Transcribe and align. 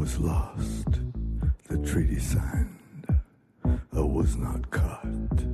was 0.00 0.18
lost, 0.18 0.92
the 1.68 1.76
treaty 1.86 2.18
signed. 2.18 3.06
I 3.66 4.00
was 4.00 4.34
not 4.34 4.70
caught 4.70 5.44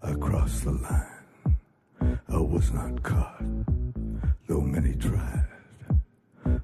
across 0.00 0.60
the 0.60 0.70
line. 0.70 1.58
I 2.26 2.38
was 2.38 2.72
not 2.72 3.02
caught, 3.02 3.44
though 4.46 4.62
many 4.62 4.94
tried. 4.94 5.46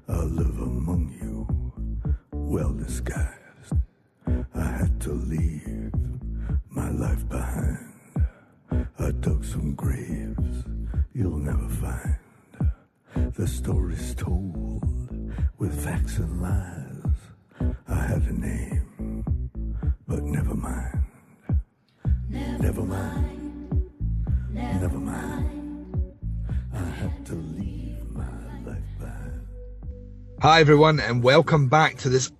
I 0.07 0.23
live 0.23 0.57
among 0.59 1.03
you, 1.21 1.45
well 2.31 2.73
disguised. 2.73 3.75
I 4.55 4.63
had 4.63 4.99
to 5.01 5.11
leave 5.11 5.93
my 6.71 6.89
life 6.89 7.29
behind. 7.29 7.93
I 8.97 9.11
dug 9.11 9.45
some 9.45 9.75
graves 9.75 10.63
you'll 11.13 11.37
never 11.37 11.69
find. 11.69 13.33
The 13.35 13.47
story's 13.47 14.15
told 14.15 14.81
with 15.59 15.83
facts 15.85 16.17
and 16.17 16.41
lies. 16.41 16.88
A 18.09 18.17
name, 18.33 19.23
but 20.07 20.23
never 20.23 20.55
mind. 20.55 21.03
Never 22.27 22.81
mind. 22.81 23.91
Never 24.51 24.97
mind. 24.97 26.15
I 26.73 27.11
to 27.25 27.35
leave 27.35 28.03
my 28.09 28.25
life 28.65 28.81
behind. 28.97 29.45
Hi 30.41 30.59
everyone, 30.59 30.99
and 30.99 31.21
welcome 31.21 31.67
back 31.67 31.99
to 31.99 32.09
this 32.09 32.31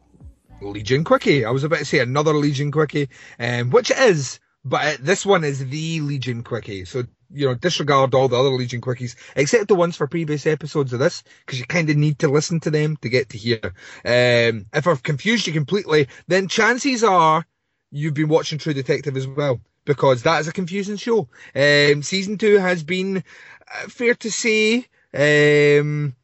Legion 0.60 1.04
Quickie. 1.04 1.46
I 1.46 1.52
was 1.52 1.64
about 1.64 1.80
to 1.80 1.86
say 1.86 2.00
another 2.00 2.34
Legion 2.34 2.72
Quickie, 2.72 3.08
um, 3.40 3.70
which 3.70 3.92
it 3.92 4.00
is, 4.00 4.40
but 4.66 4.98
this 5.06 5.24
one 5.24 5.44
is 5.44 5.68
the 5.68 6.02
Legion 6.02 6.42
Quickie. 6.42 6.84
So 6.84 7.04
you 7.32 7.48
know, 7.48 7.56
disregard 7.56 8.14
all 8.14 8.28
the 8.28 8.40
other 8.40 8.50
Legion 8.50 8.82
Quickies, 8.82 9.16
except 9.36 9.68
the 9.68 9.76
ones 9.76 9.96
for 9.96 10.08
previous 10.08 10.48
episodes 10.48 10.94
of 10.94 11.00
this, 11.00 11.24
because 11.46 11.60
you 11.60 11.66
kind 11.66 11.90
of 11.90 11.96
need 11.96 12.20
to 12.20 12.28
listen 12.28 12.60
to 12.62 12.72
them 12.72 12.98
to 12.98 13.10
get 13.10 13.30
to 13.30 13.38
here. 13.38 13.74
Um, 14.06 14.66
if 14.74 14.88
I've 14.88 15.04
confused 15.04 15.48
you 15.48 15.54
completely, 15.54 16.08
then 16.28 16.48
chances 16.48 17.04
are 17.04 17.46
you've 17.92 18.14
been 18.14 18.30
watching 18.30 18.58
True 18.58 18.74
Detective 18.74 19.18
as 19.18 19.28
well, 19.28 19.60
because 19.86 20.24
that 20.24 20.40
is 20.40 20.48
a 20.48 20.54
confusing 20.54 20.98
show. 20.98 21.28
Um, 21.56 22.04
season 22.04 22.38
two 22.38 22.58
has 22.58 22.84
been, 22.84 23.18
uh, 23.18 23.88
fair 23.90 24.16
to 24.16 24.32
say, 24.32 24.86
um, 25.14 26.16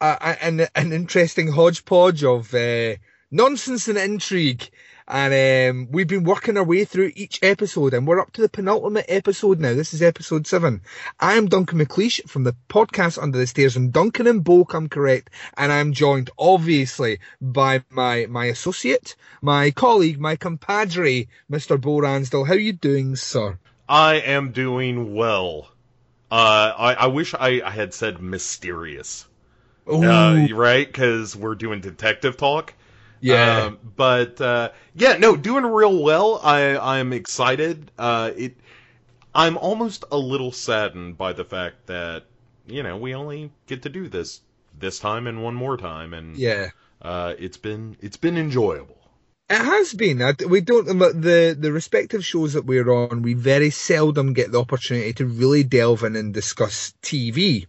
a, 0.00 0.36
an, 0.42 0.66
an 0.74 0.92
interesting 0.92 1.48
hodgepodge 1.48 2.24
of 2.24 2.54
uh, 2.54 2.94
nonsense 3.30 3.88
and 3.88 3.98
intrigue. 3.98 4.68
And 5.12 5.34
um, 5.70 5.88
we've 5.90 6.06
been 6.06 6.22
working 6.22 6.56
our 6.56 6.62
way 6.62 6.84
through 6.84 7.10
each 7.16 7.40
episode, 7.42 7.94
and 7.94 8.06
we're 8.06 8.20
up 8.20 8.32
to 8.34 8.42
the 8.42 8.48
penultimate 8.48 9.06
episode 9.08 9.58
now. 9.58 9.74
This 9.74 9.92
is 9.92 10.02
episode 10.02 10.46
seven. 10.46 10.82
I 11.18 11.34
am 11.34 11.48
Duncan 11.48 11.80
McLeish 11.80 12.28
from 12.28 12.44
the 12.44 12.54
podcast 12.68 13.20
Under 13.20 13.36
the 13.36 13.48
Stairs, 13.48 13.74
and 13.74 13.92
Duncan 13.92 14.28
and 14.28 14.44
Bo 14.44 14.64
come 14.64 14.88
correct. 14.88 15.30
And 15.56 15.72
I'm 15.72 15.94
joined, 15.94 16.30
obviously, 16.38 17.18
by 17.40 17.82
my 17.90 18.26
my 18.26 18.44
associate, 18.44 19.16
my 19.42 19.72
colleague, 19.72 20.20
my 20.20 20.36
compadre, 20.36 21.26
Mr. 21.50 21.80
Bo 21.80 21.98
Ransdell. 21.98 22.46
How 22.46 22.54
are 22.54 22.58
you 22.58 22.72
doing, 22.72 23.16
sir? 23.16 23.58
I 23.88 24.20
am 24.20 24.52
doing 24.52 25.16
well. 25.16 25.72
Uh, 26.30 26.72
I, 26.78 26.94
I 26.94 27.06
wish 27.08 27.34
I, 27.34 27.60
I 27.64 27.70
had 27.70 27.92
said 27.94 28.22
mysterious. 28.22 29.26
Uh, 29.90 30.46
right? 30.54 30.86
Because 30.86 31.34
we're 31.34 31.56
doing 31.56 31.80
detective 31.80 32.36
talk. 32.36 32.74
Yeah. 33.20 33.64
Um, 33.64 33.78
but 33.96 34.40
uh, 34.40 34.70
yeah, 34.94 35.16
no, 35.16 35.36
doing 35.36 35.64
real 35.64 36.02
well. 36.02 36.40
I 36.42 36.76
I'm 36.76 37.12
excited. 37.12 37.90
Uh, 37.98 38.32
it. 38.36 38.56
I'm 39.34 39.56
almost 39.56 40.04
a 40.10 40.18
little 40.18 40.52
saddened 40.52 41.16
by 41.16 41.32
the 41.32 41.44
fact 41.44 41.86
that 41.86 42.24
you 42.66 42.82
know 42.82 42.96
we 42.96 43.14
only 43.14 43.52
get 43.66 43.82
to 43.82 43.88
do 43.88 44.08
this 44.08 44.40
this 44.78 44.98
time 44.98 45.26
and 45.26 45.42
one 45.42 45.54
more 45.54 45.76
time, 45.76 46.14
and 46.14 46.36
yeah. 46.36 46.70
uh, 47.02 47.34
it's 47.38 47.56
been 47.56 47.96
it's 48.00 48.16
been 48.16 48.36
enjoyable. 48.36 48.96
It 49.48 49.58
has 49.58 49.94
been. 49.94 50.22
I- 50.22 50.34
We 50.46 50.60
don't 50.60 50.86
the 50.86 51.56
the 51.58 51.72
respective 51.72 52.24
shows 52.24 52.52
that 52.54 52.66
we're 52.66 52.90
on. 52.90 53.22
We 53.22 53.34
very 53.34 53.70
seldom 53.70 54.32
get 54.32 54.52
the 54.52 54.60
opportunity 54.60 55.12
to 55.14 55.26
really 55.26 55.64
delve 55.64 56.04
in 56.04 56.16
and 56.16 56.32
discuss 56.32 56.94
TV. 57.02 57.66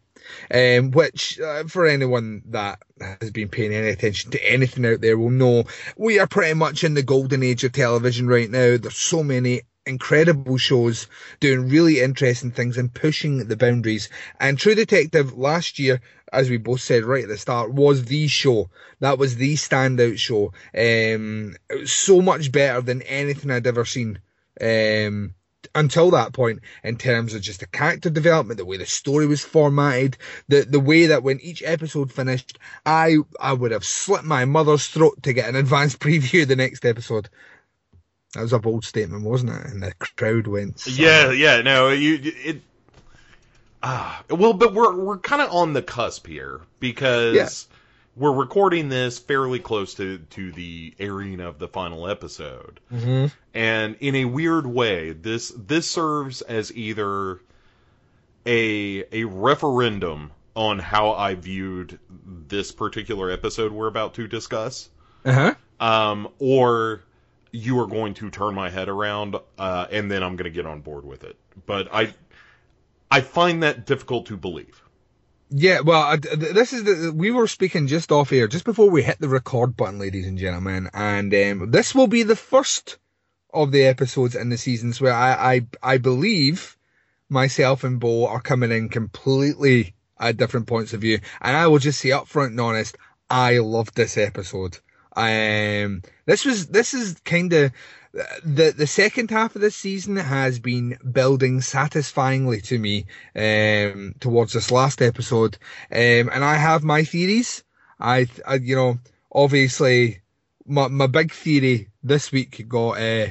Um, 0.54 0.92
which, 0.92 1.40
uh, 1.40 1.64
for 1.66 1.86
anyone 1.86 2.44
that 2.48 2.80
has 3.20 3.32
been 3.32 3.50
paying 3.50 3.74
any 3.74 3.90
attention 3.90 4.32
to 4.32 4.52
anything 4.52 4.86
out 4.86 5.02
there, 5.02 5.18
will 5.18 5.30
know 5.30 5.66
we 5.98 6.20
are 6.20 6.28
pretty 6.28 6.54
much 6.54 6.84
in 6.84 6.94
the 6.94 7.04
golden 7.04 7.44
age 7.44 7.64
of 7.64 7.72
television 7.72 8.28
right 8.28 8.50
now. 8.50 8.78
There's 8.78 8.96
so 8.96 9.24
many 9.24 9.62
incredible 9.86 10.58
shows 10.58 11.08
doing 11.40 11.70
really 11.70 12.00
interesting 12.00 12.52
things 12.52 12.78
and 12.78 12.94
pushing 12.94 13.48
the 13.48 13.58
boundaries. 13.58 14.10
And 14.40 14.58
True 14.58 14.76
Detective 14.76 15.38
last 15.38 15.80
year, 15.80 16.02
as 16.32 16.50
we 16.50 16.58
both 16.58 16.82
said 16.82 17.04
right 17.04 17.24
at 17.24 17.30
the 17.30 17.38
start, 17.38 17.74
was 17.74 18.06
the 18.06 18.28
show. 18.28 18.70
That 19.00 19.18
was 19.18 19.36
the 19.36 19.56
standout 19.56 20.18
show. 20.18 20.54
Um, 20.76 21.56
it 21.70 21.80
was 21.82 21.92
so 21.92 22.22
much 22.22 22.52
better 22.52 22.82
than 22.82 23.02
anything 23.04 23.52
I'd 23.52 23.68
ever 23.68 23.86
seen. 23.86 24.20
Um, 24.60 25.34
until 25.76 26.12
that 26.12 26.34
point, 26.34 26.60
in 26.84 26.98
terms 26.98 27.34
of 27.34 27.42
just 27.42 27.60
the 27.60 27.68
character 27.68 28.10
development, 28.10 28.58
the 28.58 28.66
way 28.66 28.78
the 28.78 28.86
story 28.86 29.28
was 29.28 29.44
formatted, 29.44 30.18
the 30.48 30.62
the 30.62 30.80
way 30.80 31.08
that 31.08 31.24
when 31.24 31.40
each 31.42 31.64
episode 31.64 32.12
finished, 32.12 32.58
I 32.86 33.18
I 33.40 33.54
would 33.54 33.72
have 33.72 33.86
slit 33.86 34.24
my 34.24 34.46
mother's 34.46 34.88
throat 34.88 35.22
to 35.24 35.34
get 35.34 35.50
an 35.50 35.56
advance 35.56 35.96
preview 35.98 36.44
of 36.44 36.48
the 36.48 36.56
next 36.56 36.86
episode. 36.86 37.30
That 38.34 38.42
was 38.42 38.54
a 38.54 38.60
bold 38.60 38.86
statement, 38.86 39.24
wasn't 39.24 39.52
it? 39.52 39.66
And 39.72 39.84
the 39.84 39.94
crowd 39.94 40.48
went. 40.48 40.88
Yeah, 40.88 41.32
yeah, 41.32 41.62
no, 41.62 41.90
you 41.90 42.20
it. 42.24 42.62
Ah, 43.84 44.24
well, 44.30 44.54
but 44.54 44.74
we're 44.74 44.96
we're 44.96 45.18
kind 45.18 45.42
of 45.42 45.52
on 45.52 45.74
the 45.74 45.82
cusp 45.82 46.28
here 46.28 46.62
because 46.80 47.36
Yeah. 47.36 47.50
We're 48.16 48.34
recording 48.34 48.90
this 48.90 49.20
fairly 49.20 49.60
close 49.60 49.94
to 49.96 50.20
to 50.32 50.52
the 50.52 50.94
airing 51.00 51.40
of 51.40 51.60
the 51.60 51.68
final 51.68 52.08
episode, 52.08 52.80
hmm 52.90 53.28
and 53.54 53.96
in 54.00 54.16
a 54.16 54.26
weird 54.26 54.66
way, 54.66 55.12
this 55.12 55.50
this 55.56 55.90
serves 55.90 56.42
as 56.42 56.72
either 56.76 57.40
a 58.46 59.04
a 59.12 59.24
referendum 59.26 60.32
on 60.56 60.80
how 60.80 61.12
I 61.12 61.36
viewed 61.36 62.00
this 62.26 62.72
particular 62.72 63.32
episode 63.32 63.72
we're 63.72 63.88
about 63.88 64.16
to 64.16 64.28
discuss, 64.28 64.90
Uh 65.26 65.32
huh. 65.80 65.86
um, 65.86 66.28
or 66.40 67.04
you 67.52 67.80
are 67.80 67.88
going 67.88 68.14
to 68.16 68.30
turn 68.30 68.54
my 68.56 68.70
head 68.70 68.90
around, 68.90 69.36
uh, 69.58 69.88
and 69.92 70.10
then 70.12 70.24
I'm 70.24 70.36
going 70.36 70.46
to 70.52 70.56
get 70.56 70.66
on 70.66 70.82
board 70.82 71.06
with 71.06 71.24
it. 71.24 71.38
But 71.66 71.94
I, 71.94 72.14
I 73.10 73.22
find 73.22 73.64
that 73.64 73.86
difficult 73.86 74.26
to 74.28 74.38
believe. 74.38 74.82
Yeah, 75.54 75.82
well, 75.82 76.18
this 76.18 76.72
is 76.72 76.86
the 76.86 77.12
we 77.14 77.30
were 77.30 77.46
speaking 77.46 77.88
just 77.88 78.10
off 78.10 78.32
air, 78.32 78.48
just 78.48 78.64
before 78.64 78.90
we 78.90 79.04
hit 79.04 79.20
the 79.20 79.28
record 79.28 79.76
button, 79.76 80.00
ladies 80.00 80.26
and 80.26 80.38
gentlemen, 80.38 80.90
and 80.94 81.34
um, 81.34 81.72
this 81.72 81.94
will 81.94 82.08
be 82.08 82.24
the 82.24 82.38
first 82.38 82.98
of 83.54 83.74
the 83.74 83.84
episodes 83.84 84.34
in 84.34 84.48
the 84.48 84.58
seasons 84.58 85.02
where 85.02 85.14
I 85.14 85.56
I, 85.56 85.68
I 85.84 85.98
believe 85.98 86.78
myself 87.28 87.84
and 87.84 88.00
Bo 88.00 88.28
are 88.28 88.40
coming 88.40 88.72
in 88.72 88.88
completely 88.88 89.94
at 90.18 90.38
different 90.38 90.68
points 90.68 90.94
of 90.94 91.02
view, 91.02 91.20
and 91.42 91.58
I 91.58 91.68
will 91.68 91.80
just 91.80 92.00
say 92.00 92.12
up 92.12 92.30
front 92.30 92.52
and 92.52 92.62
honest, 92.62 92.98
I 93.30 93.58
loved 93.58 93.94
this 93.94 94.18
episode. 94.18 94.78
Um, 95.18 96.02
this 96.26 96.46
was 96.46 96.68
this 96.68 96.94
is 96.94 97.20
kind 97.26 97.52
of 97.52 97.74
the 98.14 98.74
the 98.76 98.88
second 98.88 99.32
half 99.32 99.56
of 99.56 99.62
the 99.62 99.72
season 99.72 100.18
has 100.18 100.60
been 100.60 100.98
building 101.12 101.62
satisfyingly 101.62 102.62
to 102.62 102.78
me 102.78 103.06
um, 103.36 104.16
towards 104.20 104.54
this 104.54 104.72
last 104.72 105.02
episode, 105.02 105.58
um, 105.92 106.30
and 106.30 106.44
I 106.44 106.56
have 106.56 106.84
my 106.84 107.04
theories. 107.04 107.64
I, 108.00 108.28
I 108.46 108.56
you 108.56 108.76
know, 108.76 109.00
obviously, 109.32 110.22
my 110.66 110.88
my 110.88 111.08
big 111.08 111.32
theory 111.32 111.90
this 112.04 112.32
week 112.32 112.66
got 112.68 113.02
uh, 113.02 113.28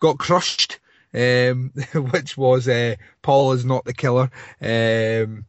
got 0.00 0.18
crushed, 0.18 0.80
um, 1.14 1.72
which 1.94 2.36
was 2.36 2.68
uh, 2.68 2.96
Paul 3.22 3.52
is 3.52 3.64
not 3.64 3.84
the 3.84 3.94
killer. 3.94 4.30
Um, 4.60 5.46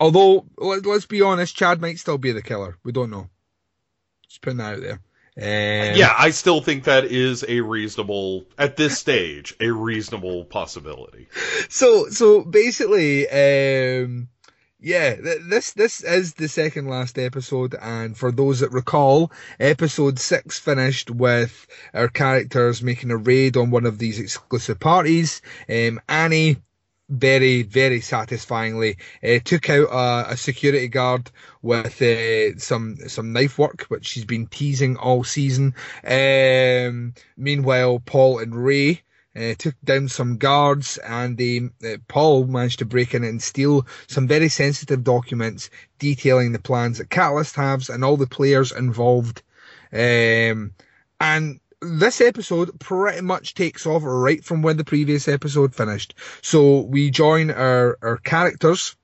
although 0.00 0.44
let, 0.56 0.84
let's 0.84 1.06
be 1.06 1.22
honest, 1.22 1.56
Chad 1.56 1.80
might 1.80 1.98
still 2.00 2.18
be 2.18 2.32
the 2.32 2.42
killer. 2.42 2.78
We 2.82 2.92
don't 2.92 3.10
know. 3.10 3.28
Just 4.26 4.42
putting 4.42 4.58
that 4.58 4.74
out 4.74 4.80
there. 4.80 5.00
Um, 5.40 5.44
yeah, 5.94 6.14
I 6.18 6.30
still 6.30 6.60
think 6.60 6.84
that 6.84 7.04
is 7.04 7.44
a 7.46 7.60
reasonable 7.60 8.46
at 8.58 8.76
this 8.76 8.98
stage 8.98 9.54
a 9.60 9.70
reasonable 9.70 10.44
possibility. 10.44 11.28
so 11.68 12.08
so 12.08 12.42
basically 12.42 13.28
um 13.28 14.28
yeah 14.80 15.14
th- 15.14 15.42
this 15.48 15.72
this 15.74 16.02
is 16.02 16.34
the 16.34 16.48
second 16.48 16.88
last 16.88 17.18
episode 17.18 17.76
and 17.80 18.16
for 18.16 18.32
those 18.32 18.60
that 18.60 18.72
recall 18.72 19.30
episode 19.60 20.18
6 20.18 20.58
finished 20.58 21.10
with 21.10 21.66
our 21.94 22.08
characters 22.08 22.82
making 22.82 23.10
a 23.12 23.16
raid 23.16 23.56
on 23.56 23.70
one 23.70 23.86
of 23.86 23.98
these 23.98 24.18
exclusive 24.18 24.78
parties 24.80 25.40
um 25.68 26.00
annie 26.08 26.56
very 27.08 27.62
very 27.62 28.00
satisfyingly 28.00 28.96
uh, 29.22 29.38
took 29.44 29.70
out 29.70 29.88
a, 29.90 30.32
a 30.32 30.36
security 30.36 30.88
guard 30.88 31.30
with 31.62 32.00
uh, 32.02 32.58
some 32.58 32.96
some 33.08 33.32
knife 33.32 33.58
work 33.58 33.82
which 33.88 34.06
she's 34.06 34.24
been 34.24 34.46
teasing 34.46 34.96
all 34.96 35.24
season. 35.24 35.74
Um 36.04 37.14
meanwhile 37.36 38.00
paul 38.00 38.38
and 38.38 38.54
ray 38.54 39.02
uh, 39.38 39.54
took 39.56 39.74
down 39.84 40.08
some 40.08 40.36
guards, 40.36 40.98
and 40.98 41.36
they, 41.36 41.70
uh, 41.84 41.98
Paul 42.08 42.46
managed 42.46 42.80
to 42.80 42.86
break 42.86 43.14
in 43.14 43.24
and 43.24 43.42
steal 43.42 43.86
some 44.08 44.26
very 44.26 44.48
sensitive 44.48 45.04
documents 45.04 45.70
detailing 45.98 46.52
the 46.52 46.58
plans 46.58 46.98
that 46.98 47.10
Catalast 47.10 47.54
has 47.56 47.88
and 47.88 48.04
all 48.04 48.16
the 48.16 48.26
players 48.26 48.72
involved. 48.72 49.42
Um, 49.92 50.72
and 51.20 51.60
this 51.80 52.20
episode 52.20 52.78
pretty 52.80 53.20
much 53.20 53.54
takes 53.54 53.86
off 53.86 54.02
right 54.04 54.44
from 54.44 54.62
when 54.62 54.76
the 54.76 54.84
previous 54.84 55.28
episode 55.28 55.74
finished. 55.74 56.14
So 56.42 56.80
we 56.80 57.10
join 57.10 57.50
our, 57.50 57.98
our 58.02 58.16
characters. 58.18 58.96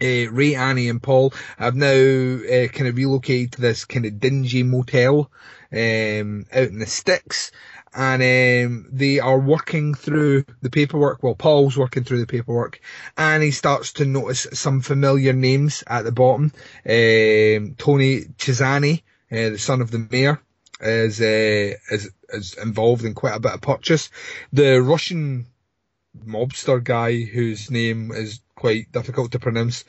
Uh, 0.00 0.30
Ray, 0.30 0.54
Annie, 0.54 0.88
and 0.88 1.02
Paul 1.02 1.32
have 1.58 1.76
now 1.76 1.86
uh, 1.86 2.68
kind 2.68 2.88
of 2.88 2.96
relocated 2.96 3.52
to 3.52 3.60
this 3.60 3.84
kind 3.84 4.04
of 4.04 4.18
dingy 4.18 4.62
motel 4.62 5.30
um, 5.72 6.46
out 6.52 6.68
in 6.68 6.78
the 6.78 6.86
sticks, 6.86 7.52
and 7.94 8.22
um, 8.22 8.86
they 8.90 9.20
are 9.20 9.38
working 9.38 9.94
through 9.94 10.44
the 10.60 10.70
paperwork. 10.70 11.22
Well, 11.22 11.36
Paul's 11.36 11.76
working 11.76 12.02
through 12.02 12.20
the 12.20 12.26
paperwork, 12.26 12.80
and 13.16 13.42
he 13.42 13.52
starts 13.52 13.92
to 13.94 14.04
notice 14.04 14.46
some 14.54 14.80
familiar 14.80 15.34
names 15.34 15.84
at 15.86 16.02
the 16.02 16.12
bottom. 16.12 16.52
Um, 16.84 17.74
Tony 17.76 18.22
Chessani, 18.38 19.02
uh, 19.30 19.50
the 19.50 19.58
son 19.58 19.82
of 19.82 19.92
the 19.92 20.06
mayor, 20.10 20.40
is, 20.82 21.20
uh, 21.20 21.76
is 21.90 22.10
is 22.30 22.54
involved 22.54 23.04
in 23.04 23.14
quite 23.14 23.36
a 23.36 23.40
bit 23.40 23.52
of 23.52 23.60
purchase. 23.60 24.10
The 24.52 24.82
Russian 24.82 25.46
mobster 26.26 26.82
guy 26.82 27.20
whose 27.22 27.70
name 27.70 28.10
is 28.12 28.40
quite 28.54 28.90
difficult 28.92 29.32
to 29.32 29.38
pronounce. 29.38 29.84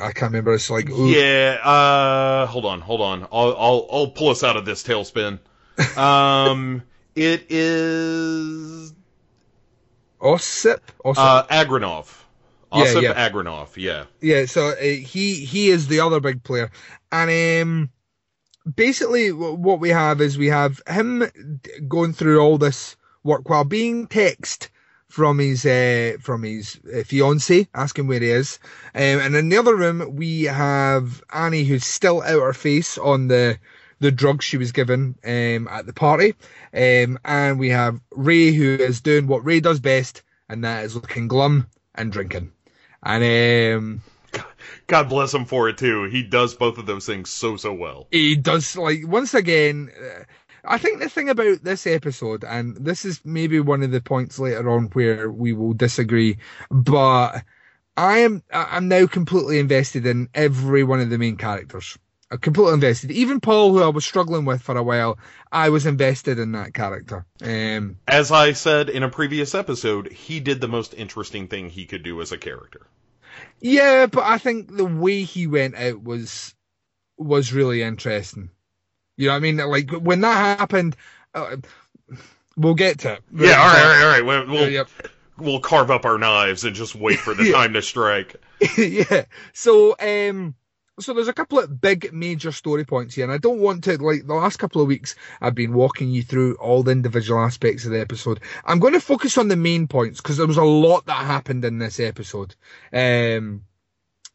I 0.00 0.12
can't 0.12 0.32
remember. 0.32 0.54
It's 0.54 0.70
like 0.70 0.88
ooh, 0.90 1.08
Yeah. 1.08 1.58
Uh, 1.62 2.46
hold 2.46 2.64
on, 2.64 2.80
hold 2.80 3.00
on. 3.00 3.22
I'll 3.32 3.56
I'll 3.56 3.88
I'll 3.90 4.10
pull 4.10 4.28
us 4.30 4.42
out 4.42 4.56
of 4.56 4.64
this 4.64 4.82
tailspin. 4.82 5.38
Um, 5.96 6.82
it 7.14 7.46
is 7.48 8.92
Osip. 10.20 10.80
Osip. 11.04 11.18
uh 11.18 11.46
Agranov. 11.46 12.06
Yeah, 12.72 12.82
Osip 12.82 13.02
yeah. 13.02 13.28
Agranov. 13.30 13.76
Yeah. 13.76 14.04
Yeah, 14.20 14.46
so 14.46 14.68
uh, 14.68 14.76
he 14.80 15.44
he 15.44 15.68
is 15.70 15.88
the 15.88 16.00
other 16.00 16.20
big 16.20 16.42
player, 16.42 16.70
and 17.10 17.62
um, 17.62 17.90
basically 18.76 19.32
what 19.32 19.80
we 19.80 19.90
have 19.90 20.20
is 20.20 20.38
we 20.38 20.48
have 20.48 20.80
him 20.86 21.24
going 21.88 22.12
through 22.12 22.40
all 22.40 22.58
this 22.58 22.96
work 23.22 23.48
while 23.48 23.64
being 23.64 24.06
texted 24.06 24.68
from 25.08 25.38
his 25.38 25.66
uh, 25.66 26.16
from 26.20 26.42
his 26.42 26.80
uh, 26.94 27.02
fiance 27.04 27.68
asking 27.74 28.06
where 28.06 28.20
he 28.20 28.30
is, 28.30 28.58
um, 28.94 29.20
and 29.20 29.36
in 29.36 29.48
the 29.50 29.58
other 29.58 29.76
room 29.76 30.16
we 30.16 30.44
have 30.44 31.22
Annie 31.32 31.64
who's 31.64 31.84
still 31.84 32.22
out 32.22 32.40
her 32.40 32.54
face 32.54 32.96
on 32.96 33.28
the 33.28 33.58
the 34.00 34.10
drugs 34.10 34.44
she 34.44 34.56
was 34.56 34.72
given 34.72 35.14
um, 35.24 35.68
at 35.68 35.86
the 35.86 35.92
party, 35.92 36.34
um, 36.74 37.18
and 37.24 37.58
we 37.58 37.68
have 37.68 38.00
Ray 38.12 38.52
who 38.52 38.74
is 38.74 39.00
doing 39.00 39.26
what 39.26 39.44
Ray 39.44 39.60
does 39.60 39.80
best, 39.80 40.22
and 40.48 40.64
that 40.64 40.84
is 40.84 40.94
looking 40.94 41.28
glum 41.28 41.66
and 41.94 42.10
drinking. 42.10 42.52
And 43.02 43.76
um, 43.76 44.02
God 44.86 45.08
bless 45.08 45.32
him 45.34 45.44
for 45.44 45.68
it 45.68 45.78
too. 45.78 46.04
He 46.04 46.22
does 46.22 46.54
both 46.54 46.78
of 46.78 46.86
those 46.86 47.06
things 47.06 47.30
so 47.30 47.56
so 47.56 47.72
well. 47.72 48.08
he 48.10 48.36
does 48.36 48.76
like 48.76 49.00
once 49.06 49.34
again. 49.34 49.90
Uh, 49.98 50.24
I 50.64 50.78
think 50.78 51.00
the 51.00 51.08
thing 51.08 51.28
about 51.28 51.64
this 51.64 51.88
episode, 51.88 52.44
and 52.44 52.76
this 52.76 53.04
is 53.04 53.20
maybe 53.24 53.58
one 53.58 53.82
of 53.82 53.90
the 53.90 54.00
points 54.00 54.38
later 54.38 54.70
on 54.70 54.84
where 54.92 55.28
we 55.28 55.52
will 55.52 55.72
disagree, 55.72 56.38
but 56.70 57.42
I 57.96 58.18
am 58.18 58.42
I- 58.52 58.68
I'm 58.72 58.86
now 58.88 59.06
completely 59.06 59.58
invested 59.58 60.06
in 60.06 60.28
every 60.34 60.84
one 60.84 61.00
of 61.00 61.10
the 61.10 61.18
main 61.18 61.36
characters. 61.36 61.98
I'm 62.30 62.38
completely 62.38 62.74
invested. 62.74 63.10
Even 63.10 63.40
Paul, 63.40 63.72
who 63.72 63.82
I 63.82 63.88
was 63.88 64.06
struggling 64.06 64.44
with 64.46 64.62
for 64.62 64.76
a 64.76 64.82
while, 64.82 65.18
I 65.50 65.68
was 65.68 65.84
invested 65.84 66.38
in 66.38 66.52
that 66.52 66.72
character. 66.72 67.26
Um, 67.42 67.96
As 68.08 68.30
I 68.32 68.52
said 68.52 68.88
in 68.88 69.02
a 69.02 69.10
previous 69.10 69.54
episode, 69.54 70.10
he 70.12 70.40
did 70.40 70.60
the 70.60 70.68
most 70.68 70.94
interesting 70.94 71.48
thing 71.48 71.68
he 71.68 71.84
could 71.84 72.02
do 72.04 72.22
as 72.22 72.32
a 72.32 72.38
character. 72.38 72.86
Yeah, 73.60 74.06
but 74.06 74.24
I 74.24 74.38
think 74.38 74.76
the 74.76 74.84
way 74.84 75.22
he 75.22 75.46
went 75.46 75.76
out 75.76 76.02
was 76.02 76.54
was 77.18 77.52
really 77.52 77.82
interesting. 77.82 78.50
You 79.16 79.26
know 79.26 79.32
what 79.32 79.36
I 79.36 79.40
mean? 79.40 79.56
Like 79.58 79.90
when 79.90 80.20
that 80.22 80.58
happened, 80.58 80.96
uh, 81.34 81.56
we'll 82.56 82.74
get 82.74 82.98
to 83.00 83.14
it. 83.14 83.22
Yeah, 83.32 83.60
all 83.60 83.66
right, 83.68 83.82
all 83.82 83.88
right, 83.88 84.02
all 84.02 84.08
right. 84.08 84.24
We'll, 84.24 84.46
we'll, 84.48 84.68
Yep. 84.70 84.88
we'll 85.38 85.60
carve 85.60 85.90
up 85.90 86.04
our 86.04 86.18
knives 86.18 86.64
and 86.64 86.74
just 86.74 86.94
wait 86.94 87.18
for 87.18 87.34
the 87.34 87.44
Yeah. 87.48 87.52
time 87.52 87.72
to 87.74 87.82
strike. 87.82 88.36
yeah. 88.78 89.24
So, 89.52 89.94
um, 90.00 90.54
so 91.02 91.12
there's 91.12 91.28
a 91.28 91.32
couple 91.32 91.58
of 91.58 91.80
big 91.80 92.12
major 92.12 92.52
story 92.52 92.84
points 92.84 93.14
here, 93.14 93.24
and 93.24 93.32
I 93.32 93.38
don't 93.38 93.60
want 93.60 93.84
to 93.84 94.02
like 94.02 94.26
the 94.26 94.34
last 94.34 94.58
couple 94.58 94.80
of 94.80 94.88
weeks 94.88 95.14
I've 95.40 95.54
been 95.54 95.74
walking 95.74 96.10
you 96.10 96.22
through 96.22 96.54
all 96.54 96.82
the 96.82 96.92
individual 96.92 97.40
aspects 97.40 97.84
of 97.84 97.92
the 97.92 98.00
episode. 98.00 98.40
I'm 98.64 98.78
going 98.78 98.94
to 98.94 99.00
focus 99.00 99.38
on 99.38 99.48
the 99.48 99.56
main 99.56 99.88
points 99.88 100.20
because 100.20 100.36
there 100.36 100.46
was 100.46 100.56
a 100.56 100.64
lot 100.64 101.06
that 101.06 101.26
happened 101.26 101.64
in 101.64 101.78
this 101.78 102.00
episode. 102.00 102.54
Um, 102.92 103.64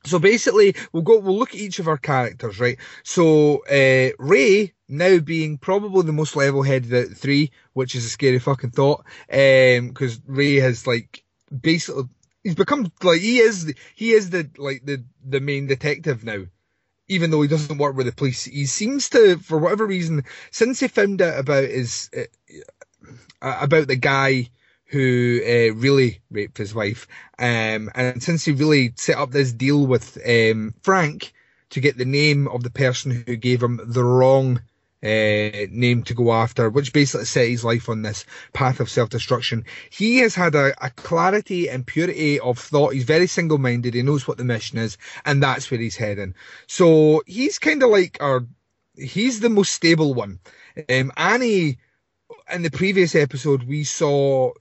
so 0.05 0.19
basically, 0.19 0.75
we'll 0.91 1.03
go. 1.03 1.19
We'll 1.19 1.37
look 1.37 1.49
at 1.49 1.59
each 1.59 1.79
of 1.79 1.87
our 1.87 1.97
characters, 1.97 2.59
right? 2.59 2.77
So 3.03 3.63
uh, 3.65 4.11
Ray 4.19 4.73
now 4.87 5.19
being 5.19 5.57
probably 5.57 6.03
the 6.03 6.13
most 6.13 6.35
level-headed 6.35 6.93
out 6.93 7.03
of 7.03 7.09
the 7.09 7.15
three, 7.15 7.51
which 7.73 7.95
is 7.95 8.05
a 8.05 8.09
scary 8.09 8.39
fucking 8.39 8.71
thought, 8.71 9.05
because 9.27 10.21
Ray 10.25 10.55
has 10.55 10.87
like 10.87 11.23
basically 11.61 12.05
he's 12.43 12.55
become 12.55 12.91
like 13.03 13.19
he 13.19 13.39
is 13.39 13.73
he 13.95 14.11
is 14.11 14.29
the 14.29 14.49
like 14.57 14.85
the 14.85 15.03
the 15.25 15.41
main 15.41 15.67
detective 15.67 16.23
now. 16.23 16.45
Even 17.09 17.31
though 17.31 17.41
he 17.41 17.47
doesn't 17.47 17.77
work 17.77 17.95
with 17.95 18.05
the 18.05 18.11
police, 18.11 18.43
he 18.43 18.65
seems 18.65 19.09
to, 19.09 19.37
for 19.37 19.57
whatever 19.57 19.85
reason, 19.85 20.23
since 20.51 20.79
he 20.79 20.87
found 20.87 21.21
out 21.21 21.39
about 21.39 21.63
his 21.63 22.09
uh, 22.15 23.57
about 23.61 23.87
the 23.87 23.95
guy 23.95 24.49
who 24.85 25.41
uh, 25.43 25.73
really 25.75 26.19
raped 26.31 26.57
his 26.57 26.73
wife, 26.73 27.07
um, 27.39 27.89
and 27.95 28.21
since 28.21 28.45
he 28.45 28.51
really 28.51 28.93
set 28.95 29.17
up 29.17 29.31
this 29.31 29.53
deal 29.53 29.85
with 29.85 30.17
um, 30.27 30.73
Frank 30.81 31.33
to 31.69 31.79
get 31.79 31.97
the 31.97 32.05
name 32.05 32.47
of 32.47 32.63
the 32.63 32.69
person 32.69 33.23
who 33.25 33.35
gave 33.35 33.61
him 33.61 33.79
the 33.83 34.03
wrong 34.03 34.61
uh, 35.03 35.67
name 35.69 36.03
to 36.03 36.13
go 36.13 36.33
after, 36.33 36.69
which 36.69 36.93
basically 36.93 37.25
set 37.25 37.47
his 37.47 37.63
life 37.63 37.87
on 37.87 38.01
this 38.01 38.25
path 38.53 38.79
of 38.79 38.89
self-destruction. 38.89 39.65
He 39.89 40.19
has 40.19 40.33
had 40.33 40.55
a, 40.55 40.73
a 40.83 40.89
clarity 40.89 41.69
and 41.69 41.85
purity 41.85 42.39
of 42.39 42.57
thought. 42.57 42.93
He's 42.93 43.03
very 43.03 43.27
single-minded. 43.27 43.93
He 43.93 44.01
knows 44.01 44.27
what 44.27 44.37
the 44.37 44.43
mission 44.43 44.79
is, 44.79 44.97
and 45.25 45.41
that's 45.41 45.69
where 45.69 45.79
he's 45.79 45.95
heading. 45.95 46.33
So 46.65 47.21
he's 47.27 47.59
kind 47.59 47.83
of 47.83 47.91
like 47.91 48.17
our, 48.21 48.45
he's 48.95 49.39
the 49.39 49.49
most 49.49 49.73
stable 49.73 50.13
one. 50.13 50.39
Um, 50.89 51.11
Annie, 51.15 51.77
in 52.51 52.63
the 52.63 52.71
previous 52.71 53.15
episode, 53.15 53.63
we 53.63 53.83
saw 53.83 54.51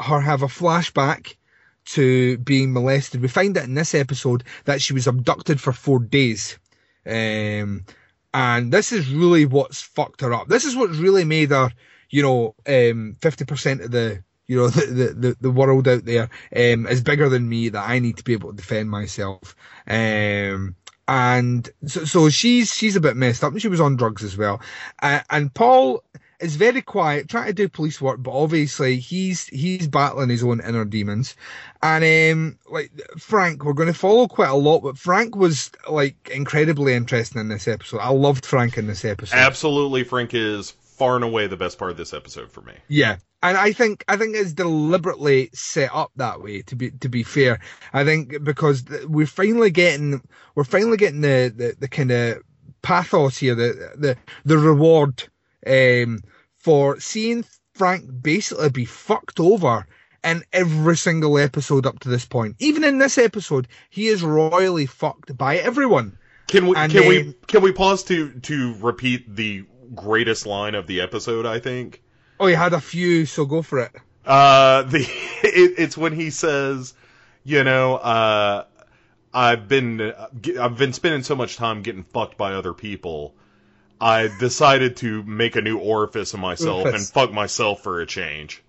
her 0.00 0.20
have 0.20 0.42
a 0.42 0.46
flashback 0.46 1.36
to 1.84 2.38
being 2.38 2.72
molested. 2.72 3.20
We 3.20 3.28
find 3.28 3.56
out 3.56 3.64
in 3.64 3.74
this 3.74 3.94
episode 3.94 4.44
that 4.64 4.80
she 4.80 4.92
was 4.92 5.06
abducted 5.06 5.60
for 5.60 5.72
four 5.72 5.98
days. 5.98 6.58
Um, 7.06 7.84
and 8.34 8.72
this 8.72 8.92
is 8.92 9.12
really 9.12 9.46
what's 9.46 9.80
fucked 9.80 10.20
her 10.20 10.32
up. 10.32 10.48
This 10.48 10.64
is 10.64 10.76
what's 10.76 10.98
really 10.98 11.24
made 11.24 11.50
her, 11.50 11.70
you 12.10 12.22
know, 12.22 12.54
um, 12.66 13.16
50% 13.20 13.84
of 13.84 13.90
the, 13.90 14.22
you 14.46 14.56
know, 14.56 14.68
the, 14.68 15.14
the, 15.16 15.36
the, 15.40 15.50
world 15.50 15.88
out 15.88 16.04
there, 16.04 16.28
um, 16.54 16.86
is 16.86 17.02
bigger 17.02 17.28
than 17.28 17.48
me 17.48 17.68
that 17.70 17.88
I 17.88 17.98
need 17.98 18.16
to 18.18 18.24
be 18.24 18.32
able 18.34 18.50
to 18.50 18.56
defend 18.56 18.90
myself. 18.90 19.56
Um, 19.86 20.76
and 21.06 21.68
so, 21.86 22.04
so 22.04 22.28
she's, 22.28 22.74
she's 22.74 22.96
a 22.96 23.00
bit 23.00 23.16
messed 23.16 23.42
up 23.42 23.52
and 23.52 23.62
she 23.62 23.68
was 23.68 23.80
on 23.80 23.96
drugs 23.96 24.22
as 24.22 24.36
well. 24.36 24.60
Uh, 25.02 25.20
and 25.30 25.52
Paul 25.52 26.04
is 26.40 26.56
very 26.56 26.82
quiet, 26.82 27.28
trying 27.28 27.46
to 27.46 27.52
do 27.52 27.68
police 27.68 28.00
work, 28.00 28.22
but 28.22 28.32
obviously 28.32 28.98
he's, 28.98 29.46
he's 29.46 29.88
battling 29.88 30.28
his 30.28 30.44
own 30.44 30.60
inner 30.60 30.84
demons. 30.84 31.34
And, 31.82 32.04
um, 32.04 32.58
like, 32.70 32.90
Frank, 33.18 33.64
we're 33.64 33.72
going 33.72 33.92
to 33.92 33.98
follow 33.98 34.28
quite 34.28 34.50
a 34.50 34.54
lot, 34.54 34.80
but 34.80 34.98
Frank 34.98 35.36
was, 35.36 35.70
like, 35.88 36.30
incredibly 36.32 36.94
interesting 36.94 37.40
in 37.40 37.48
this 37.48 37.68
episode. 37.68 37.98
I 37.98 38.10
loved 38.10 38.46
Frank 38.46 38.78
in 38.78 38.86
this 38.86 39.04
episode. 39.04 39.36
Absolutely, 39.36 40.04
Frank 40.04 40.34
is 40.34 40.70
far 40.70 41.14
and 41.14 41.24
away 41.24 41.46
the 41.46 41.56
best 41.56 41.78
part 41.78 41.90
of 41.90 41.96
this 41.96 42.12
episode 42.12 42.50
for 42.50 42.60
me. 42.60 42.74
Yeah. 42.88 43.16
And 43.40 43.56
I 43.56 43.72
think 43.72 44.04
I 44.08 44.16
think 44.16 44.34
it's 44.34 44.52
deliberately 44.52 45.50
set 45.54 45.94
up 45.94 46.10
that 46.16 46.42
way. 46.42 46.62
To 46.62 46.74
be 46.74 46.90
to 46.90 47.08
be 47.08 47.22
fair, 47.22 47.60
I 47.92 48.04
think 48.04 48.42
because 48.42 48.82
we're 49.06 49.26
finally 49.26 49.70
getting 49.70 50.20
we're 50.56 50.64
finally 50.64 50.96
getting 50.96 51.20
the 51.20 51.52
the, 51.54 51.76
the 51.78 51.86
kind 51.86 52.10
of 52.10 52.42
pathos 52.82 53.38
here, 53.38 53.54
the 53.54 53.92
the 53.96 54.16
the 54.44 54.58
reward 54.58 55.22
um, 55.66 56.20
for 56.56 57.00
seeing 57.00 57.44
Frank 57.74 58.04
basically 58.22 58.70
be 58.70 58.84
fucked 58.84 59.40
over 59.40 59.86
in 60.24 60.42
every 60.52 60.96
single 60.96 61.38
episode 61.38 61.86
up 61.86 62.00
to 62.00 62.08
this 62.08 62.24
point. 62.24 62.56
Even 62.58 62.82
in 62.84 62.98
this 62.98 63.18
episode, 63.18 63.68
he 63.88 64.08
is 64.08 64.22
royally 64.22 64.86
fucked 64.86 65.36
by 65.36 65.56
everyone. 65.58 66.18
Can 66.48 66.66
we 66.66 66.76
And 66.76 66.90
can 66.90 67.02
then- 67.02 67.08
we 67.08 67.34
can 67.46 67.62
we 67.62 67.72
pause 67.72 68.02
to 68.04 68.32
to 68.40 68.74
repeat 68.80 69.36
the 69.36 69.64
greatest 69.94 70.46
line 70.46 70.74
of 70.74 70.86
the 70.86 71.00
episode? 71.00 71.46
I 71.46 71.60
think. 71.60 72.02
Oh, 72.40 72.46
he 72.46 72.54
had 72.54 72.72
a 72.72 72.80
few, 72.80 73.26
so 73.26 73.44
go 73.44 73.62
for 73.62 73.80
it. 73.80 73.92
Uh, 74.24 74.82
the 74.82 75.00
it, 75.42 75.74
it's 75.78 75.96
when 75.96 76.12
he 76.12 76.30
says, 76.30 76.94
you 77.44 77.64
know, 77.64 77.96
uh, 77.96 78.64
I've 79.32 79.68
been 79.68 80.12
I've 80.58 80.78
been 80.78 80.92
spending 80.92 81.22
so 81.22 81.36
much 81.36 81.56
time 81.56 81.82
getting 81.82 82.02
fucked 82.04 82.36
by 82.38 82.54
other 82.54 82.72
people. 82.74 83.34
I 84.00 84.28
decided 84.38 84.96
to 84.98 85.22
make 85.24 85.56
a 85.56 85.62
new 85.62 85.78
orifice 85.78 86.34
in 86.34 86.40
myself 86.40 86.86
and 86.86 87.06
fuck 87.06 87.32
myself 87.32 87.82
for 87.82 88.00
a 88.00 88.06
change. 88.06 88.62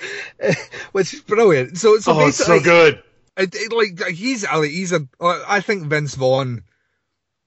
Which 0.92 1.14
is 1.14 1.20
brilliant. 1.20 1.78
So, 1.78 1.98
so 1.98 2.12
oh, 2.12 2.28
it's 2.28 2.44
so 2.44 2.60
good. 2.60 3.02
It, 3.36 3.54
it, 3.54 3.72
like 3.72 4.08
he's 4.08 4.44
uh, 4.44 4.60
he's 4.62 4.92
a 4.92 5.06
uh, 5.20 5.44
I 5.46 5.60
think 5.60 5.84
Vince 5.84 6.14
Vaughn 6.14 6.64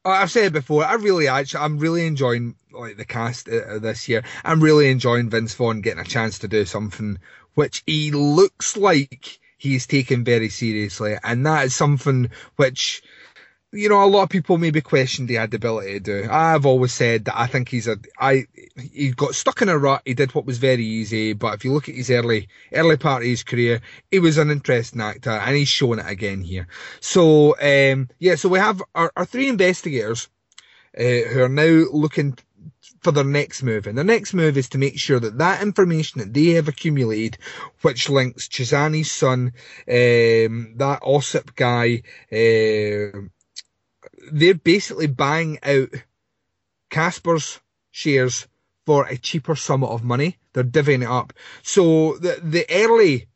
I've 0.06 0.32
said 0.32 0.46
it 0.46 0.54
before. 0.54 0.84
I 0.84 0.96
really, 0.96 1.28
actually, 1.28 1.64
I'm 1.64 1.80
really 1.80 2.06
enjoying 2.06 2.56
like 2.72 2.98
the 2.98 3.06
cast 3.06 3.48
uh, 3.48 3.80
this 3.80 4.10
year. 4.10 4.24
I'm 4.44 4.62
really 4.62 4.90
enjoying 4.90 5.30
Vince 5.30 5.54
Vaughn 5.54 5.82
getting 5.82 6.02
a 6.02 6.06
chance 6.06 6.40
to 6.40 6.48
do 6.48 6.66
something 6.66 7.20
which 7.54 7.84
he 7.86 8.12
looks 8.12 8.76
like 8.76 9.40
he's 9.58 9.88
taken 9.88 10.24
very 10.24 10.50
seriously, 10.50 11.16
and 11.24 11.46
that 11.46 11.66
is 11.66 11.76
something 11.76 12.32
which 12.58 13.02
you 13.74 13.90
know, 13.90 14.04
a 14.04 14.06
lot 14.06 14.24
of 14.24 14.30
people 14.30 14.60
maybe 14.60 14.82
had 14.82 15.28
the 15.28 15.56
ability 15.56 15.94
to 15.94 16.00
do. 16.00 16.28
I've 16.30 16.66
always 16.66 16.94
said 16.94 17.26
that 17.26 17.40
I 17.40 17.48
think 17.48 17.70
he's 17.70 17.88
a, 17.88 17.98
I, 18.20 18.46
he 18.76 19.12
got 19.12 19.34
stuck 19.34 19.64
in 19.64 19.70
a 19.70 19.78
rut. 19.78 20.04
He 20.06 20.14
did 20.14 20.36
what 20.36 20.46
was 20.46 20.60
very 20.60 20.86
easy, 20.86 21.34
but 21.34 21.56
if 21.56 21.66
you 21.66 21.74
look 21.74 21.90
at 21.90 21.96
his 21.96 22.12
early, 22.12 22.50
early 22.72 22.98
part 22.98 23.24
of 23.24 23.28
his 23.28 23.44
career, 23.44 23.82
he 24.12 24.20
was 24.20 24.38
an 24.38 24.52
interesting 24.52 25.02
actor 25.02 25.32
and 25.32 25.56
he's 25.56 25.70
showing 25.70 26.00
it 26.00 26.08
again 26.08 26.42
here. 26.42 26.68
So, 27.00 27.56
um, 27.60 28.10
yeah, 28.20 28.36
so 28.36 28.48
we 28.48 28.60
have 28.60 28.82
our, 28.94 29.12
our 29.18 29.26
three 29.26 29.50
investigators, 29.50 30.30
uh, 30.98 31.02
who 31.02 31.42
are 31.42 31.50
now 31.50 31.86
looking 31.92 32.38
for 33.02 33.12
their 33.12 33.24
next 33.24 33.64
move. 33.64 33.88
And 33.88 33.98
their 33.98 34.06
next 34.06 34.34
move 34.36 34.56
is 34.56 34.70
to 34.70 34.78
make 34.78 35.00
sure 35.00 35.20
that 35.20 35.40
that 35.40 35.64
information 35.64 36.20
that 36.20 36.34
they 36.34 36.52
have 36.52 36.68
accumulated, 36.68 37.40
which 37.82 38.08
links 38.08 38.48
Chessani's 38.48 39.12
son, 39.12 39.54
um, 39.88 40.76
that 40.78 41.00
Osip 41.04 41.56
guy, 41.56 42.04
uh, 42.32 43.28
they're 44.32 44.54
basically 44.54 45.08
buying 45.08 45.60
out 45.64 45.90
Casper's 46.90 47.60
shares 47.92 48.48
for 48.86 49.06
a 49.06 49.18
cheaper 49.18 49.56
sum 49.56 49.84
of 49.84 50.04
money. 50.04 50.38
They're 50.54 50.64
divvying 50.64 51.04
it 51.04 51.10
up. 51.10 51.34
So 51.62 52.18
the 52.18 52.40
the 52.44 52.66
early 52.70 53.28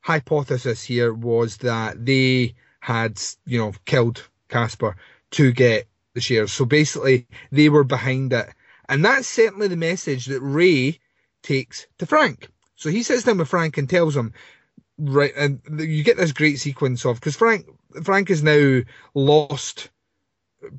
hypothesis 0.00 0.82
here 0.82 1.12
was 1.12 1.58
that 1.58 2.04
they 2.04 2.54
had, 2.80 3.20
you 3.46 3.58
know, 3.58 3.72
killed 3.84 4.26
Casper 4.48 4.96
to 5.32 5.52
get 5.52 5.86
the 6.14 6.20
shares. 6.20 6.52
So 6.52 6.64
basically 6.64 7.26
they 7.52 7.68
were 7.68 7.84
behind 7.84 8.32
it. 8.32 8.48
And 8.88 9.04
that's 9.04 9.28
certainly 9.28 9.68
the 9.68 9.76
message 9.76 10.26
that 10.26 10.40
Ray 10.40 10.98
takes 11.42 11.86
to 11.98 12.06
Frank. 12.06 12.48
So 12.76 12.90
he 12.90 13.02
sits 13.02 13.24
down 13.24 13.38
with 13.38 13.48
Frank 13.48 13.76
and 13.76 13.88
tells 13.88 14.16
him, 14.16 14.32
right, 14.98 15.32
and 15.36 15.60
you 15.78 16.02
get 16.02 16.16
this 16.16 16.32
great 16.32 16.58
sequence 16.58 17.04
of, 17.04 17.16
because 17.16 17.36
Frank, 17.36 17.66
Frank 18.02 18.28
has 18.28 18.42
now 18.42 18.80
lost 19.14 19.90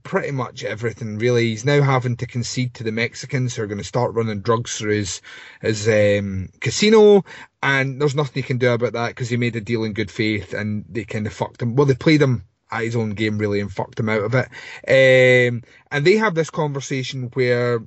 pretty 0.03 0.31
much 0.31 0.63
everything 0.63 1.17
really. 1.17 1.49
He's 1.49 1.65
now 1.65 1.81
having 1.81 2.17
to 2.17 2.27
concede 2.27 2.73
to 2.75 2.83
the 2.83 2.91
Mexicans 2.91 3.55
who 3.55 3.63
are 3.63 3.67
going 3.67 3.77
to 3.77 3.83
start 3.83 4.13
running 4.13 4.41
drugs 4.41 4.77
through 4.77 4.97
his 4.97 5.21
his 5.61 5.87
um, 5.87 6.49
casino, 6.59 7.23
and 7.63 8.01
there's 8.01 8.15
nothing 8.15 8.41
he 8.41 8.47
can 8.47 8.57
do 8.57 8.71
about 8.71 8.93
that 8.93 9.09
because 9.09 9.29
he 9.29 9.37
made 9.37 9.55
a 9.55 9.61
deal 9.61 9.83
in 9.83 9.93
good 9.93 10.11
faith 10.11 10.53
and 10.53 10.85
they 10.89 11.05
kind 11.05 11.27
of 11.27 11.33
fucked 11.33 11.61
him. 11.61 11.75
Well, 11.75 11.85
they 11.85 11.95
played 11.95 12.21
him 12.21 12.43
at 12.71 12.83
his 12.83 12.95
own 12.95 13.11
game 13.11 13.37
really 13.37 13.59
and 13.59 13.71
fucked 13.71 13.99
him 13.99 14.09
out 14.09 14.23
of 14.23 14.35
it. 14.35 14.47
Um, 14.87 15.63
and 15.91 16.05
they 16.05 16.17
have 16.17 16.35
this 16.35 16.49
conversation 16.49 17.29
where 17.33 17.79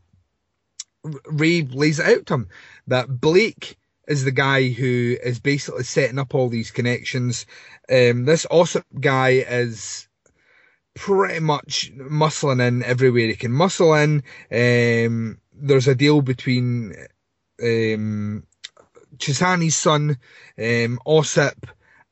Ray 1.27 1.63
lays 1.63 1.99
it 1.99 2.07
out 2.07 2.27
to 2.27 2.35
him 2.35 2.49
that 2.87 3.21
Blake 3.21 3.77
is 4.09 4.25
the 4.25 4.33
guy 4.33 4.69
who 4.69 5.17
is 5.23 5.39
basically 5.39 5.85
setting 5.85 6.19
up 6.19 6.35
all 6.35 6.49
these 6.49 6.71
connections. 6.71 7.47
Um, 7.89 8.25
this 8.25 8.47
Osip 8.51 8.85
guy 9.01 9.31
is 9.31 10.09
pretty 10.95 11.41
much 11.41 11.93
muscling 11.97 12.67
in 12.67 12.83
everywhere 12.83 13.27
he 13.27 13.35
can 13.37 13.53
muscle 13.53 13.95
in. 13.95 14.23
Um, 14.51 15.39
there's 15.55 15.89
a 15.89 15.95
deal 15.95 16.23
between 16.23 16.95
um, 17.63 18.45
Chessani's 19.17 19.77
son, 19.77 20.19
um, 20.59 20.99
Osip, 21.07 21.67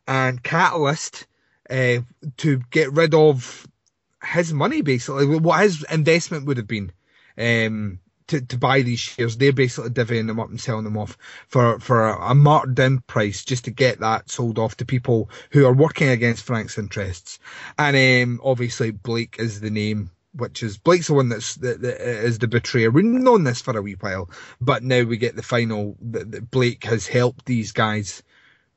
and 0.06 0.42
Catalast 0.42 1.26
uh, 1.68 1.98
to 2.38 2.60
get 2.70 2.92
rid 2.92 3.14
of 3.14 3.66
his 4.24 4.52
money, 4.52 4.82
basically, 4.82 5.26
what 5.26 5.62
his 5.62 5.84
investment 5.90 6.46
would 6.46 6.56
have 6.56 6.66
been. 6.66 6.92
Um, 7.38 8.00
to, 8.30 8.40
to 8.40 8.58
buy 8.58 8.82
these 8.82 8.98
shares. 8.98 9.36
They're 9.36 9.52
basically 9.52 9.90
divvying 9.90 10.26
them 10.26 10.40
up 10.40 10.48
and 10.48 10.60
selling 10.60 10.84
them 10.84 10.96
off 10.96 11.16
for, 11.48 11.78
for 11.80 12.08
a, 12.08 12.34
marked 12.34 12.74
down 12.74 13.00
price 13.06 13.44
just 13.44 13.66
to 13.66 13.70
get 13.70 14.00
that 14.00 14.30
sold 14.30 14.58
off 14.58 14.76
to 14.78 14.84
people 14.84 15.30
who 15.50 15.66
are 15.66 15.72
working 15.72 16.08
against 16.08 16.44
Frank's 16.44 16.78
interests. 16.78 17.38
And 17.78 17.96
um, 17.96 18.40
obviously 18.42 18.90
Blake 18.90 19.36
is 19.38 19.60
the 19.60 19.70
name 19.70 20.10
which 20.32 20.62
is 20.62 20.78
Blake's 20.78 21.08
the 21.08 21.14
one 21.14 21.28
that's 21.28 21.56
that, 21.56 21.82
that 21.82 22.00
is 22.00 22.38
the 22.38 22.46
betrayer. 22.46 22.92
We've 22.92 23.04
known 23.04 23.42
this 23.42 23.60
for 23.60 23.76
a 23.76 23.82
wee 23.82 23.96
while, 23.98 24.30
but 24.60 24.84
now 24.84 25.02
we 25.02 25.16
get 25.16 25.34
the 25.34 25.42
final 25.42 25.96
that, 26.02 26.30
that 26.30 26.50
Blake 26.52 26.84
has 26.84 27.08
helped 27.08 27.46
these 27.46 27.72
guys 27.72 28.22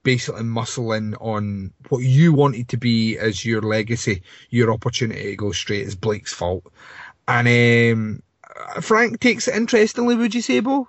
basically 0.03 0.43
muscle 0.43 0.91
in 0.93 1.15
on 1.15 1.71
what 1.89 1.99
you 1.99 2.33
wanted 2.33 2.69
to 2.69 2.77
be 2.77 3.17
as 3.17 3.45
your 3.45 3.61
legacy, 3.61 4.23
your 4.49 4.71
opportunity 4.71 5.31
to 5.31 5.35
go 5.35 5.51
straight 5.51 5.87
is 5.87 5.95
Blake's 5.95 6.33
fault. 6.33 6.71
And 7.27 7.47
um, 7.93 8.23
Frank 8.81 9.19
takes 9.19 9.47
it 9.47 9.55
interestingly, 9.55 10.15
would 10.15 10.35
you 10.35 10.41
say, 10.41 10.59
Bo? 10.59 10.87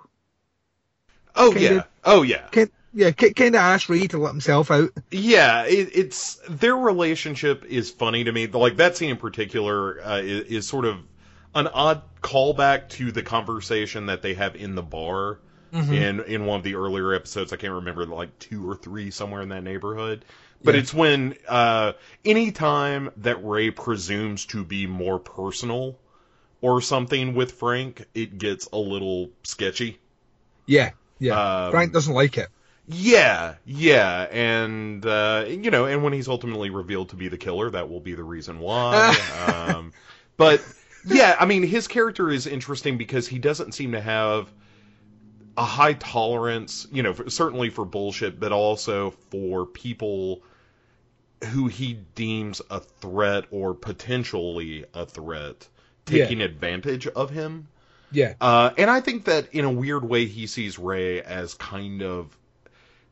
Oh 1.35 1.51
kind 1.51 1.61
yeah, 1.61 1.71
of, 1.71 1.83
oh 2.03 2.21
yeah. 2.21 2.47
Kind, 2.51 2.71
yeah, 2.93 3.11
kind 3.11 3.55
of 3.55 3.61
asked 3.61 3.89
Ray 3.89 4.07
to 4.07 4.17
let 4.17 4.31
himself 4.31 4.71
out. 4.71 4.91
Yeah, 5.11 5.65
it, 5.65 5.89
it's 5.93 6.39
their 6.47 6.77
relationship 6.77 7.65
is 7.65 7.91
funny 7.91 8.23
to 8.23 8.31
me. 8.31 8.47
Like 8.47 8.77
that 8.77 8.95
scene 8.95 9.09
in 9.09 9.17
particular 9.17 10.01
uh, 10.01 10.19
is, 10.19 10.41
is, 10.47 10.67
sort 10.67 10.85
of 10.85 10.99
an 11.53 11.67
odd 11.67 12.03
callback 12.21 12.89
to 12.89 13.11
the 13.11 13.21
conversation 13.21 14.05
that 14.05 14.21
they 14.21 14.33
have 14.35 14.55
in 14.55 14.75
the 14.75 14.81
bar 14.81 15.39
mm-hmm. 15.73 15.93
in 15.93 16.19
in 16.21 16.45
one 16.45 16.57
of 16.59 16.63
the 16.63 16.75
earlier 16.75 17.13
episodes. 17.13 17.51
I 17.51 17.57
can't 17.57 17.73
remember, 17.73 18.05
like 18.05 18.39
two 18.39 18.69
or 18.69 18.75
three, 18.75 19.11
somewhere 19.11 19.41
in 19.41 19.49
that 19.49 19.63
neighborhood. 19.63 20.23
But 20.63 20.75
yeah. 20.75 20.81
it's 20.81 20.93
when 20.93 21.35
uh, 21.49 21.93
any 22.23 22.51
time 22.53 23.11
that 23.17 23.43
Ray 23.45 23.71
presumes 23.71 24.45
to 24.47 24.63
be 24.63 24.87
more 24.87 25.19
personal 25.19 25.99
or 26.61 26.81
something 26.81 27.35
with 27.35 27.53
Frank, 27.53 28.05
it 28.13 28.37
gets 28.37 28.67
a 28.71 28.77
little 28.77 29.29
sketchy. 29.43 29.99
Yeah, 30.65 30.91
yeah. 31.19 31.65
Um, 31.65 31.71
Frank 31.71 31.93
doesn't 31.93 32.13
like 32.13 32.37
it. 32.37 32.49
Yeah, 32.87 33.55
yeah, 33.65 34.27
and 34.31 35.03
uh, 35.05 35.45
you 35.47 35.71
know, 35.71 35.85
and 35.85 36.03
when 36.03 36.13
he's 36.13 36.27
ultimately 36.27 36.69
revealed 36.69 37.09
to 37.09 37.15
be 37.15 37.29
the 37.29 37.37
killer, 37.37 37.71
that 37.71 37.89
will 37.89 37.99
be 37.99 38.13
the 38.13 38.23
reason 38.23 38.59
why. 38.59 39.15
um, 39.75 39.91
but 40.37 40.61
yeah, 41.05 41.35
I 41.39 41.45
mean, 41.45 41.63
his 41.63 41.87
character 41.87 42.29
is 42.29 42.45
interesting 42.45 42.97
because 42.97 43.27
he 43.27 43.39
doesn't 43.39 43.73
seem 43.73 43.93
to 43.93 44.01
have 44.01 44.51
a 45.57 45.63
high 45.63 45.93
tolerance, 45.93 46.87
you 46.91 47.01
know, 47.01 47.13
for, 47.13 47.29
certainly 47.29 47.69
for 47.69 47.85
bullshit, 47.85 48.39
but 48.39 48.51
also 48.51 49.11
for 49.31 49.65
people 49.65 50.43
who 51.51 51.67
he 51.67 51.93
deems 51.93 52.61
a 52.69 52.79
threat 52.79 53.45
or 53.51 53.73
potentially 53.73 54.85
a 54.93 55.05
threat 55.05 55.67
taking 56.05 56.39
yeah. 56.39 56.45
advantage 56.45 57.07
of 57.07 57.29
him. 57.29 57.67
Yeah. 58.11 58.35
Uh, 58.39 58.71
and 58.77 58.89
I 58.89 59.01
think 59.01 59.25
that 59.25 59.53
in 59.53 59.65
a 59.65 59.71
weird 59.71 60.05
way, 60.05 60.25
he 60.25 60.47
sees 60.47 60.79
Ray 60.79 61.21
as 61.21 61.53
kind 61.53 62.01
of. 62.01 62.35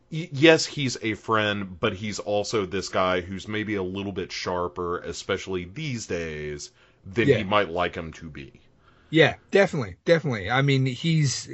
Yes, 0.10 0.66
he's 0.66 0.96
a 1.02 1.16
friend, 1.16 1.80
but 1.80 1.94
he's 1.94 2.20
also 2.20 2.68
this 2.68 2.90
guy 2.90 3.22
who's 3.22 3.48
maybe 3.48 3.76
a 3.76 3.84
little 3.84 4.12
bit 4.12 4.32
sharper, 4.32 5.00
especially 5.00 5.66
these 5.66 6.06
days, 6.06 6.70
than 7.04 7.28
yeah. 7.28 7.38
he 7.38 7.44
might 7.44 7.70
like 7.70 7.96
him 7.96 8.14
to 8.14 8.30
be. 8.30 8.62
Yeah, 9.10 9.36
definitely, 9.50 9.96
definitely. 10.06 10.52
I 10.52 10.62
mean, 10.62 10.86
he's, 10.86 11.50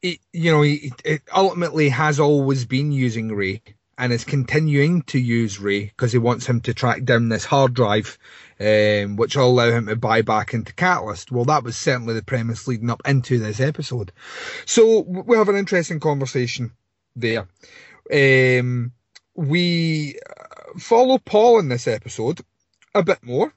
it, 0.00 0.18
you 0.32 0.50
know, 0.50 0.62
he 0.62 0.92
it 1.04 1.22
ultimately 1.34 1.90
has 1.90 2.18
always 2.18 2.64
been 2.64 2.92
using 2.92 3.34
Ray 3.34 3.62
and 3.98 4.12
is 4.12 4.24
continuing 4.24 5.02
to 5.02 5.18
use 5.18 5.60
Ray 5.60 5.84
because 5.84 6.12
he 6.12 6.18
wants 6.18 6.46
him 6.46 6.60
to 6.62 6.74
track 6.74 7.04
down 7.04 7.28
this 7.28 7.44
hard 7.44 7.74
drive 7.74 8.18
um, 8.62 9.16
which 9.16 9.36
will 9.36 9.46
allow 9.46 9.70
him 9.70 9.86
to 9.86 9.96
buy 9.96 10.22
back 10.22 10.54
into 10.54 10.72
Catalast. 10.72 11.32
Well, 11.32 11.44
that 11.46 11.64
was 11.64 11.76
certainly 11.76 12.14
the 12.14 12.22
premise 12.22 12.68
leading 12.68 12.90
up 12.90 13.02
into 13.06 13.38
this 13.38 13.60
episode. 13.60 14.12
So 14.64 15.00
we 15.00 15.36
have 15.36 15.48
an 15.48 15.56
interesting 15.56 16.00
conversation 16.00 16.72
there. 17.16 17.48
Um, 18.12 18.92
we 19.34 20.18
follow 20.78 21.18
Paul 21.18 21.58
in 21.58 21.68
this 21.68 21.88
episode 21.88 22.40
a 22.94 23.02
bit 23.02 23.18
more. 23.22 23.52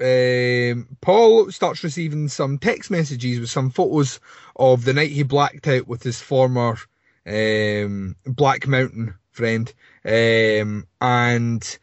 Um, 0.00 0.96
Paul 1.00 1.50
starts 1.50 1.82
receiving 1.82 2.28
some 2.28 2.58
text 2.58 2.90
messages 2.90 3.40
with 3.40 3.50
some 3.50 3.70
photos 3.70 4.20
of 4.54 4.84
the 4.84 4.94
night 4.94 5.10
he 5.10 5.24
blacked 5.24 5.66
out 5.66 5.88
with 5.88 6.04
his 6.04 6.20
former 6.20 6.78
um, 7.26 8.14
Black 8.24 8.66
Mountain 8.66 9.14
friend, 9.32 9.72
um, 10.04 10.86
and 11.00 11.78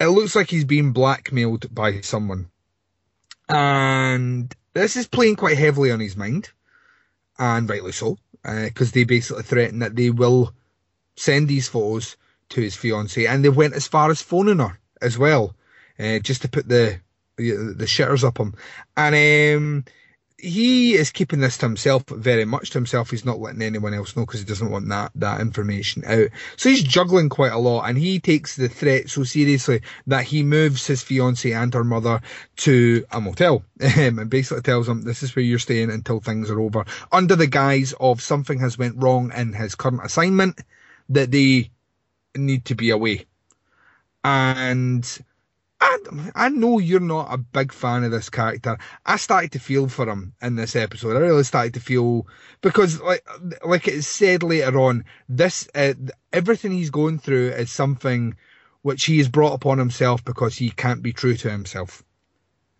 it 0.00 0.06
looks 0.06 0.34
like 0.34 0.50
he's 0.50 0.64
being 0.64 0.92
blackmailed 0.92 1.72
by 1.74 2.00
someone. 2.00 2.50
And 3.48 4.54
this 4.72 4.96
is 4.96 5.06
playing 5.06 5.36
quite 5.36 5.58
heavily 5.58 5.90
on 5.90 6.00
his 6.00 6.16
mind, 6.16 6.50
and 7.38 7.68
rightly 7.68 7.92
so, 7.92 8.18
because 8.42 8.88
uh, 8.88 8.92
they 8.94 9.04
basically 9.04 9.42
threaten 9.42 9.80
that 9.80 9.96
they 9.96 10.10
will 10.10 10.54
send 11.16 11.48
these 11.48 11.68
photos 11.68 12.16
to 12.50 12.60
his 12.60 12.76
fiancee, 12.76 13.26
and 13.26 13.44
they 13.44 13.50
went 13.50 13.74
as 13.74 13.86
far 13.86 14.10
as 14.10 14.22
phoning 14.22 14.58
her 14.58 14.78
as 15.00 15.18
well, 15.18 15.54
uh, 15.98 16.18
just 16.18 16.42
to 16.42 16.48
put 16.48 16.68
the 16.68 17.00
the, 17.36 17.84
shitters 17.86 18.24
up 18.24 18.38
him. 18.38 18.54
And 18.96 19.14
um, 19.56 19.84
he 20.38 20.94
is 20.94 21.10
keeping 21.10 21.40
this 21.40 21.56
to 21.58 21.66
himself, 21.66 22.04
very 22.08 22.44
much 22.44 22.70
to 22.70 22.78
himself. 22.78 23.10
He's 23.10 23.24
not 23.24 23.38
letting 23.38 23.62
anyone 23.62 23.94
else 23.94 24.16
know 24.16 24.26
because 24.26 24.40
he 24.40 24.46
doesn't 24.46 24.70
want 24.70 24.88
that 24.88 25.12
that 25.14 25.40
information 25.40 26.04
out. 26.04 26.28
So 26.56 26.68
he's 26.68 26.82
juggling 26.82 27.28
quite 27.28 27.52
a 27.52 27.58
lot, 27.58 27.88
and 27.88 27.96
he 27.96 28.18
takes 28.18 28.56
the 28.56 28.68
threat 28.68 29.08
so 29.08 29.24
seriously 29.24 29.82
that 30.06 30.24
he 30.24 30.42
moves 30.42 30.86
his 30.86 31.02
fiancee 31.02 31.52
and 31.52 31.72
her 31.72 31.84
mother 31.84 32.20
to 32.56 33.04
a 33.12 33.20
motel, 33.20 33.64
um, 33.80 34.18
and 34.18 34.30
basically 34.30 34.62
tells 34.62 34.86
them 34.86 35.02
this 35.02 35.22
is 35.22 35.34
where 35.34 35.44
you're 35.44 35.58
staying 35.58 35.90
until 35.90 36.20
things 36.20 36.50
are 36.50 36.60
over, 36.60 36.84
under 37.12 37.36
the 37.36 37.46
guise 37.46 37.94
of 38.00 38.20
something 38.20 38.58
has 38.58 38.76
went 38.76 39.00
wrong 39.02 39.32
in 39.34 39.52
his 39.52 39.74
current 39.74 40.04
assignment 40.04 40.60
that 41.08 41.30
they 41.30 41.70
need 42.36 42.64
to 42.64 42.74
be 42.74 42.90
away, 42.90 43.24
and 44.24 45.18
I, 46.34 46.48
know 46.48 46.78
you're 46.78 47.00
not 47.00 47.32
a 47.32 47.38
big 47.38 47.72
fan 47.72 48.04
of 48.04 48.10
this 48.10 48.30
character. 48.30 48.78
I 49.04 49.16
started 49.16 49.52
to 49.52 49.58
feel 49.58 49.88
for 49.88 50.08
him 50.08 50.34
in 50.40 50.56
this 50.56 50.76
episode. 50.76 51.16
I 51.16 51.20
really 51.20 51.44
started 51.44 51.74
to 51.74 51.80
feel 51.80 52.26
because, 52.60 53.00
like, 53.00 53.26
like 53.64 53.88
it's 53.88 54.06
said 54.06 54.42
later 54.42 54.78
on, 54.78 55.04
this 55.28 55.68
uh, 55.74 55.94
everything 56.32 56.72
he's 56.72 56.90
going 56.90 57.18
through 57.18 57.50
is 57.50 57.70
something 57.70 58.36
which 58.82 59.04
he 59.04 59.18
has 59.18 59.28
brought 59.28 59.54
upon 59.54 59.78
himself 59.78 60.24
because 60.24 60.56
he 60.56 60.70
can't 60.70 61.02
be 61.02 61.12
true 61.12 61.36
to 61.36 61.50
himself. 61.50 62.02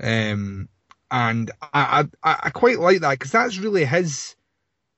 Um, 0.01 0.69
and 1.11 1.51
I, 1.63 2.07
I, 2.23 2.37
I 2.45 2.51
quite 2.51 2.79
like 2.79 3.01
that 3.01 3.19
because 3.19 3.33
that's 3.33 3.59
really 3.59 3.85
his 3.85 4.37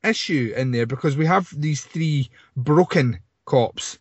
issue 0.03 0.53
in 0.57 0.71
there 0.71 0.87
because 0.87 1.17
we 1.17 1.27
have 1.27 1.49
these 1.57 1.85
three 1.85 2.31
broken 2.57 3.21
cops 3.45 3.99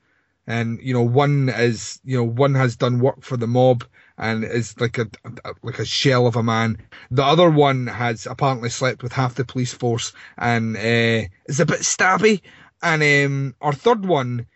and 0.48 0.80
you 0.82 0.94
know 0.94 1.02
one 1.02 1.50
is 1.50 2.00
you 2.04 2.18
know 2.18 2.24
one 2.24 2.56
has 2.56 2.76
done 2.76 3.00
work 3.00 3.22
for 3.22 3.38
the 3.38 3.48
mob 3.48 3.84
and 4.18 4.44
is 4.44 4.80
like 4.80 4.98
a, 4.98 5.08
a, 5.44 5.54
like 5.62 5.80
a 5.80 5.86
shell 5.86 6.28
of 6.28 6.36
a 6.36 6.44
man. 6.44 6.78
The 7.12 7.24
other 7.24 7.50
one 7.50 7.88
has 7.88 8.26
apparently 8.26 8.70
slept 8.70 9.04
with 9.04 9.12
half 9.12 9.36
the 9.36 9.46
police 9.46 9.74
force 9.74 10.14
and 10.38 10.78
uh, 10.78 11.28
is 11.48 11.60
a 11.60 11.66
bit 11.66 11.82
stabby. 11.82 12.42
And 12.82 13.04
um, 13.04 13.56
our 13.62 13.74
third 13.74 14.06
one 14.06 14.48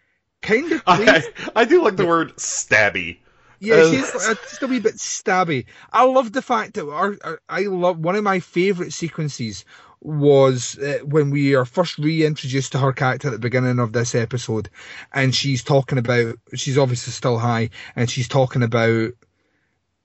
kind 0.42 0.72
of 0.72 0.84
I, 0.88 1.24
I, 1.56 1.66
do 1.66 1.84
like 1.84 1.98
the 1.98 2.06
word 2.06 2.36
stabby. 2.38 3.20
Yeah, 3.60 3.76
uh, 3.76 3.92
she's 3.92 4.12
just 4.12 4.64
a 4.64 4.68
wee 4.68 4.80
bit 4.80 4.96
stabby. 4.96 5.66
I 5.92 6.06
love 6.06 6.32
the 6.32 6.42
fact 6.42 6.76
that 6.76 6.90
our, 6.90 7.18
our 7.24 7.42
I 7.50 7.64
love 7.64 8.00
one 8.00 8.16
of 8.16 8.24
my 8.24 8.40
favourite 8.40 8.94
sequences 8.94 9.66
was 10.02 10.78
uh, 10.80 11.00
when 11.04 11.30
we 11.30 11.56
are 11.56 11.66
first 11.66 11.98
reintroduced 11.98 12.72
to 12.72 12.80
her 12.80 12.94
character 12.94 13.28
at 13.28 13.32
the 13.32 13.40
beginning 13.40 13.80
of 13.80 13.92
this 13.92 14.16
episode, 14.16 14.70
and 15.14 15.36
she's 15.36 15.64
talking 15.64 15.98
about 15.98 16.36
she's 16.56 16.78
obviously 16.78 17.12
still 17.12 17.38
high, 17.38 17.70
and 17.96 18.10
she's 18.10 18.28
talking 18.28 18.64
about 18.64 19.12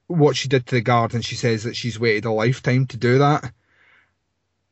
what 0.06 0.36
she 0.36 0.48
did 0.48 0.66
to 0.66 0.74
the 0.76 0.80
guard, 0.80 1.14
and 1.14 1.24
she 1.24 1.36
says 1.36 1.62
that 1.62 1.76
she's 1.76 1.98
waited 1.98 2.24
a 2.24 2.32
lifetime 2.32 2.86
to 2.86 2.96
do 2.96 3.18
that. 3.18 3.52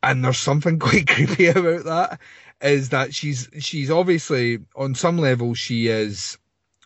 And 0.03 0.25
there's 0.25 0.39
something 0.39 0.79
quite 0.81 1.07
creepy 1.07 1.47
about 1.47 1.85
that, 1.85 2.21
is 2.61 2.89
that 2.89 3.15
she's 3.15 3.49
she's 3.61 3.91
obviously 3.91 4.59
on 4.75 4.95
some 4.95 5.19
level 5.19 5.55
she 5.55 5.87
is 5.87 6.37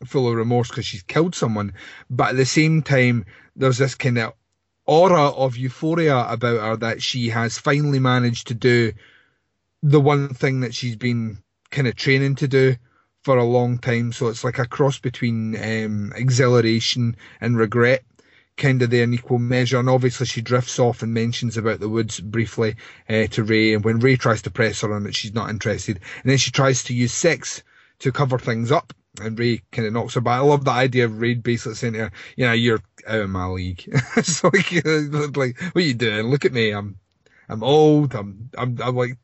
full 0.04 0.28
of 0.28 0.34
remorse 0.34 0.68
because 0.68 0.84
she's 0.84 1.02
killed 1.02 1.34
someone, 1.34 1.72
but 2.10 2.30
at 2.30 2.36
the 2.36 2.44
same 2.44 2.82
time 2.82 3.24
there's 3.56 3.78
this 3.78 3.94
kind 3.94 4.18
of 4.18 4.34
aura 4.86 5.30
of 5.30 5.56
euphoria 5.56 6.26
about 6.28 6.60
her 6.60 6.76
that 6.76 7.02
she 7.02 7.28
has 7.28 7.58
finally 7.58 7.98
managed 7.98 8.46
to 8.48 8.54
do 8.54 8.92
the 9.82 10.00
one 10.00 10.28
thing 10.28 10.60
that 10.60 10.74
she's 10.74 10.96
been 10.96 11.38
kind 11.70 11.86
of 11.86 11.96
training 11.96 12.34
to 12.36 12.48
do 12.48 12.76
for 13.22 13.36
a 13.38 13.44
long 13.44 13.78
time. 13.78 14.12
So 14.12 14.28
it's 14.28 14.44
like 14.44 14.58
a 14.58 14.66
cross 14.66 14.98
between 14.98 15.56
um, 15.56 16.12
exhilaration 16.14 17.16
and 17.40 17.58
regret, 17.58 18.04
kind 18.56 18.80
of 18.82 18.90
there 18.90 19.02
in 19.02 19.14
equal 19.14 19.38
measure. 19.38 19.78
And 19.78 19.90
obviously 19.90 20.26
she 20.26 20.40
drifts 20.40 20.78
off 20.78 21.02
and 21.02 21.12
mentions 21.12 21.56
about 21.56 21.80
the 21.80 21.88
woods 21.88 22.20
briefly 22.20 22.76
uh, 23.08 23.26
to 23.28 23.42
Ray. 23.42 23.74
And 23.74 23.84
when 23.84 23.98
Ray 23.98 24.16
tries 24.16 24.42
to 24.42 24.50
press 24.50 24.80
her 24.80 24.94
on 24.94 25.06
it, 25.06 25.14
she's 25.14 25.34
not 25.34 25.50
interested. 25.50 26.00
And 26.22 26.30
then 26.30 26.38
she 26.38 26.50
tries 26.50 26.84
to 26.84 26.94
use 26.94 27.12
sex 27.12 27.62
to 27.98 28.12
cover 28.12 28.38
things 28.38 28.70
up 28.70 28.92
and 29.20 29.38
Ray 29.38 29.62
kind 29.72 29.86
of 29.86 29.94
knocks 29.94 30.14
her 30.14 30.20
back. 30.20 30.40
I 30.40 30.44
love 30.44 30.64
the 30.64 30.70
idea 30.70 31.04
of 31.04 31.20
Ray 31.20 31.34
basically 31.34 31.74
saying 31.74 31.94
to 31.94 31.98
her, 32.00 32.12
you 32.36 32.46
know, 32.46 32.52
you're 32.52 32.80
out 33.06 33.20
of 33.20 33.30
my 33.30 33.46
league. 33.46 33.82
it's 34.16 34.42
like, 34.44 34.72
like, 35.36 35.60
what 35.60 35.76
are 35.76 35.80
you 35.80 35.94
doing? 35.94 36.26
Look 36.26 36.44
at 36.44 36.52
me. 36.52 36.70
I'm, 36.70 36.98
I'm 37.48 37.62
old. 37.62 38.14
I'm, 38.14 38.50
I'm, 38.56 38.78
I'm 38.82 38.96
like, 38.96 39.16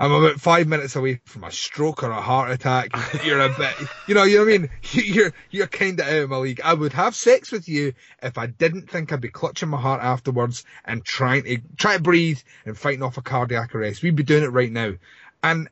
I'm 0.00 0.12
about 0.12 0.40
five 0.40 0.66
minutes 0.66 0.96
away 0.96 1.20
from 1.26 1.44
a 1.44 1.52
stroke 1.52 2.02
or 2.02 2.10
a 2.10 2.22
heart 2.22 2.50
attack. 2.50 2.90
You're 3.24 3.40
a 3.40 3.50
bit, 3.50 3.74
you 4.08 4.14
know, 4.14 4.22
you 4.22 4.38
know 4.38 4.46
what 4.46 4.54
I 4.54 4.58
mean? 4.58 4.70
You're, 4.92 5.32
you're 5.50 5.66
kind 5.66 6.00
of 6.00 6.06
out 6.06 6.22
of 6.22 6.30
my 6.30 6.38
league. 6.38 6.62
I 6.64 6.72
would 6.72 6.94
have 6.94 7.14
sex 7.14 7.52
with 7.52 7.68
you 7.68 7.92
if 8.22 8.38
I 8.38 8.46
didn't 8.46 8.88
think 8.88 9.12
I'd 9.12 9.20
be 9.20 9.28
clutching 9.28 9.68
my 9.68 9.78
heart 9.78 10.02
afterwards 10.02 10.64
and 10.86 11.04
trying 11.04 11.42
to, 11.42 11.58
try 11.76 11.98
to 11.98 12.02
breathe 12.02 12.40
and 12.64 12.78
fighting 12.78 13.02
off 13.02 13.18
a 13.18 13.22
cardiac 13.22 13.74
arrest. 13.74 14.02
We'd 14.02 14.16
be 14.16 14.22
doing 14.22 14.42
it 14.42 14.52
right 14.52 14.72
now. 14.72 14.94
And 15.42 15.68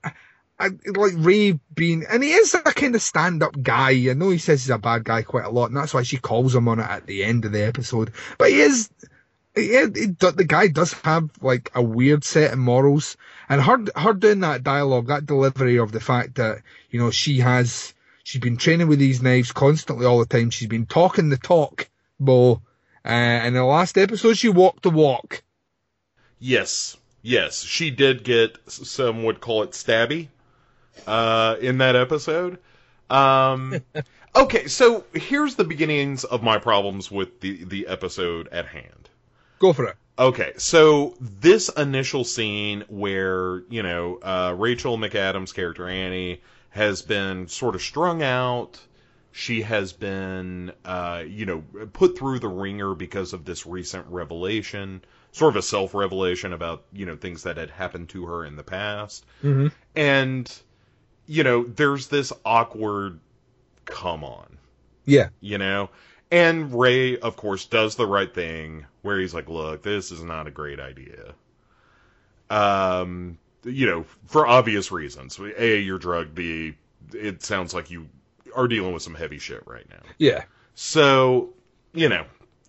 I, 0.60 0.70
like 0.86 1.12
Ray 1.14 1.58
being, 1.74 2.04
and 2.10 2.22
he 2.22 2.32
is 2.32 2.52
a 2.54 2.60
kind 2.60 2.94
of 2.96 3.02
stand-up 3.02 3.62
guy. 3.62 3.90
I 4.10 4.14
know 4.14 4.30
he 4.30 4.38
says 4.38 4.62
he's 4.64 4.70
a 4.70 4.78
bad 4.78 5.04
guy 5.04 5.22
quite 5.22 5.44
a 5.44 5.50
lot, 5.50 5.66
and 5.66 5.76
that's 5.76 5.94
why 5.94 6.02
she 6.02 6.16
calls 6.16 6.54
him 6.54 6.66
on 6.66 6.80
it 6.80 6.90
at 6.90 7.06
the 7.06 7.22
end 7.22 7.44
of 7.44 7.52
the 7.52 7.64
episode. 7.64 8.12
But 8.38 8.50
he 8.50 8.60
is, 8.60 8.90
he, 9.54 9.70
the 9.70 10.44
guy 10.46 10.66
does 10.66 10.94
have 11.04 11.30
like 11.40 11.70
a 11.76 11.82
weird 11.82 12.24
set 12.24 12.52
of 12.52 12.58
morals, 12.58 13.16
and 13.48 13.62
her 13.62 13.84
her 13.94 14.12
doing 14.14 14.40
that 14.40 14.64
dialogue, 14.64 15.06
that 15.06 15.26
delivery 15.26 15.78
of 15.78 15.92
the 15.92 16.00
fact 16.00 16.34
that 16.36 16.62
you 16.90 16.98
know 16.98 17.12
she 17.12 17.38
has, 17.38 17.94
she's 18.24 18.40
been 18.40 18.56
training 18.56 18.88
with 18.88 18.98
these 18.98 19.22
knives 19.22 19.52
constantly 19.52 20.06
all 20.06 20.18
the 20.18 20.26
time. 20.26 20.50
She's 20.50 20.68
been 20.68 20.86
talking 20.86 21.28
the 21.28 21.36
talk, 21.36 21.88
Bo. 22.18 22.62
Uh, 23.04 23.08
and 23.08 23.48
in 23.48 23.54
the 23.54 23.64
last 23.64 23.96
episode, 23.96 24.36
she 24.36 24.48
walked 24.48 24.82
the 24.82 24.90
walk. 24.90 25.44
Yes, 26.40 26.96
yes, 27.22 27.62
she 27.62 27.92
did 27.92 28.24
get 28.24 28.58
some 28.66 29.22
would 29.22 29.40
call 29.40 29.62
it 29.62 29.70
stabby 29.70 30.28
uh, 31.06 31.56
in 31.60 31.78
that 31.78 31.96
episode. 31.96 32.58
Um, 33.10 33.82
okay, 34.36 34.66
so 34.66 35.04
here's 35.12 35.54
the 35.54 35.64
beginnings 35.64 36.24
of 36.24 36.42
my 36.42 36.58
problems 36.58 37.10
with 37.10 37.40
the 37.40 37.64
the 37.64 37.86
episode 37.86 38.48
at 38.48 38.66
hand. 38.66 39.08
Go 39.58 39.72
for 39.72 39.86
it. 39.86 39.96
Okay, 40.18 40.52
so 40.56 41.14
this 41.20 41.68
initial 41.68 42.24
scene 42.24 42.84
where 42.88 43.62
you 43.70 43.82
know 43.82 44.18
uh, 44.22 44.54
Rachel 44.56 44.98
McAdams' 44.98 45.54
character 45.54 45.88
Annie 45.88 46.40
has 46.70 47.02
been 47.02 47.48
sort 47.48 47.74
of 47.74 47.82
strung 47.82 48.22
out. 48.22 48.78
She 49.32 49.62
has 49.62 49.92
been, 49.92 50.72
uh, 50.84 51.22
you 51.26 51.46
know, 51.46 51.62
put 51.92 52.18
through 52.18 52.40
the 52.40 52.48
ringer 52.48 52.94
because 52.94 53.32
of 53.32 53.44
this 53.44 53.66
recent 53.66 54.06
revelation, 54.08 55.02
sort 55.32 55.52
of 55.52 55.56
a 55.56 55.62
self 55.62 55.94
revelation 55.94 56.52
about, 56.52 56.84
you 56.92 57.06
know, 57.06 57.14
things 57.14 57.44
that 57.44 57.56
had 57.56 57.70
happened 57.70 58.08
to 58.10 58.26
her 58.26 58.44
in 58.44 58.56
the 58.56 58.64
past. 58.64 59.24
Mm-hmm. 59.44 59.68
And 59.94 60.60
you 61.28 61.44
know, 61.44 61.62
there's 61.62 62.08
this 62.08 62.32
awkward 62.44 63.20
come 63.84 64.24
on. 64.24 64.58
Yeah. 65.04 65.28
You 65.40 65.58
know? 65.58 65.90
And 66.30 66.74
Ray, 66.78 67.18
of 67.18 67.36
course, 67.36 67.66
does 67.66 67.94
the 67.94 68.06
right 68.06 68.32
thing 68.34 68.86
where 69.02 69.20
he's 69.20 69.32
like, 69.34 69.48
look, 69.48 69.82
this 69.82 70.10
is 70.10 70.22
not 70.22 70.46
a 70.46 70.50
great 70.50 70.80
idea. 70.80 71.34
Um, 72.50 73.38
you 73.64 73.86
know, 73.86 74.04
for 74.26 74.46
obvious 74.46 74.90
reasons. 74.90 75.38
A, 75.38 75.78
you're 75.78 75.98
drugged. 75.98 76.34
B, 76.34 76.74
it 77.12 77.42
sounds 77.42 77.72
like 77.72 77.90
you 77.90 78.08
are 78.54 78.68
dealing 78.68 78.92
with 78.92 79.02
some 79.02 79.14
heavy 79.14 79.38
shit 79.38 79.62
right 79.66 79.88
now. 79.88 80.02
Yeah. 80.18 80.44
So, 80.74 81.50
you 81.92 82.08
know, 82.08 82.24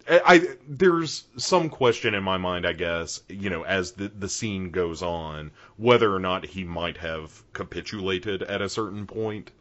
I, 0.09 0.57
there's 0.67 1.25
some 1.37 1.69
question 1.69 2.15
in 2.15 2.23
my 2.23 2.37
mind, 2.37 2.65
I 2.65 2.73
guess, 2.73 3.21
you 3.29 3.49
know, 3.49 3.63
as 3.63 3.91
the 3.91 4.07
the 4.07 4.27
scene 4.27 4.71
goes 4.71 5.03
on, 5.03 5.51
whether 5.77 6.13
or 6.13 6.19
not 6.19 6.45
he 6.45 6.63
might 6.63 6.97
have 6.97 7.43
capitulated 7.53 8.41
at 8.41 8.61
a 8.61 8.69
certain 8.69 9.05
point. 9.05 9.51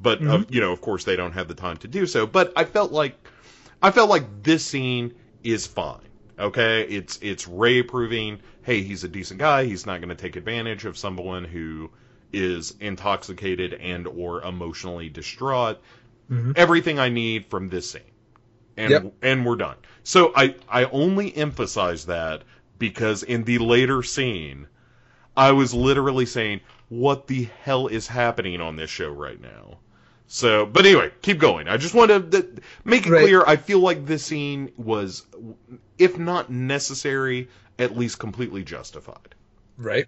But 0.00 0.20
mm-hmm. 0.20 0.30
uh, 0.30 0.44
you 0.48 0.60
know, 0.60 0.72
of 0.72 0.80
course, 0.80 1.04
they 1.04 1.16
don't 1.16 1.32
have 1.32 1.48
the 1.48 1.54
time 1.54 1.76
to 1.78 1.88
do 1.88 2.06
so. 2.06 2.26
But 2.26 2.52
I 2.56 2.64
felt 2.64 2.90
like 2.90 3.16
I 3.82 3.90
felt 3.90 4.08
like 4.08 4.42
this 4.42 4.64
scene 4.64 5.14
is 5.44 5.66
fine. 5.66 6.00
Okay, 6.38 6.84
it's 6.84 7.18
it's 7.20 7.46
Ray 7.46 7.82
proving, 7.82 8.40
hey, 8.62 8.82
he's 8.82 9.04
a 9.04 9.08
decent 9.08 9.40
guy. 9.40 9.64
He's 9.64 9.84
not 9.84 10.00
going 10.00 10.08
to 10.08 10.14
take 10.14 10.36
advantage 10.36 10.86
of 10.86 10.96
someone 10.96 11.44
who 11.44 11.90
is 12.32 12.74
intoxicated 12.80 13.74
and 13.74 14.06
or 14.06 14.42
emotionally 14.42 15.10
distraught. 15.10 15.82
Mm-hmm. 16.30 16.52
Everything 16.56 16.98
I 16.98 17.10
need 17.10 17.46
from 17.46 17.68
this 17.68 17.90
scene 17.90 18.02
and 18.78 18.90
yep. 18.90 19.12
and 19.22 19.44
we're 19.44 19.56
done. 19.56 19.76
So 20.04 20.32
I 20.34 20.54
I 20.68 20.84
only 20.84 21.36
emphasize 21.36 22.06
that 22.06 22.42
because 22.78 23.22
in 23.22 23.44
the 23.44 23.58
later 23.58 24.02
scene, 24.02 24.68
I 25.36 25.52
was 25.52 25.74
literally 25.74 26.26
saying, 26.26 26.60
"What 26.88 27.26
the 27.26 27.48
hell 27.62 27.88
is 27.88 28.06
happening 28.06 28.60
on 28.60 28.76
this 28.76 28.88
show 28.88 29.10
right 29.10 29.40
now?" 29.40 29.78
So, 30.28 30.66
but 30.66 30.84
anyway, 30.86 31.10
keep 31.22 31.38
going. 31.38 31.68
I 31.68 31.78
just 31.78 31.94
want 31.94 32.10
to 32.10 32.46
make 32.84 33.06
it 33.06 33.10
right. 33.10 33.22
clear. 33.22 33.44
I 33.46 33.56
feel 33.56 33.80
like 33.80 34.06
this 34.06 34.24
scene 34.24 34.70
was, 34.76 35.24
if 35.98 36.18
not 36.18 36.50
necessary, 36.50 37.48
at 37.78 37.96
least 37.96 38.18
completely 38.18 38.62
justified. 38.62 39.34
Right. 39.78 40.06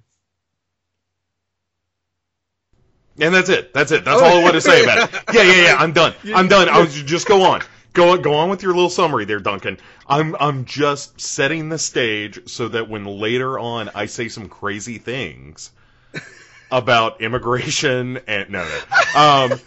And 3.19 3.35
that's 3.35 3.49
it. 3.49 3.73
That's 3.73 3.93
it. 3.93 4.05
That's 4.05 4.21
oh, 4.21 4.25
all 4.25 4.39
I 4.39 4.43
want 4.43 4.55
to 4.55 4.61
say 4.61 4.83
about 4.85 5.13
it. 5.13 5.23
Yeah, 5.33 5.43
yeah, 5.43 5.63
yeah. 5.63 5.77
I'm 5.79 5.93
done. 5.93 6.15
I'm 6.35 6.49
done. 6.49 6.69
I 6.69 6.81
was 6.81 6.95
just 7.03 7.27
go 7.27 7.43
on. 7.43 7.63
Go 7.93 8.11
on, 8.13 8.23
go 8.23 8.35
on 8.35 8.51
with 8.51 8.63
your 8.63 8.73
little 8.73 8.91
summary 8.91 9.25
there, 9.25 9.41
Duncan. 9.41 9.79
I'm 10.07 10.37
I'm 10.39 10.65
just 10.65 11.21
setting 11.21 11.69
the 11.69 11.79
stage 11.79 12.49
so 12.49 12.69
that 12.69 12.89
when 12.89 13.05
later 13.05 13.59
on 13.59 13.91
I 13.95 14.07
say 14.07 14.29
some 14.29 14.49
crazy 14.49 14.99
things 14.99 15.73
about 16.71 17.21
immigration 17.21 18.21
and 18.29 18.51
no, 18.51 18.65
no. 18.65 19.21
Um, 19.21 19.61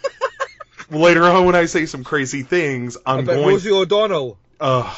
later 0.90 1.24
on 1.24 1.44
when 1.44 1.54
I 1.54 1.66
say 1.66 1.84
some 1.86 2.02
crazy 2.04 2.42
things, 2.42 2.96
I'm 3.04 3.20
About 3.20 3.34
going. 3.34 3.48
Rosie 3.48 3.70
O'Donnell. 3.72 4.38
Ugh, 4.60 4.96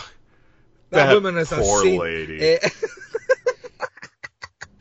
That, 0.91 1.07
That 1.07 1.15
woman 1.15 1.37
is 1.37 1.51
a 1.51 1.57
poor 1.57 1.83
saint. 1.83 2.01
lady. 2.01 2.41
Eh, 2.43 2.69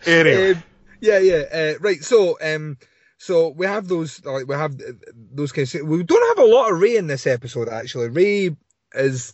anyway, 0.06 0.52
um, 0.54 0.64
yeah, 1.02 1.18
yeah. 1.20 1.44
Uh, 1.52 1.74
right. 1.80 2.04
So, 2.04 2.38
um, 2.42 2.78
so 3.26 3.50
we 3.50 3.66
have 3.66 3.88
those 3.88 4.24
like 4.24 4.48
we 4.48 4.54
have 4.54 4.80
uh, 4.80 4.94
those 5.34 5.52
kinds. 5.52 5.74
Of, 5.74 5.88
we 5.88 6.04
don't 6.04 6.38
have 6.38 6.46
a 6.46 6.48
lot 6.48 6.72
of 6.72 6.80
Ray 6.80 6.96
in 6.96 7.08
this 7.08 7.26
episode 7.26 7.68
actually. 7.68 8.10
Ray 8.10 8.56
is 8.94 9.34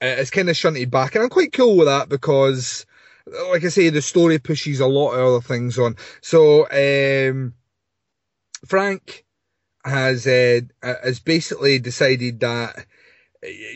uh, 0.00 0.06
is 0.06 0.30
kind 0.30 0.48
of 0.48 0.56
shunted 0.56 0.92
back, 0.92 1.14
and 1.14 1.24
I'm 1.24 1.28
quite 1.28 1.52
cool 1.52 1.76
with 1.76 1.88
that 1.88 2.08
because, 2.08 2.86
like 3.50 3.64
I 3.64 3.68
say, 3.70 3.88
the 3.88 4.00
story 4.00 4.38
pushes 4.38 4.78
a 4.78 4.86
lot 4.86 5.10
of 5.10 5.26
other 5.26 5.40
things 5.40 5.76
on. 5.76 5.96
So, 6.20 6.68
um, 6.70 7.54
Frank 8.64 9.24
has 9.84 10.24
uh, 10.28 10.60
has 10.80 11.18
basically 11.18 11.80
decided 11.80 12.38
that 12.40 12.86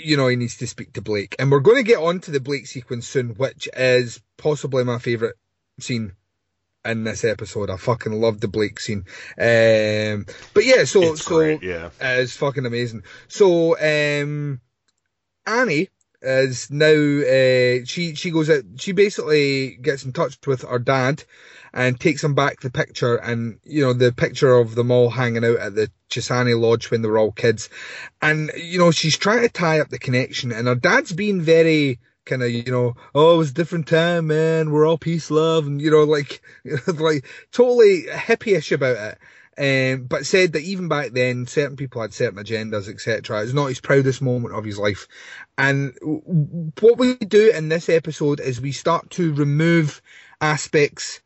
you 0.00 0.16
know 0.16 0.28
he 0.28 0.36
needs 0.36 0.58
to 0.58 0.68
speak 0.68 0.92
to 0.92 1.02
Blake, 1.02 1.34
and 1.40 1.50
we're 1.50 1.58
going 1.58 1.78
to 1.78 1.82
get 1.82 1.98
on 1.98 2.20
to 2.20 2.30
the 2.30 2.38
Blake 2.38 2.68
sequence 2.68 3.08
soon, 3.08 3.30
which 3.30 3.68
is 3.76 4.20
possibly 4.36 4.84
my 4.84 5.00
favorite 5.00 5.34
scene 5.80 6.12
in 6.88 7.04
this 7.04 7.24
episode. 7.24 7.70
I 7.70 7.76
fucking 7.76 8.12
love 8.12 8.40
the 8.40 8.48
Blake 8.48 8.80
scene. 8.80 9.04
Um, 9.38 10.26
but 10.54 10.64
yeah, 10.64 10.84
so 10.84 11.02
it's 11.02 11.24
so 11.24 11.36
great. 11.36 11.62
Yeah, 11.62 11.90
it's 12.00 12.36
fucking 12.36 12.66
amazing. 12.66 13.04
So 13.28 13.78
um, 13.78 14.60
Annie 15.46 15.88
is 16.20 16.70
now 16.70 16.86
uh, 16.86 17.84
she 17.84 18.14
she 18.14 18.30
goes 18.30 18.50
out. 18.50 18.64
She 18.76 18.92
basically 18.92 19.76
gets 19.76 20.04
in 20.04 20.12
touch 20.12 20.38
with 20.46 20.62
her 20.62 20.78
dad 20.78 21.24
and 21.72 22.00
takes 22.00 22.24
him 22.24 22.34
back 22.34 22.60
the 22.60 22.70
picture 22.70 23.16
and 23.16 23.60
you 23.62 23.82
know 23.82 23.92
the 23.92 24.12
picture 24.12 24.54
of 24.54 24.74
them 24.74 24.90
all 24.90 25.10
hanging 25.10 25.44
out 25.44 25.58
at 25.58 25.74
the 25.74 25.90
Chessani 26.10 26.58
Lodge 26.58 26.90
when 26.90 27.02
they 27.02 27.08
were 27.08 27.18
all 27.18 27.32
kids. 27.32 27.68
And 28.20 28.50
you 28.56 28.78
know 28.78 28.90
she's 28.90 29.16
trying 29.16 29.42
to 29.42 29.48
tie 29.48 29.80
up 29.80 29.88
the 29.88 29.98
connection, 29.98 30.52
and 30.52 30.66
her 30.66 30.74
dad's 30.74 31.12
been 31.12 31.42
very 31.42 32.00
kind 32.28 32.42
of 32.42 32.50
you 32.50 32.70
know 32.70 32.94
oh 33.14 33.34
it 33.34 33.38
was 33.38 33.50
a 33.50 33.54
different 33.54 33.88
time 33.88 34.28
man 34.28 34.70
we're 34.70 34.86
all 34.86 34.98
peace 34.98 35.30
love 35.30 35.66
and 35.66 35.80
you 35.80 35.90
know 35.90 36.04
like 36.04 36.40
like 36.86 37.26
totally 37.50 38.04
hippie-ish 38.08 38.72
about 38.72 38.96
it 38.96 39.18
um, 39.58 40.04
but 40.04 40.24
said 40.24 40.52
that 40.52 40.62
even 40.62 40.86
back 40.86 41.10
then, 41.10 41.48
certain 41.48 41.76
people 41.76 42.00
had 42.00 42.14
certain 42.14 42.38
agendas, 42.38 42.88
etc. 42.88 43.42
It's 43.42 43.52
not 43.52 43.66
his 43.66 43.80
proudest 43.80 44.22
moment 44.22 44.54
of 44.54 44.64
his 44.64 44.78
life. 44.78 45.08
And 45.56 45.98
what 46.00 46.96
we 46.96 47.16
do 47.16 47.50
in 47.50 47.68
this 47.68 47.88
episode 47.88 48.38
is 48.38 48.60
we 48.60 48.70
start 48.70 49.10
to 49.10 49.34
remove 49.34 50.00
aspects 50.40 51.20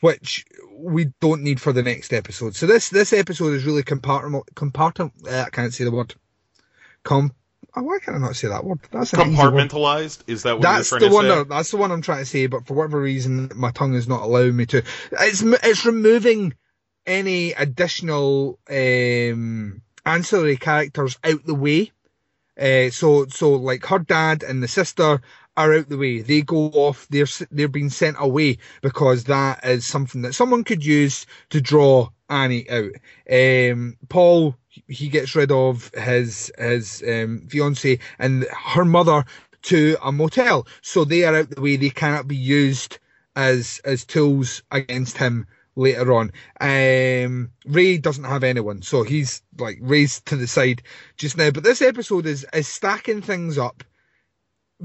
which 0.00 0.44
we 0.72 1.06
don't 1.20 1.42
need 1.42 1.60
for 1.60 1.72
the 1.72 1.82
next 1.82 2.12
episode. 2.12 2.54
So 2.54 2.66
this 2.66 2.90
this 2.90 3.12
episode 3.12 3.54
is 3.54 3.64
really 3.64 3.82
compartment 3.82 4.44
compartment. 4.54 5.14
Uh, 5.28 5.44
I 5.46 5.50
can't 5.50 5.74
say 5.74 5.82
the 5.82 5.90
word. 5.90 6.14
Com. 7.02 7.32
Oh, 7.76 7.82
why 7.82 7.98
can 8.00 8.14
I 8.14 8.18
not 8.18 8.36
say 8.36 8.48
that 8.48 8.64
word? 8.64 8.80
That's 8.90 9.12
compartmentalized. 9.12 10.24
Is 10.26 10.42
that 10.42 10.54
what 10.58 10.62
That's 10.62 10.90
you're 10.90 11.00
the 11.00 11.06
trying 11.06 11.14
one. 11.14 11.24
to 11.24 11.30
say? 11.30 11.38
That, 11.38 11.48
that's 11.48 11.70
the 11.70 11.76
one 11.76 11.92
I'm 11.92 12.02
trying 12.02 12.20
to 12.20 12.26
say, 12.26 12.46
but 12.46 12.66
for 12.66 12.74
whatever 12.74 13.00
reason, 13.00 13.50
my 13.54 13.70
tongue 13.70 13.94
is 13.94 14.08
not 14.08 14.22
allowing 14.22 14.56
me 14.56 14.66
to. 14.66 14.82
It's 15.12 15.42
it's 15.42 15.86
removing 15.86 16.54
any 17.06 17.52
additional 17.52 18.58
um, 18.70 19.82
ancillary 20.04 20.56
characters 20.56 21.18
out 21.24 21.44
the 21.44 21.54
way. 21.54 21.92
Uh, 22.58 22.90
so 22.90 23.26
so 23.26 23.52
like 23.52 23.84
her 23.86 24.00
dad 24.00 24.42
and 24.42 24.62
the 24.62 24.68
sister 24.68 25.20
are 25.56 25.74
out 25.74 25.88
the 25.88 25.98
way. 25.98 26.20
They 26.22 26.42
go 26.42 26.66
off. 26.70 27.06
They're 27.08 27.26
they're 27.50 27.68
being 27.68 27.90
sent 27.90 28.16
away 28.18 28.58
because 28.80 29.24
that 29.24 29.64
is 29.64 29.86
something 29.86 30.22
that 30.22 30.34
someone 30.34 30.64
could 30.64 30.84
use 30.84 31.26
to 31.50 31.60
draw 31.60 32.08
Annie 32.28 32.68
out. 32.70 32.92
Um, 33.30 33.96
Paul 34.08 34.56
he 34.86 35.08
gets 35.08 35.34
rid 35.34 35.50
of 35.50 35.90
his 35.94 36.52
his 36.58 37.02
um, 37.06 37.46
fiance 37.48 37.98
and 38.18 38.44
her 38.44 38.84
mother 38.84 39.24
to 39.62 39.96
a 40.02 40.12
motel, 40.12 40.66
so 40.82 41.04
they 41.04 41.24
are 41.24 41.34
out 41.34 41.50
the 41.50 41.60
way. 41.60 41.76
They 41.76 41.90
cannot 41.90 42.28
be 42.28 42.36
used 42.36 42.98
as 43.36 43.80
as 43.84 44.04
tools 44.04 44.62
against 44.70 45.18
him 45.18 45.46
later 45.76 46.12
on. 46.12 46.32
Um, 46.60 47.50
Ray 47.66 47.98
doesn't 47.98 48.24
have 48.24 48.44
anyone, 48.44 48.82
so 48.82 49.02
he's 49.02 49.42
like 49.58 49.78
raised 49.80 50.26
to 50.26 50.36
the 50.36 50.46
side 50.46 50.82
just 51.16 51.36
now. 51.36 51.50
But 51.50 51.64
this 51.64 51.82
episode 51.82 52.26
is 52.26 52.46
is 52.52 52.68
stacking 52.68 53.22
things 53.22 53.58
up 53.58 53.84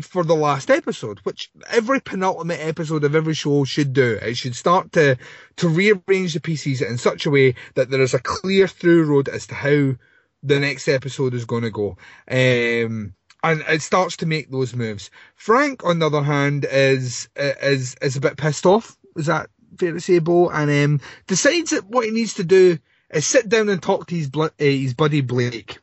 for 0.01 0.23
the 0.23 0.35
last 0.35 0.71
episode, 0.71 1.19
which 1.19 1.51
every 1.69 1.99
penultimate 1.99 2.59
episode 2.59 3.03
of 3.03 3.15
every 3.15 3.33
show 3.33 3.63
should 3.63 3.93
do. 3.93 4.17
It 4.21 4.35
should 4.35 4.55
start 4.55 4.91
to 4.93 5.17
to 5.57 5.69
rearrange 5.69 6.33
the 6.33 6.39
pieces 6.39 6.81
in 6.81 6.97
such 6.97 7.25
a 7.25 7.31
way 7.31 7.55
that 7.75 7.89
there 7.89 8.01
is 8.01 8.13
a 8.13 8.19
clear 8.19 8.67
through 8.67 9.05
road 9.05 9.29
as 9.29 9.47
to 9.47 9.55
how 9.55 9.93
the 10.41 10.59
next 10.59 10.87
episode 10.87 11.33
is 11.33 11.45
going 11.45 11.63
to 11.63 11.71
go. 11.71 11.97
Um, 12.29 13.13
and 13.43 13.63
it 13.67 13.81
starts 13.81 14.17
to 14.17 14.25
make 14.25 14.49
those 14.49 14.75
moves. 14.75 15.11
Frank, 15.35 15.83
on 15.83 15.99
the 15.99 16.07
other 16.07 16.23
hand, 16.23 16.65
is 16.69 17.27
is 17.35 17.95
is 18.01 18.15
a 18.15 18.21
bit 18.21 18.37
pissed 18.37 18.65
off. 18.65 18.97
Is 19.15 19.27
that 19.27 19.49
fair 19.77 19.91
to 19.91 19.99
say, 19.99 20.19
Bo? 20.19 20.49
And 20.49 20.71
um, 20.71 21.01
decides 21.27 21.71
that 21.71 21.85
what 21.85 22.05
he 22.05 22.11
needs 22.11 22.35
to 22.35 22.43
do 22.43 22.79
is 23.11 23.27
sit 23.27 23.49
down 23.49 23.69
and 23.69 23.81
talk 23.81 24.07
to 24.07 24.15
his 24.15 24.29
uh, 24.35 24.49
his 24.57 24.93
buddy 24.93 25.21
Blake. 25.21 25.79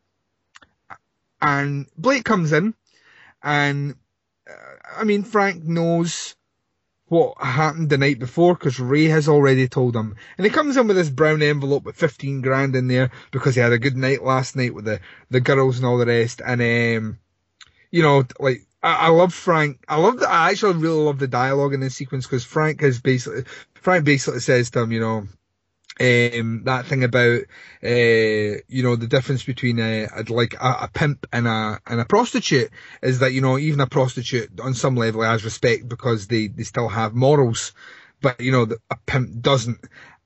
And 1.42 1.86
Blake 1.96 2.24
comes 2.24 2.52
in, 2.52 2.74
and 3.42 3.94
uh, 4.48 4.52
I 4.96 5.04
mean 5.04 5.22
Frank 5.22 5.64
knows 5.64 6.36
what 7.10 7.36
happened 7.38 7.90
the 7.90 7.98
night 7.98 8.20
before 8.20 8.54
because 8.54 8.78
Ray 8.78 9.06
has 9.06 9.28
already 9.28 9.66
told 9.66 9.96
him. 9.96 10.14
And 10.38 10.46
he 10.46 10.50
comes 10.50 10.76
in 10.76 10.86
with 10.86 10.96
this 10.96 11.10
brown 11.10 11.42
envelope 11.42 11.82
with 11.82 11.96
15 11.96 12.40
grand 12.40 12.76
in 12.76 12.86
there 12.86 13.10
because 13.32 13.56
he 13.56 13.60
had 13.60 13.72
a 13.72 13.80
good 13.80 13.96
night 13.96 14.22
last 14.22 14.54
night 14.54 14.72
with 14.72 14.84
the, 14.84 15.00
the 15.28 15.40
girls 15.40 15.76
and 15.76 15.86
all 15.86 15.98
the 15.98 16.06
rest. 16.06 16.40
And, 16.44 16.60
um, 16.60 17.18
you 17.90 18.04
know, 18.04 18.22
like, 18.38 18.64
I, 18.80 18.94
I 18.94 19.08
love 19.08 19.34
Frank. 19.34 19.82
I 19.88 19.96
love 19.96 20.20
the, 20.20 20.30
I 20.30 20.50
actually 20.50 20.74
really 20.74 21.02
love 21.02 21.18
the 21.18 21.26
dialogue 21.26 21.74
in 21.74 21.80
this 21.80 21.96
sequence 21.96 22.26
because 22.26 22.44
Frank 22.44 22.80
has 22.80 23.00
basically, 23.00 23.42
Frank 23.74 24.04
basically 24.04 24.38
says 24.38 24.70
to 24.70 24.82
him, 24.82 24.92
you 24.92 25.00
know, 25.00 25.26
um, 26.00 26.62
that 26.64 26.86
thing 26.86 27.04
about, 27.04 27.40
uh, 27.84 28.60
you 28.68 28.82
know, 28.82 28.96
the 28.96 29.06
difference 29.06 29.44
between 29.44 29.78
a, 29.78 30.04
a 30.04 30.32
like 30.32 30.54
a, 30.54 30.76
a 30.82 30.90
pimp 30.92 31.26
and 31.32 31.46
a 31.46 31.78
and 31.86 32.00
a 32.00 32.06
prostitute 32.06 32.70
is 33.02 33.18
that 33.18 33.34
you 33.34 33.42
know 33.42 33.58
even 33.58 33.80
a 33.80 33.86
prostitute 33.86 34.60
on 34.60 34.72
some 34.72 34.96
level 34.96 35.22
has 35.22 35.44
respect 35.44 35.88
because 35.88 36.26
they 36.26 36.48
they 36.48 36.62
still 36.62 36.88
have 36.88 37.14
morals, 37.14 37.72
but 38.22 38.40
you 38.40 38.50
know 38.50 38.66
a 38.90 38.96
pimp 39.06 39.42
doesn't. 39.42 39.78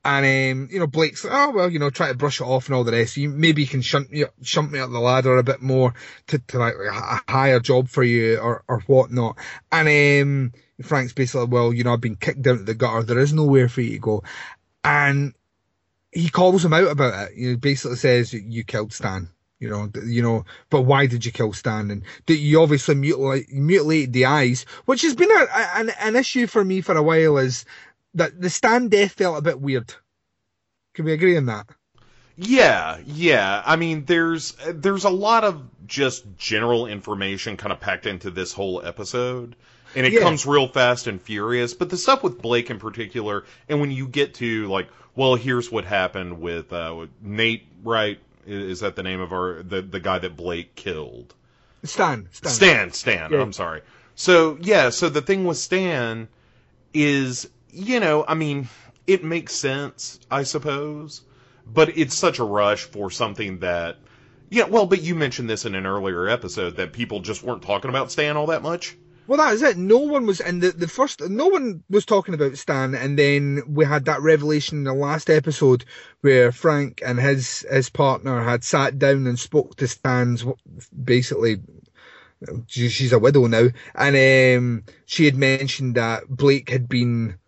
And 0.07 0.25
um, 0.25 0.69
you 0.71 0.79
know 0.79 0.87
Blake's 0.87 1.25
like, 1.25 1.33
oh 1.35 1.51
well, 1.51 1.71
you 1.71 1.81
know, 1.81 1.91
try 1.91 2.09
to 2.09 2.15
brush 2.15 2.41
it 2.41 2.45
off 2.45 2.67
and 2.67 2.77
all 2.77 2.85
the 2.85 2.93
rest. 2.93 3.17
You 3.17 3.31
maybe 3.31 3.63
you 3.63 3.69
can 3.69 3.83
shunt 3.83 4.13
me 4.13 4.25
up, 4.25 4.35
shunt 4.43 4.71
me 4.71 4.79
up 4.79 4.91
the 4.91 5.01
ladder 5.01 5.39
a 5.39 5.43
bit 5.43 5.61
more 5.61 5.95
to, 6.29 6.39
to 6.39 6.59
like 6.59 6.75
a 6.75 7.21
higher 7.29 7.59
job 7.59 7.89
for 7.89 8.05
you 8.05 8.39
or 8.39 8.63
or 8.69 8.81
whatnot. 8.83 9.39
And 9.73 9.89
um, 10.23 10.53
Frank's 10.83 11.15
basically, 11.15 11.47
well, 11.47 11.73
you 11.73 11.83
know, 11.83 11.95
I've 11.95 12.01
been 12.01 12.17
kicked 12.17 12.43
down 12.43 12.59
to 12.59 12.65
the 12.65 12.75
gutter. 12.75 13.03
There 13.03 13.19
is 13.19 13.33
nowhere 13.33 13.69
for 13.69 13.81
you 13.81 13.93
to 13.93 13.99
go. 13.99 14.23
And 14.85 15.35
he 16.15 16.29
calls 16.31 16.65
him 16.65 16.73
out 16.73 16.91
about 16.91 17.31
it. 17.31 17.37
Know, 17.37 17.57
basically 17.57 17.97
says 17.97 18.33
you 18.33 18.65
killed 18.65 18.93
Stan. 18.93 19.29
You 19.61 19.71
know, 19.71 19.91
you 20.05 20.23
know, 20.23 20.45
but 20.69 20.83
why 20.83 21.07
did 21.07 21.25
you 21.25 21.33
kill 21.33 21.53
Stan? 21.53 21.91
And 21.91 22.03
that 22.27 22.37
you 22.37 22.61
obviously 22.61 22.95
mutilate, 22.95 23.53
mutilated 23.53 24.13
the 24.13 24.27
eyes, 24.27 24.67
which 24.85 25.03
has 25.03 25.15
been 25.15 25.31
a, 25.31 25.35
a, 25.35 25.71
an, 25.77 25.91
an 26.01 26.17
issue 26.17 26.47
for 26.47 26.65
me 26.65 26.81
for 26.81 26.97
a 26.97 27.03
while. 27.03 27.39
Is 27.39 27.65
that 28.15 28.41
the 28.41 28.51
Stan 28.51 28.89
death 28.89 29.13
felt 29.13 29.39
a 29.39 29.43
bit 29.43 29.61
weird? 29.61 29.95
Can 30.95 31.05
we 31.05 31.13
agree 31.13 31.37
on 31.37 31.47
that? 31.47 31.67
Yeah, 32.37 32.99
yeah. 33.07 33.63
I 33.65 33.77
mean, 33.77 34.05
there's 34.05 34.53
there's 34.69 35.05
a 35.05 35.11
lot 35.11 35.45
of 35.45 35.63
just 35.87 36.25
general 36.37 36.87
information 36.87 37.57
kind 37.57 37.73
of 37.73 37.81
packed 37.81 38.07
into 38.07 38.31
this 38.31 38.53
whole 38.53 38.85
episode, 38.85 39.57
and 39.97 40.07
it 40.07 40.13
Yeah. 40.13 40.21
comes 40.21 40.47
real 40.47 40.69
fast 40.69 41.07
and 41.07 41.21
furious. 41.21 41.75
But 41.75 41.91
the 41.91 41.97
stuff 41.97 42.23
with 42.23 42.41
Blake 42.41 42.71
in 42.71 42.79
particular, 42.79 43.45
and 43.69 43.81
when 43.81 43.91
you 43.91 44.07
get 44.07 44.35
to 44.35 44.67
like, 44.69 44.89
well, 45.15 45.35
here's 45.37 45.71
what 45.71 45.85
happened 45.85 46.41
with, 46.41 46.73
uh, 46.73 46.95
with 46.97 47.11
Nate. 47.23 47.67
Right? 47.83 48.19
Is 48.47 48.81
that 48.81 48.97
the 48.97 49.03
name 49.03 49.21
of 49.21 49.33
our 49.33 49.63
the 49.63 49.83
the 49.83 50.01
guy 50.01 50.19
that 50.19 50.37
Blake 50.37 50.75
killed? 50.75 51.35
Stan, 51.83 52.29
Stan. 52.33 52.53
Stan, 52.53 52.93
Stan. 52.93 53.33
Yeah. 53.33 53.41
I'm 53.41 53.53
sorry. 53.53 53.83
So 54.15 54.57
yeah, 54.61 54.91
so 54.91 55.09
the 55.09 55.21
thing 55.23 55.45
with 55.45 55.59
Stan 55.59 56.29
is, 56.95 57.49
you 57.71 58.01
know, 58.01 58.25
I 58.27 58.35
mean, 58.35 58.69
it 59.07 59.25
makes 59.25 59.55
sense, 59.55 60.21
I 60.31 60.45
suppose, 60.45 61.23
but 61.67 61.97
it's 61.99 62.15
such 62.15 62.39
a 62.39 62.45
rush 62.45 62.85
for 62.85 63.11
something 63.11 63.59
that, 63.59 63.97
yeah, 64.51 64.65
well, 64.65 64.87
but 64.87 65.03
you 65.03 65.15
mentioned 65.15 65.51
this 65.51 65.65
in 65.65 65.75
an 65.75 65.85
earlier 65.85 66.29
episode 66.29 66.77
that 66.77 66.93
people 66.93 67.21
just 67.21 67.43
weren't 67.43 67.63
talking 67.63 67.89
about 67.91 68.13
Stan 68.13 68.37
all 68.37 68.47
that 68.47 68.63
much. 68.63 68.97
Well, 69.27 69.39
that 69.39 69.55
is 69.55 69.63
it. 69.63 69.79
No 69.79 69.99
one 69.99 70.27
was 70.27 70.41
in 70.41 70.61
the, 70.61 70.71
the 70.73 70.89
first, 70.89 71.23
no 71.23 71.49
one 71.49 71.83
was 71.89 72.05
talking 72.05 72.35
about 72.35 72.59
Stan. 72.59 72.95
And 72.95 73.19
then 73.19 73.63
we 73.67 73.85
had 73.85 74.05
that 74.05 74.21
revelation 74.21 74.79
in 74.79 74.85
the 74.85 74.93
last 74.93 75.31
episode 75.31 75.85
where 76.21 76.53
Frank 76.53 77.01
and 77.05 77.19
his, 77.19 77.65
his 77.71 77.89
partner 77.89 78.43
had 78.43 78.65
sat 78.65 78.99
down 78.99 79.27
and 79.27 79.39
spoke 79.39 79.77
to 79.77 79.89
Stan's 79.89 80.45
basically, 81.05 81.57
she's 82.67 83.13
a 83.13 83.19
widow 83.19 83.47
now. 83.47 83.69
And, 83.95 84.59
um, 84.59 84.85
she 85.07 85.25
had 85.25 85.37
mentioned 85.37 85.95
that 85.95 86.29
Blake 86.29 86.69
had 86.69 86.89
been 86.89 87.39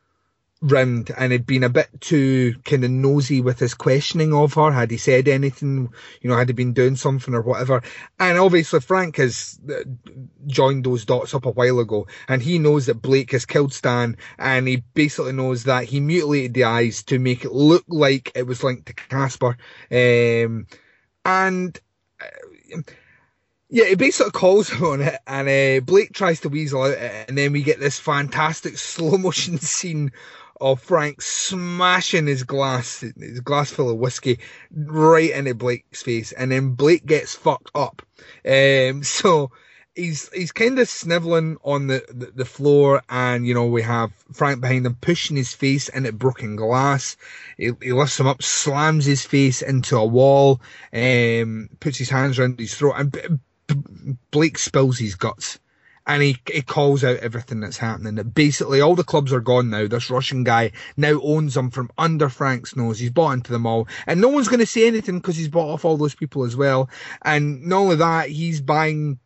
round 0.70 1.10
and 1.16 1.32
had 1.32 1.46
been 1.46 1.64
a 1.64 1.68
bit 1.68 1.88
too 2.00 2.54
kind 2.64 2.84
of 2.84 2.90
nosy 2.90 3.40
with 3.40 3.58
his 3.58 3.74
questioning 3.74 4.32
of 4.32 4.54
her. 4.54 4.70
Had 4.70 4.90
he 4.90 4.96
said 4.96 5.28
anything, 5.28 5.88
you 6.20 6.30
know, 6.30 6.36
had 6.36 6.48
he 6.48 6.52
been 6.52 6.72
doing 6.72 6.96
something 6.96 7.34
or 7.34 7.42
whatever? 7.42 7.82
And 8.18 8.38
obviously 8.38 8.80
Frank 8.80 9.16
has 9.16 9.58
uh, 9.68 9.84
joined 10.46 10.84
those 10.84 11.04
dots 11.04 11.34
up 11.34 11.46
a 11.46 11.50
while 11.50 11.78
ago 11.78 12.06
and 12.28 12.42
he 12.42 12.58
knows 12.58 12.86
that 12.86 13.02
Blake 13.02 13.32
has 13.32 13.46
killed 13.46 13.72
Stan 13.72 14.16
and 14.38 14.68
he 14.68 14.82
basically 14.94 15.32
knows 15.32 15.64
that 15.64 15.84
he 15.84 16.00
mutilated 16.00 16.54
the 16.54 16.64
eyes 16.64 17.02
to 17.04 17.18
make 17.18 17.44
it 17.44 17.52
look 17.52 17.84
like 17.88 18.32
it 18.34 18.46
was 18.46 18.62
linked 18.62 18.86
to 18.86 18.94
Casper. 18.94 19.56
Um, 19.90 20.66
and, 21.24 21.78
uh, 22.20 22.82
yeah, 23.68 23.86
he 23.86 23.94
basically 23.96 24.32
calls 24.32 24.70
on 24.82 25.02
it, 25.02 25.18
and 25.26 25.48
uh, 25.48 25.84
Blake 25.84 26.12
tries 26.12 26.40
to 26.40 26.48
weasel 26.48 26.82
out 26.82 26.92
it, 26.92 27.28
and 27.28 27.36
then 27.36 27.52
we 27.52 27.62
get 27.62 27.80
this 27.80 27.98
fantastic 27.98 28.78
slow 28.78 29.18
motion 29.18 29.58
scene 29.60 30.12
of 30.60 30.80
Frank 30.80 31.20
smashing 31.22 32.26
his 32.26 32.44
glass, 32.44 33.00
his 33.00 33.40
glass 33.40 33.70
full 33.70 33.90
of 33.90 33.98
whiskey, 33.98 34.38
right 34.74 35.30
into 35.30 35.54
Blake's 35.54 36.02
face, 36.02 36.32
and 36.32 36.50
then 36.50 36.70
Blake 36.70 37.06
gets 37.06 37.34
fucked 37.34 37.70
up. 37.74 38.02
Um, 38.46 39.02
so 39.02 39.50
he's 39.94 40.30
he's 40.32 40.52
kind 40.52 40.78
of 40.78 40.88
sniveling 40.88 41.56
on 41.64 41.86
the, 41.88 42.04
the, 42.08 42.26
the 42.34 42.44
floor, 42.44 43.02
and 43.08 43.46
you 43.46 43.54
know 43.54 43.66
we 43.66 43.82
have 43.82 44.12
Frank 44.32 44.60
behind 44.60 44.86
him 44.86 44.96
pushing 45.00 45.36
his 45.36 45.54
face 45.54 45.88
into 45.88 46.12
broken 46.12 46.56
glass. 46.56 47.16
He, 47.56 47.72
he 47.82 47.92
lifts 47.92 48.20
him 48.20 48.26
up, 48.26 48.42
slams 48.42 49.04
his 49.04 49.24
face 49.24 49.62
into 49.62 49.96
a 49.96 50.06
wall, 50.06 50.60
um, 50.92 51.68
puts 51.80 51.98
his 51.98 52.10
hands 52.10 52.38
around 52.38 52.58
his 52.58 52.74
throat, 52.74 52.94
and 52.96 53.40
Blake 54.30 54.58
spills 54.58 54.98
his 54.98 55.14
guts 55.14 55.58
and 56.06 56.22
he, 56.22 56.38
he 56.52 56.62
calls 56.62 57.02
out 57.02 57.18
everything 57.18 57.60
that's 57.60 57.76
happening. 57.76 58.14
That 58.14 58.34
basically 58.34 58.80
all 58.80 58.94
the 58.94 59.04
clubs 59.04 59.32
are 59.32 59.40
gone 59.40 59.70
now. 59.70 59.86
This 59.86 60.10
Russian 60.10 60.44
guy 60.44 60.72
now 60.96 61.20
owns 61.22 61.54
them 61.54 61.70
from 61.70 61.90
under 61.98 62.28
Frank's 62.28 62.76
nose. 62.76 62.98
He's 62.98 63.10
bought 63.10 63.32
into 63.32 63.52
them 63.52 63.66
all, 63.66 63.88
and 64.06 64.20
no 64.20 64.28
one's 64.28 64.48
going 64.48 64.60
to 64.60 64.66
say 64.66 64.86
anything 64.86 65.18
because 65.18 65.36
he's 65.36 65.48
bought 65.48 65.72
off 65.72 65.84
all 65.84 65.96
those 65.96 66.14
people 66.14 66.44
as 66.44 66.56
well. 66.56 66.88
And 67.22 67.66
not 67.66 67.78
only 67.78 67.96
that, 67.96 68.28
he's 68.28 68.60
buying 68.60 69.18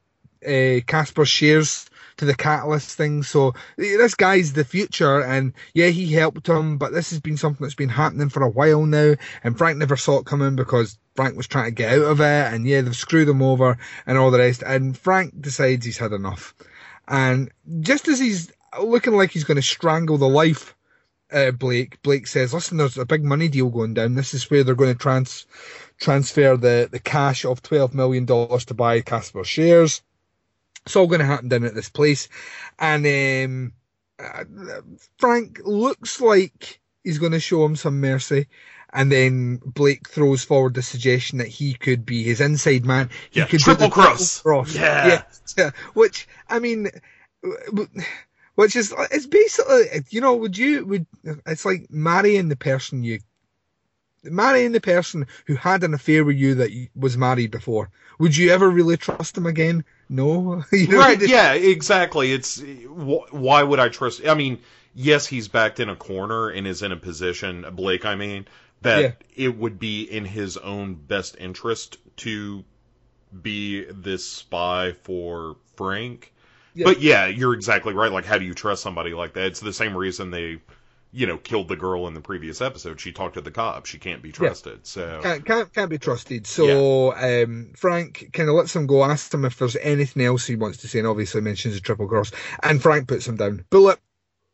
uh, 0.47 0.81
Casper 0.87 1.25
shares 1.25 1.87
to 2.17 2.25
the 2.25 2.35
Catalast 2.35 2.95
thing. 2.95 3.23
So 3.23 3.55
this 3.77 4.15
guy's 4.15 4.53
the 4.53 4.65
future, 4.65 5.23
and 5.23 5.53
yeah, 5.75 5.89
he 5.89 6.13
helped 6.13 6.49
him, 6.49 6.79
but 6.79 6.93
this 6.93 7.11
has 7.11 7.21
been 7.21 7.37
something 7.37 7.65
that's 7.65 7.75
been 7.75 7.89
happening 7.89 8.29
for 8.29 8.43
a 8.43 8.49
while 8.49 8.85
now, 8.85 9.15
and 9.43 9.57
Frank 9.57 9.79
never 9.79 9.97
saw 9.97 10.19
it 10.19 10.27
coming 10.27 10.57
because 10.57 10.99
Frank 11.17 11.37
was 11.37 11.47
trying 11.47 11.67
to 11.67 11.71
get 11.71 11.99
out 11.99 12.05
of 12.05 12.21
it, 12.21 12.55
and 12.55 12.67
yeah, 12.67 12.81
they've 12.81 12.95
screwed 12.97 13.29
him 13.29 13.43
over 13.43 13.79
and 14.07 14.19
all 14.19 14.31
the 14.31 14.39
rest. 14.39 14.63
And 14.63 14.97
Frank 14.97 15.41
decides 15.41 15.85
he's 15.85 15.99
had 15.99 16.13
enough. 16.13 16.55
And 17.11 17.51
just 17.81 18.09
as 18.09 18.19
he's 18.21 18.53
looking 18.81 19.15
like 19.15 19.33
he's 19.33 19.45
going 19.45 19.57
to 19.57 19.63
strangle 19.63 20.17
the 20.17 20.29
life 20.29 20.75
uh, 21.33 21.51
Blake, 21.51 22.01
Blake 22.03 22.27
says, 22.27 22.55
"Listen, 22.55 22.77
there's 22.77 22.99
a 22.99 23.05
big 23.05 23.25
money 23.25 23.49
deal 23.49 23.69
going 23.69 23.95
down. 23.95 24.15
This 24.15 24.35
is 24.35 24.51
where 24.51 24.65
they're 24.65 24.75
going 24.75 24.93
to 24.93 24.99
trans 24.99 25.47
transfer 25.99 26.57
the 26.57 26.89
the 26.91 26.99
cash 26.99 27.45
of 27.45 27.63
twelve 27.63 27.95
million 27.95 28.25
dollars 28.25 28.65
to 28.67 28.75
buy 28.75 29.01
Casper 29.01 29.45
shares. 29.45 30.03
It's 30.87 30.97
all 30.97 31.07
going 31.07 31.21
to 31.21 31.27
happen 31.27 31.49
down 31.49 31.65
at 31.65 31.75
this 31.75 31.89
place." 31.89 32.29
And 32.79 33.07
um, 33.07 33.73
uh, 34.19 34.81
Frank 35.19 35.61
looks 35.65 36.21
like 36.21 36.81
he's 37.05 37.19
going 37.19 37.33
to 37.33 37.41
show 37.41 37.65
him 37.65 37.77
some 37.77 38.01
mercy. 38.01 38.47
And 38.93 39.11
then 39.11 39.61
Blake 39.65 40.09
throws 40.09 40.43
forward 40.43 40.75
the 40.75 40.83
suggestion 40.83 41.39
that 41.39 41.49
he 41.49 41.75
could 41.75 42.05
be 42.05 42.23
his 42.23 42.41
inside 42.41 42.85
man. 42.85 43.11
He 43.31 43.41
yeah, 43.41 43.47
could 43.47 43.61
triple 43.61 43.91
cross. 43.91 44.43
Triple 44.43 44.63
cross. 44.63 44.75
Yeah. 44.75 45.23
yeah. 45.57 45.71
Which, 45.95 46.29
I 46.49 46.59
mean, 46.59 46.89
which 48.55 48.77
is, 48.77 48.93
it's 49.11 49.27
basically, 49.27 50.05
you 50.11 50.21
know, 50.21 50.37
would 50.37 50.59
you, 50.59 50.85
would, 50.85 51.07
it's 51.47 51.65
like 51.65 51.91
marrying 51.91 52.49
the 52.49 52.57
person 52.57 53.03
you, 53.03 53.21
marrying 54.23 54.73
the 54.73 54.81
person 54.81 55.27
who 55.47 55.55
had 55.55 55.83
an 55.83 55.95
affair 55.95 56.25
with 56.25 56.37
you 56.37 56.57
that 56.57 56.89
was 56.95 57.17
married 57.17 57.51
before. 57.51 57.91
Would 58.19 58.37
you 58.37 58.51
ever 58.51 58.69
really 58.69 58.99
trust 58.99 59.35
them 59.35 59.47
again? 59.47 59.85
No. 60.09 60.63
you 60.73 60.89
know, 60.89 60.99
right. 60.99 61.21
Yeah, 61.21 61.55
exactly. 61.55 62.33
It's, 62.33 62.63
why 62.87 63.63
would 63.63 63.81
I 63.81 63.89
trust, 63.89 64.27
I 64.27 64.35
mean, 64.35 64.59
yes, 64.95 65.27
he's 65.27 65.49
backed 65.49 65.81
in 65.81 65.89
a 65.89 65.97
corner 65.97 66.49
and 66.49 66.67
is 66.67 66.83
in 66.83 66.93
a 66.93 66.97
position, 66.97 67.65
Blake, 67.73 68.05
I 68.05 68.15
mean, 68.15 68.47
that 68.83 69.01
yeah. 69.03 69.13
it 69.37 69.57
would 69.57 69.79
be 69.79 70.03
in 70.03 70.25
his 70.25 70.57
own 70.57 70.95
best 70.95 71.37
interest 71.39 71.99
to 72.17 72.65
be 73.43 73.85
this 73.85 74.27
spy 74.27 74.93
for 75.03 75.57
Frank. 75.77 76.33
Yeah. 76.75 76.85
But 76.85 77.01
yeah, 77.01 77.27
you're 77.27 77.55
exactly 77.55 77.95
right. 77.95 78.13
Like, 78.13 78.25
how 78.25 78.39
do 78.39 78.45
you 78.45 78.55
trust 78.55 78.83
somebody 78.83 79.13
like 79.13 79.35
that? 79.35 79.47
It's 79.47 79.61
the 79.61 79.73
same 79.73 79.97
reason 79.97 80.31
they, 80.31 80.61
you 81.13 81.27
know, 81.27 81.37
killed 81.37 81.69
the 81.69 81.77
girl 81.77 82.07
in 82.07 82.15
the 82.15 82.21
previous 82.21 82.61
episode. 82.61 83.01
She 83.01 83.13
talked 83.13 83.35
to 83.35 83.41
the 83.41 83.51
cops. 83.51 83.91
She 83.91 83.99
can't 83.99 84.23
be 84.23 84.33
trusted. 84.33 84.75
Yeah. 84.75 84.79
So 84.83 85.21
can't, 85.23 85.45
can't 85.45 85.75
can't 85.75 85.91
be 85.91 85.99
trusted. 85.99 86.47
So 86.47 87.13
um, 87.15 87.73
Frank 87.77 88.31
kind 88.33 88.49
of 88.49 88.55
lets 88.55 88.75
him 88.75 88.87
go. 88.87 89.05
Asks 89.05 89.35
him 89.35 89.45
if 89.45 89.59
there's 89.59 89.77
anything 89.77 90.25
else 90.25 90.47
he 90.47 90.57
wants 90.57 90.79
to 90.79 90.89
say, 90.89 91.01
and 91.01 91.09
obviously 91.09 91.41
mentions 91.41 91.75
the 91.75 91.81
triple 91.81 92.07
cross. 92.07 92.31
And 92.63 92.81
Frank 92.81 93.09
puts 93.09 93.27
him 93.27 93.37
down. 93.37 93.65
Bullet 93.71 93.99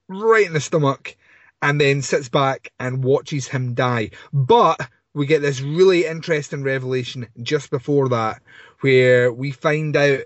right 0.08 0.46
in 0.46 0.52
the 0.52 0.60
stomach 0.60 1.16
and 1.62 1.80
then 1.80 2.02
sits 2.02 2.28
back 2.28 2.72
and 2.78 3.04
watches 3.04 3.48
him 3.48 3.74
die. 3.74 4.10
But 4.32 4.80
we 5.14 5.26
get 5.26 5.42
this 5.42 5.60
really 5.60 6.04
interesting 6.04 6.62
revelation 6.62 7.28
just 7.42 7.70
before 7.70 8.10
that, 8.10 8.42
where 8.80 9.32
we 9.32 9.50
find 9.50 9.96
out 9.96 10.20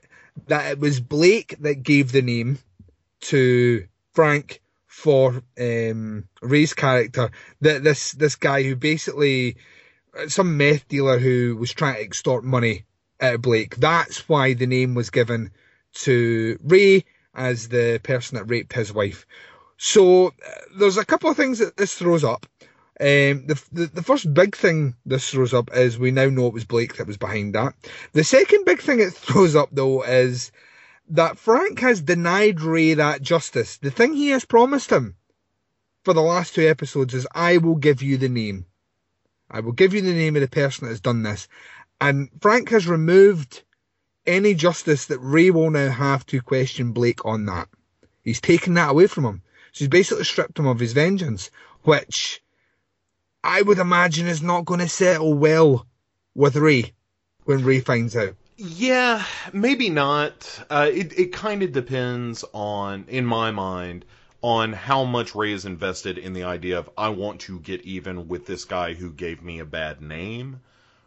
that 0.48 0.72
it 0.72 0.78
was 0.78 1.00
Blake 1.00 1.56
that 1.60 1.82
gave 1.82 2.12
the 2.12 2.22
name 2.22 2.58
to 3.20 3.86
Frank 4.12 4.60
for 4.86 5.42
um, 5.58 6.24
Ray's 6.42 6.74
character. 6.74 7.30
That 7.60 7.84
this 7.84 8.12
this 8.12 8.36
guy 8.36 8.62
who 8.62 8.74
basically 8.76 9.56
some 10.28 10.56
meth 10.56 10.88
dealer 10.88 11.18
who 11.18 11.56
was 11.56 11.72
trying 11.72 11.94
to 11.94 12.02
extort 12.02 12.44
money 12.44 12.84
out 13.20 13.34
of 13.34 13.42
Blake. 13.42 13.76
That's 13.76 14.28
why 14.28 14.54
the 14.54 14.66
name 14.66 14.94
was 14.94 15.10
given 15.10 15.52
to 15.92 16.58
Ray 16.62 17.04
as 17.34 17.68
the 17.68 18.00
person 18.02 18.36
that 18.36 18.44
raped 18.44 18.72
his 18.72 18.92
wife. 18.92 19.26
So 19.82 20.26
uh, 20.26 20.30
there's 20.76 20.98
a 20.98 21.06
couple 21.06 21.30
of 21.30 21.38
things 21.38 21.58
that 21.58 21.78
this 21.78 21.94
throws 21.94 22.22
up. 22.22 22.44
Um, 23.00 23.46
the, 23.46 23.62
the, 23.72 23.86
the 23.86 24.02
first 24.02 24.32
big 24.34 24.54
thing 24.54 24.94
this 25.06 25.30
throws 25.30 25.54
up 25.54 25.70
is 25.74 25.98
we 25.98 26.10
now 26.10 26.26
know 26.26 26.48
it 26.48 26.52
was 26.52 26.66
Blake 26.66 26.96
that 26.96 27.06
was 27.06 27.16
behind 27.16 27.54
that. 27.54 27.72
The 28.12 28.22
second 28.22 28.66
big 28.66 28.82
thing 28.82 29.00
it 29.00 29.14
throws 29.14 29.56
up 29.56 29.70
though 29.72 30.02
is 30.02 30.52
that 31.08 31.38
Frank 31.38 31.80
has 31.80 32.02
denied 32.02 32.60
Ray 32.60 32.92
that 32.92 33.22
justice. 33.22 33.78
The 33.78 33.90
thing 33.90 34.12
he 34.12 34.28
has 34.28 34.44
promised 34.44 34.90
him 34.90 35.16
for 36.04 36.12
the 36.12 36.20
last 36.20 36.54
two 36.54 36.68
episodes 36.68 37.14
is 37.14 37.26
I 37.34 37.56
will 37.56 37.76
give 37.76 38.02
you 38.02 38.18
the 38.18 38.28
name. 38.28 38.66
I 39.50 39.60
will 39.60 39.72
give 39.72 39.94
you 39.94 40.02
the 40.02 40.12
name 40.12 40.36
of 40.36 40.42
the 40.42 40.48
person 40.48 40.84
that 40.84 40.92
has 40.92 41.00
done 41.00 41.22
this. 41.22 41.48
And 42.02 42.28
Frank 42.42 42.68
has 42.68 42.86
removed 42.86 43.62
any 44.26 44.52
justice 44.52 45.06
that 45.06 45.20
Ray 45.20 45.50
will 45.50 45.70
now 45.70 45.88
have 45.88 46.26
to 46.26 46.42
question 46.42 46.92
Blake 46.92 47.24
on 47.24 47.46
that. 47.46 47.70
He's 48.22 48.42
taken 48.42 48.74
that 48.74 48.90
away 48.90 49.06
from 49.06 49.24
him. 49.24 49.42
So 49.72 49.80
he's 49.84 49.88
basically 49.88 50.24
stripped 50.24 50.58
him 50.58 50.66
of 50.66 50.80
his 50.80 50.92
vengeance, 50.92 51.50
which 51.82 52.42
I 53.42 53.62
would 53.62 53.78
imagine 53.78 54.26
is 54.26 54.42
not 54.42 54.64
going 54.64 54.80
to 54.80 54.88
settle 54.88 55.34
well 55.34 55.86
with 56.34 56.56
Ray 56.56 56.92
when 57.44 57.64
Ray 57.64 57.80
finds 57.80 58.16
out. 58.16 58.34
Yeah, 58.56 59.24
maybe 59.52 59.88
not. 59.88 60.66
Uh, 60.68 60.90
it 60.92 61.18
it 61.18 61.32
kind 61.32 61.62
of 61.62 61.72
depends 61.72 62.44
on, 62.52 63.06
in 63.08 63.24
my 63.24 63.50
mind, 63.50 64.04
on 64.42 64.74
how 64.74 65.04
much 65.04 65.34
Ray 65.34 65.52
is 65.52 65.64
invested 65.64 66.18
in 66.18 66.34
the 66.34 66.44
idea 66.44 66.78
of 66.78 66.90
I 66.98 67.08
want 67.08 67.40
to 67.42 67.58
get 67.60 67.82
even 67.82 68.28
with 68.28 68.46
this 68.46 68.66
guy 68.66 68.92
who 68.92 69.10
gave 69.10 69.42
me 69.42 69.60
a 69.60 69.64
bad 69.64 70.02
name. 70.02 70.60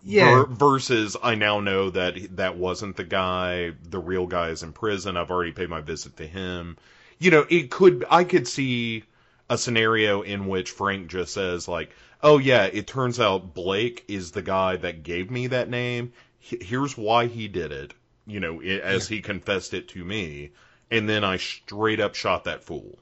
Yeah. 0.05 0.43
versus 0.49 1.15
I 1.21 1.35
now 1.35 1.59
know 1.61 1.89
that 1.91 2.37
that 2.37 2.57
wasn't 2.57 2.97
the 2.97 3.05
guy. 3.05 3.73
The 3.89 3.99
real 3.99 4.25
guy 4.25 4.49
is 4.49 4.63
in 4.63 4.73
prison. 4.73 5.15
I've 5.15 5.31
already 5.31 5.53
paid 5.53 5.69
my 5.69 5.81
visit 5.81 6.17
to 6.17 6.27
him 6.27 6.77
you 7.23 7.31
know, 7.31 7.45
it 7.49 7.71
could 7.71 8.03
I 8.09 8.25
could 8.25 8.47
see 8.47 9.03
a 9.49 9.57
scenario 9.57 10.21
in 10.21 10.47
which 10.47 10.71
Frank 10.71 11.07
just 11.07 11.33
says 11.33 11.67
like, 11.67 11.91
"Oh 12.21 12.37
yeah, 12.37 12.65
it 12.65 12.85
turns 12.85 13.19
out 13.19 13.53
Blake 13.53 14.03
is 14.07 14.31
the 14.31 14.41
guy 14.41 14.75
that 14.77 15.03
gave 15.03 15.31
me 15.31 15.47
that 15.47 15.69
name. 15.69 16.11
Here's 16.39 16.97
why 16.97 17.27
he 17.27 17.47
did 17.47 17.71
it." 17.71 17.93
You 18.25 18.39
know, 18.39 18.61
as 18.61 19.09
yeah. 19.09 19.15
he 19.15 19.21
confessed 19.21 19.73
it 19.73 19.87
to 19.89 20.03
me, 20.03 20.51
and 20.91 21.07
then 21.07 21.23
I 21.23 21.37
straight 21.37 22.01
up 22.01 22.15
shot 22.15 22.43
that 22.43 22.63
fool. 22.63 22.99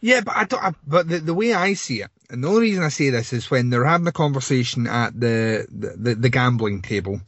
Yeah, 0.00 0.22
but 0.22 0.36
I 0.36 0.44
don't. 0.44 0.62
I, 0.62 0.72
but 0.86 1.08
the, 1.08 1.18
the 1.18 1.34
way 1.34 1.54
I 1.54 1.74
see 1.74 2.02
it, 2.02 2.10
and 2.30 2.42
the 2.42 2.48
only 2.48 2.62
reason 2.62 2.82
I 2.82 2.88
say 2.88 3.10
this 3.10 3.32
is 3.32 3.50
when 3.50 3.70
they're 3.70 3.84
having 3.84 4.08
a 4.08 4.12
conversation 4.12 4.88
at 4.88 5.18
the 5.18 5.66
the, 5.70 5.94
the, 5.96 6.14
the 6.16 6.28
gambling 6.30 6.82
table. 6.82 7.20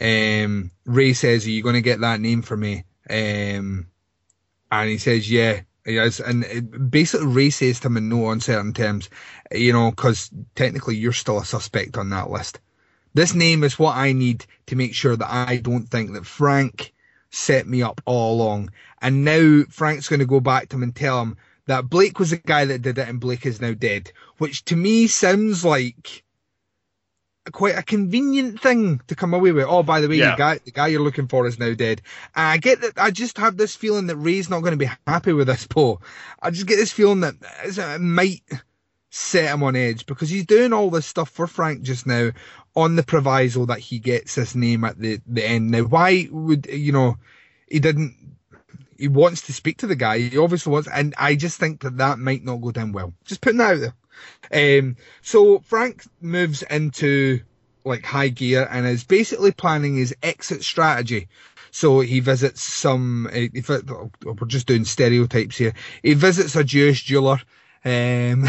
Um, 0.00 0.70
Ray 0.86 1.12
says, 1.12 1.46
"Are 1.46 1.50
you 1.50 1.62
going 1.62 1.74
to 1.74 1.82
get 1.82 2.00
that 2.00 2.20
name 2.20 2.40
for 2.40 2.56
me?" 2.56 2.84
Um, 3.08 3.86
And 4.70 4.90
he 4.90 4.98
says, 4.98 5.30
yeah, 5.30 5.60
he 5.84 5.96
is. 5.98 6.20
And 6.20 6.44
it, 6.44 6.90
basically 6.90 7.26
Ray 7.26 7.50
to 7.50 7.72
him 7.72 7.96
in 7.96 8.08
no 8.08 8.30
uncertain 8.30 8.72
terms, 8.72 9.08
you 9.52 9.72
know, 9.72 9.92
cause 9.92 10.30
technically 10.54 10.96
you're 10.96 11.12
still 11.12 11.38
a 11.38 11.44
suspect 11.44 11.96
on 11.96 12.10
that 12.10 12.30
list. 12.30 12.60
This 13.14 13.34
name 13.34 13.62
is 13.62 13.78
what 13.78 13.96
I 13.96 14.12
need 14.12 14.44
to 14.66 14.76
make 14.76 14.94
sure 14.94 15.16
that 15.16 15.30
I 15.30 15.58
don't 15.58 15.86
think 15.86 16.12
that 16.12 16.26
Frank 16.26 16.92
set 17.30 17.66
me 17.66 17.82
up 17.82 18.00
all 18.06 18.34
along. 18.34 18.70
And 19.02 19.24
now 19.24 19.62
Frank's 19.70 20.08
going 20.08 20.20
to 20.20 20.26
go 20.26 20.40
back 20.40 20.68
to 20.68 20.76
him 20.76 20.82
and 20.82 20.94
tell 20.96 21.22
him 21.22 21.36
that 21.66 21.88
Blake 21.88 22.18
was 22.18 22.30
the 22.30 22.38
guy 22.38 22.64
that 22.64 22.82
did 22.82 22.98
it 22.98 23.08
and 23.08 23.20
Blake 23.20 23.46
is 23.46 23.60
now 23.60 23.72
dead, 23.72 24.10
which 24.38 24.64
to 24.64 24.76
me 24.76 25.06
sounds 25.06 25.64
like 25.64 26.23
quite 27.52 27.76
a 27.76 27.82
convenient 27.82 28.60
thing 28.60 29.00
to 29.06 29.14
come 29.14 29.34
away 29.34 29.52
with. 29.52 29.66
Oh, 29.68 29.82
by 29.82 30.00
the 30.00 30.08
way, 30.08 30.16
Yeah. 30.16 30.30
the 30.32 30.36
guy 30.36 30.60
the 30.64 30.70
guy 30.70 30.86
you're 30.88 31.02
looking 31.02 31.28
for 31.28 31.46
is 31.46 31.58
now 31.58 31.74
dead. 31.74 32.02
And 32.34 32.46
I 32.46 32.56
get 32.56 32.80
that. 32.80 32.92
I 32.96 33.10
just 33.10 33.38
have 33.38 33.56
this 33.56 33.76
feeling 33.76 34.06
that 34.06 34.16
Ray's 34.16 34.48
not 34.50 34.60
going 34.60 34.72
to 34.72 34.76
be 34.78 34.90
happy 35.06 35.32
with 35.32 35.46
this, 35.48 35.66
Bo. 35.66 36.00
I 36.40 36.50
just 36.50 36.66
get 36.66 36.76
this 36.76 36.92
feeling 36.92 37.20
that 37.20 37.34
it 37.64 38.00
might 38.00 38.42
set 39.10 39.52
him 39.52 39.62
on 39.62 39.76
edge 39.76 40.06
because 40.06 40.28
he's 40.30 40.46
doing 40.46 40.72
all 40.72 40.90
this 40.90 41.06
stuff 41.06 41.28
for 41.28 41.46
Frank 41.46 41.82
just 41.82 42.06
now 42.06 42.30
on 42.74 42.96
the 42.96 43.02
proviso 43.04 43.66
that 43.66 43.78
he 43.78 43.98
gets 44.00 44.34
this 44.34 44.54
name 44.54 44.82
at 44.84 44.98
the 44.98 45.20
the 45.26 45.44
end. 45.44 45.70
Now, 45.70 45.82
why 45.82 46.28
would 46.30 46.66
you 46.66 46.92
know? 46.92 47.18
He 47.68 47.78
didn't. 47.80 48.16
He 48.96 49.08
wants 49.08 49.42
to 49.42 49.52
speak 49.52 49.78
to 49.78 49.86
the 49.86 49.96
guy. 49.96 50.18
He 50.18 50.38
obviously 50.38 50.72
wants, 50.72 50.88
and 50.92 51.14
I 51.18 51.34
just 51.34 51.58
think 51.58 51.80
that 51.82 51.96
that 51.98 52.18
might 52.18 52.44
not 52.44 52.56
go 52.62 52.70
down 52.70 52.92
well. 52.92 53.12
Just 53.24 53.40
putting 53.40 53.58
that 53.58 53.74
out 53.74 53.80
there. 53.80 53.94
Um, 54.52 54.96
so 55.22 55.60
Frank 55.60 56.04
moves 56.20 56.62
into 56.62 57.40
like 57.84 58.04
high 58.04 58.28
gear 58.28 58.66
and 58.70 58.86
is 58.86 59.04
basically 59.04 59.52
planning 59.52 59.96
his 59.96 60.14
exit 60.22 60.62
strategy. 60.62 61.28
So 61.70 62.00
he 62.00 62.20
visits 62.20 62.62
some. 62.62 63.26
Uh, 63.26 63.48
if 63.52 63.68
it, 63.68 63.84
we're 64.24 64.46
just 64.46 64.66
doing 64.66 64.84
stereotypes 64.84 65.56
here. 65.56 65.74
He 66.02 66.14
visits 66.14 66.54
a 66.56 66.64
Jewish 66.64 67.02
jeweler, 67.02 67.40
um, 67.84 68.46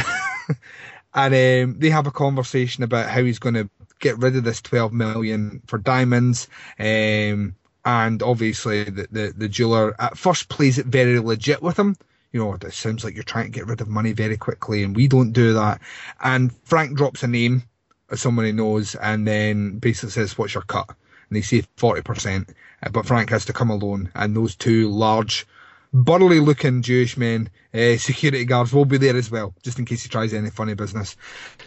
and 1.13 1.33
um, 1.73 1.79
they 1.79 1.89
have 1.89 2.07
a 2.07 2.11
conversation 2.11 2.83
about 2.83 3.09
how 3.09 3.23
he's 3.23 3.39
going 3.39 3.55
to 3.55 3.69
get 3.99 4.17
rid 4.19 4.35
of 4.35 4.43
this 4.43 4.61
12 4.61 4.93
million 4.93 5.61
for 5.65 5.79
diamonds. 5.79 6.47
Um, 6.79 7.55
and 7.83 8.21
obviously 8.23 8.83
the, 8.83 9.07
the, 9.11 9.33
the 9.35 9.47
jeweler 9.47 9.95
at 10.01 10.17
first 10.17 10.49
plays 10.49 10.77
it 10.77 10.87
very 10.87 11.19
legit 11.19 11.61
with 11.61 11.77
him. 11.77 11.95
You 12.35 12.43
know, 12.43 12.53
it 12.53 12.73
sounds 12.73 13.05
like 13.05 13.13
you're 13.13 13.23
trying 13.23 13.45
to 13.45 13.49
get 13.49 13.65
rid 13.65 13.79
of 13.79 13.87
money 13.87 14.11
very 14.11 14.35
quickly 14.35 14.83
and 14.83 14.93
we 14.93 15.07
don't 15.07 15.31
do 15.31 15.53
that. 15.53 15.79
And 16.21 16.53
Frank 16.65 16.97
drops 16.97 17.23
a 17.23 17.27
name 17.27 17.63
of 18.09 18.19
someone 18.19 18.45
he 18.45 18.51
knows 18.51 18.93
and 18.95 19.25
then 19.25 19.79
basically 19.79 20.09
says, 20.09 20.37
what's 20.37 20.53
your 20.53 20.63
cut? 20.63 20.89
And 20.89 21.37
they 21.37 21.41
say 21.41 21.63
40%, 21.77 22.49
uh, 22.49 22.89
but 22.89 23.05
Frank 23.05 23.29
has 23.29 23.45
to 23.45 23.53
come 23.53 23.69
alone 23.69 24.11
and 24.15 24.35
those 24.35 24.53
two 24.53 24.89
large, 24.89 25.47
burly 25.93 26.41
looking 26.41 26.81
Jewish 26.81 27.15
men, 27.15 27.49
uh, 27.73 27.95
security 27.95 28.43
guards 28.43 28.73
will 28.73 28.83
be 28.83 28.97
there 28.97 29.15
as 29.15 29.31
well, 29.31 29.55
just 29.63 29.79
in 29.79 29.85
case 29.85 30.03
he 30.03 30.09
tries 30.09 30.33
any 30.33 30.49
funny 30.49 30.73
business. 30.73 31.15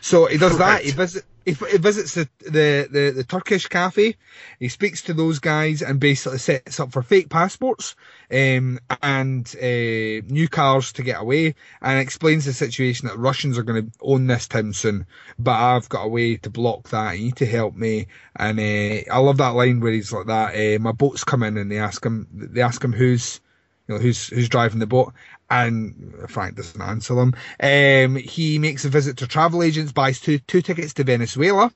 So 0.03 0.27
he 0.27 0.37
does 0.37 0.59
that. 0.59 0.83
He, 0.83 0.91
visit, 0.91 1.25
he, 1.49 1.79
visits 1.79 2.15
the, 2.15 2.29
the, 2.41 2.89
the, 2.91 3.13
the 3.17 3.25
Turkish 3.25 3.67
cafe. 3.67 4.17
He 4.59 4.69
speaks 4.69 5.03
to 5.03 5.15
those 5.15 5.39
guys 5.39 5.83
and 5.83 5.99
basically 6.01 6.39
sets 6.39 6.81
up 6.81 6.93
for 6.93 7.03
fake 7.03 7.31
passports 7.31 7.97
um, 8.31 8.79
and 9.03 9.47
uh, 9.57 10.27
new 10.29 10.49
cars 10.51 10.93
to 10.93 11.03
get 11.03 11.21
away 11.21 11.55
and 11.81 11.99
explains 11.99 12.45
the 12.45 12.53
situation 12.53 13.09
that 13.09 13.19
Russians 13.19 13.57
are 13.57 13.63
going 13.63 13.87
to 13.87 13.99
own 14.01 14.27
this 14.27 14.49
town 14.49 14.73
soon, 14.73 15.07
but 15.39 15.59
I've 15.59 15.89
got 15.89 16.05
a 16.05 16.09
way 16.09 16.37
to 16.37 16.51
block 16.51 16.89
that. 16.91 17.19
You 17.19 17.27
need 17.27 17.37
to 17.37 17.47
help 17.47 17.75
me. 17.75 18.09
And 18.37 18.59
uh, 18.61 19.13
I 19.13 19.19
love 19.19 19.39
that 19.39 19.55
line 19.55 19.81
where 19.81 19.93
he's 19.93 20.13
like 20.13 20.27
that. 20.27 20.55
Uh, 20.55 20.79
my 20.81 20.93
boat's 20.93 21.25
come 21.25 21.43
in 21.43 21.57
and 21.57 21.71
they 21.71 21.79
ask 21.79 22.05
him. 22.05 22.29
They 22.33 22.61
ask 22.61 22.83
him 22.83 22.93
who's 22.93 23.41
you 23.89 23.95
know, 23.95 24.01
who's 24.01 24.29
who's 24.29 24.49
driving 24.49 24.79
the 24.79 24.87
boat, 24.87 25.13
and 25.51 26.15
Frank 26.29 26.57
doesn't 26.57 26.81
answer 26.81 27.15
them. 27.15 27.35
Um, 27.61 28.17
he 28.17 28.59
makes 28.59 28.85
a 28.85 28.89
visit 28.89 29.17
to 29.19 29.27
travel 29.27 29.63
agents, 29.63 29.93
buys 29.93 30.21
two 30.21 30.39
two 30.41 30.63
tickets 30.63 30.93
to 30.95 31.05
Venezuela, 31.05 31.73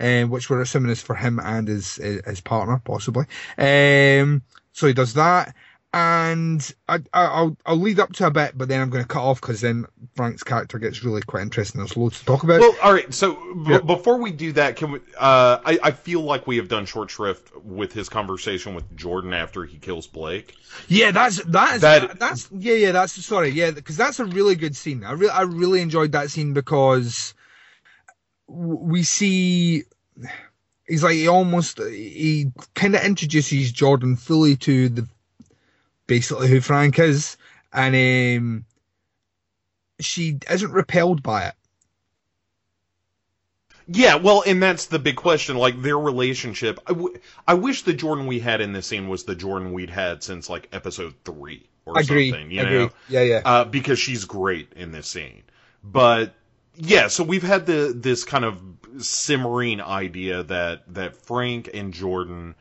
um, 0.00 0.30
which 0.30 0.48
we're 0.48 0.62
assuming 0.62 0.90
is 0.90 1.02
for 1.02 1.16
him 1.16 1.40
and 1.40 1.68
his 1.68 1.96
his 1.96 2.40
partner, 2.40 2.80
possibly. 2.84 3.26
Um, 3.58 4.42
so 4.72 4.86
he 4.86 4.92
does 4.92 5.14
that, 5.14 5.54
and 5.96 6.74
I, 6.90 6.96
I, 7.14 7.24
I'll 7.24 7.56
I'll 7.64 7.76
lead 7.78 7.98
up 7.98 8.12
to 8.14 8.26
a 8.26 8.30
bit, 8.30 8.52
but 8.58 8.68
then 8.68 8.82
I'm 8.82 8.90
going 8.90 9.02
to 9.02 9.08
cut 9.08 9.22
off 9.22 9.40
because 9.40 9.62
then 9.62 9.86
Frank's 10.14 10.42
character 10.42 10.78
gets 10.78 11.02
really 11.02 11.22
quite 11.22 11.40
interesting. 11.40 11.78
There's 11.80 11.96
loads 11.96 12.18
to 12.18 12.26
talk 12.26 12.42
about. 12.42 12.60
Well, 12.60 12.76
all 12.82 12.92
right. 12.92 13.12
So 13.14 13.34
b- 13.64 13.78
before 13.78 14.18
we 14.18 14.30
do 14.30 14.52
that, 14.52 14.76
can 14.76 14.90
we? 14.90 14.98
Uh, 15.18 15.58
I, 15.64 15.78
I 15.82 15.90
feel 15.92 16.20
like 16.20 16.46
we 16.46 16.58
have 16.58 16.68
done 16.68 16.84
short 16.84 17.10
shrift 17.10 17.50
with 17.64 17.94
his 17.94 18.10
conversation 18.10 18.74
with 18.74 18.94
Jordan 18.94 19.32
after 19.32 19.64
he 19.64 19.78
kills 19.78 20.06
Blake. 20.06 20.54
Yeah, 20.88 21.12
that's 21.12 21.42
that's 21.44 21.80
That- 21.80 22.18
that's 22.18 22.48
yeah 22.52 22.74
yeah 22.74 22.92
that's 22.92 23.12
sorry 23.24 23.48
yeah 23.48 23.70
because 23.70 23.96
that's 23.96 24.20
a 24.20 24.26
really 24.26 24.54
good 24.54 24.76
scene. 24.76 25.02
I 25.02 25.12
really 25.12 25.30
I 25.32 25.42
really 25.42 25.80
enjoyed 25.80 26.12
that 26.12 26.30
scene 26.30 26.52
because 26.52 27.32
we 28.48 29.02
see 29.02 29.84
he's 30.86 31.02
like 31.02 31.14
he 31.14 31.26
almost 31.26 31.78
he 31.80 32.52
kind 32.74 32.94
of 32.94 33.02
introduces 33.02 33.72
Jordan 33.72 34.16
fully 34.16 34.56
to 34.56 34.90
the 34.90 35.08
basically 36.06 36.48
who 36.48 36.60
Frank 36.60 36.98
is, 36.98 37.36
and 37.72 37.94
um, 38.38 38.64
she 40.00 40.38
isn't 40.50 40.72
repelled 40.72 41.22
by 41.22 41.46
it. 41.46 41.54
Yeah, 43.88 44.16
well, 44.16 44.42
and 44.46 44.60
that's 44.62 44.86
the 44.86 44.98
big 44.98 45.16
question. 45.16 45.56
Like 45.56 45.80
their 45.80 45.98
relationship. 45.98 46.80
I, 46.86 46.92
w- 46.92 47.18
I 47.46 47.54
wish 47.54 47.82
the 47.82 47.92
Jordan 47.92 48.26
we 48.26 48.40
had 48.40 48.60
in 48.60 48.72
this 48.72 48.86
scene 48.88 49.08
was 49.08 49.24
the 49.24 49.36
Jordan 49.36 49.72
we'd 49.72 49.90
had 49.90 50.22
since 50.24 50.50
like 50.50 50.68
episode 50.72 51.14
three 51.24 51.68
or 51.84 51.96
Agree, 51.96 52.30
something. 52.30 52.50
You 52.50 52.62
agree. 52.62 52.86
know, 52.86 52.90
Yeah, 53.08 53.22
yeah. 53.22 53.42
uh, 53.44 53.64
because 53.64 53.98
she's 53.98 54.24
great 54.24 54.72
in 54.74 54.90
this 54.90 55.06
scene. 55.06 55.42
But 55.84 56.34
yeah, 56.74 57.06
so 57.06 57.22
we've 57.22 57.44
had 57.44 57.66
the 57.66 57.92
this 57.96 58.24
kind 58.24 58.44
of 58.44 58.60
simmering 58.98 59.80
idea 59.80 60.42
that 60.44 60.92
that 60.94 61.16
Frank 61.16 61.70
and 61.72 61.92
Jordan 61.94 62.56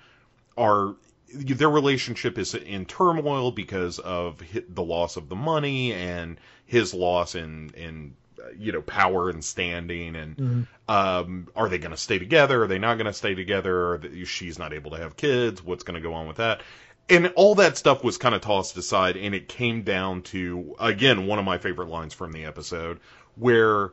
are 0.57 0.95
their 1.33 1.69
relationship 1.69 2.37
is 2.37 2.53
in 2.53 2.85
turmoil 2.85 3.51
because 3.51 3.99
of 3.99 4.41
the 4.69 4.83
loss 4.83 5.17
of 5.17 5.29
the 5.29 5.35
money 5.35 5.93
and 5.93 6.37
his 6.65 6.93
loss 6.93 7.35
in 7.35 7.71
in 7.75 8.15
uh, 8.39 8.49
you 8.57 8.71
know 8.71 8.81
power 8.81 9.29
and 9.29 9.43
standing 9.43 10.15
and 10.15 10.67
um, 10.87 11.47
are 11.55 11.69
they 11.69 11.77
going 11.77 11.91
to 11.91 11.97
stay 11.97 12.19
together? 12.19 12.63
Are 12.63 12.67
they 12.67 12.79
not 12.79 12.95
going 12.95 13.07
to 13.07 13.13
stay 13.13 13.35
together? 13.35 14.01
She's 14.25 14.59
not 14.59 14.73
able 14.73 14.91
to 14.91 14.97
have 14.97 15.17
kids. 15.17 15.63
What's 15.63 15.83
going 15.83 16.01
to 16.01 16.07
go 16.07 16.13
on 16.13 16.27
with 16.27 16.37
that? 16.37 16.61
And 17.07 17.33
all 17.35 17.55
that 17.55 17.77
stuff 17.77 18.03
was 18.03 18.17
kind 18.17 18.33
of 18.33 18.41
tossed 18.41 18.77
aside, 18.77 19.15
and 19.15 19.35
it 19.35 19.47
came 19.47 19.83
down 19.83 20.23
to 20.23 20.75
again 20.79 21.27
one 21.27 21.37
of 21.37 21.45
my 21.45 21.59
favorite 21.59 21.89
lines 21.89 22.13
from 22.13 22.31
the 22.31 22.45
episode, 22.45 22.99
where 23.35 23.91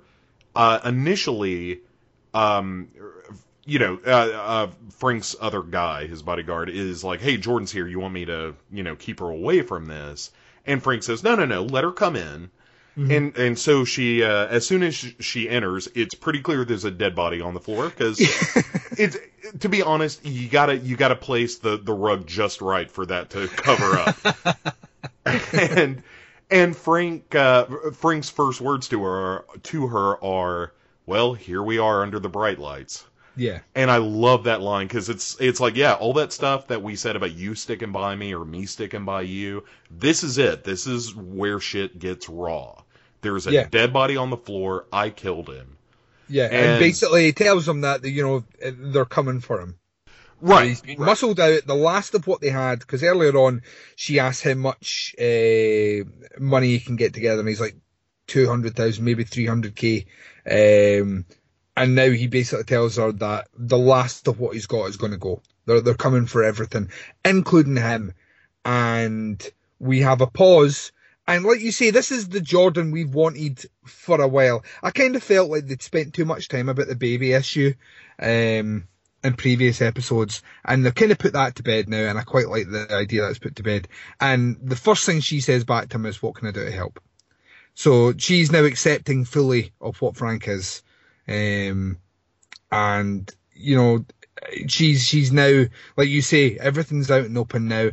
uh, 0.55 0.81
initially, 0.85 1.81
um, 2.35 2.89
you 3.65 3.79
know, 3.79 3.99
uh, 4.07 4.11
uh, 4.11 4.71
Frank's 4.91 5.37
other 5.41 5.63
guy, 5.63 6.07
his 6.07 6.23
bodyguard, 6.23 6.69
is 6.69 7.05
like, 7.05 7.21
"Hey, 7.21 7.37
Jordan's 7.37 7.73
here. 7.73 7.87
You 7.87 8.01
want 8.01 8.15
me 8.15 8.25
to, 8.25 8.55
you 8.71 8.83
know, 8.83 8.97
keep 8.97 9.21
her 9.21 9.29
away 9.29 9.63
from 9.63 9.87
this?" 9.87 10.31
And 10.67 10.83
Frank 10.83 11.03
says, 11.03 11.23
"No, 11.23 11.35
no, 11.35 11.45
no. 11.45 11.63
Let 11.63 11.85
her 11.85 11.93
come 11.93 12.17
in." 12.17 12.51
And 12.95 13.37
and 13.39 13.59
so 13.59 13.85
she, 13.85 14.23
uh, 14.23 14.47
as 14.49 14.67
soon 14.67 14.83
as 14.83 14.95
she, 14.95 15.17
she 15.19 15.49
enters, 15.49 15.89
it's 15.95 16.15
pretty 16.15 16.41
clear 16.41 16.65
there's 16.65 16.85
a 16.85 16.91
dead 16.91 17.15
body 17.15 17.41
on 17.41 17.55
the 17.55 17.61
floor 17.61 17.89
because 17.89 18.19
it's 18.99 19.17
to 19.61 19.69
be 19.69 19.83
honest, 19.83 20.27
you 20.27 20.49
gotta 20.49 20.77
you 20.77 20.97
gotta 20.97 21.17
place 21.17 21.59
the 21.59 21.79
the 21.79 21.95
rug 21.95 22.27
just 22.27 22.61
right 22.61 22.91
for 22.91 23.07
that 23.07 23.31
to 23.31 23.49
cover 23.49 23.97
up. 23.97 24.75
and 25.55 26.03
and 26.51 26.77
Frank 26.77 27.35
uh, 27.35 27.67
Frank's 27.95 28.29
first 28.29 28.61
words 28.61 28.89
to 28.89 29.03
her 29.03 29.45
to 29.63 29.87
her 29.87 30.23
are, 30.23 30.75
"Well, 31.07 31.33
here 31.33 31.63
we 31.63 31.79
are 31.79 32.03
under 32.03 32.19
the 32.19 32.29
bright 32.29 32.59
lights." 32.59 33.07
Yeah. 33.37 33.61
And 33.75 33.91
I 33.91 33.97
love 33.97 34.45
that 34.45 34.61
line 34.61 34.87
because 34.87 35.09
it's 35.09 35.37
it's 35.41 35.61
like 35.61 35.75
yeah, 35.77 35.95
all 35.95 36.13
that 36.15 36.33
stuff 36.33 36.69
that 36.69 36.83
we 36.83 36.97
said 36.97 37.17
about 37.17 37.33
you 37.33 37.55
sticking 37.55 37.93
by 37.93 38.15
me 38.15 38.35
or 38.35 38.45
me 38.45 38.67
sticking 38.67 39.05
by 39.05 39.23
you. 39.23 39.65
This 39.91 40.23
is 40.23 40.39
it. 40.39 40.65
This 40.65 40.87
is 40.87 41.15
where 41.15 41.59
shit 41.61 41.99
gets 41.99 42.29
raw. 42.29 42.83
There's 43.23 43.47
a 43.47 43.53
Yeah. 43.53 43.67
dead 43.71 43.93
body 43.93 44.17
on 44.17 44.31
the 44.31 44.37
floor. 44.37 44.87
I 44.93 45.11
killed 45.11 45.49
him. 45.49 45.77
Yeah, 46.29 46.45
and, 46.47 46.55
And- 46.55 46.81
basically 46.81 47.25
he 47.27 47.33
tells 47.33 47.67
them 47.67 47.83
that 47.83 48.05
you 48.05 48.23
know 48.23 48.45
they're 48.93 49.05
coming 49.05 49.41
for 49.41 49.61
him. 49.61 49.77
Right. 50.41 50.71
He's 50.71 50.81
been 50.81 50.99
muscled 50.99 51.39
out, 51.39 51.67
the 51.67 51.75
last 51.77 52.17
of 52.17 52.27
what 52.27 52.41
they 52.41 52.51
had, 52.51 52.81
because 52.81 53.05
earlier 53.05 53.37
on 53.37 53.63
she 53.95 54.19
asked 54.19 54.43
him 54.43 54.63
how 54.65 54.71
much 54.71 55.15
uh, 55.19 56.03
money 56.41 56.69
he 56.69 56.81
can 56.81 56.97
get 56.97 57.15
together, 57.15 57.39
and 57.41 57.49
he's 57.49 57.61
like 57.61 57.77
two 58.27 58.49
hundred 58.49 58.75
thousand, 58.75 59.05
maybe 59.05 59.23
three 59.25 59.47
hundred 59.47 59.77
k. 59.77 60.05
And 61.77 61.95
now 61.95 62.11
he 62.11 62.27
basically 62.27 62.65
tells 62.65 62.97
her 62.97 63.13
that 63.13 63.49
the 63.57 63.79
last 63.79 64.29
of 64.29 64.39
what 64.39 64.55
he's 64.55 64.67
got 64.67 64.87
is 64.87 64.97
going 64.97 65.13
to 65.13 65.19
go. 65.19 65.41
They're 65.67 65.81
they're 65.81 65.95
coming 65.95 66.27
for 66.27 66.43
everything, 66.43 66.91
including 67.25 67.77
him. 67.77 68.15
And 68.65 69.43
we 69.79 70.01
have 70.01 70.21
a 70.21 70.27
pause. 70.27 70.93
And 71.27 71.45
like 71.45 71.61
you 71.61 71.73
say, 71.73 71.91
this 71.91 72.11
is 72.11 72.29
the 72.29 72.41
Jordan 72.41 72.91
we've 72.91 73.15
wanted 73.15 73.65
for 73.85 74.21
a 74.21 74.29
while. 74.29 74.65
I 74.83 74.91
kind 74.91 75.17
of 75.17 75.23
felt 75.23 75.51
like 75.51 75.67
they'd 75.67 75.83
spent 75.83 76.15
too 76.15 76.25
much 76.25 76.49
time 76.49 76.69
about 76.69 76.89
the 76.89 76.97
baby 76.97 77.33
issue. 77.33 77.75
Um, 78.19 78.89
in 79.25 79.35
previous 79.35 79.81
episodes, 79.81 80.43
and 80.65 80.85
they've 80.85 80.95
kind 80.95 81.13
of 81.13 81.19
put 81.19 81.33
that 81.35 81.55
to 81.57 81.63
bed 81.63 81.89
now, 81.89 82.09
and 82.09 82.19
I 82.19 82.23
quite 82.23 82.49
like 82.49 82.69
the 82.69 82.93
idea 82.93 83.23
that's 83.23 83.39
put 83.39 83.57
to 83.57 83.63
bed. 83.63 83.89
And 84.21 84.57
the 84.61 84.77
first 84.77 85.07
thing 85.07 85.21
she 85.21 85.41
says 85.41 85.65
back 85.65 85.89
to 85.91 85.97
him 85.97 86.07
is, 86.07 86.23
"What 86.23 86.35
can 86.35 86.49
I 86.49 86.51
do 86.51 86.65
to 86.65 86.73
help?" 86.73 87.01
So 87.75 88.15
she's 88.17 88.51
now 88.51 88.65
accepting 88.65 89.25
fully 89.25 89.73
of 89.81 90.01
what 90.03 90.17
Frank 90.17 90.49
is, 90.49 90.83
um, 91.29 91.99
and 92.71 93.35
you 93.55 93.77
know, 93.77 94.05
she's 94.67 95.05
she's 95.05 95.33
now 95.33 95.65
like 95.97 96.09
you 96.09 96.23
say, 96.23 96.57
everything's 96.59 97.11
out 97.11 97.25
and 97.25 97.39
open 97.39 97.69
now. 97.69 97.91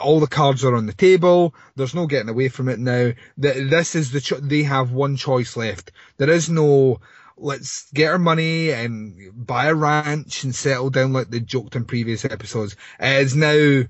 All 0.00 0.20
the 0.20 0.26
cards 0.26 0.64
are 0.64 0.74
on 0.74 0.86
the 0.86 0.92
table. 0.92 1.54
There's 1.76 1.94
no 1.94 2.06
getting 2.06 2.28
away 2.28 2.48
from 2.48 2.68
it 2.68 2.78
now. 2.78 3.12
that 3.38 3.70
This 3.70 3.94
is 3.94 4.10
the 4.12 4.20
cho- 4.20 4.40
they 4.40 4.62
have 4.64 4.92
one 4.92 5.16
choice 5.16 5.56
left. 5.56 5.92
There 6.16 6.30
is 6.30 6.48
no 6.48 7.00
let's 7.36 7.90
get 7.92 8.10
our 8.10 8.18
money 8.18 8.70
and 8.70 9.30
buy 9.34 9.66
a 9.66 9.74
ranch 9.74 10.44
and 10.44 10.54
settle 10.54 10.90
down 10.90 11.12
like 11.12 11.30
they 11.30 11.40
joked 11.40 11.76
in 11.76 11.84
previous 11.84 12.24
episodes. 12.24 12.76
It 12.98 13.22
is 13.22 13.36
now 13.36 13.84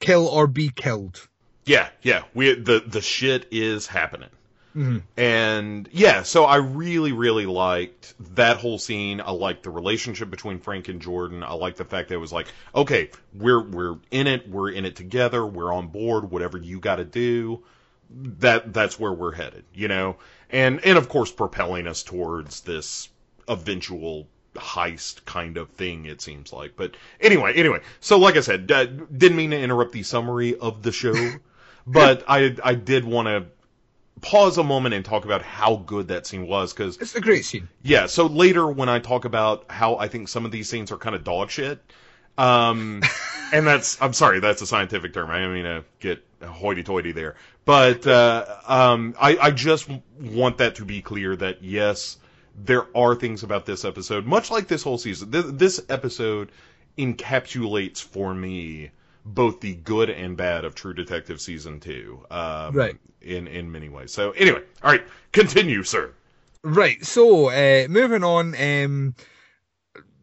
kill 0.00 0.26
or 0.26 0.46
be 0.46 0.70
killed. 0.70 1.28
Yeah, 1.64 1.88
yeah. 2.02 2.24
We 2.34 2.54
the 2.54 2.82
the 2.86 3.00
shit 3.00 3.46
is 3.50 3.86
happening. 3.86 4.30
Mm-hmm. 4.76 4.98
And 5.16 5.88
yeah, 5.92 6.22
so 6.22 6.44
I 6.44 6.56
really, 6.56 7.12
really 7.12 7.46
liked 7.46 8.14
that 8.36 8.58
whole 8.58 8.78
scene. 8.78 9.20
I 9.20 9.32
liked 9.32 9.64
the 9.64 9.70
relationship 9.70 10.30
between 10.30 10.60
Frank 10.60 10.88
and 10.88 11.00
Jordan. 11.00 11.42
I 11.42 11.54
liked 11.54 11.78
the 11.78 11.84
fact 11.84 12.08
that 12.08 12.14
it 12.14 12.18
was 12.18 12.32
like, 12.32 12.46
okay, 12.74 13.10
we're 13.34 13.62
we're 13.62 13.98
in 14.10 14.26
it, 14.26 14.48
we're 14.48 14.70
in 14.70 14.84
it 14.84 14.94
together, 14.94 15.44
we're 15.44 15.72
on 15.72 15.88
board, 15.88 16.30
whatever 16.30 16.56
you 16.56 16.78
gotta 16.78 17.04
do. 17.04 17.62
That 18.10 18.72
that's 18.72 18.98
where 18.98 19.12
we're 19.12 19.32
headed, 19.32 19.64
you 19.74 19.88
know? 19.88 20.16
And 20.50 20.84
and 20.84 20.96
of 20.98 21.08
course 21.08 21.32
propelling 21.32 21.86
us 21.86 22.02
towards 22.02 22.60
this 22.60 23.08
eventual 23.48 24.28
heist 24.54 25.24
kind 25.24 25.56
of 25.56 25.70
thing, 25.70 26.06
it 26.06 26.20
seems 26.20 26.52
like. 26.52 26.76
But 26.76 26.96
anyway, 27.20 27.54
anyway. 27.54 27.80
So 27.98 28.18
like 28.18 28.36
I 28.36 28.40
said, 28.40 28.70
uh, 28.70 28.84
didn't 28.84 29.36
mean 29.36 29.50
to 29.50 29.58
interrupt 29.58 29.92
the 29.92 30.04
summary 30.04 30.56
of 30.56 30.82
the 30.82 30.92
show, 30.92 31.14
but 31.86 32.24
I 32.28 32.56
I 32.62 32.74
did 32.74 33.04
want 33.04 33.26
to 33.26 33.46
pause 34.20 34.58
a 34.58 34.64
moment 34.64 34.94
and 34.94 35.04
talk 35.04 35.24
about 35.24 35.42
how 35.42 35.76
good 35.76 36.08
that 36.08 36.26
scene 36.26 36.46
was 36.46 36.72
because 36.72 36.98
it's 36.98 37.14
a 37.14 37.20
great 37.20 37.44
scene. 37.44 37.68
Yeah. 37.82 38.06
So 38.06 38.26
later 38.26 38.70
when 38.70 38.88
I 38.88 38.98
talk 38.98 39.24
about 39.24 39.70
how 39.70 39.96
I 39.96 40.08
think 40.08 40.28
some 40.28 40.44
of 40.44 40.50
these 40.50 40.68
scenes 40.68 40.92
are 40.92 40.98
kind 40.98 41.16
of 41.16 41.24
dog 41.24 41.50
shit, 41.50 41.80
um, 42.38 43.02
and 43.52 43.66
that's 43.66 44.00
I'm 44.00 44.12
sorry, 44.12 44.40
that's 44.40 44.62
a 44.62 44.66
scientific 44.66 45.12
term. 45.12 45.30
I 45.30 45.38
didn't 45.38 45.54
mean 45.54 45.64
to 45.64 45.84
get 46.00 46.24
hoity-toity 46.46 47.12
there, 47.12 47.36
but 47.64 48.06
uh, 48.06 48.44
um, 48.66 49.14
I, 49.20 49.36
I 49.38 49.50
just 49.50 49.88
want 50.18 50.58
that 50.58 50.76
to 50.76 50.84
be 50.84 51.02
clear 51.02 51.36
that 51.36 51.62
yes, 51.62 52.18
there 52.56 52.86
are 52.96 53.14
things 53.14 53.42
about 53.42 53.66
this 53.66 53.84
episode, 53.84 54.26
much 54.26 54.50
like 54.50 54.68
this 54.68 54.82
whole 54.82 54.98
season. 54.98 55.30
This, 55.30 55.44
this 55.48 55.80
episode 55.88 56.50
encapsulates 56.98 58.02
for 58.02 58.34
me 58.34 58.90
both 59.24 59.60
the 59.60 59.74
good 59.74 60.10
and 60.10 60.36
bad 60.36 60.64
of 60.64 60.74
True 60.74 60.94
Detective 60.94 61.40
season 61.40 61.80
two, 61.80 62.24
um, 62.30 62.74
right? 62.74 62.96
In 63.20 63.46
in 63.46 63.70
many 63.70 63.88
ways. 63.88 64.12
So 64.12 64.32
anyway, 64.32 64.62
all 64.82 64.90
right, 64.90 65.04
continue, 65.32 65.82
sir. 65.82 66.12
Right. 66.62 67.04
So 67.04 67.50
uh, 67.50 67.88
moving 67.88 68.24
on. 68.24 68.54
Um, 68.60 69.14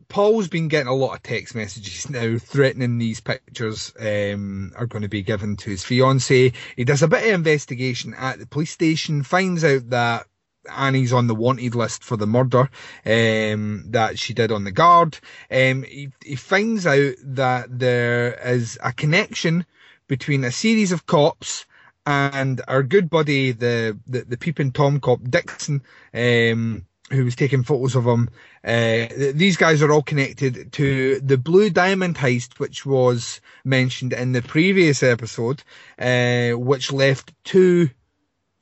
Paul's 0.10 0.48
been 0.48 0.70
getting 0.70 0.88
a 0.88 0.94
lot 0.94 1.16
of 1.16 1.24
text 1.24 1.54
messages 1.54 2.10
now 2.10 2.38
threatening 2.38 2.98
these 2.98 3.20
pictures 3.20 3.94
um, 4.00 4.72
are 4.76 4.86
going 4.86 5.02
to 5.02 5.10
be 5.10 5.22
given 5.22 5.58
to 5.58 5.70
his 5.70 5.84
fiance. 5.84 6.54
He 6.76 6.84
does 6.84 7.04
a 7.04 7.08
bit 7.08 7.28
of 7.28 7.34
investigation 7.34 8.14
at 8.14 8.40
the 8.40 8.48
police 8.48 8.72
station, 8.72 9.24
finds 9.24 9.64
out 9.64 9.90
that 9.90 10.28
Annie's 10.76 11.14
on 11.14 11.28
the 11.28 11.36
wanted 11.36 11.76
list 11.76 12.04
for 12.04 12.18
the 12.18 12.28
murder 12.28 12.70
um, 13.06 13.86
that 13.92 14.18
she 14.18 14.34
did 14.34 14.52
on 14.52 14.64
the 14.64 14.72
guard. 14.72 15.20
Um, 15.52 15.84
he, 15.84 16.10
he 16.24 16.36
finds 16.36 16.86
out 16.86 17.16
that 17.24 17.80
there 17.80 18.34
is 18.34 18.78
a 18.84 18.92
connection 18.94 19.66
between 20.08 20.44
a 20.44 20.52
series 20.52 20.92
of 20.92 21.06
cops 21.06 21.66
and 22.06 22.62
our 22.68 22.84
good 22.84 23.10
buddy, 23.10 23.52
the 23.52 23.98
the, 24.08 24.22
the 24.22 24.38
peeping 24.38 24.72
Tom 24.72 25.00
cop 25.02 25.20
Dixon, 25.30 25.84
um, 26.14 26.86
who 27.12 27.26
was 27.26 27.36
taking 27.36 27.64
photos 27.64 27.96
of 27.96 28.06
him. 28.06 28.30
Uh, 28.64 29.08
these 29.34 29.58
guys 29.58 29.82
are 29.82 29.92
all 29.92 30.02
connected 30.02 30.72
to 30.74 31.20
the 31.20 31.38
Blue 31.38 31.70
Diamond 31.70 32.16
heist, 32.16 32.60
which 32.60 32.86
was 32.86 33.42
mentioned 33.66 34.14
in 34.14 34.32
the 34.32 34.42
previous 34.42 35.04
episode, 35.04 35.64
uh, 36.00 36.52
which 36.52 36.92
left 36.92 37.34
two 37.44 37.90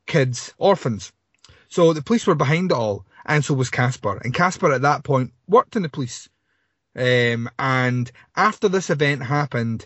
kids 0.07 0.53
orphans. 0.57 1.11
So 1.75 1.91
the 1.91 2.01
police 2.01 2.25
were 2.25 2.35
behind 2.35 2.71
it 2.71 2.77
all, 2.77 3.05
and 3.25 3.43
so 3.43 3.53
was 3.53 3.69
Casper. 3.69 4.21
And 4.23 4.33
Casper 4.33 4.71
at 4.71 4.83
that 4.83 5.03
point 5.03 5.33
worked 5.45 5.75
in 5.75 5.81
the 5.81 5.89
police. 5.89 6.29
Um, 6.95 7.49
and 7.59 8.09
after 8.33 8.69
this 8.69 8.89
event 8.89 9.23
happened, 9.23 9.85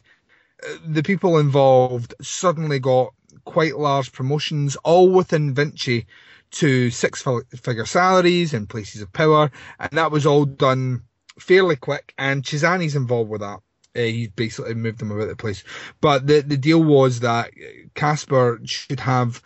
the 0.86 1.02
people 1.02 1.40
involved 1.40 2.14
suddenly 2.22 2.78
got 2.78 3.16
quite 3.44 3.80
large 3.80 4.12
promotions, 4.12 4.76
all 4.84 5.10
within 5.10 5.56
Vinci, 5.56 6.06
to 6.52 6.92
six 6.92 7.26
figure 7.56 7.88
salaries 7.88 8.54
and 8.54 8.70
places 8.70 9.02
of 9.02 9.12
power. 9.12 9.50
And 9.80 9.90
that 9.94 10.12
was 10.12 10.28
all 10.28 10.46
done 10.46 11.02
fairly 11.40 11.76
quick. 11.76 12.14
And 12.20 12.44
Chessani's 12.44 12.96
involved 12.96 13.32
with 13.32 13.42
that. 13.42 13.62
Uh, 13.96 14.02
he 14.02 14.28
basically 14.28 14.76
moved 14.76 15.00
them 15.00 15.10
about 15.10 15.30
the 15.30 15.36
place. 15.36 15.64
But 16.02 16.28
the, 16.28 16.42
the 16.42 16.56
deal 16.56 16.84
was 16.84 17.22
that 17.22 17.50
Casper 17.96 18.60
should 18.64 19.00
have 19.00 19.42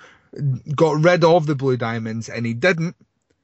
got 0.75 1.03
rid 1.03 1.23
of 1.23 1.45
the 1.45 1.55
blue 1.55 1.77
diamonds 1.77 2.29
and 2.29 2.45
he 2.45 2.53
didn't. 2.53 2.95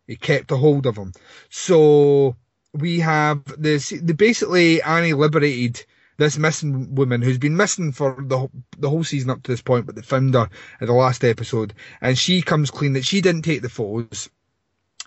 He 0.08 0.16
kept 0.16 0.52
a 0.52 0.58
hold 0.58 0.86
of 0.86 0.96
them. 0.96 1.14
So 1.50 2.36
we 2.74 3.00
have 3.00 3.44
this, 3.62 3.90
the 3.90 4.14
basically 4.14 4.82
Annie 4.82 5.14
liberated 5.14 5.86
this 6.18 6.38
missing 6.38 6.96
woman 6.96 7.22
who's 7.22 7.38
been 7.38 7.56
missing 7.56 7.94
for 7.94 8.18
the 8.20 8.50
the 8.78 8.90
whole 8.90 9.04
season 9.06 9.30
up 9.30 9.42
to 9.44 9.52
this 9.52 9.62
point, 9.62 9.86
but 9.86 9.96
they 9.96 10.02
found 10.02 10.34
her 10.34 10.50
in 10.82 10.88
the 10.88 10.94
last 10.94 11.24
episode, 11.24 11.74
and 12.02 12.18
she 12.18 12.42
comes 12.42 12.70
clean 12.70 12.94
that 12.94 13.06
she 13.06 13.22
didn't 13.22 13.44
take 13.44 13.62
the 13.62 13.70
photos. 13.70 14.30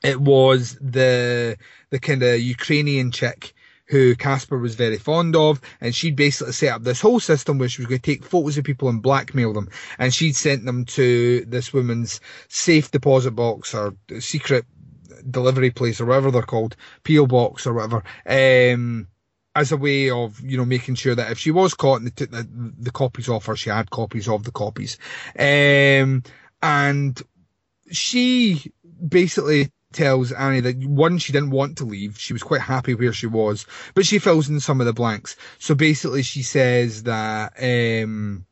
It 0.02 0.20
was 0.20 0.76
the 0.80 1.58
the 1.90 2.00
kind 2.00 2.22
of 2.22 2.40
Ukrainian 2.40 3.10
chick 3.10 3.54
who 3.86 4.14
Casper 4.14 4.58
was 4.58 4.74
very 4.74 4.98
fond 4.98 5.36
of, 5.36 5.60
and 5.80 5.94
she'd 5.94 6.16
basically 6.16 6.52
set 6.52 6.72
up 6.72 6.82
this 6.82 7.00
whole 7.00 7.20
system 7.20 7.58
where 7.58 7.68
she 7.68 7.82
was 7.82 7.88
going 7.88 8.00
to 8.00 8.10
take 8.10 8.24
photos 8.24 8.56
of 8.58 8.64
people 8.64 8.88
and 8.88 9.02
blackmail 9.02 9.52
them, 9.52 9.68
and 9.98 10.14
she'd 10.14 10.36
sent 10.36 10.64
them 10.64 10.84
to 10.86 11.44
this 11.46 11.72
woman's 11.72 12.20
safe 12.48 12.90
deposit 12.90 13.32
box 13.32 13.74
or 13.74 13.94
secret 14.20 14.64
delivery 15.30 15.70
place 15.70 16.00
or 16.00 16.06
whatever 16.06 16.30
they're 16.30 16.42
called, 16.42 16.76
PO 17.04 17.26
box 17.26 17.66
or 17.66 17.74
whatever. 17.74 18.02
Um, 18.26 19.08
as 19.54 19.70
a 19.70 19.76
way 19.76 20.08
of 20.08 20.40
you 20.40 20.56
know 20.56 20.64
making 20.64 20.94
sure 20.94 21.14
that 21.14 21.30
if 21.30 21.38
she 21.38 21.50
was 21.50 21.74
caught 21.74 21.98
and 21.98 22.06
they 22.06 22.10
took 22.10 22.30
the, 22.30 22.48
the 22.78 22.90
copies 22.90 23.28
off 23.28 23.46
her, 23.46 23.56
she 23.56 23.70
had 23.70 23.90
copies 23.90 24.28
of 24.28 24.44
the 24.44 24.52
copies. 24.52 24.98
Um, 25.38 26.22
and 26.62 27.20
she 27.90 28.72
basically 29.06 29.70
tells 29.92 30.32
Annie 30.32 30.60
that 30.60 30.76
one, 30.84 31.18
she 31.18 31.32
didn't 31.32 31.50
want 31.50 31.78
to 31.78 31.84
leave. 31.84 32.18
She 32.18 32.32
was 32.32 32.42
quite 32.42 32.60
happy 32.60 32.94
where 32.94 33.12
she 33.12 33.26
was, 33.26 33.66
but 33.94 34.06
she 34.06 34.18
fills 34.18 34.48
in 34.48 34.60
some 34.60 34.80
of 34.80 34.86
the 34.86 34.92
blanks. 34.92 35.36
So 35.58 35.74
basically, 35.74 36.22
she 36.22 36.42
says 36.42 37.04
that. 37.04 37.52
Um, 37.60 38.46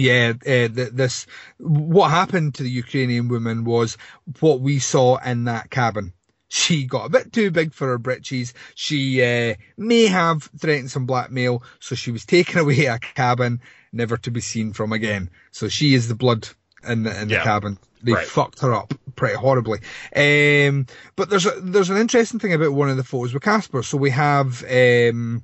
yeah, 0.00 0.34
uh, 0.46 0.68
this 0.70 1.26
what 1.58 2.10
happened 2.10 2.54
to 2.54 2.62
the 2.62 2.70
Ukrainian 2.70 3.26
woman 3.26 3.64
was 3.64 3.98
what 4.38 4.60
we 4.60 4.78
saw 4.78 5.16
in 5.16 5.46
that 5.46 5.70
cabin 5.70 6.12
she 6.48 6.84
got 6.84 7.06
a 7.06 7.10
bit 7.10 7.32
too 7.32 7.50
big 7.50 7.72
for 7.72 7.88
her 7.88 7.98
britches. 7.98 8.54
She 8.74 9.22
uh, 9.22 9.54
may 9.76 10.06
have 10.06 10.44
threatened 10.58 10.90
some 10.90 11.06
blackmail, 11.06 11.62
so 11.78 11.94
she 11.94 12.10
was 12.10 12.24
taken 12.24 12.58
away 12.60 12.86
a 12.86 12.98
cabin, 12.98 13.60
never 13.92 14.16
to 14.18 14.30
be 14.30 14.40
seen 14.40 14.72
from 14.72 14.92
again. 14.92 15.30
So 15.50 15.68
she 15.68 15.94
is 15.94 16.08
the 16.08 16.14
blood 16.14 16.48
in 16.86 17.04
the, 17.04 17.20
in 17.20 17.28
yeah. 17.28 17.38
the 17.38 17.44
cabin. 17.44 17.78
They 18.02 18.12
right. 18.12 18.26
fucked 18.26 18.60
her 18.60 18.74
up 18.74 18.94
pretty 19.16 19.34
horribly. 19.34 19.80
Um, 20.14 20.86
but 21.16 21.30
there's 21.30 21.46
a, 21.46 21.52
there's 21.60 21.90
an 21.90 21.96
interesting 21.96 22.38
thing 22.38 22.54
about 22.54 22.72
one 22.72 22.88
of 22.88 22.96
the 22.96 23.04
photos 23.04 23.34
with 23.34 23.42
Casper. 23.42 23.82
So 23.82 23.98
we 23.98 24.10
have 24.10 24.64
um, 24.70 25.42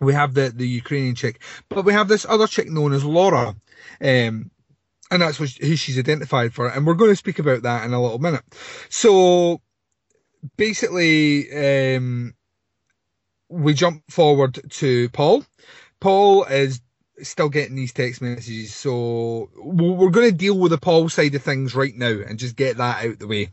we 0.00 0.14
have 0.14 0.34
the 0.34 0.50
the 0.54 0.66
Ukrainian 0.66 1.14
chick, 1.14 1.42
but 1.68 1.84
we 1.84 1.92
have 1.92 2.08
this 2.08 2.24
other 2.26 2.46
chick 2.46 2.70
known 2.70 2.92
as 2.92 3.04
Laura. 3.04 3.54
Um, 4.00 4.50
and 5.10 5.22
that's 5.22 5.38
what, 5.38 5.50
who 5.50 5.76
she's 5.76 5.98
identified 5.98 6.54
for. 6.54 6.68
And 6.68 6.86
we're 6.86 6.94
going 6.94 7.10
to 7.10 7.16
speak 7.16 7.38
about 7.38 7.62
that 7.62 7.84
in 7.84 7.92
a 7.92 8.02
little 8.02 8.18
minute. 8.18 8.42
So 8.88 9.60
basically, 10.56 11.96
um, 11.96 12.34
we 13.48 13.74
jump 13.74 14.02
forward 14.10 14.58
to 14.70 15.08
Paul. 15.10 15.44
Paul 16.00 16.44
is 16.44 16.80
still 17.22 17.48
getting 17.48 17.76
these 17.76 17.92
text 17.92 18.20
messages, 18.20 18.74
so 18.74 19.50
we're 19.56 20.10
going 20.10 20.30
to 20.30 20.36
deal 20.36 20.58
with 20.58 20.70
the 20.70 20.78
Paul 20.78 21.08
side 21.08 21.34
of 21.34 21.42
things 21.42 21.74
right 21.74 21.96
now 21.96 22.06
and 22.10 22.38
just 22.38 22.56
get 22.56 22.76
that 22.78 23.04
out 23.04 23.18
the 23.18 23.26
way. 23.26 23.50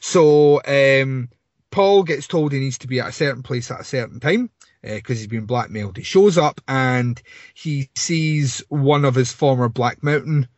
So, 0.00 0.60
um, 0.66 1.28
Paul 1.70 2.02
gets 2.02 2.26
told 2.26 2.52
he 2.52 2.60
needs 2.60 2.78
to 2.78 2.86
be 2.86 3.00
at 3.00 3.08
a 3.08 3.12
certain 3.12 3.42
place 3.42 3.70
at 3.70 3.80
a 3.80 3.84
certain 3.84 4.20
time 4.20 4.50
because 4.82 5.16
uh, 5.16 5.20
he's 5.20 5.26
been 5.26 5.46
blackmailed. 5.46 5.96
He 5.96 6.02
shows 6.02 6.38
up 6.38 6.60
and 6.66 7.20
he 7.54 7.90
sees 7.94 8.62
one 8.68 9.04
of 9.04 9.14
his 9.14 9.32
former 9.32 9.68
Black 9.68 10.02
Mountain 10.02 10.48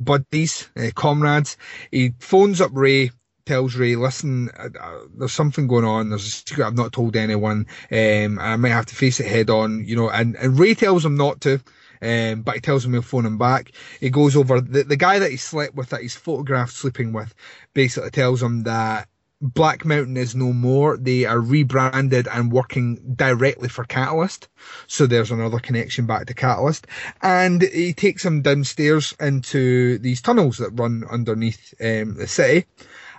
buddies, 0.00 0.68
uh, 0.76 0.90
comrades. 0.94 1.56
He 1.90 2.14
phones 2.18 2.60
up 2.60 2.70
Ray 2.72 3.10
tells 3.48 3.76
Ray, 3.76 3.96
"Listen, 3.96 4.50
uh, 4.58 4.68
uh, 4.78 5.00
there's 5.16 5.32
something 5.32 5.66
going 5.66 5.84
on. 5.84 6.10
There's 6.10 6.26
a 6.26 6.30
secret 6.30 6.66
I've 6.66 6.76
not 6.76 6.92
told 6.92 7.16
anyone. 7.16 7.66
Um, 7.90 8.38
I 8.38 8.56
might 8.56 8.68
have 8.68 8.86
to 8.86 8.94
face 8.94 9.20
it 9.20 9.26
head 9.26 9.50
on, 9.50 9.84
you 9.86 9.96
know." 9.96 10.10
And, 10.10 10.36
and 10.36 10.58
Ray 10.58 10.74
tells 10.74 11.04
him 11.04 11.16
not 11.16 11.40
to. 11.42 11.60
Um, 12.02 12.42
but 12.42 12.54
he 12.54 12.60
tells 12.60 12.84
him 12.84 12.92
he'll 12.92 13.02
phone 13.02 13.26
him 13.26 13.38
back. 13.38 13.72
He 14.00 14.10
goes 14.10 14.36
over 14.36 14.60
the, 14.60 14.84
the 14.84 14.96
guy 14.96 15.18
that 15.18 15.30
he 15.30 15.36
slept 15.36 15.74
with, 15.74 15.90
that 15.90 16.02
he's 16.02 16.16
photographed 16.16 16.74
sleeping 16.74 17.12
with, 17.12 17.34
basically 17.74 18.10
tells 18.10 18.42
him 18.42 18.64
that 18.64 19.08
Black 19.40 19.84
Mountain 19.84 20.16
is 20.16 20.34
no 20.34 20.52
more. 20.52 20.96
They 20.96 21.24
are 21.24 21.40
rebranded 21.40 22.26
and 22.28 22.50
working 22.50 22.96
directly 23.14 23.68
for 23.68 23.84
Catalast. 23.84 24.48
So 24.88 25.06
there's 25.06 25.30
another 25.30 25.60
connection 25.60 26.06
back 26.06 26.26
to 26.26 26.34
Catalast. 26.34 26.86
And 27.22 27.62
he 27.62 27.92
takes 27.92 28.24
him 28.24 28.42
downstairs 28.42 29.14
into 29.20 29.98
these 29.98 30.20
tunnels 30.20 30.58
that 30.58 30.70
run 30.70 31.04
underneath 31.08 31.72
um, 31.80 32.14
the 32.14 32.26
city. 32.26 32.66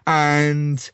And 0.05 0.91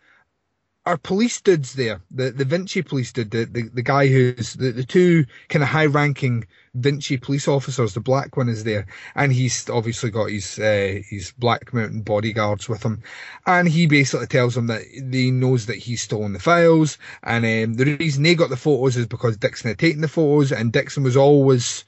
our 0.85 0.97
police 0.97 1.41
dudes 1.41 1.73
there, 1.73 2.01
the, 2.11 2.29
the 2.29 2.45
Vinci 2.45 2.83
police 2.83 3.11
dude, 3.11 3.31
the, 3.31 3.45
the, 3.45 3.63
the 3.73 3.81
guy 3.81 4.07
who's 4.07 4.53
the, 4.53 4.71
the 4.71 4.83
two 4.83 5.25
kind 5.49 5.63
of 5.63 5.69
high 5.69 5.87
ranking 5.87 6.45
Vinci 6.75 7.17
police 7.17 7.47
officers, 7.47 7.93
the 7.93 8.01
black 8.01 8.37
one 8.37 8.49
is 8.49 8.63
there, 8.63 8.85
and 9.15 9.31
he's 9.33 9.67
obviously 9.69 10.11
got 10.11 10.29
his 10.29 10.59
uh, 10.59 10.99
his 11.09 11.31
Black 11.37 11.73
Mountain 11.73 12.01
bodyguards 12.01 12.67
with 12.69 12.83
him, 12.83 13.01
and 13.47 13.67
he 13.67 13.87
basically 13.87 14.27
tells 14.27 14.55
them 14.55 14.67
that 14.67 14.83
he 14.83 15.31
knows 15.31 15.65
that 15.65 15.77
he's 15.77 16.01
stolen 16.01 16.33
the 16.33 16.39
files, 16.39 16.97
and 17.23 17.45
um, 17.45 17.75
the 17.75 17.95
reason 17.97 18.23
they 18.23 18.35
got 18.35 18.49
the 18.49 18.57
photos 18.57 18.97
is 18.97 19.07
because 19.07 19.37
Dixon 19.37 19.69
had 19.69 19.79
taken 19.79 20.01
the 20.01 20.07
photos, 20.07 20.51
and 20.51 20.71
Dixon 20.71 21.03
was 21.03 21.17
always 21.17 21.85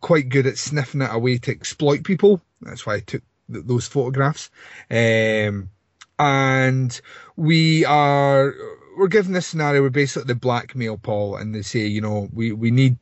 quite 0.00 0.28
good 0.28 0.46
at 0.46 0.58
sniffing 0.58 1.02
out 1.02 1.14
a 1.14 1.18
way 1.18 1.38
to 1.38 1.50
exploit 1.52 2.02
people. 2.02 2.40
That's 2.62 2.86
why 2.86 2.94
I 2.96 3.00
took 3.00 3.22
th- 3.52 3.66
those 3.66 3.86
photographs. 3.86 4.50
Um, 4.90 5.70
and 6.18 7.00
we 7.36 7.84
are 7.84 8.54
we're 8.96 9.08
given 9.08 9.32
this 9.32 9.46
scenario 9.46 9.82
where 9.82 9.90
basically 9.90 10.26
they 10.26 10.38
blackmail 10.38 10.96
Paul 10.96 11.36
and 11.36 11.54
they 11.54 11.62
say, 11.62 11.86
you 11.86 12.00
know, 12.00 12.28
we 12.32 12.52
we 12.52 12.70
need 12.70 12.98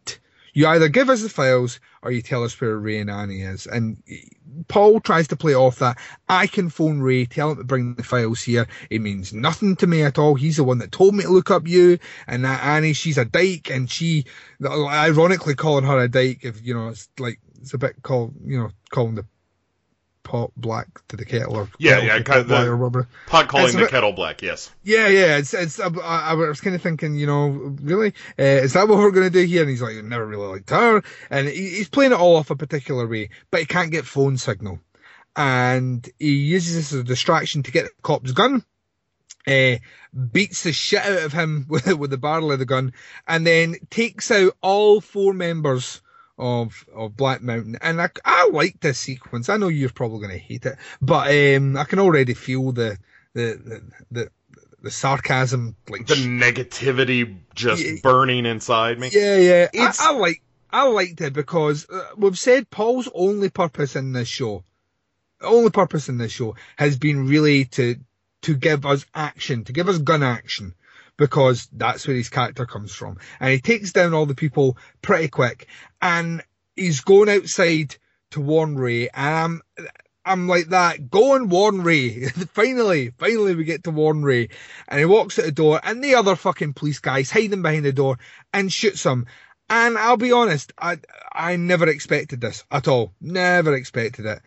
you 0.54 0.68
either 0.68 0.88
give 0.88 1.10
us 1.10 1.22
the 1.22 1.28
files 1.28 1.80
or 2.02 2.12
you 2.12 2.22
tell 2.22 2.44
us 2.44 2.58
where 2.60 2.78
Ray 2.78 2.98
and 2.98 3.10
Annie 3.10 3.40
is. 3.40 3.66
And 3.66 4.00
Paul 4.68 5.00
tries 5.00 5.26
to 5.28 5.36
play 5.36 5.54
off 5.54 5.80
that. 5.80 5.98
I 6.28 6.46
can 6.46 6.70
phone 6.70 7.00
Ray, 7.00 7.26
tell 7.26 7.50
him 7.50 7.58
to 7.58 7.64
bring 7.64 7.94
the 7.94 8.04
files 8.04 8.40
here. 8.40 8.68
It 8.88 9.00
means 9.00 9.32
nothing 9.32 9.74
to 9.76 9.88
me 9.88 10.02
at 10.02 10.16
all. 10.16 10.36
He's 10.36 10.58
the 10.58 10.64
one 10.64 10.78
that 10.78 10.92
told 10.92 11.14
me 11.14 11.24
to 11.24 11.28
look 11.28 11.50
up 11.50 11.66
you. 11.66 11.98
And 12.28 12.44
that 12.44 12.62
Annie, 12.62 12.92
she's 12.92 13.18
a 13.18 13.24
dyke 13.24 13.68
and 13.68 13.90
she, 13.90 14.26
ironically 14.64 15.56
calling 15.56 15.84
her 15.84 15.98
a 15.98 16.08
dyke, 16.08 16.44
if, 16.44 16.64
you 16.64 16.72
know, 16.72 16.88
it's 16.88 17.08
like, 17.18 17.40
it's 17.60 17.74
a 17.74 17.78
bit 17.78 17.96
called, 18.02 18.34
you 18.44 18.58
know, 18.58 18.70
calling 18.90 19.16
the 19.16 19.26
pot 20.24 20.50
black 20.56 20.88
to 21.08 21.16
the 21.16 21.24
kettle 21.24 21.54
or 21.56 21.68
Yeah, 21.78 21.92
kettle 22.00 22.06
yeah, 22.06 22.22
kind 22.22 22.40
of 22.40 22.48
pot 22.48 22.60
the- 22.64 22.68
or 22.70 22.76
whatever. 22.76 23.08
Pot 23.28 23.48
calling 23.48 23.66
It's 23.66 23.74
the 23.74 23.80
bit- 23.82 23.90
kettle 23.90 24.12
black, 24.12 24.42
yes. 24.42 24.72
Yeah, 24.82 25.06
yeah. 25.08 25.36
It's 25.36 25.54
it's. 25.54 25.78
I, 25.78 25.86
I 25.88 26.34
was 26.34 26.60
kind 26.60 26.74
of 26.74 26.82
thinking, 26.82 27.14
you 27.14 27.26
know, 27.26 27.48
really, 27.48 28.14
uh, 28.38 28.42
is 28.42 28.72
that 28.72 28.88
what 28.88 28.98
we're 28.98 29.12
going 29.12 29.30
to 29.30 29.38
do 29.38 29.44
here? 29.46 29.60
And 29.62 29.70
he's 29.70 29.82
like, 29.82 29.96
I 29.96 30.00
never 30.00 30.26
really 30.26 30.46
liked 30.48 30.70
her, 30.70 31.02
and 31.30 31.46
he, 31.46 31.68
he's 31.70 31.88
playing 31.88 32.12
it 32.12 32.18
all 32.18 32.36
off 32.36 32.50
a 32.50 32.56
particular 32.56 33.06
way, 33.06 33.30
but 33.50 33.60
he 33.60 33.66
can't 33.66 33.92
get 33.92 34.04
phone 34.06 34.36
signal, 34.38 34.80
and 35.36 36.08
he 36.18 36.32
uses 36.34 36.74
this 36.74 36.92
as 36.92 37.00
a 37.00 37.04
distraction 37.04 37.62
to 37.62 37.70
get 37.72 37.84
the 37.84 37.90
cop's 38.02 38.32
gun. 38.32 38.64
Uh, 39.46 39.76
beats 40.32 40.62
the 40.62 40.72
shit 40.72 41.04
out 41.04 41.22
of 41.22 41.32
him 41.34 41.66
with, 41.68 41.86
with 41.98 42.08
the 42.10 42.16
barrel 42.16 42.50
of 42.50 42.58
the 42.58 42.64
gun, 42.64 42.94
and 43.28 43.46
then 43.46 43.76
takes 43.90 44.30
out 44.30 44.56
all 44.62 45.02
four 45.02 45.34
members 45.34 46.00
of 46.38 46.84
of 46.94 47.16
Black 47.16 47.42
Mountain. 47.42 47.76
And 47.80 48.00
I, 48.00 48.10
I 48.24 48.48
like 48.52 48.80
this 48.80 48.98
sequence. 48.98 49.48
I 49.48 49.56
know 49.56 49.68
you're 49.68 49.90
probably 49.90 50.18
going 50.26 50.38
to 50.38 50.44
hate 50.44 50.66
it, 50.66 50.76
but 51.00 51.30
um, 51.30 51.76
I 51.76 51.84
can 51.84 51.98
already 51.98 52.34
feel 52.34 52.72
the 52.72 52.98
the 53.34 53.60
the, 53.64 53.82
the 54.10 54.30
the 54.82 54.90
sarcasm, 54.90 55.76
like 55.88 56.06
The 56.06 56.14
negativity 56.14 57.38
just 57.54 57.82
Yeah. 57.84 57.94
burning 58.02 58.44
inside 58.46 58.98
me. 58.98 59.10
yeah, 59.12 59.36
yeah. 59.38 59.68
It's- 59.72 60.00
I, 60.00 60.10
I 60.12 60.16
like 60.16 60.42
I 60.70 60.88
liked 60.88 61.20
it 61.20 61.32
because 61.32 61.88
uh, 61.88 62.02
we've 62.16 62.38
said 62.38 62.68
Paul's 62.68 63.08
only 63.14 63.48
purpose 63.48 63.94
in 63.96 64.12
this 64.12 64.28
show, 64.28 64.64
only 65.40 65.70
purpose 65.70 66.08
in 66.08 66.18
this 66.18 66.32
show 66.32 66.56
has 66.76 66.98
been 66.98 67.28
really 67.28 67.64
to 67.66 67.96
to 68.42 68.54
give 68.54 68.84
us 68.84 69.06
action, 69.14 69.64
to 69.64 69.72
give 69.72 69.88
us 69.88 69.98
gun 69.98 70.22
action, 70.22 70.74
because 71.16 71.68
that's 71.72 72.06
where 72.06 72.16
his 72.16 72.28
character 72.28 72.66
comes 72.66 72.92
from, 72.92 73.18
and 73.40 73.52
he 73.52 73.60
takes 73.60 73.92
down 73.92 74.14
all 74.14 74.26
the 74.26 74.34
people 74.34 74.76
pretty 75.02 75.28
quick, 75.28 75.68
and 76.02 76.42
he's 76.76 77.00
going 77.00 77.28
outside 77.28 77.96
to 78.30 78.40
warn 78.40 78.76
Ray, 78.76 79.08
and 79.08 79.34
I'm. 79.34 79.62
I'm 80.26 80.48
like 80.48 80.68
that. 80.68 81.10
Go 81.10 81.34
and 81.34 81.50
warn 81.50 81.82
Ray. 81.82 82.24
finally, 82.54 83.12
finally 83.18 83.54
we 83.54 83.64
get 83.64 83.84
to 83.84 83.90
warn 83.90 84.22
Ray. 84.22 84.48
And 84.88 84.98
he 84.98 85.04
walks 85.04 85.38
at 85.38 85.44
the 85.44 85.52
door 85.52 85.80
and 85.82 86.02
the 86.02 86.14
other 86.14 86.34
fucking 86.34 86.72
police 86.72 86.98
guy's 86.98 87.30
hiding 87.30 87.60
behind 87.60 87.84
the 87.84 87.92
door 87.92 88.18
and 88.50 88.72
shoots 88.72 89.04
him. 89.04 89.26
And 89.68 89.98
I'll 89.98 90.16
be 90.16 90.32
honest, 90.32 90.72
I 90.78 90.98
I 91.32 91.56
never 91.56 91.88
expected 91.88 92.40
this 92.40 92.64
at 92.70 92.88
all. 92.88 93.12
Never 93.20 93.74
expected 93.74 94.26
it. 94.26 94.40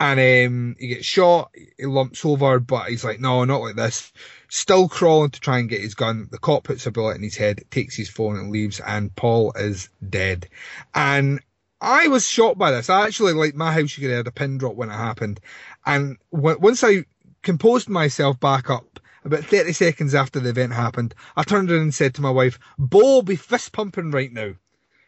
And 0.00 0.18
um, 0.18 0.76
he 0.78 0.88
gets 0.88 1.06
shot, 1.06 1.52
he 1.54 1.86
lumps 1.86 2.24
over, 2.24 2.58
but 2.58 2.88
he's 2.88 3.04
like, 3.04 3.20
no, 3.20 3.44
not 3.44 3.60
like 3.60 3.76
this. 3.76 4.12
Still 4.54 4.86
crawling 4.86 5.30
to 5.30 5.40
try 5.40 5.58
and 5.60 5.68
get 5.70 5.80
his 5.80 5.94
gun. 5.94 6.28
The 6.30 6.36
cop 6.36 6.64
puts 6.64 6.84
a 6.84 6.90
bullet 6.90 7.16
in 7.16 7.22
his 7.22 7.36
head, 7.38 7.64
takes 7.70 7.96
his 7.96 8.10
phone 8.10 8.36
and 8.36 8.52
leaves, 8.52 8.80
and 8.80 9.14
Paul 9.16 9.52
is 9.56 9.88
dead. 10.10 10.46
And 10.94 11.40
I 11.80 12.08
was 12.08 12.28
shocked 12.28 12.58
by 12.58 12.70
this. 12.70 12.90
I 12.90 13.06
actually, 13.06 13.32
like 13.32 13.54
my 13.54 13.72
house, 13.72 13.96
you 13.96 14.02
could 14.02 14.10
hear 14.12 14.20
a 14.20 14.30
pin 14.30 14.58
drop 14.58 14.74
when 14.74 14.90
it 14.90 14.92
happened. 14.92 15.40
And 15.86 16.18
w- 16.34 16.58
once 16.58 16.84
I 16.84 17.06
composed 17.42 17.88
myself 17.88 18.38
back 18.40 18.68
up, 18.68 19.00
about 19.24 19.42
30 19.46 19.72
seconds 19.72 20.14
after 20.14 20.38
the 20.38 20.50
event 20.50 20.74
happened, 20.74 21.14
I 21.34 21.44
turned 21.44 21.70
around 21.70 21.80
and 21.80 21.94
said 21.94 22.12
to 22.16 22.20
my 22.20 22.30
wife, 22.30 22.58
Bo 22.78 23.22
be 23.22 23.36
fist 23.36 23.72
pumping 23.72 24.10
right 24.10 24.30
now. 24.30 24.52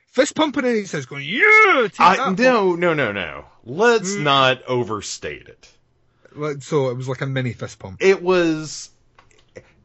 Fist 0.07 0.35
pumping 0.37 0.65
and 0.65 0.75
he 0.75 0.87
says, 0.87 1.05
going, 1.05 1.27
yeah, 1.29 1.89
I, 1.99 2.17
that, 2.17 2.37
Bo." 2.39 2.43
no, 2.43 2.77
no, 2.77 2.95
no, 2.95 3.13
no. 3.13 3.45
Let's 3.63 4.15
Mm. 4.15 4.23
not 4.23 4.63
overstate 4.63 5.49
it. 5.49 6.63
So 6.63 6.89
it 6.89 6.95
was 6.97 7.11
like 7.11 7.21
a 7.21 7.27
mini 7.27 7.53
fist 7.53 7.79
pump. 7.79 7.99
It 8.01 8.23
was, 8.23 8.89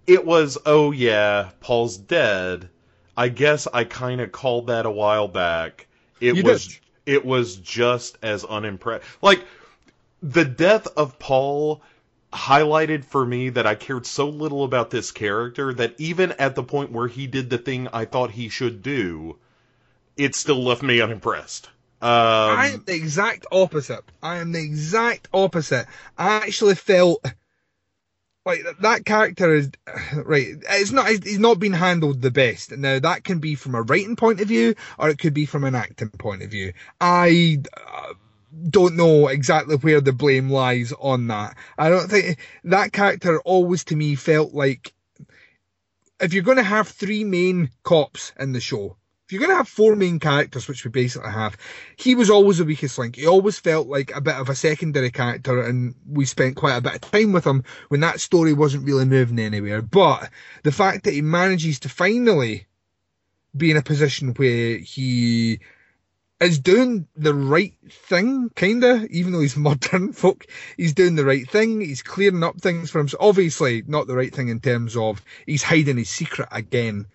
it 0.09 0.25
was. 0.25 0.57
Oh 0.65 0.91
yeah, 0.91 1.49
Paul's 1.61 1.97
dead. 1.97 2.69
I 3.15 3.29
guess 3.29 3.67
I 3.71 3.83
kind 3.83 4.21
of 4.21 4.31
called 4.31 4.67
that 4.67 4.85
a 4.85 4.91
while 4.91 5.27
back. 5.27 5.87
It 6.19 6.35
You 6.35 6.43
was, 6.43 6.67
did. 6.67 6.79
it 7.05 7.25
was 7.25 7.57
just 7.57 8.17
as 8.21 8.43
unimpressed. 8.45 9.05
Like 9.21 9.45
the 10.23 10.45
death 10.45 10.87
of 10.97 11.19
Paul 11.19 11.81
highlighted 12.33 13.05
for 13.05 13.25
me 13.25 13.49
that 13.49 13.67
I 13.67 13.75
cared 13.75 14.05
so 14.05 14.29
little 14.29 14.63
about 14.63 14.89
this 14.89 15.11
character 15.11 15.73
that 15.73 15.95
even 15.97 16.31
at 16.33 16.55
the 16.55 16.63
point 16.63 16.91
where 16.91 17.07
he 17.07 17.27
did 17.27 17.49
the 17.49 17.57
thing 17.57 17.87
I 17.91 18.05
thought 18.05 18.31
he 18.31 18.49
should 18.49 18.81
do, 18.81 19.37
it 20.17 20.35
still 20.35 20.63
left 20.63 20.83
me 20.83 21.01
unimpressed. 21.01 21.67
Um, 22.01 22.09
I 22.09 22.71
am 22.73 22.83
the 22.85 22.95
exact 22.95 23.45
opposite. 23.51 24.03
I 24.23 24.37
am 24.37 24.53
the 24.53 24.61
exact 24.61 25.27
opposite. 25.33 25.87
I 26.17 26.37
actually 26.37 26.75
felt 26.75 27.25
like 28.49 28.79
that- 28.81 29.05
character 29.05 29.53
is 29.53 29.71
right. 30.15 30.55
It's 30.69 30.91
not. 30.91 31.07
He's 31.07 31.39
not 31.39 31.59
been 31.59 31.73
handled 31.73 32.21
the 32.21 32.31
best. 32.31 32.71
Now 32.71 32.99
that 32.99 33.23
can 33.23 33.39
be 33.39 33.55
from 33.55 33.75
a 33.75 33.81
writing 33.81 34.15
point 34.15 34.41
of 34.41 34.47
view, 34.47 34.75
or 34.97 35.09
it 35.09 35.19
could 35.19 35.33
be 35.33 35.45
from 35.45 35.63
an 35.63 35.75
acting 35.75 36.09
point 36.09 36.43
of 36.43 36.51
view. 36.51 36.73
I. 36.99 37.59
Uh, 37.75 38.13
don't 38.67 38.95
know 38.95 39.27
exactly 39.27 39.75
where 39.75 40.01
the 40.01 40.11
blame 40.11 40.49
lies 40.49 40.91
on 40.99 41.27
that. 41.27 41.55
I 41.77 41.89
don't 41.89 42.09
think 42.09 42.39
that 42.63 42.91
character 42.91 43.39
always 43.41 43.83
to 43.85 43.95
me 43.95 44.15
felt 44.15 44.55
like 44.55 44.91
if 46.19 46.33
you're 46.33 46.43
going 46.43 46.57
to 46.57 46.63
have 46.63 46.87
three 46.87 47.23
main 47.23 47.69
cops 47.83 48.33
in 48.39 48.51
the 48.51 48.59
show, 48.59 48.97
if 49.29 49.33
you're 49.33 49.41
going 49.41 49.51
to 49.51 49.57
have 49.57 49.67
four 49.67 49.95
main 49.95 50.17
characters, 50.17 50.67
which 50.67 50.83
we 50.83 50.89
basically 50.89 51.29
have, 51.29 51.55
he 51.97 52.15
was 52.15 52.31
always 52.31 52.57
the 52.57 52.65
weakest 52.65 52.97
link. 52.97 53.15
He 53.15 53.27
always 53.27 53.59
felt 53.59 53.87
like 53.87 54.11
a 54.15 54.21
bit 54.21 54.33
of 54.33 54.49
a 54.49 54.55
secondary 54.55 55.11
character, 55.11 55.61
and 55.61 55.93
we 56.09 56.25
spent 56.25 56.55
quite 56.55 56.75
a 56.75 56.81
bit 56.81 56.95
of 56.95 57.01
time 57.01 57.31
with 57.31 57.45
him 57.45 57.63
when 57.89 57.99
that 57.99 58.21
story 58.21 58.53
wasn't 58.53 58.87
really 58.87 59.05
moving 59.05 59.37
anywhere. 59.37 59.83
But 59.83 60.31
the 60.63 60.71
fact 60.71 61.03
that 61.03 61.13
he 61.13 61.21
manages 61.21 61.79
to 61.81 61.89
finally 61.89 62.65
be 63.55 63.69
in 63.69 63.77
a 63.77 63.83
position 63.83 64.33
where 64.33 64.79
he 64.79 65.59
is 66.41 66.57
doing 66.57 67.07
the 67.15 67.35
right 67.35 67.75
thing, 67.87 68.49
kinda, 68.55 69.05
even 69.11 69.31
though 69.31 69.41
he's 69.41 69.55
modern 69.69 70.11
folk, 70.11 70.47
he's 70.75 70.93
doing 70.93 71.13
the 71.13 71.25
right 71.25 71.47
thing, 71.47 71.81
he's 71.81 72.01
clearing 72.01 72.43
up 72.43 72.59
things 72.59 72.89
for 72.89 72.97
himself. 72.97 73.21
Obviously, 73.23 73.83
not 73.85 74.07
the 74.07 74.15
right 74.15 74.33
thing 74.33 74.47
in 74.47 74.59
terms 74.59 74.97
of 74.97 75.21
he's 75.45 75.61
hiding 75.61 75.97
his 75.97 76.09
secret 76.09 76.49
again 76.51 77.05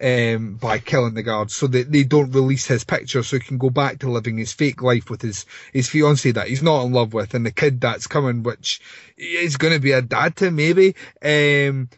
um, 0.00 0.56
by 0.56 0.78
killing 0.78 1.14
the 1.14 1.22
guards 1.22 1.54
so 1.54 1.66
that 1.66 1.90
they 1.90 2.04
don't 2.04 2.32
release 2.32 2.66
his 2.66 2.84
picture 2.84 3.22
so 3.22 3.36
he 3.36 3.44
can 3.44 3.58
go 3.58 3.70
back 3.70 4.00
to 4.00 4.10
living 4.10 4.38
his 4.38 4.52
fake 4.52 4.82
life 4.82 5.10
with 5.10 5.22
his, 5.22 5.46
his 5.72 5.88
fiancée 5.88 6.34
that 6.34 6.48
he's 6.48 6.62
not 6.62 6.84
in 6.84 6.92
love 6.92 7.14
with 7.14 7.34
and 7.34 7.46
the 7.46 7.52
kid 7.52 7.80
that's 7.80 8.06
coming, 8.06 8.42
which 8.42 8.80
is 9.16 9.56
going 9.56 9.74
to 9.74 9.80
be 9.80 9.92
a 9.92 10.02
dad 10.02 10.36
to 10.36 10.50
maybe. 10.50 10.96
Um, 11.22 11.88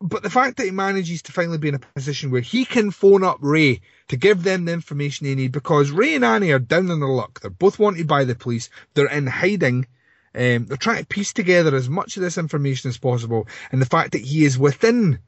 but 0.00 0.22
the 0.22 0.30
fact 0.30 0.56
that 0.56 0.64
he 0.64 0.70
manages 0.70 1.22
to 1.22 1.32
finally 1.32 1.58
be 1.58 1.68
in 1.68 1.74
a 1.74 1.80
position 1.80 2.30
where 2.30 2.40
he 2.40 2.64
can 2.64 2.90
phone 2.90 3.24
up 3.24 3.38
Ray 3.40 3.80
to 4.08 4.16
give 4.16 4.42
them 4.42 4.64
the 4.64 4.72
information 4.72 5.26
they 5.26 5.34
need 5.34 5.52
because 5.52 5.90
Ray 5.90 6.14
and 6.14 6.24
Annie 6.24 6.52
are 6.52 6.60
down 6.60 6.90
on 6.90 7.00
their 7.00 7.08
luck. 7.08 7.40
They're 7.40 7.50
both 7.50 7.78
wanted 7.78 8.06
by 8.06 8.24
the 8.24 8.34
police. 8.34 8.70
They're 8.94 9.06
in 9.06 9.26
hiding. 9.26 9.86
Um, 10.34 10.66
they're 10.66 10.76
trying 10.76 11.00
to 11.00 11.06
piece 11.06 11.32
together 11.32 11.74
as 11.74 11.88
much 11.88 12.16
of 12.16 12.22
this 12.22 12.38
information 12.38 12.90
as 12.90 12.98
possible, 12.98 13.48
and 13.72 13.82
the 13.82 13.86
fact 13.86 14.12
that 14.12 14.20
he 14.20 14.44
is 14.44 14.58
within 14.58 15.18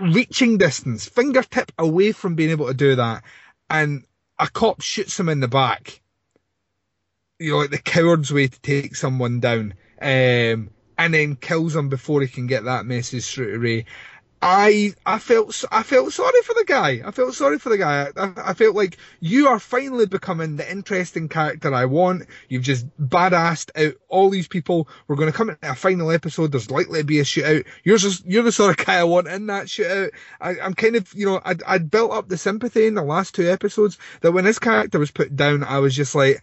reaching 0.00 0.58
distance, 0.58 1.06
fingertip 1.06 1.72
away 1.78 2.12
from 2.12 2.34
being 2.34 2.50
able 2.50 2.66
to 2.66 2.74
do 2.74 2.96
that, 2.96 3.24
and 3.70 4.04
a 4.38 4.48
cop 4.48 4.80
shoots 4.80 5.18
him 5.18 5.28
in 5.28 5.40
the 5.40 5.48
back. 5.48 6.00
You 7.38 7.52
know, 7.52 7.58
like 7.58 7.70
the 7.70 7.78
coward's 7.78 8.32
way 8.32 8.48
to 8.48 8.60
take 8.60 8.94
someone 8.94 9.40
down, 9.40 9.74
um, 10.00 10.70
and 10.98 11.14
then 11.14 11.36
kills 11.36 11.74
him 11.74 11.88
before 11.88 12.20
he 12.20 12.28
can 12.28 12.46
get 12.46 12.64
that 12.64 12.86
message 12.86 13.26
through 13.26 13.52
to 13.52 13.58
Ray. 13.58 13.86
I 14.44 14.94
I 15.06 15.20
felt 15.20 15.64
I 15.70 15.84
felt 15.84 16.12
sorry 16.12 16.42
for 16.42 16.54
the 16.54 16.64
guy. 16.66 17.00
I 17.06 17.12
felt 17.12 17.32
sorry 17.34 17.60
for 17.60 17.68
the 17.68 17.78
guy. 17.78 18.08
I, 18.16 18.32
I 18.36 18.54
felt 18.54 18.74
like 18.74 18.98
you 19.20 19.46
are 19.46 19.60
finally 19.60 20.06
becoming 20.06 20.56
the 20.56 20.68
interesting 20.68 21.28
character 21.28 21.72
I 21.72 21.84
want. 21.84 22.26
You've 22.48 22.64
just 22.64 22.84
badassed 22.98 23.70
out 23.76 23.94
all 24.08 24.30
these 24.30 24.48
people. 24.48 24.88
We're 25.06 25.14
going 25.14 25.30
to 25.30 25.36
come 25.36 25.50
into 25.50 25.70
a 25.70 25.76
final 25.76 26.10
episode. 26.10 26.50
There's 26.50 26.72
likely 26.72 27.00
to 27.00 27.06
be 27.06 27.20
a 27.20 27.24
shootout. 27.24 27.66
You're 27.84 27.98
just 27.98 28.26
you're 28.26 28.42
the 28.42 28.50
sort 28.50 28.76
of 28.76 28.84
guy 28.84 28.96
I 28.96 29.04
want 29.04 29.28
in 29.28 29.46
that 29.46 29.66
shootout. 29.66 30.10
I, 30.40 30.58
I'm 30.58 30.74
kind 30.74 30.96
of 30.96 31.14
you 31.14 31.26
know 31.26 31.40
I'd, 31.44 31.62
I'd 31.62 31.90
built 31.90 32.10
up 32.10 32.28
the 32.28 32.36
sympathy 32.36 32.86
in 32.86 32.94
the 32.94 33.04
last 33.04 33.36
two 33.36 33.48
episodes 33.48 33.96
that 34.22 34.32
when 34.32 34.44
his 34.44 34.58
character 34.58 34.98
was 34.98 35.12
put 35.12 35.36
down, 35.36 35.62
I 35.62 35.78
was 35.78 35.94
just 35.94 36.16
like 36.16 36.42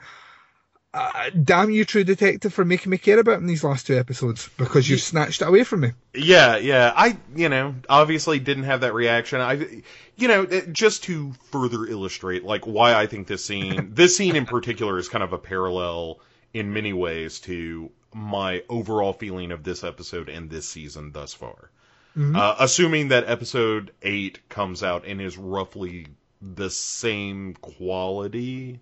uh, 0.92 1.30
damn 1.44 1.70
you, 1.70 1.86
True 1.86 2.04
Detective, 2.04 2.54
for 2.54 2.66
making 2.66 2.90
me 2.90 2.98
care 2.98 3.20
about 3.20 3.38
him 3.38 3.46
these 3.46 3.64
last 3.64 3.86
two 3.86 3.98
episodes 3.98 4.50
because 4.58 4.90
you've 4.90 5.02
snatched 5.02 5.42
it 5.42 5.48
away 5.48 5.64
from 5.64 5.82
me. 5.82 5.92
Yeah, 6.16 6.58
yeah. 6.58 6.92
I, 6.96 7.18
you 7.36 7.48
know, 7.48 7.76
obviously 7.88 8.40
didn't 8.40 8.64
have 8.64 8.82
that 8.82 8.96
reaction. 8.96 9.40
I, 9.40 9.84
you 10.16 10.28
know, 10.28 10.46
just 10.72 11.04
to 11.04 11.34
further 11.52 11.86
illustrate, 11.86 12.44
like, 12.44 12.66
why 12.66 12.96
I 12.96 13.06
think 13.06 13.28
this 13.28 13.46
scene, 13.46 13.92
this 13.94 14.18
scene 14.18 14.36
in 14.36 14.48
particular 14.48 14.98
is 14.98 15.10
kind 15.10 15.24
of 15.24 15.32
a 15.32 15.38
parallel 15.38 16.22
in 16.54 16.74
many 16.74 16.94
ways 16.94 17.40
to 17.42 17.92
my 18.12 18.64
overall 18.68 19.14
feeling 19.14 19.52
of 19.52 19.64
this 19.64 19.84
episode 19.84 20.28
and 20.28 20.50
this 20.50 20.68
season 20.68 21.12
thus 21.12 21.36
far. 21.36 21.70
Mm-hmm. 22.18 22.36
Uh, 22.36 22.56
assuming 22.58 23.10
that 23.10 23.30
episode 23.30 23.92
8 24.02 24.50
comes 24.50 24.82
out 24.82 25.06
and 25.06 25.22
is 25.22 25.38
roughly 25.38 26.08
the 26.42 26.72
same 26.72 27.54
quality 27.54 28.80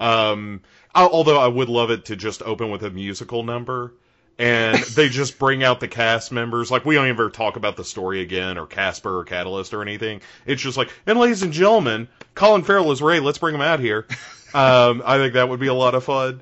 um, 0.00 0.62
although 0.94 1.38
I 1.38 1.48
would 1.48 1.68
love 1.68 1.90
it 1.90 2.06
to 2.06 2.16
just 2.16 2.42
open 2.42 2.70
with 2.70 2.82
a 2.84 2.90
musical 2.90 3.42
number 3.42 3.92
and 4.38 4.78
they 4.94 5.08
just 5.08 5.38
bring 5.38 5.62
out 5.64 5.80
the 5.80 5.88
cast 5.88 6.32
members. 6.32 6.70
Like 6.70 6.84
we 6.84 6.94
don't 6.94 7.08
ever 7.08 7.30
talk 7.30 7.56
about 7.56 7.76
the 7.76 7.84
story 7.84 8.20
again 8.20 8.56
or 8.56 8.66
Casper 8.66 9.18
or 9.18 9.24
Catalast 9.24 9.74
or 9.74 9.82
anything. 9.82 10.20
It's 10.46 10.62
just 10.62 10.76
like, 10.76 10.90
and 11.06 11.18
ladies 11.18 11.42
and 11.42 11.52
gentlemen, 11.52 12.08
Colin 12.34 12.62
Farrell 12.62 12.92
is 12.92 13.02
Ray. 13.02 13.20
Let's 13.20 13.38
bring 13.38 13.54
him 13.54 13.62
out 13.62 13.80
here. 13.80 14.06
Um, 14.54 15.02
I 15.04 15.18
think 15.18 15.34
that 15.34 15.50
would 15.50 15.60
be 15.60 15.66
a 15.66 15.74
lot 15.74 15.94
of 15.94 16.04
fun. 16.04 16.40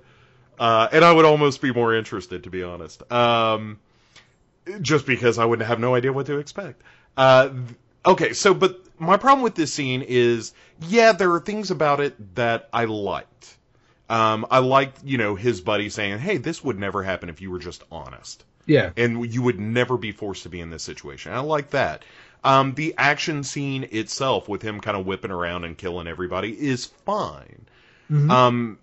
Uh, 0.60 0.86
and 0.92 1.04
I 1.04 1.12
would 1.12 1.24
almost 1.24 1.60
be 1.60 1.72
more 1.72 1.92
interested, 1.92 2.44
to 2.44 2.50
be 2.50 2.62
honest. 2.62 3.02
Um, 3.10 3.80
just 4.80 5.06
because 5.06 5.38
I 5.38 5.44
wouldn't 5.44 5.66
have 5.66 5.80
no 5.80 5.96
idea 5.96 6.12
what 6.12 6.26
to 6.26 6.38
expect. 6.38 6.82
Uh, 7.16 7.50
okay, 8.06 8.32
so, 8.32 8.54
but 8.54 8.80
my 8.98 9.16
problem 9.16 9.42
with 9.42 9.54
this 9.54 9.72
scene 9.72 10.02
is, 10.06 10.52
yeah, 10.88 11.12
there 11.12 11.32
are 11.32 11.40
things 11.40 11.70
about 11.70 12.00
it 12.00 12.34
that 12.34 12.68
I 12.72 12.84
liked. 12.84 13.56
Um, 14.08 14.46
I 14.50 14.58
liked, 14.58 15.02
you 15.04 15.18
know, 15.18 15.34
his 15.34 15.60
buddy 15.60 15.88
saying, 15.88 16.18
"Hey, 16.18 16.36
this 16.36 16.62
would 16.62 16.78
never 16.78 17.02
happen 17.02 17.28
if 17.28 17.40
you 17.40 17.50
were 17.50 17.58
just 17.58 17.82
honest." 17.90 18.44
Yeah. 18.66 18.90
And 18.96 19.32
you 19.32 19.42
would 19.42 19.58
never 19.60 19.96
be 19.96 20.12
forced 20.12 20.42
to 20.44 20.48
be 20.48 20.60
in 20.60 20.70
this 20.70 20.82
situation. 20.82 21.32
I 21.32 21.40
like 21.40 21.70
that. 21.70 22.04
Um, 22.44 22.74
the 22.74 22.94
action 22.98 23.42
scene 23.42 23.88
itself, 23.90 24.48
with 24.48 24.62
him 24.62 24.80
kind 24.80 24.96
of 24.96 25.06
whipping 25.06 25.30
around 25.30 25.64
and 25.64 25.76
killing 25.76 26.06
everybody, 26.06 26.50
is 26.50 26.86
fine. 26.86 27.66
Mm-hmm. 28.10 28.30
Um, 28.30 28.78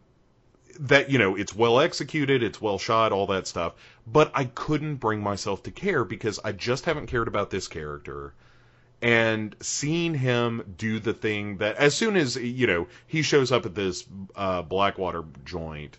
that 0.79 1.09
you 1.09 1.19
know, 1.19 1.35
it's 1.35 1.55
well 1.55 1.79
executed, 1.79 2.43
it's 2.43 2.61
well 2.61 2.77
shot, 2.77 3.11
all 3.11 3.27
that 3.27 3.47
stuff. 3.47 3.73
But 4.05 4.31
I 4.33 4.45
couldn't 4.45 4.95
bring 4.95 5.21
myself 5.21 5.63
to 5.63 5.71
care 5.71 6.03
because 6.03 6.39
I 6.43 6.51
just 6.51 6.85
haven't 6.85 7.07
cared 7.07 7.27
about 7.27 7.49
this 7.49 7.67
character 7.67 8.33
and 9.03 9.55
seeing 9.59 10.13
him 10.13 10.75
do 10.77 10.99
the 10.99 11.13
thing 11.13 11.57
that 11.57 11.75
as 11.75 11.93
soon 11.93 12.15
as 12.15 12.37
you 12.37 12.65
know 12.65 12.87
he 13.05 13.21
shows 13.21 13.51
up 13.51 13.65
at 13.65 13.75
this 13.75 14.05
uh, 14.35 14.61
Blackwater 14.61 15.25
joint, 15.43 15.97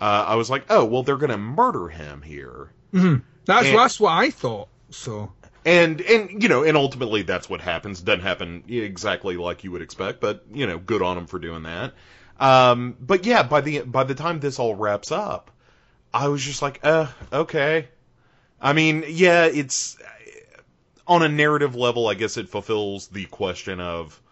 uh, 0.00 0.24
I 0.26 0.34
was 0.34 0.50
like, 0.50 0.64
oh 0.68 0.84
well, 0.84 1.02
they're 1.02 1.16
gonna 1.16 1.38
murder 1.38 1.88
him 1.88 2.22
here. 2.22 2.72
Mm-hmm. 2.92 3.22
That's 3.44 3.68
and, 3.68 3.78
that's 3.78 4.00
what 4.00 4.12
I 4.12 4.30
thought. 4.30 4.68
So 4.90 5.32
and 5.64 6.00
and 6.00 6.42
you 6.42 6.48
know 6.48 6.64
and 6.64 6.76
ultimately 6.76 7.22
that's 7.22 7.48
what 7.48 7.60
happens. 7.60 8.00
Doesn't 8.00 8.22
happen 8.22 8.64
exactly 8.68 9.36
like 9.36 9.62
you 9.62 9.70
would 9.70 9.82
expect, 9.82 10.20
but 10.20 10.44
you 10.52 10.66
know, 10.66 10.78
good 10.78 11.02
on 11.02 11.16
him 11.16 11.26
for 11.26 11.38
doing 11.38 11.62
that. 11.62 11.92
Um, 12.40 12.96
but 13.00 13.26
yeah, 13.26 13.44
by 13.44 13.60
the 13.60 13.80
by 13.82 14.02
the 14.04 14.14
time 14.16 14.40
this 14.40 14.58
all 14.58 14.74
wraps 14.74 15.12
up, 15.12 15.52
I 16.12 16.28
was 16.28 16.42
just 16.42 16.62
like, 16.62 16.80
uh, 16.82 17.06
okay. 17.32 17.88
I 18.60 18.72
mean, 18.72 19.04
yeah, 19.08 19.46
it's 19.46 19.96
on 21.10 21.24
a 21.24 21.28
narrative 21.28 21.74
level, 21.74 22.06
I 22.06 22.14
guess 22.14 22.36
it 22.36 22.48
fulfills 22.48 23.08
the 23.08 23.24
question 23.26 23.80
of, 23.80 24.22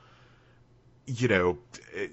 you 1.07 1.27
know, 1.27 1.59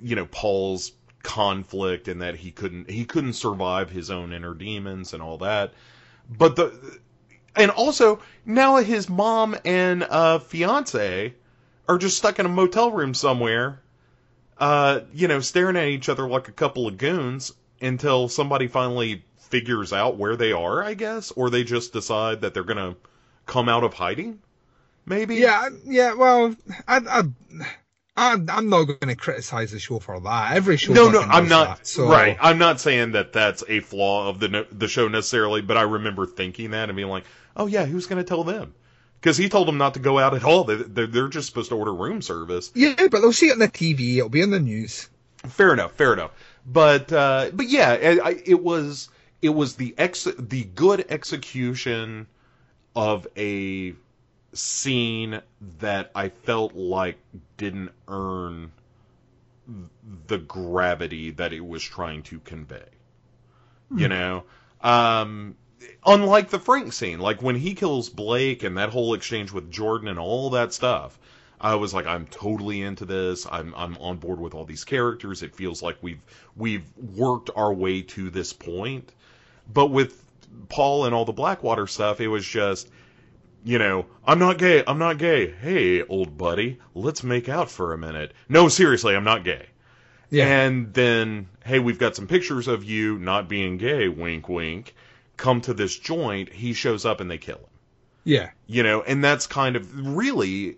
you 0.01 0.15
know 0.15 0.25
Paul's 0.25 0.91
conflict 1.21 2.07
and 2.07 2.21
that 2.23 2.35
he 2.35 2.51
couldn't 2.51 2.89
he 2.89 3.05
couldn't 3.05 3.33
survive 3.33 3.91
his 3.91 4.09
own 4.09 4.33
inner 4.33 4.55
demons 4.55 5.13
and 5.13 5.21
all 5.21 5.37
that. 5.37 5.73
But 6.35 6.55
the 6.55 6.99
and 7.55 7.69
also 7.69 8.21
now 8.43 8.77
his 8.77 9.07
mom 9.07 9.55
and 9.63 10.01
uh, 10.01 10.39
fiance 10.39 11.35
are 11.87 11.97
just 11.99 12.17
stuck 12.17 12.39
in 12.39 12.47
a 12.47 12.49
motel 12.49 12.89
room 12.89 13.13
somewhere, 13.13 13.81
uh, 14.57 15.01
you 15.13 15.27
know, 15.27 15.41
staring 15.41 15.77
at 15.77 15.89
each 15.89 16.09
other 16.09 16.27
like 16.27 16.47
a 16.47 16.51
couple 16.51 16.87
of 16.87 16.97
goons 16.97 17.53
until 17.81 18.29
somebody 18.29 18.67
finally 18.67 19.23
figures 19.37 19.93
out 19.93 20.17
where 20.17 20.35
they 20.35 20.51
are, 20.51 20.83
I 20.83 20.95
guess, 20.95 21.29
or 21.29 21.51
they 21.51 21.63
just 21.63 21.93
decide 21.93 22.41
that 22.41 22.55
they're 22.55 22.63
gonna 22.63 22.95
come 23.45 23.69
out 23.69 23.83
of 23.83 23.93
hiding 23.93 24.39
maybe. 25.05 25.35
Yeah, 25.35 25.69
yeah. 25.85 26.13
Well, 26.13 26.55
I, 26.87 26.97
I, 26.97 27.23
I 28.17 28.33
I'm 28.49 28.69
not 28.69 28.85
going 28.85 29.07
to 29.07 29.15
criticize 29.15 29.71
the 29.71 29.79
show 29.79 29.99
for 29.99 30.19
that. 30.19 30.55
Every 30.55 30.77
show. 30.77 30.93
No, 30.93 31.09
no, 31.09 31.21
I'm 31.21 31.47
not. 31.47 31.77
That, 31.79 31.87
so. 31.87 32.07
Right, 32.07 32.37
I'm 32.39 32.57
not 32.57 32.79
saying 32.79 33.13
that 33.13 33.33
that's 33.33 33.63
a 33.67 33.81
flaw 33.81 34.29
of 34.29 34.39
the 34.39 34.67
the 34.71 34.87
show 34.87 35.07
necessarily, 35.07 35.61
but 35.61 35.77
I 35.77 35.83
remember 35.83 36.25
thinking 36.25 36.71
that 36.71 36.89
and 36.89 36.95
being 36.95 37.09
like, 37.09 37.25
oh 37.55 37.67
yeah, 37.67 37.85
who's 37.85 38.07
going 38.07 38.23
to 38.23 38.27
tell 38.27 38.43
them? 38.43 38.73
Because 39.19 39.37
he 39.37 39.49
told 39.49 39.67
them 39.67 39.77
not 39.77 39.95
to 39.95 39.99
go 39.99 40.19
out 40.19 40.35
at 40.35 40.43
all. 40.43 40.65
They're, 40.65 41.07
they're 41.07 41.27
just 41.27 41.47
supposed 41.47 41.69
to 41.69 41.75
order 41.75 41.93
room 41.93 42.21
service. 42.21 42.71
Yeah, 42.75 42.93
but 43.09 43.21
they'll 43.21 43.33
see 43.33 43.47
it 43.47 43.53
on 43.53 43.59
the 43.59 43.67
TV. 43.67 44.17
It'll 44.17 44.29
be 44.29 44.41
in 44.41 44.51
the 44.51 44.59
news. 44.59 45.09
Fair 45.47 45.73
enough. 45.73 45.93
Fair 45.93 46.13
enough. 46.13 46.31
But 46.65 47.11
uh, 47.11 47.49
but 47.53 47.67
yeah, 47.67 47.93
it, 47.93 48.43
it 48.45 48.63
was 48.63 49.09
it 49.41 49.49
was 49.49 49.75
the 49.75 49.93
ex 49.97 50.27
the 50.37 50.63
good 50.63 51.05
execution 51.09 52.27
of 52.95 53.27
a 53.35 53.93
scene 54.55 55.41
that 55.79 56.11
I 56.15 56.29
felt 56.29 56.73
like 56.73 57.17
didn't 57.57 57.91
earn 58.07 58.71
the 60.27 60.37
gravity 60.37 61.31
that 61.31 61.53
it 61.53 61.65
was 61.65 61.83
trying 61.83 62.23
to 62.23 62.39
convey. 62.39 62.85
Mm. 63.91 63.99
You 63.99 64.07
know, 64.07 64.43
um, 64.81 65.55
unlike 66.05 66.49
the 66.49 66.59
Frank 66.59 66.93
scene, 66.93 67.19
like 67.19 67.41
when 67.41 67.55
he 67.55 67.73
kills 67.73 68.09
Blake 68.09 68.63
and 68.63 68.77
that 68.77 68.89
whole 68.89 69.13
exchange 69.13 69.51
with 69.51 69.71
Jordan 69.71 70.07
and 70.07 70.19
all 70.19 70.49
that 70.51 70.73
stuff, 70.73 71.19
I 71.59 71.75
was 71.75 71.93
like, 71.93 72.05
I'm 72.05 72.27
totally 72.27 72.81
into 72.81 73.05
this. 73.05 73.47
I'm 73.49 73.73
I'm 73.75 73.97
on 73.97 74.17
board 74.17 74.39
with 74.39 74.53
all 74.53 74.65
these 74.65 74.83
characters. 74.83 75.41
It 75.41 75.55
feels 75.55 75.81
like 75.81 75.97
we've 76.01 76.21
we've 76.55 76.85
worked 76.97 77.49
our 77.55 77.73
way 77.73 78.01
to 78.01 78.29
this 78.29 78.53
point. 78.53 79.13
But 79.73 79.87
with 79.87 80.23
Paul 80.69 81.05
and 81.05 81.15
all 81.15 81.25
the 81.25 81.33
Blackwater 81.33 81.87
stuff, 81.87 82.21
it 82.21 82.27
was 82.27 82.45
just 82.45 82.89
you 83.65 83.79
know, 83.79 84.05
I'm 84.23 84.37
not 84.37 84.59
gay, 84.59 84.83
I'm 84.85 84.99
not 84.99 85.17
gay. 85.17 85.49
Hey, 85.51 86.03
old 86.03 86.37
buddy, 86.37 86.79
let's 86.93 87.23
make 87.23 87.49
out 87.49 87.69
for 87.69 87.93
a 87.93 87.97
minute. 87.97 88.31
No, 88.47 88.69
seriously, 88.69 89.15
I'm 89.15 89.23
not 89.23 89.43
gay. 89.43 89.65
Yeah. 90.29 90.45
And 90.45 90.93
then, 90.93 91.49
hey, 91.65 91.79
we've 91.79 91.97
got 91.97 92.15
some 92.15 92.27
pictures 92.27 92.67
of 92.67 92.83
you 92.83 93.17
not 93.17 93.49
being 93.49 93.77
gay, 93.77 94.07
wink, 94.07 94.47
wink. 94.47 94.93
Come 95.35 95.61
to 95.61 95.73
this 95.73 95.97
joint, 95.97 96.53
he 96.53 96.73
shows 96.73 97.05
up 97.05 97.19
and 97.19 97.29
they 97.29 97.39
kill 97.39 97.57
him. 97.57 97.65
Yeah. 98.23 98.51
You 98.67 98.83
know, 98.83 99.01
and 99.01 99.23
that's 99.23 99.47
kind 99.47 99.75
of 99.75 100.15
really 100.15 100.77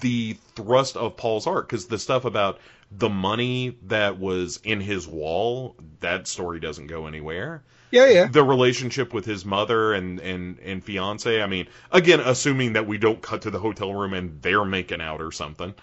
the 0.00 0.36
thrust 0.54 0.98
of 0.98 1.16
Paul's 1.16 1.46
art 1.46 1.66
because 1.66 1.86
the 1.86 1.98
stuff 1.98 2.26
about 2.26 2.60
the 2.90 3.08
money 3.08 3.78
that 3.84 4.18
was 4.18 4.60
in 4.64 4.82
his 4.82 5.08
wall, 5.08 5.76
that 6.00 6.28
story 6.28 6.60
doesn't 6.60 6.88
go 6.88 7.06
anywhere. 7.06 7.62
Yeah, 7.92 8.06
yeah. 8.08 8.26
The 8.26 8.42
relationship 8.42 9.12
with 9.12 9.26
his 9.26 9.44
mother 9.44 9.92
and 9.92 10.18
and 10.18 10.58
and 10.60 10.82
fiance. 10.82 11.42
I 11.42 11.46
mean, 11.46 11.68
again, 11.92 12.20
assuming 12.20 12.72
that 12.72 12.86
we 12.86 12.96
don't 12.96 13.20
cut 13.20 13.42
to 13.42 13.50
the 13.50 13.58
hotel 13.58 13.92
room 13.92 14.14
and 14.14 14.40
they're 14.40 14.64
making 14.64 15.02
out 15.02 15.20
or 15.20 15.30
something, 15.30 15.74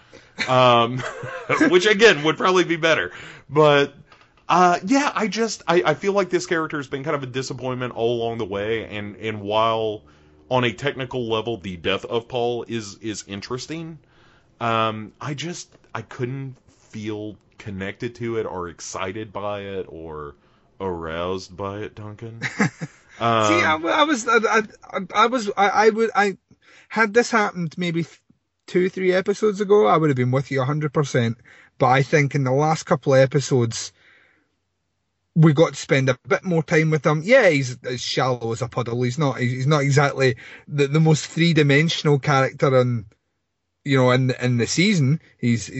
um, 0.48 0.98
which 1.70 1.86
again 1.86 2.24
would 2.24 2.36
probably 2.36 2.64
be 2.64 2.74
better. 2.74 3.12
But 3.48 3.94
uh, 4.48 4.80
yeah, 4.84 5.12
I 5.14 5.28
just 5.28 5.62
I, 5.68 5.82
I 5.86 5.94
feel 5.94 6.12
like 6.12 6.30
this 6.30 6.46
character 6.46 6.78
has 6.78 6.88
been 6.88 7.04
kind 7.04 7.14
of 7.14 7.22
a 7.22 7.26
disappointment 7.26 7.94
all 7.94 8.16
along 8.20 8.38
the 8.38 8.46
way, 8.46 8.86
and 8.86 9.14
and 9.14 9.40
while 9.40 10.02
on 10.50 10.64
a 10.64 10.72
technical 10.72 11.28
level 11.28 11.58
the 11.58 11.76
death 11.76 12.04
of 12.04 12.26
Paul 12.26 12.64
is 12.66 12.96
is 12.98 13.22
interesting, 13.28 14.00
um, 14.60 15.12
I 15.20 15.34
just 15.34 15.68
I 15.94 16.02
couldn't 16.02 16.56
feel 16.88 17.36
connected 17.58 18.16
to 18.16 18.38
it 18.38 18.46
or 18.46 18.68
excited 18.68 19.32
by 19.32 19.60
it 19.60 19.86
or 19.88 20.34
aroused 20.80 21.56
by 21.56 21.80
it, 21.80 21.94
Duncan. 21.94 22.40
See, 23.42 23.62
I, 23.62 23.74
Um, 23.74 23.86
I 23.86 24.04
was, 24.04 24.26
I, 24.26 24.38
I, 24.38 24.62
I 25.14 25.26
was, 25.26 25.50
I, 25.56 25.68
I 25.68 25.90
would, 25.90 26.10
I 26.14 26.38
had 26.88 27.12
this 27.12 27.30
happened 27.30 27.74
maybe 27.76 28.06
two, 28.66 28.88
three 28.88 29.12
episodes 29.12 29.60
ago, 29.60 29.86
I 29.86 29.96
would 29.96 30.10
have 30.10 30.16
been 30.16 30.30
with 30.30 30.50
you 30.50 30.62
hundred 30.62 30.94
percent. 30.94 31.38
But 31.78 31.86
I 31.88 32.02
think 32.02 32.34
in 32.34 32.44
the 32.44 32.52
last 32.52 32.84
couple 32.84 33.14
of 33.14 33.20
episodes, 33.20 33.92
we 35.34 35.52
got 35.52 35.74
to 35.74 35.80
spend 35.80 36.08
a 36.08 36.18
bit 36.28 36.44
more 36.44 36.62
time 36.62 36.90
with 36.90 37.04
him. 37.04 37.22
Yeah, 37.24 37.48
he's 37.48 37.76
as 37.82 38.00
shallow 38.00 38.52
as 38.52 38.62
a 38.62 38.68
puddle. 38.68 39.02
He's 39.02 39.18
not, 39.18 39.38
he's 39.38 39.66
not 39.66 39.82
exactly 39.82 40.36
the, 40.68 40.86
the 40.86 41.00
most 41.00 41.26
three 41.26 41.52
dimensional 41.52 42.18
character 42.18 42.80
in, 42.80 43.06
you 43.84 43.96
know, 43.96 44.12
in 44.12 44.32
in 44.40 44.58
the 44.58 44.66
season. 44.66 45.20
He's 45.38 45.70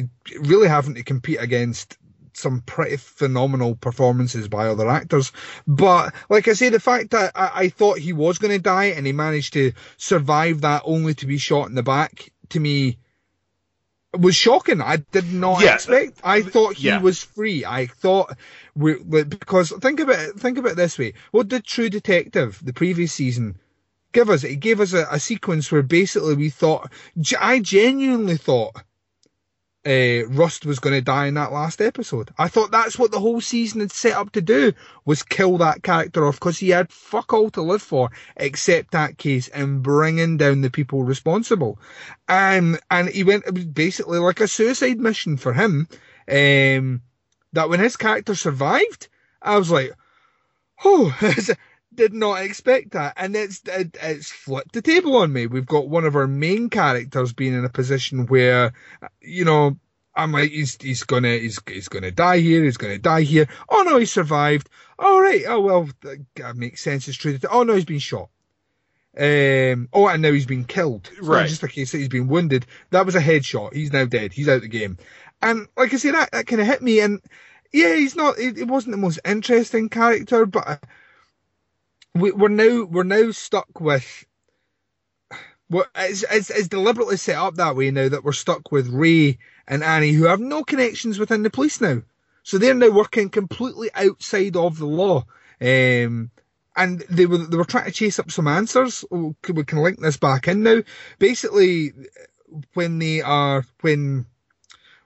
really 0.40 0.68
having 0.68 0.94
to 0.94 1.04
compete 1.04 1.40
against 1.40 1.96
some 2.36 2.62
pretty 2.62 2.96
phenomenal 2.96 3.74
performances 3.74 4.48
by 4.48 4.66
other 4.68 4.88
actors. 4.88 5.32
But 5.66 6.14
like 6.28 6.48
I 6.48 6.52
say, 6.54 6.68
the 6.68 6.80
fact 6.80 7.10
that 7.10 7.32
I, 7.34 7.50
I 7.54 7.68
thought 7.68 7.98
he 7.98 8.12
was 8.12 8.38
going 8.38 8.52
to 8.52 8.58
die 8.62 8.86
and 8.86 9.06
he 9.06 9.12
managed 9.12 9.52
to 9.54 9.72
survive 9.96 10.62
that 10.62 10.82
only 10.84 11.14
to 11.14 11.26
be 11.26 11.38
shot 11.38 11.68
in 11.68 11.74
the 11.74 11.82
back 11.82 12.32
to 12.50 12.60
me 12.60 12.98
was 14.18 14.34
shocking. 14.34 14.80
I 14.80 14.96
did 14.96 15.32
not 15.32 15.62
Yeah. 15.62 15.74
expect. 15.74 16.20
I 16.24 16.42
thought 16.42 16.74
he 16.74 16.88
Yeah. 16.88 17.00
was 17.00 17.22
free. 17.22 17.64
I 17.64 17.86
thought 17.86 18.36
we 18.74 18.94
because 18.94 19.70
think 19.80 20.00
about 20.00 20.18
it, 20.18 20.36
think 20.36 20.58
about 20.58 20.72
it 20.72 20.76
this 20.76 20.98
way. 20.98 21.14
What 21.30 21.48
did 21.48 21.64
True 21.64 21.88
Detective 21.88 22.58
the 22.62 22.72
previous 22.72 23.12
season 23.12 23.56
give 24.12 24.28
us? 24.30 24.42
It 24.42 24.56
gave 24.56 24.80
us 24.80 24.92
a, 24.92 25.06
a 25.10 25.20
sequence 25.20 25.70
where 25.70 25.82
basically 25.82 26.34
we 26.34 26.50
thought 26.50 26.92
I 27.38 27.60
genuinely 27.60 28.36
thought 28.36 28.82
uh, 29.86 30.26
Rust 30.28 30.66
was 30.66 30.78
going 30.78 30.94
to 30.94 31.00
die 31.00 31.26
in 31.26 31.34
that 31.34 31.52
last 31.52 31.80
episode. 31.80 32.30
I 32.36 32.48
thought 32.48 32.70
that's 32.70 32.98
what 32.98 33.10
the 33.10 33.20
whole 33.20 33.40
season 33.40 33.80
had 33.80 33.92
set 33.92 34.12
up 34.12 34.32
to 34.32 34.42
do 34.42 34.74
was 35.06 35.22
kill 35.22 35.58
that 35.58 35.82
character 35.82 36.26
off 36.26 36.38
because 36.38 36.58
he 36.58 36.68
had 36.68 36.92
fuck 36.92 37.32
all 37.32 37.50
to 37.50 37.62
live 37.62 37.80
for 37.80 38.10
except 38.36 38.90
that 38.92 39.16
case 39.16 39.48
and 39.48 39.82
bringing 39.82 40.36
down 40.36 40.60
the 40.60 40.70
people 40.70 41.02
responsible. 41.02 41.78
And 42.28 42.78
and 42.90 43.08
he 43.08 43.24
went 43.24 43.46
it 43.46 43.54
was 43.54 43.64
basically 43.64 44.18
like 44.18 44.40
a 44.40 44.48
suicide 44.48 44.98
mission 44.98 45.38
for 45.38 45.54
him. 45.54 45.88
Um, 46.28 47.02
that 47.52 47.68
when 47.68 47.80
his 47.80 47.96
character 47.96 48.34
survived, 48.34 49.08
I 49.40 49.56
was 49.56 49.70
like, 49.70 49.92
oh. 50.84 51.16
Did 51.92 52.12
not 52.14 52.42
expect 52.42 52.92
that, 52.92 53.14
and 53.16 53.34
it's 53.34 53.62
it, 53.66 53.96
it's 54.00 54.30
flipped 54.30 54.72
the 54.72 54.80
table 54.82 55.16
on 55.16 55.32
me. 55.32 55.46
We've 55.46 55.66
got 55.66 55.88
one 55.88 56.04
of 56.04 56.14
our 56.14 56.28
main 56.28 56.70
characters 56.70 57.32
being 57.32 57.52
in 57.52 57.64
a 57.64 57.68
position 57.68 58.26
where 58.26 58.72
you 59.20 59.44
know, 59.44 59.76
I'm 60.14 60.30
like, 60.30 60.50
he's 60.50 60.80
he's 60.80 61.02
gonna 61.02 61.36
he's 61.36 61.58
he's 61.66 61.88
gonna 61.88 62.12
die 62.12 62.38
here. 62.38 62.62
He's 62.62 62.76
gonna 62.76 62.98
die 62.98 63.22
here. 63.22 63.48
Oh 63.68 63.82
no, 63.82 63.98
he 63.98 64.06
survived. 64.06 64.68
All 65.00 65.20
right. 65.20 65.42
Oh 65.48 65.60
well, 65.60 65.88
that 66.36 66.56
makes 66.56 66.80
sense. 66.80 67.08
It's 67.08 67.16
true. 67.18 67.38
Oh 67.50 67.64
no, 67.64 67.74
he's 67.74 67.84
been 67.84 67.98
shot. 67.98 68.28
Um. 69.18 69.88
Oh, 69.92 70.06
and 70.08 70.22
now 70.22 70.30
he's 70.32 70.46
been 70.46 70.64
killed. 70.64 71.10
It's 71.12 71.26
Right. 71.26 71.48
just 71.48 71.64
a 71.64 71.68
case 71.68 71.90
that 71.90 71.98
he's 71.98 72.08
been 72.08 72.28
wounded. 72.28 72.66
That 72.90 73.04
was 73.04 73.16
a 73.16 73.20
headshot. 73.20 73.74
He's 73.74 73.92
now 73.92 74.04
dead. 74.04 74.32
He's 74.32 74.48
out 74.48 74.60
the 74.62 74.68
game. 74.68 74.96
And 75.42 75.66
like 75.76 75.92
I 75.92 75.96
say, 75.96 76.12
that 76.12 76.30
that 76.30 76.46
kind 76.46 76.60
of 76.60 76.68
hit 76.68 76.82
me. 76.82 77.00
And 77.00 77.20
yeah, 77.72 77.96
he's 77.96 78.14
not. 78.14 78.38
It, 78.38 78.58
it 78.58 78.68
wasn't 78.68 78.92
the 78.92 78.98
most 79.02 79.18
interesting 79.24 79.88
character, 79.88 80.46
but 80.46 80.84
we, 82.14 82.32
we're 82.32 82.48
now 82.48 82.84
we're 82.84 83.02
now 83.04 83.30
stuck 83.30 83.80
with 83.80 84.24
it's, 85.96 86.24
it's, 86.30 86.50
it's 86.50 86.68
deliberately 86.68 87.16
set 87.16 87.36
up 87.36 87.54
that 87.54 87.76
way 87.76 87.90
now 87.90 88.08
that 88.08 88.24
we're 88.24 88.32
stuck 88.32 88.72
with 88.72 88.88
Ray 88.88 89.38
and 89.68 89.84
Annie, 89.84 90.12
who 90.12 90.24
have 90.24 90.40
no 90.40 90.64
connections 90.64 91.18
within 91.18 91.42
the 91.42 91.50
police 91.50 91.80
now. 91.80 92.02
So 92.42 92.58
they're 92.58 92.74
now 92.74 92.90
working 92.90 93.28
completely 93.28 93.90
outside 93.94 94.56
of 94.56 94.78
the 94.78 94.86
law. 94.86 95.24
Um, 95.60 96.30
and 96.76 97.00
they 97.10 97.26
were 97.26 97.38
they 97.38 97.56
were 97.56 97.64
trying 97.64 97.84
to 97.84 97.92
chase 97.92 98.18
up 98.18 98.30
some 98.30 98.48
answers. 98.48 99.04
Oh, 99.10 99.34
We 99.48 99.64
can 99.64 99.82
link 99.82 100.00
this 100.00 100.16
back 100.16 100.48
in 100.48 100.62
now. 100.62 100.82
Basically, 101.18 101.92
when 102.74 102.98
they 102.98 103.20
are 103.20 103.64
when 103.82 104.26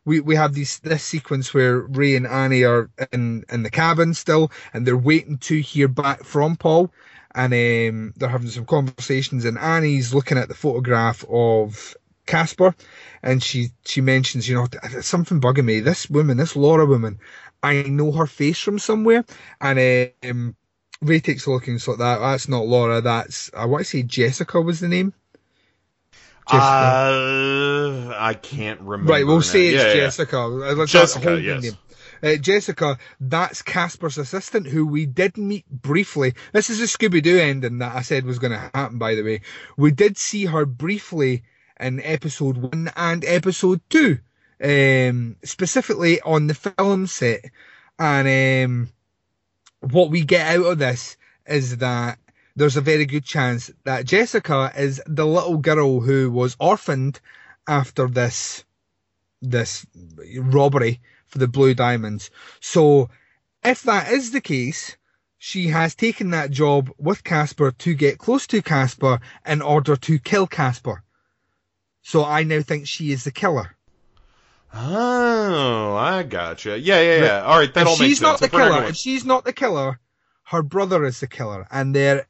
we 0.04 0.20
we 0.20 0.36
have 0.36 0.54
these 0.54 0.78
this 0.80 1.02
sequence 1.02 1.54
where 1.54 1.80
Ray 1.80 2.16
and 2.16 2.26
Annie 2.26 2.64
are 2.64 2.90
in 3.12 3.44
in 3.50 3.62
the 3.62 3.70
cabin 3.70 4.14
still, 4.14 4.50
and 4.72 4.86
they're 4.86 4.96
waiting 4.96 5.38
to 5.38 5.60
hear 5.60 5.88
back 5.88 6.24
from 6.24 6.56
Paul, 6.56 6.92
and 7.34 7.52
um, 7.52 8.12
they're 8.16 8.28
having 8.28 8.50
some 8.50 8.66
conversations, 8.66 9.44
and 9.44 9.58
Annie's 9.58 10.14
looking 10.14 10.38
at 10.38 10.48
the 10.48 10.54
photograph 10.54 11.24
of 11.30 11.96
Casper, 12.26 12.74
and 13.22 13.42
she 13.42 13.70
she 13.84 14.00
mentions, 14.00 14.48
you 14.48 14.54
know, 14.54 14.66
something 15.00 15.40
bugging 15.40 15.64
me. 15.64 15.80
This 15.80 16.08
woman, 16.10 16.36
this 16.36 16.56
Laura 16.56 16.86
woman, 16.86 17.18
I 17.62 17.82
know 17.82 18.12
her 18.12 18.26
face 18.26 18.58
from 18.58 18.78
somewhere, 18.78 19.24
and 19.60 20.12
um, 20.22 20.56
Ray 21.00 21.20
takes 21.20 21.46
a 21.46 21.50
look 21.50 21.66
and 21.66 21.76
it's 21.76 21.88
like 21.88 21.98
that. 21.98 22.18
That's 22.18 22.48
not 22.48 22.66
Laura. 22.66 23.00
That's 23.00 23.50
I 23.54 23.66
want 23.66 23.84
to 23.84 23.90
say 23.90 24.02
Jessica 24.02 24.60
was 24.60 24.80
the 24.80 24.88
name. 24.88 25.12
Uh, 26.46 28.14
I 28.16 28.34
can't 28.34 28.80
remember. 28.80 29.12
Right, 29.12 29.26
we'll 29.26 29.36
now. 29.36 29.42
say 29.42 29.68
it's 29.68 29.82
Yeah, 29.82 29.88
yeah. 29.88 29.94
Jessica. 29.94 30.38
Uh, 30.38 30.48
let's 30.74 30.92
Jessica, 30.92 31.30
the 31.30 31.40
yes. 31.40 31.62
name. 31.62 31.78
Uh, 32.22 32.36
Jessica, 32.36 32.98
that's 33.20 33.60
Casper's 33.62 34.16
assistant, 34.16 34.66
who 34.66 34.86
we 34.86 35.04
did 35.04 35.36
meet 35.36 35.68
briefly. 35.68 36.34
This 36.52 36.70
is 36.70 36.80
a 36.80 36.84
Scooby 36.84 37.22
Doo 37.22 37.38
ending 37.38 37.78
that 37.78 37.94
I 37.94 38.02
said 38.02 38.24
was 38.24 38.38
going 38.38 38.52
to 38.52 38.70
happen, 38.74 38.98
by 38.98 39.14
the 39.14 39.22
way. 39.22 39.42
We 39.76 39.90
did 39.90 40.16
see 40.16 40.46
her 40.46 40.64
briefly 40.64 41.42
in 41.78 42.00
episode 42.00 42.56
one 42.56 42.90
and 42.96 43.24
episode 43.26 43.80
two, 43.90 44.18
um, 44.62 45.36
specifically 45.44 46.20
on 46.22 46.46
the 46.46 46.54
film 46.54 47.06
set. 47.06 47.44
And 47.98 48.64
um, 48.66 48.88
what 49.80 50.10
we 50.10 50.24
get 50.24 50.56
out 50.56 50.64
of 50.64 50.78
this 50.78 51.16
is 51.46 51.78
that 51.78 52.18
there's 52.56 52.76
a 52.76 52.80
very 52.80 53.06
good 53.06 53.24
chance 53.24 53.70
that 53.84 54.04
Jessica 54.04 54.72
is 54.76 55.02
the 55.06 55.26
little 55.26 55.58
girl 55.58 56.00
who 56.00 56.30
was 56.30 56.56
orphaned 56.60 57.20
after 57.66 58.08
this 58.08 58.64
this 59.42 59.86
robbery 60.38 61.00
for 61.26 61.38
the 61.38 61.48
blue 61.48 61.74
diamonds. 61.74 62.30
So 62.60 63.10
if 63.62 63.82
that 63.82 64.10
is 64.12 64.30
the 64.30 64.40
case, 64.40 64.96
she 65.36 65.68
has 65.68 65.94
taken 65.94 66.30
that 66.30 66.50
job 66.50 66.90
with 66.98 67.24
Casper 67.24 67.70
to 67.72 67.94
get 67.94 68.18
close 68.18 68.46
to 68.46 68.62
Casper 68.62 69.20
in 69.44 69.60
order 69.60 69.96
to 69.96 70.18
kill 70.18 70.46
Casper. 70.46 71.02
So 72.02 72.24
I 72.24 72.44
now 72.44 72.62
think 72.62 72.86
she 72.86 73.12
is 73.12 73.24
the 73.24 73.30
killer. 73.30 73.76
Oh, 74.72 75.94
I 75.94 76.22
gotcha. 76.22 76.78
Yeah, 76.78 77.00
yeah, 77.00 77.24
yeah. 77.24 77.42
All 77.42 77.58
right, 77.58 77.72
that 77.74 77.82
if 77.82 77.86
all 77.86 77.92
makes 77.92 77.98
sense. 77.98 78.08
she's 78.08 78.20
not 78.20 78.38
the 78.40 78.46
If 78.46 78.52
we're 78.52 78.68
not 78.68 78.74
killer, 78.74 78.88
if 78.88 78.96
she's 78.96 79.24
not 79.24 79.44
the 79.44 79.52
killer, 79.52 80.00
her 80.44 80.62
brother 80.62 81.04
is 81.04 81.20
the 81.20 81.26
killer, 81.26 81.66
and 81.70 81.94
there, 81.94 82.26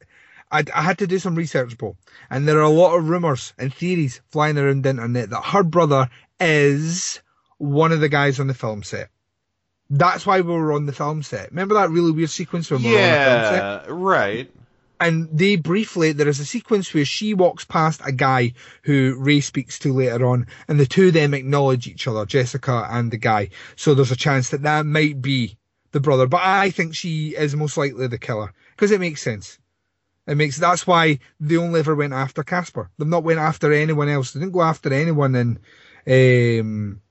I, 0.55 0.63
I 0.73 0.81
had 0.81 0.97
to 0.99 1.07
do 1.07 1.19
some 1.19 1.35
research, 1.35 1.77
Paul, 1.77 1.97
and 2.29 2.47
there 2.47 2.59
are 2.59 2.61
a 2.61 2.69
lot 2.69 2.95
of 2.95 3.09
rumors 3.09 3.53
and 3.57 3.73
theories 3.73 4.21
flying 4.29 4.57
around 4.57 4.83
the 4.83 4.91
internet 4.91 5.29
that 5.29 5.43
her 5.43 5.63
brother 5.63 6.09
is 6.39 7.21
one 7.57 7.91
of 7.91 7.99
the 7.99 8.09
guys 8.09 8.39
on 8.39 8.47
the 8.47 8.53
film 8.53 8.83
set. 8.83 9.09
That's 9.89 10.25
why 10.25 10.41
we 10.41 10.51
were 10.51 10.73
on 10.73 10.85
the 10.85 10.93
film 10.93 11.23
set. 11.23 11.51
Remember 11.51 11.75
that 11.75 11.89
really 11.89 12.11
weird 12.11 12.29
sequence 12.29 12.71
when 12.71 12.83
we 12.83 12.91
were 12.91 12.97
on 12.97 13.03
the 13.03 13.25
film 13.25 13.43
set? 13.43 13.63
Yeah, 13.63 13.85
right. 13.89 14.51
and 14.99 15.29
they 15.31 15.55
briefly 15.57 16.11
there 16.11 16.27
is 16.27 16.39
a 16.39 16.45
sequence 16.45 16.93
where 16.93 17.05
she 17.05 17.33
walks 17.33 17.65
past 17.65 18.01
a 18.05 18.11
guy 18.11 18.53
who 18.83 19.15
Ray 19.19 19.41
speaks 19.41 19.77
to 19.79 19.93
later 19.93 20.25
on, 20.25 20.47
and 20.67 20.79
the 20.79 20.85
two 20.85 21.07
of 21.07 21.13
them 21.13 21.33
acknowledge 21.33 21.87
each 21.87 22.07
other, 22.07 22.25
Jessica 22.25 22.87
and 22.89 23.11
the 23.11 23.17
guy. 23.17 23.49
So 23.75 23.93
there's 23.93 24.11
a 24.11 24.15
chance 24.15 24.49
that 24.49 24.63
that 24.63 24.85
might 24.85 25.21
be 25.21 25.57
the 25.91 25.99
brother, 25.99 26.27
but 26.27 26.41
I 26.43 26.71
think 26.71 26.95
she 26.95 27.35
is 27.35 27.55
most 27.55 27.77
likely 27.77 28.07
the 28.07 28.17
killer 28.17 28.53
because 28.75 28.91
it 28.91 28.99
makes 28.99 29.21
sense. 29.21 29.59
It 30.27 30.35
makes 30.35 30.57
that's 30.57 30.87
why 30.87 31.19
they 31.39 31.57
only 31.57 31.79
ever 31.79 31.95
went 31.95 32.13
after 32.13 32.43
Casper. 32.43 32.89
They've 32.97 33.07
not 33.07 33.23
went 33.23 33.39
after 33.39 33.71
anyone 33.71 34.09
else. 34.09 34.31
They 34.31 34.39
didn't 34.39 34.53
go 34.53 34.63
after 34.63 34.91
anyone 34.91 35.35
in 35.35 35.59
um, 36.07 37.01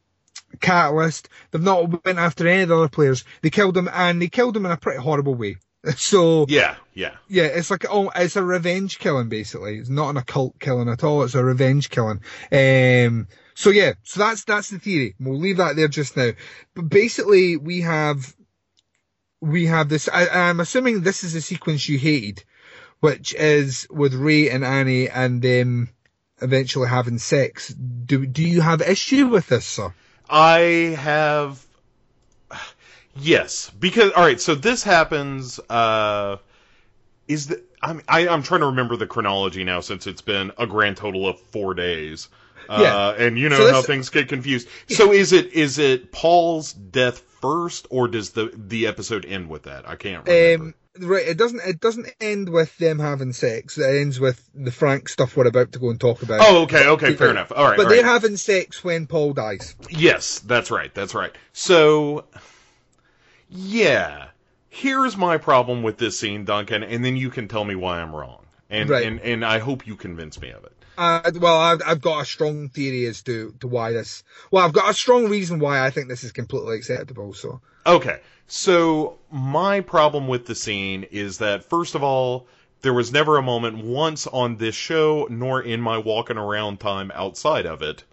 Catalast. 0.61 1.29
They've 1.51 1.63
not 1.63 2.05
went 2.05 2.19
after 2.19 2.47
any 2.49 2.63
of 2.63 2.69
the 2.71 2.77
other 2.77 2.89
players. 2.89 3.25
They 3.43 3.51
killed 3.51 3.75
them, 3.75 3.89
and 3.93 4.21
they 4.21 4.29
killed 4.29 4.55
them 4.55 4.67
in 4.67 4.73
a 4.73 4.77
pretty 4.77 5.01
horrible 5.01 5.35
way. 5.35 5.57
So 5.97 6.47
Yeah, 6.49 6.77
yeah. 6.95 7.17
yeah, 7.29 7.45
it's 7.45 7.71
like 7.71 7.85
oh, 7.91 8.11
it's 8.17 8.37
a 8.37 8.43
revenge 8.43 8.99
killing 8.99 9.29
basically. 9.29 9.79
It's 9.79 9.91
not 9.91 10.11
an 10.11 10.17
occult 10.17 10.59
killing 10.59 10.89
at 10.89 11.05
all. 11.05 11.23
It's 11.23 11.35
a 11.35 11.45
revenge 11.45 11.91
killing. 11.91 12.21
Um, 12.51 13.29
so 13.55 13.71
yeah, 13.71 13.93
so 14.03 14.21
that's 14.21 14.45
that's 14.45 14.71
the 14.71 14.79
theory. 14.79 15.15
We'll 15.21 15.39
leave 15.39 15.59
that 15.59 15.77
there 15.77 15.89
just 15.89 16.17
now. 16.17 16.31
But 16.75 16.89
basically, 16.89 17.59
we 17.59 17.83
have 17.83 18.35
we 19.41 19.67
have 19.67 19.89
this. 19.89 20.09
I, 20.13 20.29
I'm 20.29 20.61
assuming 20.61 21.03
this 21.03 21.23
is 21.23 21.35
a 21.35 21.43
sequence 21.43 21.89
you 21.89 21.99
hated, 21.99 22.45
which 23.05 23.35
is 23.35 23.87
with 23.91 24.15
Ray 24.15 24.49
and 24.49 24.65
Annie 24.65 25.11
and 25.11 25.43
them 25.43 25.91
eventually 26.41 26.89
having 26.89 27.19
sex. 27.19 27.69
Do 27.69 28.25
do 28.25 28.43
you 28.43 28.63
have 28.63 28.81
issue 28.81 29.27
with 29.27 29.47
this, 29.49 29.67
sir? 29.67 29.93
I 30.31 30.97
have. 30.99 31.65
Yes, 33.17 33.71
because 33.79 34.11
all 34.13 34.23
right. 34.25 34.41
So 34.41 34.55
this 34.55 34.83
happens. 34.83 35.61
Uh, 35.69 36.39
is 37.29 37.49
the 37.49 37.63
I'm 37.83 38.01
I, 38.09 38.27
I'm 38.27 38.43
trying 38.43 38.61
to 38.61 38.67
remember 38.69 38.97
the 38.97 39.07
chronology 39.07 39.65
now 39.65 39.81
since 39.81 40.07
it's 40.07 40.23
been 40.23 40.51
a 40.59 40.67
grand 40.67 40.97
total 40.97 41.29
of 41.29 41.39
four 41.39 41.75
days. 41.75 42.29
Uh, 42.71 42.79
Yeah. 42.81 43.27
and 43.27 43.39
you 43.39 43.51
know 43.51 43.59
So 43.59 43.71
how 43.71 43.83
things 43.83 44.09
get 44.09 44.29
confused. 44.29 44.67
So 44.89 45.13
is 45.13 45.33
it 45.33 45.53
is 45.53 45.79
it 45.79 46.11
Paul's 46.11 46.73
death 46.73 47.19
first, 47.43 47.87
or 47.91 48.09
does 48.09 48.31
the 48.31 48.51
the 48.57 48.87
episode 48.87 49.27
end 49.27 49.49
with 49.51 49.65
that? 49.65 49.87
I 49.87 49.97
can't 49.97 50.27
remember. 50.27 50.65
Um, 50.65 50.75
right, 51.01 51.27
it 51.27 51.37
doesn't. 51.37 51.61
It 51.67 51.81
doesn't 51.81 52.09
end 52.21 52.49
with 52.49 52.77
them 52.79 52.99
having 52.99 53.33
sex. 53.33 53.79
It 53.79 53.97
ends 54.01 54.19
with 54.21 54.49
the 54.55 54.71
Frank 54.73 55.09
stuff 55.09 55.37
we're 55.37 55.47
about 55.47 55.73
to 55.73 55.79
go 55.79 55.91
and 55.91 56.01
talk 56.01 56.23
about. 56.23 56.41
oh, 56.43 56.63
okay, 56.63 56.87
okay, 56.89 57.15
fair 57.15 57.31
enough. 57.31 57.53
All 57.55 57.65
right, 57.65 57.77
but 57.77 57.85
all 57.87 57.91
they're 57.93 58.03
right. 58.03 58.13
having 58.13 58.37
sex 58.37 58.83
when 58.85 59.07
Paul 59.07 59.33
dies. 59.33 59.75
Yes, 59.91 60.41
that's 60.41 60.71
right. 60.71 60.95
That's 60.95 61.15
right. 61.15 61.33
So, 61.53 62.25
yeah, 63.49 64.29
here's 64.69 65.17
my 65.17 65.39
problem 65.39 65.83
with 65.83 65.99
this 65.99 66.19
scene, 66.19 66.45
Duncan, 66.45 66.83
and 66.83 67.05
then 67.05 67.17
you 67.17 67.31
can 67.31 67.49
tell 67.49 67.65
me 67.65 67.75
why 67.75 68.01
I'm 68.01 68.15
wrong, 68.15 68.45
and 68.71 68.89
Right. 68.91 69.07
and 69.07 69.21
and 69.21 69.45
I 69.45 69.59
hope 69.59 69.87
you 69.87 69.97
convince 69.97 70.41
me 70.41 70.51
of 70.51 70.65
it. 70.65 70.73
Uh, 70.97 71.29
well, 71.41 71.59
I've, 71.59 71.83
I've 71.85 72.01
got 72.01 72.23
a 72.23 72.25
strong 72.25 72.69
theory 72.69 73.07
as 73.07 73.21
to, 73.23 73.53
to 73.59 73.67
why 73.67 73.91
this. 73.91 74.23
Well, 74.53 74.65
I've 74.65 74.73
got 74.73 74.89
a 74.89 74.95
strong 74.95 75.29
reason 75.29 75.59
why 75.59 75.85
I 75.85 75.91
think 75.91 76.07
this 76.09 76.23
is 76.23 76.31
completely 76.31 76.77
acceptable. 76.77 77.35
So, 77.35 77.61
Okay, 77.85 78.21
so 78.47 79.19
my 79.31 79.81
problem 79.81 80.29
with 80.29 80.47
the 80.47 80.55
scene 80.55 81.05
is 81.11 81.39
that 81.39 81.65
first 81.65 81.95
of 81.95 82.03
all, 82.03 82.47
there 82.83 82.93
was 82.93 83.13
never 83.13 83.39
a 83.39 83.43
moment 83.43 83.83
once 83.85 84.27
on 84.27 84.57
this 84.57 84.75
show, 84.75 85.27
nor 85.31 85.63
in 85.63 85.81
my 85.81 85.99
walking 85.99 86.37
around 86.37 86.81
time 86.81 87.11
outside 87.15 87.65
of 87.67 87.81
it, 87.83 88.05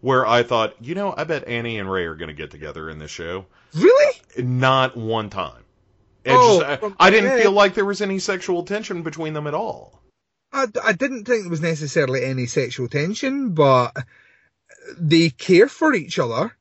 where 0.00 0.26
I 0.26 0.42
thought, 0.42 0.74
you 0.80 0.94
know, 0.94 1.14
I 1.16 1.24
bet 1.24 1.46
Annie 1.46 1.78
and 1.78 1.90
Ray 1.90 2.04
are 2.06 2.14
going 2.14 2.28
to 2.28 2.34
get 2.34 2.50
together 2.50 2.88
in 2.88 2.98
this 2.98 3.10
show. 3.10 3.44
really, 3.74 4.14
Not 4.38 4.96
one 4.96 5.28
time. 5.30 5.62
It 6.24 6.32
Oh, 6.34 6.60
just- 6.60 6.82
I- 6.82 6.86
um, 6.86 6.96
I 6.98 7.10
didn't 7.10 7.38
feel 7.42 7.52
like 7.52 7.74
there 7.74 7.84
was 7.84 8.00
any 8.00 8.18
sexual 8.18 8.62
tension 8.64 9.02
between 9.02 9.34
them 9.34 9.46
at 9.46 9.52
all. 9.54 10.00
I, 10.52 10.66
I 10.82 10.92
didn't 10.92 11.24
think 11.24 11.42
there 11.42 11.50
was 11.50 11.60
necessarily 11.60 12.24
any 12.24 12.46
sexual 12.46 12.88
tension, 12.88 13.50
but 13.54 13.92
they 14.96 15.28
care 15.30 15.68
for 15.68 15.92
each 15.92 16.18
other. 16.18 16.56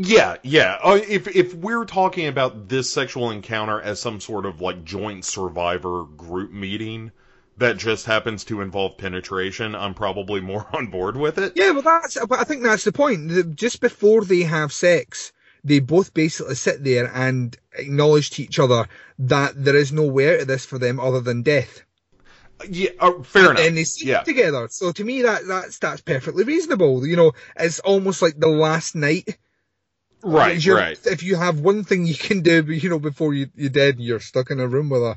Yeah, 0.00 0.36
yeah. 0.44 0.78
Uh, 0.80 1.00
if 1.08 1.26
if 1.26 1.54
we're 1.54 1.84
talking 1.84 2.28
about 2.28 2.68
this 2.68 2.88
sexual 2.88 3.32
encounter 3.32 3.80
as 3.80 3.98
some 3.98 4.20
sort 4.20 4.46
of 4.46 4.60
like 4.60 4.84
joint 4.84 5.24
survivor 5.24 6.04
group 6.04 6.52
meeting 6.52 7.10
that 7.56 7.78
just 7.78 8.06
happens 8.06 8.44
to 8.44 8.60
involve 8.60 8.96
penetration, 8.96 9.74
I'm 9.74 9.94
probably 9.94 10.40
more 10.40 10.68
on 10.72 10.86
board 10.86 11.16
with 11.16 11.38
it. 11.38 11.54
Yeah, 11.56 11.72
well, 11.72 11.82
that's. 11.82 12.16
But 12.26 12.38
I 12.38 12.44
think 12.44 12.62
that's 12.62 12.84
the 12.84 12.92
point. 12.92 13.56
Just 13.56 13.80
before 13.80 14.24
they 14.24 14.42
have 14.42 14.72
sex, 14.72 15.32
they 15.64 15.80
both 15.80 16.14
basically 16.14 16.54
sit 16.54 16.84
there 16.84 17.10
and 17.12 17.56
acknowledge 17.76 18.30
to 18.30 18.44
each 18.44 18.60
other 18.60 18.86
that 19.18 19.52
there 19.56 19.76
is 19.76 19.92
no 19.92 20.04
way 20.04 20.32
out 20.32 20.42
of 20.42 20.46
this 20.46 20.64
for 20.64 20.78
them 20.78 21.00
other 21.00 21.20
than 21.20 21.42
death. 21.42 21.82
Yeah, 22.68 22.90
uh, 23.00 23.24
fair 23.24 23.50
enough. 23.50 23.66
and 23.66 23.76
they 23.76 23.82
sleep 23.82 24.10
yeah, 24.10 24.22
together. 24.22 24.68
So 24.70 24.92
to 24.92 25.02
me, 25.02 25.22
that 25.22 25.44
that's 25.48 25.80
that's 25.80 26.02
perfectly 26.02 26.44
reasonable. 26.44 27.04
You 27.04 27.16
know, 27.16 27.32
it's 27.56 27.80
almost 27.80 28.22
like 28.22 28.38
the 28.38 28.48
last 28.48 28.94
night. 28.94 29.38
Right, 30.22 30.62
You're- 30.64 30.80
right. 30.80 30.98
If 31.06 31.22
you 31.22 31.36
have 31.36 31.60
one 31.60 31.84
thing 31.84 32.06
you 32.06 32.14
can 32.14 32.40
do, 32.42 32.64
you 32.64 32.88
know, 32.90 32.98
before 32.98 33.34
you 33.34 33.48
you're 33.56 33.70
dead, 33.70 33.96
and 33.96 34.04
you're 34.04 34.20
stuck 34.20 34.50
in 34.50 34.60
a 34.60 34.66
room 34.66 34.88
with 34.90 35.02
a, 35.02 35.16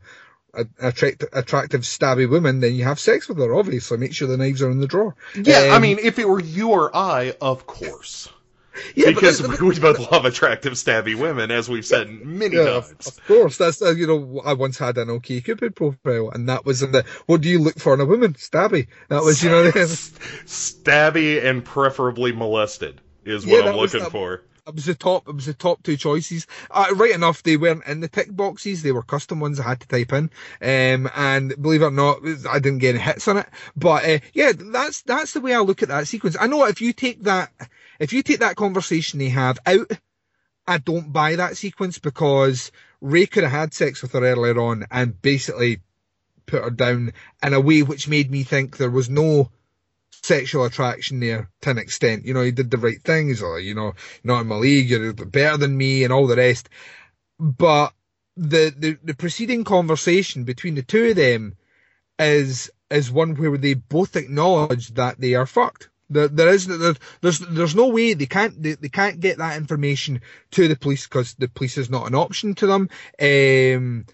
a 0.53 0.65
attract, 0.89 1.23
attractive 1.33 1.81
stabby 1.81 2.29
woman, 2.29 2.59
then 2.59 2.75
you 2.75 2.83
have 2.83 2.99
sex 2.99 3.27
with 3.29 3.37
her. 3.39 3.53
Obviously, 3.55 3.97
make 3.97 4.13
sure 4.13 4.27
the 4.27 4.37
knives 4.37 4.61
are 4.61 4.69
in 4.71 4.79
the 4.79 4.87
drawer. 4.87 5.15
Yeah, 5.35 5.69
I 5.71 5.75
Um, 5.77 5.81
mean, 5.81 5.99
if 5.99 6.19
it 6.19 6.27
were 6.27 6.41
you 6.41 6.69
or 6.71 6.95
I, 6.95 7.35
of 7.41 7.65
course. 7.67 8.27
yeah, 8.95 9.07
but 9.07 9.15
because 9.15 9.41
we 9.59 9.79
both 9.79 10.11
love 10.11 10.23
attractive, 10.25 10.73
stabby 10.73 11.13
women, 11.13 11.51
as 11.51 11.67
we've 11.67 11.85
said 11.85 12.09
many 12.09 12.55
Yeah, 12.55 12.79
times. 12.81 13.07
of 13.07 13.25
course. 13.27 13.57
That's 13.57 13.81
uh, 13.81 13.91
you 13.91 14.07
know, 14.07 14.41
I 14.45 14.53
once 14.53 14.77
had 14.77 14.97
an 14.97 15.09
OK 15.09 15.41
Cupid 15.41 15.75
profile, 15.75 16.29
and 16.31 16.47
that 16.47 16.65
was 16.65 16.81
in 16.81 16.91
the 16.93 17.03
what 17.25 17.41
do 17.41 17.49
you 17.49 17.59
look 17.59 17.77
for 17.79 17.93
in 17.93 17.99
a 17.99 18.05
woman? 18.05 18.33
Stabby. 18.35 18.87
That 19.09 19.23
was 19.23 19.43
you 19.43 19.49
know. 19.49 19.71
Stabby 20.45 21.43
and 21.43 21.63
preferably 21.63 22.31
molested 22.31 23.01
is 23.25 23.45
Yeah, 23.45 23.59
what 23.59 23.67
I'm 23.69 23.75
looking 23.75 23.99
that- 24.01 24.11
for. 24.11 24.41
It 24.71 24.75
was 24.75 24.85
the 24.85 24.95
top. 24.95 25.27
It 25.27 25.35
was 25.35 25.47
the 25.47 25.53
top 25.53 25.83
two 25.83 25.97
choices. 25.97 26.47
Uh, 26.69 26.87
right 26.95 27.13
enough, 27.13 27.43
they 27.43 27.57
weren't 27.57 27.85
in 27.85 27.99
the 27.99 28.07
tick 28.07 28.33
boxes. 28.33 28.81
They 28.81 28.93
were 28.93 29.03
custom 29.03 29.41
ones 29.41 29.59
I 29.59 29.67
had 29.67 29.81
to 29.81 29.87
type 29.87 30.13
in. 30.13 30.31
Um, 30.61 31.11
and 31.13 31.61
believe 31.61 31.81
it 31.81 31.87
or 31.87 31.91
not, 31.91 32.19
I 32.49 32.59
didn't 32.59 32.79
get 32.79 32.95
any 32.95 33.03
hits 33.03 33.27
on 33.27 33.37
it. 33.37 33.47
But 33.75 34.05
uh, 34.05 34.19
yeah, 34.33 34.53
that's 34.55 35.01
that's 35.01 35.33
the 35.33 35.41
way 35.41 35.53
I 35.53 35.59
look 35.59 35.83
at 35.83 35.89
that 35.89 36.07
sequence. 36.07 36.37
I 36.39 36.47
know 36.47 36.65
if 36.65 36.79
you 36.79 36.93
take 36.93 37.23
that, 37.23 37.51
if 37.99 38.13
you 38.13 38.23
take 38.23 38.39
that 38.39 38.55
conversation 38.55 39.19
they 39.19 39.29
have 39.29 39.59
out, 39.65 39.91
I 40.65 40.77
don't 40.77 41.11
buy 41.11 41.35
that 41.35 41.57
sequence 41.57 41.99
because 41.99 42.71
Ray 43.01 43.25
could 43.25 43.43
have 43.43 43.51
had 43.51 43.73
sex 43.73 44.01
with 44.01 44.13
her 44.13 44.23
earlier 44.23 44.57
on 44.57 44.85
and 44.89 45.21
basically 45.21 45.81
put 46.45 46.63
her 46.63 46.69
down 46.69 47.11
in 47.43 47.53
a 47.53 47.59
way 47.59 47.83
which 47.83 48.07
made 48.07 48.31
me 48.31 48.43
think 48.43 48.77
there 48.77 48.89
was 48.89 49.09
no 49.09 49.51
sexual 50.11 50.65
attraction 50.65 51.19
there 51.19 51.49
to 51.61 51.69
an 51.71 51.77
extent. 51.77 52.25
You 52.25 52.33
know, 52.33 52.43
he 52.43 52.51
did 52.51 52.71
the 52.71 52.77
right 52.77 53.01
things, 53.01 53.41
or 53.41 53.59
you 53.59 53.75
know, 53.75 53.93
not 54.23 54.41
in 54.41 54.47
my 54.47 54.55
league, 54.55 54.89
you're 54.89 55.13
better 55.13 55.57
than 55.57 55.75
me, 55.75 56.03
and 56.03 56.13
all 56.13 56.27
the 56.27 56.35
rest. 56.35 56.69
But 57.39 57.93
the 58.37 58.73
the, 58.77 58.97
the 59.03 59.13
preceding 59.13 59.63
conversation 59.63 60.43
between 60.43 60.75
the 60.75 60.83
two 60.83 61.09
of 61.09 61.15
them 61.15 61.55
is 62.19 62.71
is 62.89 63.11
one 63.11 63.35
where 63.35 63.57
they 63.57 63.73
both 63.73 64.15
acknowledge 64.15 64.89
that 64.95 65.19
they 65.19 65.33
are 65.35 65.45
fucked. 65.45 65.89
There, 66.09 66.27
there 66.27 66.49
is 66.49 66.67
there, 66.67 66.93
there's 67.21 67.39
there's 67.39 67.75
no 67.75 67.87
way 67.87 68.13
they 68.13 68.25
can't 68.25 68.61
they, 68.61 68.73
they 68.73 68.89
can't 68.89 69.19
get 69.19 69.37
that 69.37 69.57
information 69.57 70.21
to 70.51 70.67
the 70.67 70.75
police 70.75 71.07
because 71.07 71.33
the 71.35 71.47
police 71.47 71.77
is 71.77 71.89
not 71.89 72.07
an 72.07 72.15
option 72.15 72.53
to 72.55 72.67
them. 72.67 72.89
Um, 73.19 74.05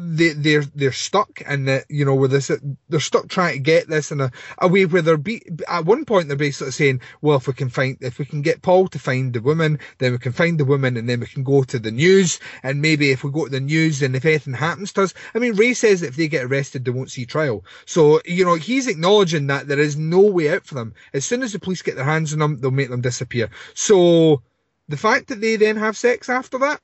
they 0.00 0.30
they're 0.30 0.64
they're 0.74 0.92
stuck 0.92 1.42
and 1.46 1.68
that 1.68 1.84
you 1.88 2.04
know 2.04 2.14
with 2.14 2.30
this 2.30 2.50
they're 2.88 3.00
stuck 3.00 3.28
trying 3.28 3.54
to 3.54 3.58
get 3.58 3.88
this 3.88 4.10
in 4.10 4.20
a, 4.20 4.30
a 4.58 4.68
way 4.68 4.86
where 4.86 5.02
they're 5.02 5.16
be 5.16 5.42
at 5.68 5.84
one 5.84 6.04
point 6.04 6.28
they're 6.28 6.36
basically 6.36 6.72
saying 6.72 7.00
well 7.20 7.36
if 7.36 7.46
we 7.46 7.52
can 7.52 7.68
find 7.68 7.96
if 8.00 8.18
we 8.18 8.24
can 8.24 8.42
get 8.42 8.62
Paul 8.62 8.88
to 8.88 8.98
find 8.98 9.32
the 9.32 9.40
woman 9.40 9.78
then 9.98 10.12
we 10.12 10.18
can 10.18 10.32
find 10.32 10.58
the 10.58 10.64
woman 10.64 10.96
and 10.96 11.08
then 11.08 11.20
we 11.20 11.26
can 11.26 11.42
go 11.42 11.62
to 11.64 11.78
the 11.78 11.90
news. 11.90 12.40
And 12.62 12.82
maybe 12.82 13.10
if 13.10 13.24
we 13.24 13.30
go 13.30 13.44
to 13.44 13.50
the 13.50 13.60
news 13.60 14.02
and 14.02 14.16
if 14.16 14.24
anything 14.24 14.54
happens 14.54 14.92
to 14.94 15.02
us 15.02 15.14
I 15.34 15.38
mean 15.38 15.54
Ray 15.56 15.74
says 15.74 16.02
if 16.02 16.16
they 16.16 16.28
get 16.28 16.44
arrested 16.44 16.84
they 16.84 16.90
won't 16.90 17.10
see 17.10 17.26
trial. 17.26 17.64
So 17.84 18.20
you 18.24 18.44
know 18.44 18.54
he's 18.54 18.88
acknowledging 18.88 19.46
that 19.48 19.68
there 19.68 19.80
is 19.80 19.96
no 19.96 20.20
way 20.20 20.50
out 20.50 20.66
for 20.66 20.74
them. 20.74 20.94
As 21.12 21.24
soon 21.24 21.42
as 21.42 21.52
the 21.52 21.58
police 21.58 21.82
get 21.82 21.96
their 21.96 22.04
hands 22.04 22.32
on 22.32 22.38
them 22.38 22.60
they'll 22.60 22.70
make 22.70 22.90
them 22.90 23.00
disappear. 23.00 23.50
So 23.74 24.42
the 24.88 24.96
fact 24.96 25.28
that 25.28 25.40
they 25.40 25.56
then 25.56 25.76
have 25.76 25.96
sex 25.96 26.28
after 26.28 26.58
that 26.58 26.80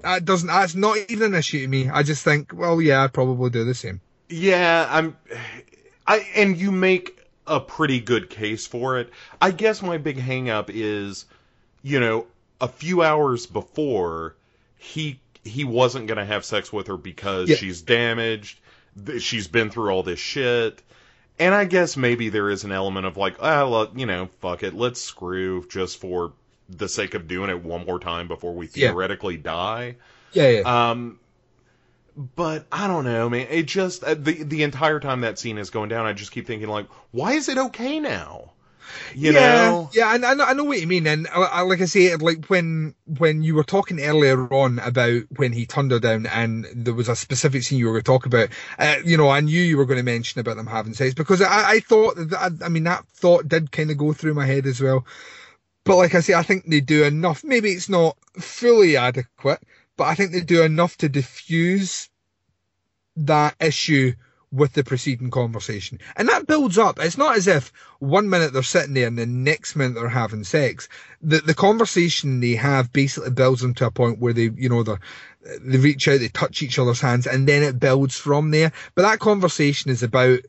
that 0.00 0.24
doesn't. 0.24 0.48
That's 0.48 0.74
not 0.74 0.96
even 1.08 1.34
an 1.34 1.38
issue 1.38 1.60
to 1.60 1.68
me. 1.68 1.88
I 1.88 2.02
just 2.02 2.24
think, 2.24 2.52
well, 2.54 2.80
yeah, 2.80 3.04
I'd 3.04 3.12
probably 3.12 3.50
do 3.50 3.64
the 3.64 3.74
same. 3.74 4.00
Yeah, 4.28 4.86
I'm. 4.90 5.16
I 6.06 6.26
and 6.34 6.56
you 6.56 6.72
make 6.72 7.18
a 7.46 7.60
pretty 7.60 8.00
good 8.00 8.30
case 8.30 8.66
for 8.66 8.98
it. 8.98 9.10
I 9.40 9.50
guess 9.50 9.82
my 9.82 9.98
big 9.98 10.18
hang 10.18 10.48
up 10.50 10.70
is, 10.72 11.26
you 11.82 12.00
know, 12.00 12.26
a 12.60 12.68
few 12.68 13.02
hours 13.02 13.46
before 13.46 14.34
he 14.78 15.20
he 15.44 15.64
wasn't 15.64 16.06
going 16.06 16.18
to 16.18 16.24
have 16.24 16.44
sex 16.44 16.72
with 16.72 16.86
her 16.86 16.96
because 16.96 17.48
Yeah. 17.48 17.56
she's 17.56 17.82
damaged. 17.82 18.58
She's 19.18 19.48
been 19.48 19.70
through 19.70 19.90
all 19.90 20.02
this 20.02 20.20
shit. 20.20 20.80
And 21.38 21.54
I 21.54 21.64
guess 21.64 21.96
maybe 21.96 22.28
there 22.28 22.50
is 22.50 22.62
an 22.62 22.70
element 22.72 23.06
of 23.06 23.16
like, 23.16 23.36
ah, 23.40 23.68
well, 23.68 23.90
you 23.96 24.06
know, 24.06 24.28
fuck 24.40 24.62
it, 24.62 24.74
let's 24.74 25.00
screw 25.00 25.66
just 25.68 25.98
for 25.98 26.32
the 26.78 26.88
sake 26.88 27.14
of 27.14 27.28
doing 27.28 27.50
it 27.50 27.62
one 27.62 27.86
more 27.86 27.98
time 27.98 28.28
before 28.28 28.54
we 28.54 28.66
Yeah. 28.74 28.88
theoretically 28.88 29.36
die. 29.36 29.96
Yeah, 30.32 30.48
yeah. 30.48 30.62
Um, 30.64 31.18
but 32.16 32.66
I 32.70 32.86
don't 32.88 33.04
know, 33.04 33.28
man. 33.30 33.46
It 33.50 33.64
just 33.64 34.04
uh, 34.04 34.14
the 34.14 34.42
the 34.42 34.62
entire 34.62 35.00
time 35.00 35.22
that 35.22 35.38
scene 35.38 35.58
is 35.58 35.70
going 35.70 35.88
down, 35.88 36.06
I 36.06 36.12
just 36.12 36.32
keep 36.32 36.46
thinking 36.46 36.68
like, 36.68 36.86
why 37.10 37.32
is 37.32 37.48
it 37.48 37.58
okay 37.58 38.00
now? 38.00 38.52
You 39.14 39.32
yeah, 39.32 39.32
know? 39.32 39.90
yeah, 39.92 40.06
I, 40.08 40.14
I 40.14 40.34
know, 40.34 40.44
I 40.44 40.52
know 40.52 40.64
what 40.64 40.80
you 40.80 40.86
mean, 40.86 41.06
and 41.06 41.26
I, 41.28 41.40
I, 41.42 41.60
like 41.62 41.80
I 41.80 41.86
say, 41.86 42.14
like 42.16 42.46
when 42.46 42.94
when 43.06 43.42
you 43.42 43.54
were 43.54 43.64
talking 43.64 44.00
earlier 44.00 44.52
on 44.52 44.78
about 44.80 45.22
when 45.36 45.52
he 45.52 45.66
turned 45.66 45.92
her 45.92 46.00
down, 46.00 46.26
and 46.26 46.66
there 46.74 46.94
was 46.94 47.08
a 47.08 47.16
specific 47.16 47.62
scene 47.62 47.78
you 47.78 47.86
were 47.86 47.92
going 47.92 48.02
to 48.02 48.06
talk 48.06 48.26
about, 48.26 48.48
uh, 48.78 48.96
you 49.04 49.16
know, 49.16 49.30
I 49.30 49.40
knew 49.40 49.60
you 49.62 49.76
were 49.78 49.86
going 49.86 49.98
to 49.98 50.02
mention 50.02 50.40
about 50.40 50.56
them 50.56 50.66
having 50.66 50.94
sex 50.94 51.14
because 51.14 51.40
I, 51.40 51.72
I 51.72 51.80
thought, 51.80 52.16
that, 52.16 52.58
I 52.62 52.68
mean, 52.68 52.84
that 52.84 53.06
thought 53.14 53.48
did 53.48 53.72
kind 53.72 53.90
of 53.90 53.98
go 53.98 54.12
through 54.12 54.34
my 54.34 54.46
head 54.46 54.66
as 54.66 54.80
well. 54.80 55.06
But 55.84 55.96
like 55.96 56.14
I 56.14 56.20
say, 56.20 56.34
I 56.34 56.42
think 56.42 56.66
they 56.66 56.80
do 56.80 57.04
enough. 57.04 57.42
Maybe 57.44 57.72
it's 57.72 57.88
not 57.88 58.16
fully 58.38 58.96
adequate, 58.96 59.60
but 59.96 60.04
I 60.04 60.14
think 60.14 60.32
they 60.32 60.40
do 60.40 60.62
enough 60.62 60.96
to 60.98 61.08
diffuse 61.08 62.08
that 63.16 63.56
issue 63.60 64.14
with 64.52 64.74
the 64.74 64.84
preceding 64.84 65.30
conversation. 65.30 65.98
And 66.14 66.28
that 66.28 66.46
builds 66.46 66.76
up. 66.76 66.98
It's 67.00 67.16
not 67.16 67.36
as 67.36 67.46
if 67.48 67.72
one 68.00 68.28
minute 68.28 68.52
they're 68.52 68.62
sitting 68.62 68.92
there 68.92 69.08
and 69.08 69.18
the 69.18 69.26
next 69.26 69.74
minute 69.74 69.94
they're 69.94 70.08
having 70.08 70.44
sex. 70.44 70.88
The 71.22 71.38
the 71.38 71.54
conversation 71.54 72.40
they 72.40 72.54
have 72.56 72.92
basically 72.92 73.30
builds 73.30 73.62
them 73.62 73.74
to 73.74 73.86
a 73.86 73.90
point 73.90 74.18
where 74.18 74.34
they, 74.34 74.50
you 74.54 74.68
know, 74.68 74.82
they 74.82 74.96
they 75.60 75.78
reach 75.78 76.06
out, 76.06 76.20
they 76.20 76.28
touch 76.28 76.62
each 76.62 76.78
other's 76.78 77.00
hands, 77.00 77.26
and 77.26 77.48
then 77.48 77.62
it 77.62 77.80
builds 77.80 78.16
from 78.16 78.50
there. 78.50 78.72
But 78.94 79.02
that 79.02 79.18
conversation 79.18 79.90
is 79.90 80.02
about 80.02 80.40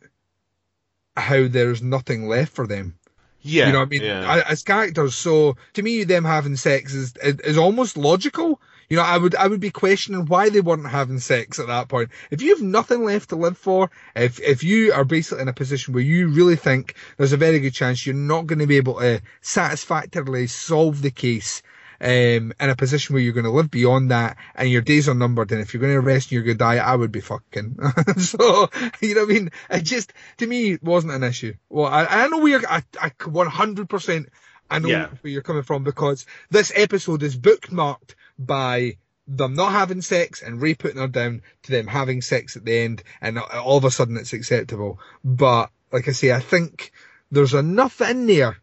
how 1.15 1.47
there's 1.47 1.81
nothing 1.81 2.27
left 2.27 2.51
for 2.51 2.67
them. 2.67 2.97
Yeah. 3.43 3.67
You 3.67 3.73
know 3.73 3.79
what 3.79 3.85
I 3.85 3.89
mean? 3.89 4.01
Yeah. 4.03 4.43
As 4.47 4.63
characters, 4.63 5.15
so 5.15 5.57
to 5.73 5.81
me, 5.81 6.03
them 6.03 6.23
having 6.23 6.55
sex 6.55 6.93
is 6.93 7.13
is 7.21 7.57
almost 7.57 7.97
logical. 7.97 8.59
You 8.89 8.97
know, 8.97 9.03
I 9.03 9.17
would 9.17 9.35
I 9.35 9.47
would 9.47 9.59
be 9.59 9.71
questioning 9.71 10.25
why 10.25 10.49
they 10.49 10.61
weren't 10.61 10.87
having 10.87 11.19
sex 11.19 11.59
at 11.59 11.67
that 11.67 11.89
point. 11.89 12.09
If 12.31 12.41
you 12.41 12.49
have 12.49 12.61
nothing 12.61 13.03
left 13.03 13.29
to 13.29 13.35
live 13.35 13.57
for, 13.57 13.89
if 14.15 14.39
if 14.39 14.63
you 14.63 14.93
are 14.93 15.05
basically 15.05 15.41
in 15.41 15.47
a 15.47 15.53
position 15.53 15.93
where 15.93 16.03
you 16.03 16.29
really 16.29 16.55
think 16.55 16.95
there's 17.17 17.33
a 17.33 17.37
very 17.37 17.59
good 17.59 17.73
chance 17.73 18.05
you're 18.05 18.15
not 18.15 18.47
going 18.47 18.59
to 18.59 18.67
be 18.67 18.77
able 18.77 18.99
to 18.99 19.21
satisfactorily 19.41 20.47
solve 20.47 21.01
the 21.01 21.11
case 21.11 21.61
um, 22.03 22.53
in 22.59 22.69
a 22.69 22.75
position 22.75 23.13
where 23.13 23.23
you're 23.23 23.33
going 23.33 23.45
to 23.45 23.51
live 23.51 23.71
beyond 23.71 24.11
that 24.11 24.37
and 24.55 24.69
your 24.69 24.81
days 24.81 25.07
are 25.07 25.15
numbered 25.15 25.51
and 25.53 25.61
if 25.61 25.73
you're 25.73 25.81
going 25.81 25.93
to 25.93 26.01
rest 26.01 26.27
and 26.27 26.33
you're 26.33 26.43
going 26.43 26.57
to 26.57 26.63
die, 26.63 26.75
I 26.75 26.95
would 26.95 27.11
be 27.13 27.21
fucking. 27.21 27.77
so, 28.17 28.69
you 29.01 29.15
know 29.15 29.21
what 29.21 29.29
I 29.29 29.33
mean? 29.33 29.51
It 29.69 29.81
just, 29.83 30.11
to 30.37 30.45
me, 30.47 30.77
wasn't 30.81 31.13
an 31.13 31.23
issue. 31.23 31.53
Well, 31.69 31.85
I, 31.85 32.05
I 32.05 32.27
know 32.27 32.39
we 32.39 32.55
are, 32.55 32.61
I, 32.69 32.83
I 33.01 33.09
100% 33.09 34.25
I 34.69 34.79
know 34.79 34.89
Yeah. 34.89 35.07
where 35.21 35.31
you're 35.31 35.41
coming 35.41 35.63
from 35.63 35.83
because 35.83 36.25
this 36.49 36.71
episode 36.75 37.23
is 37.23 37.37
bookmarked 37.37 38.15
by 38.37 38.97
them 39.27 39.53
not 39.53 39.71
having 39.71 40.01
sex 40.01 40.41
and 40.41 40.61
Ray 40.61 40.73
putting 40.73 40.99
her 40.99 41.07
down 41.07 41.41
to 41.63 41.71
them 41.71 41.87
having 41.87 42.21
sex 42.21 42.57
at 42.57 42.65
the 42.65 42.77
end 42.79 43.03
and 43.21 43.39
all 43.39 43.77
of 43.77 43.85
a 43.85 43.91
sudden 43.91 44.17
it's 44.17 44.33
acceptable. 44.33 44.99
But, 45.23 45.69
like 45.91 46.07
I 46.07 46.11
say, 46.11 46.33
I 46.33 46.39
think 46.39 46.91
there's 47.31 47.53
enough 47.53 48.01
in 48.01 48.25
there. 48.27 48.57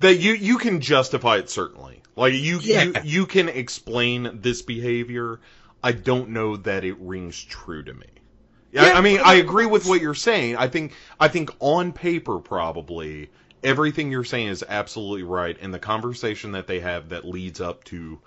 That 0.00 0.16
you 0.18 0.34
you 0.34 0.58
can 0.58 0.80
justify 0.80 1.38
it 1.38 1.48
certainly. 1.50 2.02
Like 2.16 2.34
you 2.34 2.58
Yeah. 2.60 2.82
you 2.82 2.94
you 3.04 3.26
can 3.26 3.48
explain 3.48 4.40
this 4.42 4.62
behavior. 4.62 5.40
I 5.82 5.92
don't 5.92 6.30
know 6.30 6.56
that 6.56 6.84
it 6.84 6.96
rings 6.98 7.42
true 7.42 7.82
to 7.82 7.94
me. 7.94 8.06
Yeah, 8.72 8.92
I 8.94 9.00
mean, 9.02 9.20
I 9.24 9.34
agree 9.34 9.66
with 9.66 9.86
what 9.86 10.00
you're 10.00 10.14
saying. 10.14 10.56
I 10.56 10.68
think 10.68 10.92
I 11.18 11.28
think 11.28 11.50
on 11.60 11.92
paper 11.92 12.40
probably 12.40 13.30
everything 13.62 14.10
you're 14.10 14.24
saying 14.24 14.48
is 14.48 14.64
absolutely 14.68 15.22
right 15.22 15.56
and 15.60 15.72
the 15.72 15.78
conversation 15.78 16.52
that 16.52 16.66
they 16.66 16.80
have 16.80 17.08
that 17.10 17.24
leads 17.24 17.60
up 17.60 17.84
to 17.84 18.20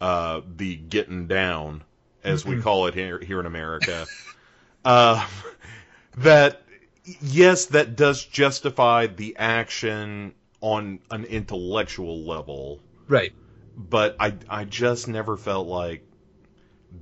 uh 0.00 0.42
the 0.56 0.76
getting 0.76 1.26
down 1.26 1.82
as 2.24 2.44
we 2.44 2.60
call 2.60 2.86
it 2.86 2.94
here 2.94 3.18
here 3.18 3.40
in 3.40 3.46
America. 3.46 4.06
uh 4.84 5.26
that 6.18 6.62
yes, 7.22 7.66
that 7.66 7.96
does 7.96 8.24
justify 8.24 9.06
the 9.06 9.36
action 9.38 10.34
on 10.62 11.00
an 11.10 11.24
intellectual 11.26 12.24
level, 12.24 12.80
Right. 13.08 13.34
but 13.76 14.16
I 14.20 14.34
I 14.48 14.64
just 14.64 15.08
never 15.08 15.36
felt 15.36 15.66
like 15.68 16.04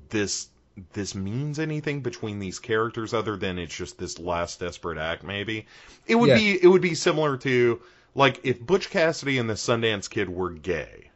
this 0.09 0.49
this 0.93 1.15
means 1.15 1.59
anything 1.59 2.01
between 2.01 2.39
these 2.41 2.59
characters 2.59 3.13
other 3.15 3.37
than 3.37 3.59
it's 3.59 3.75
just 3.77 3.99
this 3.99 4.19
last 4.19 4.61
desperate 4.61 4.99
act 4.99 5.23
maybe. 5.25 5.67
It 6.07 6.17
would 6.17 6.31
Yeah. 6.31 6.37
be 6.37 6.63
it 6.63 6.67
would 6.69 6.83
be 6.83 6.95
similar 6.95 7.37
to 7.39 7.81
like 8.15 8.41
if 8.43 8.61
Butch 8.61 8.91
Cassidy 8.91 9.39
and 9.39 9.49
the 9.49 9.55
Sundance 9.55 10.11
Kid 10.11 10.29
were 10.29 10.51
gay. 10.51 11.11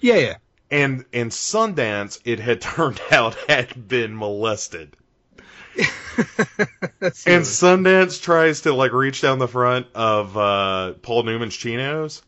Yeah, 0.00 0.16
yeah. 0.16 0.36
And 0.70 1.04
and 1.12 1.30
Sundance 1.30 2.20
it 2.24 2.40
had 2.40 2.60
turned 2.62 3.00
out 3.10 3.34
had 3.48 3.88
been 3.88 4.16
molested. 4.16 4.96
And 7.26 7.44
Sundance 7.44 8.22
tries 8.22 8.62
to 8.62 8.74
like 8.74 8.92
reach 8.92 9.20
down 9.20 9.38
the 9.38 9.48
front 9.48 9.86
of 9.94 10.36
uh, 10.36 10.92
Paul 11.02 11.22
Newman's 11.24 11.56
chinos, 11.56 12.22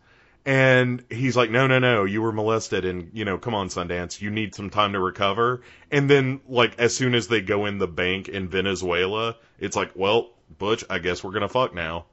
and 0.47 1.03
he's 1.11 1.37
like, 1.37 1.51
"No, 1.51 1.67
no, 1.67 1.79
no, 1.79 2.05
you 2.05 2.23
were 2.23 2.33
molested, 2.33 2.85
and 2.85 3.11
you 3.13 3.25
know, 3.25 3.39
come 3.39 3.55
on, 3.55 3.69
Sundance, 3.69 4.21
you 4.21 4.31
need 4.31 4.55
some 4.55 4.71
time 4.71 4.93
to 4.93 5.01
recover." 5.01 5.63
And 5.91 6.09
then, 6.09 6.41
like, 6.49 6.79
as 6.79 6.97
soon 6.97 7.15
as 7.15 7.29
they 7.29 7.41
go 7.41 7.67
in 7.67 7.79
the 7.79 7.87
bank 7.87 8.29
in 8.29 8.49
Venezuela, 8.49 9.37
it's 9.59 9.77
like, 9.77 9.91
"Well, 9.95 10.31
Butch, 10.59 10.85
I 10.89 10.99
guess 10.99 11.23
we're 11.23 11.33
gonna 11.33 11.49
fuck 11.49 11.75
now." 11.75 12.07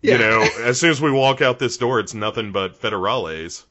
Yeah. 0.00 0.14
You 0.14 0.18
know, 0.18 0.48
as 0.64 0.80
soon 0.80 0.90
as 0.90 1.00
we 1.00 1.10
walk 1.10 1.40
out 1.40 1.58
this 1.58 1.76
door, 1.76 2.00
it's 2.00 2.14
nothing 2.14 2.52
but 2.52 2.80
federales. 2.80 3.64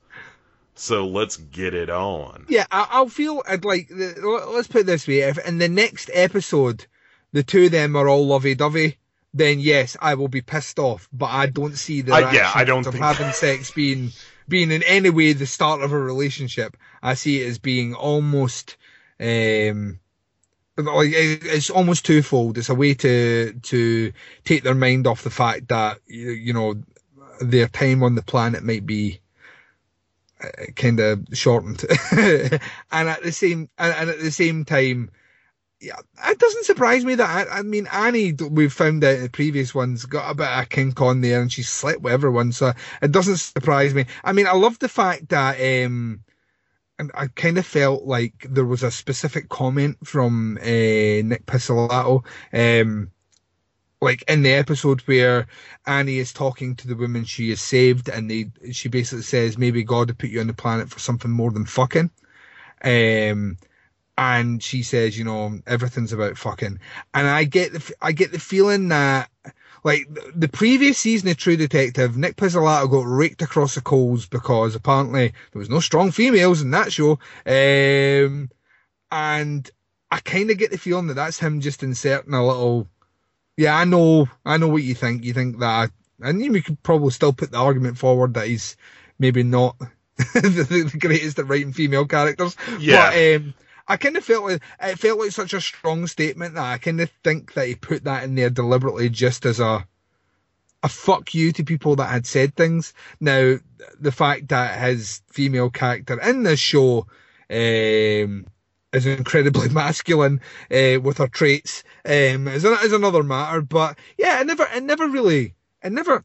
So 0.76 1.06
let's 1.06 1.38
get 1.38 1.74
it 1.74 1.90
on. 1.90 2.46
Yeah, 2.50 2.66
I, 2.72 2.88
I'll 2.92 3.10
feel 3.10 3.44
I'd 3.48 3.66
like. 3.66 3.90
Let's 3.92 4.68
put 4.68 4.82
it 4.82 4.88
this 4.88 5.08
way: 5.08 5.20
if 5.20 5.38
in 5.46 5.58
the 5.58 5.70
next 5.70 6.10
episode, 6.14 6.86
the 7.34 7.44
two 7.44 7.66
of 7.66 7.72
them 7.72 7.96
are 7.96 8.08
all 8.10 8.28
lovey-dovey, 8.28 8.98
then 9.34 9.60
yes, 9.60 9.96
I 10.02 10.16
will 10.16 10.28
be 10.28 10.42
pissed 10.42 10.80
off. 10.80 11.08
But 11.14 11.28
I 11.28 11.46
don't 11.48 11.78
see 11.78 12.02
the 12.02 12.14
I- 12.14 12.32
yeah, 12.34 12.52
I 12.54 12.64
don't 12.66 12.86
of 12.86 12.94
think- 12.94 13.04
having 13.04 13.32
sex 13.34 13.72
being 13.72 14.12
being 14.48 14.72
in 14.72 14.84
any 14.84 15.10
way 15.10 15.34
the 15.34 15.46
start 15.46 15.82
of 15.82 15.94
a 15.94 16.00
relationship. 16.00 16.76
I 17.02 17.14
see 17.14 17.42
it 17.42 17.48
as 17.48 17.60
being 17.60 17.94
almost. 17.94 18.76
Um, 19.20 20.00
like 20.78 21.12
it's 21.14 21.70
almost 21.70 22.06
twofold. 22.06 22.58
It's 22.58 22.70
a 22.70 22.76
way 22.76 22.94
to 22.96 23.54
to 23.54 24.14
take 24.44 24.64
their 24.64 24.74
mind 24.76 25.06
off 25.06 25.24
the 25.24 25.30
fact 25.30 25.68
that 25.68 26.00
you, 26.08 26.54
know 26.54 26.82
their 27.40 27.68
time 27.68 28.04
on 28.04 28.16
the 28.16 28.24
planet 28.24 28.64
might 28.64 28.86
be 28.86 29.20
kind 30.76 31.00
of 31.00 31.28
shortened, 31.34 31.86
and 32.12 32.60
at 32.92 33.22
the 33.22 33.32
same 33.32 33.70
and 33.78 34.10
at 34.10 34.20
the 34.20 34.32
same 34.32 34.66
time, 34.66 35.12
yeah, 35.82 35.96
it 36.28 36.38
doesn't 36.38 36.66
surprise 36.66 37.04
me 37.04 37.16
that 37.16 37.48
I, 37.50 37.60
I 37.60 37.62
mean 37.64 37.88
Annie 37.92 38.34
we've 38.34 38.72
found 38.72 39.04
out 39.04 39.16
in 39.16 39.24
the 39.24 39.30
previous 39.30 39.74
ones 39.74 40.06
got 40.06 40.30
a 40.30 40.36
bit 40.36 40.48
of 40.48 40.64
a 40.64 40.66
kink 40.68 41.02
on 41.02 41.22
there 41.22 41.42
and 41.42 41.52
she 41.52 41.64
slept 41.64 42.02
with 42.02 42.14
everyone, 42.14 42.52
so 42.52 42.74
it 43.02 43.12
doesn't 43.12 43.38
surprise 43.38 43.94
me. 43.94 44.06
I 44.24 44.32
mean, 44.32 44.46
I 44.46 44.54
love 44.54 44.78
the 44.78 44.90
fact 44.90 45.30
that 45.30 45.60
um, 45.60 46.24
and 47.00 47.12
I 47.16 47.28
kind 47.28 47.58
of 47.58 47.66
felt 47.66 48.04
like 48.04 48.46
there 48.48 48.66
was 48.66 48.84
a 48.84 48.92
specific 48.92 49.50
comment 49.50 49.98
from 50.06 50.60
uh, 50.62 50.66
Nick 50.66 51.48
Pizzolatto, 51.48 52.24
um, 52.54 53.10
like 54.02 54.24
in 54.28 54.44
the 54.44 54.52
episode 54.52 55.02
where 55.02 55.48
Annie 55.88 56.20
is 56.20 56.32
talking 56.32 56.76
to 56.76 56.88
the 56.88 56.96
woman 56.96 57.26
she 57.26 57.50
has 57.50 57.60
saved, 57.60 58.08
and 58.08 58.30
they 58.30 58.52
she 58.72 58.88
basically 58.88 59.24
says 59.24 59.58
maybe 59.58 59.84
God 59.84 60.16
put 60.20 60.30
you 60.30 60.42
on 60.42 60.48
the 60.48 60.54
planet 60.54 60.92
for 60.92 61.00
something 61.00 61.32
more 61.32 61.50
than 61.50 61.66
fucking. 61.66 62.12
Um, 62.84 63.58
and 64.18 64.62
she 64.62 64.84
says, 64.84 65.18
you 65.18 65.24
know, 65.24 65.60
everything's 65.66 66.14
about 66.14 66.38
fucking. 66.38 66.80
And 67.14 67.28
I 67.28 67.44
get 67.44 67.74
the 67.74 67.94
I 68.02 68.12
get 68.12 68.32
the 68.32 68.40
feeling 68.40 68.90
that 68.90 69.30
like 69.84 70.08
the- 70.14 70.32
the 70.36 70.48
previous 70.48 70.98
season 71.00 71.30
of 71.30 71.38
True 71.38 71.56
Detective, 71.58 72.18
Nick 72.18 72.36
Pizzolatto 72.36 72.90
got 72.90 73.08
raked 73.08 73.42
across 73.42 73.76
the 73.76 73.82
coals 73.82 74.28
because 74.28 74.76
apparently 74.76 75.34
there 75.52 75.60
was 75.60 75.70
no 75.70 75.80
strong 75.80 76.12
females 76.12 76.62
in 76.62 76.72
that 76.72 76.94
show. 76.94 77.20
Um, 77.46 78.50
and 79.12 79.70
I 80.12 80.20
kind 80.20 80.52
of 80.52 80.58
get 80.58 80.72
the 80.72 80.78
feeling 80.78 81.08
that 81.08 81.16
that's 81.16 81.40
him 81.40 81.62
just 81.62 81.84
inserting 81.84 82.34
a 82.34 82.46
little. 82.46 82.88
Yeah, 83.58 83.78
I 83.78 83.86
know, 83.86 84.28
I 84.46 84.58
know 84.58 84.68
what 84.68 84.84
you 84.84 84.94
think. 84.96 85.24
You 85.24 85.34
think 85.34 85.60
that, 85.60 85.92
and 86.22 86.38
we 86.38 86.62
could 86.62 86.82
probably 86.84 87.12
still 87.12 87.34
put 87.34 87.52
the 87.52 87.58
argument 87.58 87.98
forward 87.98 88.34
that 88.36 88.48
he's 88.48 88.76
maybe 89.20 89.44
not 89.44 89.78
the, 90.18 90.90
the 90.92 90.98
greatest 90.98 91.40
at 91.40 91.48
writing 91.48 91.74
female 91.74 92.06
characters. 92.06 92.56
Yeah. 92.80 93.10
But 93.10 93.42
um, 93.42 93.54
I 93.92 93.98
kind 93.98 94.16
of 94.16 94.24
felt 94.24 94.46
like 94.46 94.62
it 94.82 95.00
felt 95.00 95.20
like 95.20 95.32
such 95.32 95.54
a 95.54 95.60
strong 95.60 96.08
statement 96.08 96.56
that 96.56 96.64
I 96.64 96.78
kind 96.78 97.02
of 97.02 97.12
think 97.26 97.56
that 97.56 97.68
he 97.68 97.76
put 97.76 98.06
that 98.06 98.24
in 98.24 98.36
there 98.36 98.50
deliberately 98.50 99.10
just 99.10 99.46
as 99.46 99.60
a 99.60 99.86
a 100.82 100.88
fuck 100.88 101.34
you 101.34 101.52
to 101.52 101.66
people 101.66 101.98
that 101.98 102.06
had 102.06 102.26
said 102.26 102.56
things. 102.56 102.94
Now, 103.20 103.58
the 104.00 104.14
fact 104.14 104.48
that 104.48 104.80
his 104.80 105.22
female 105.28 105.70
character 105.70 106.18
in 106.22 106.44
this 106.44 106.62
show 106.62 107.00
um, 107.50 108.48
is 108.94 109.06
incredibly 109.06 109.68
masculine 109.74 110.40
uh, 110.72 111.02
with 111.02 111.18
her 111.18 111.28
traits 111.28 111.84
um, 112.06 112.48
is, 112.48 112.64
is 112.64 112.94
another 112.94 113.24
matter. 113.24 113.60
But 113.62 114.00
yeah, 114.18 114.40
it 114.40 114.48
never, 114.48 114.70
it 114.74 114.84
never 114.84 115.10
really, 115.10 115.54
it 115.84 115.92
never, 115.92 116.24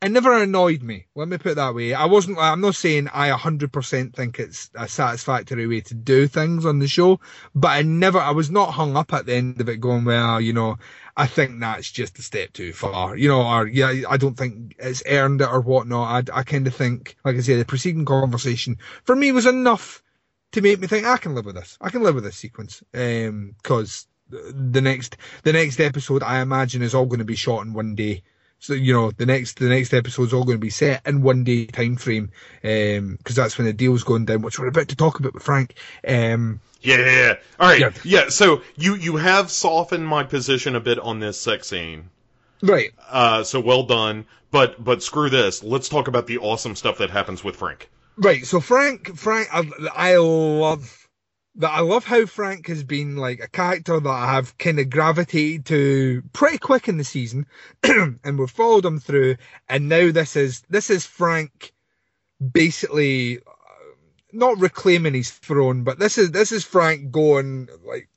it 0.00 0.10
never 0.10 0.32
annoyed 0.32 0.82
me. 0.82 1.06
Let 1.16 1.28
me 1.28 1.38
put 1.38 1.52
it 1.52 1.54
that 1.56 1.74
way. 1.74 1.92
I 1.92 2.04
wasn't. 2.04 2.38
I'm 2.38 2.60
not 2.60 2.76
saying 2.76 3.08
I 3.12 3.30
100% 3.30 4.14
think 4.14 4.38
it's 4.38 4.70
a 4.74 4.86
satisfactory 4.86 5.66
way 5.66 5.80
to 5.80 5.94
do 5.94 6.28
things 6.28 6.64
on 6.64 6.78
the 6.78 6.86
show, 6.86 7.18
but 7.54 7.68
I 7.68 7.82
never. 7.82 8.18
I 8.18 8.30
was 8.30 8.50
not 8.50 8.72
hung 8.72 8.96
up 8.96 9.12
at 9.12 9.26
the 9.26 9.34
end 9.34 9.60
of 9.60 9.68
it, 9.68 9.80
going, 9.80 10.04
well, 10.04 10.40
you 10.40 10.52
know, 10.52 10.76
I 11.16 11.26
think 11.26 11.58
that's 11.58 11.90
just 11.90 12.18
a 12.20 12.22
step 12.22 12.52
too 12.52 12.72
far, 12.72 13.16
you 13.16 13.28
know, 13.28 13.42
or 13.42 13.66
yeah, 13.66 14.02
I 14.08 14.16
don't 14.18 14.36
think 14.36 14.76
it's 14.78 15.02
earned 15.04 15.40
it 15.40 15.48
or 15.48 15.60
whatnot. 15.60 16.30
I, 16.30 16.38
I 16.40 16.42
kind 16.44 16.68
of 16.68 16.74
think, 16.76 17.16
like 17.24 17.34
I 17.34 17.40
say, 17.40 17.56
the 17.56 17.64
preceding 17.64 18.04
conversation 18.04 18.78
for 19.02 19.16
me 19.16 19.32
was 19.32 19.46
enough 19.46 20.00
to 20.52 20.62
make 20.62 20.78
me 20.78 20.86
think 20.86 21.06
I 21.06 21.16
can 21.16 21.34
live 21.34 21.44
with 21.44 21.56
this. 21.56 21.76
I 21.80 21.90
can 21.90 22.04
live 22.04 22.14
with 22.14 22.24
this 22.24 22.36
sequence, 22.36 22.84
um, 22.94 23.56
because 23.60 24.06
the 24.30 24.80
next 24.80 25.16
the 25.42 25.52
next 25.52 25.80
episode 25.80 26.22
I 26.22 26.40
imagine 26.40 26.82
is 26.82 26.94
all 26.94 27.06
going 27.06 27.18
to 27.18 27.24
be 27.24 27.34
shot 27.34 27.66
in 27.66 27.72
one 27.72 27.96
day. 27.96 28.22
So 28.60 28.74
you 28.74 28.92
know 28.92 29.10
the 29.12 29.26
next 29.26 29.58
the 29.58 29.68
next 29.68 29.94
episode's 29.94 30.32
all 30.32 30.44
going 30.44 30.58
to 30.58 30.60
be 30.60 30.70
set 30.70 31.06
in 31.06 31.22
one 31.22 31.44
day 31.44 31.66
time 31.66 31.96
frame, 31.96 32.30
um, 32.64 33.16
because 33.16 33.36
that's 33.36 33.56
when 33.56 33.66
the 33.66 33.72
deal's 33.72 34.02
going 34.04 34.24
down, 34.24 34.42
which 34.42 34.58
we're 34.58 34.66
about 34.68 34.88
to 34.88 34.96
talk 34.96 35.18
about 35.20 35.34
with 35.34 35.42
Frank. 35.44 35.74
Um, 36.06 36.60
Yeah, 36.82 36.96
yeah, 36.98 37.04
yeah. 37.10 37.34
All 37.60 37.68
right. 37.68 37.80
Yeah. 37.80 37.90
Yeah. 38.04 38.28
So 38.30 38.62
you 38.76 38.94
you 38.96 39.16
have 39.16 39.50
softened 39.50 40.06
my 40.06 40.24
position 40.24 40.74
a 40.74 40.80
bit 40.80 40.98
on 40.98 41.20
this 41.20 41.40
sex 41.40 41.68
scene. 41.68 42.10
right. 42.62 42.90
Uh, 43.08 43.44
so 43.44 43.60
well 43.60 43.84
done. 43.84 44.26
But 44.50 44.82
but 44.82 45.02
screw 45.02 45.28
this. 45.30 45.62
Let's 45.62 45.88
talk 45.88 46.08
about 46.08 46.26
the 46.26 46.38
awesome 46.38 46.74
stuff 46.74 46.98
that 46.98 47.10
happens 47.10 47.44
with 47.44 47.56
Frank. 47.56 47.88
Right, 48.16 48.44
so 48.44 48.58
Frank, 48.58 49.16
Frank, 49.16 49.48
I, 49.52 49.70
I 49.94 50.16
love 50.16 50.97
that. 51.58 51.70
I 51.70 51.80
love 51.80 52.04
how 52.04 52.26
Frank 52.26 52.66
has 52.68 52.82
been 52.84 53.16
like 53.16 53.40
a 53.40 53.48
character 53.48 54.00
that 54.00 54.08
I 54.08 54.32
have 54.34 54.56
kind 54.58 54.78
of 54.78 54.90
gravitated 54.90 55.66
to 55.66 56.22
pretty 56.32 56.58
quick 56.58 56.88
in 56.88 56.96
the 56.98 57.04
season, 57.04 57.46
and 57.82 58.38
we've 58.38 58.50
followed 58.50 58.84
him 58.84 59.00
through. 59.00 59.36
And 59.68 59.88
now 59.88 60.10
this 60.12 60.36
is 60.36 60.62
this 60.68 60.90
is 60.90 61.06
Frank, 61.06 61.72
basically 62.52 63.38
uh, 63.38 63.42
not 64.32 64.58
reclaiming 64.58 65.14
his 65.14 65.30
throne, 65.30 65.84
but 65.84 65.98
this 65.98 66.18
is 66.18 66.30
this 66.30 66.52
is 66.52 66.64
Frank 66.64 67.10
going 67.10 67.68
like 67.84 68.08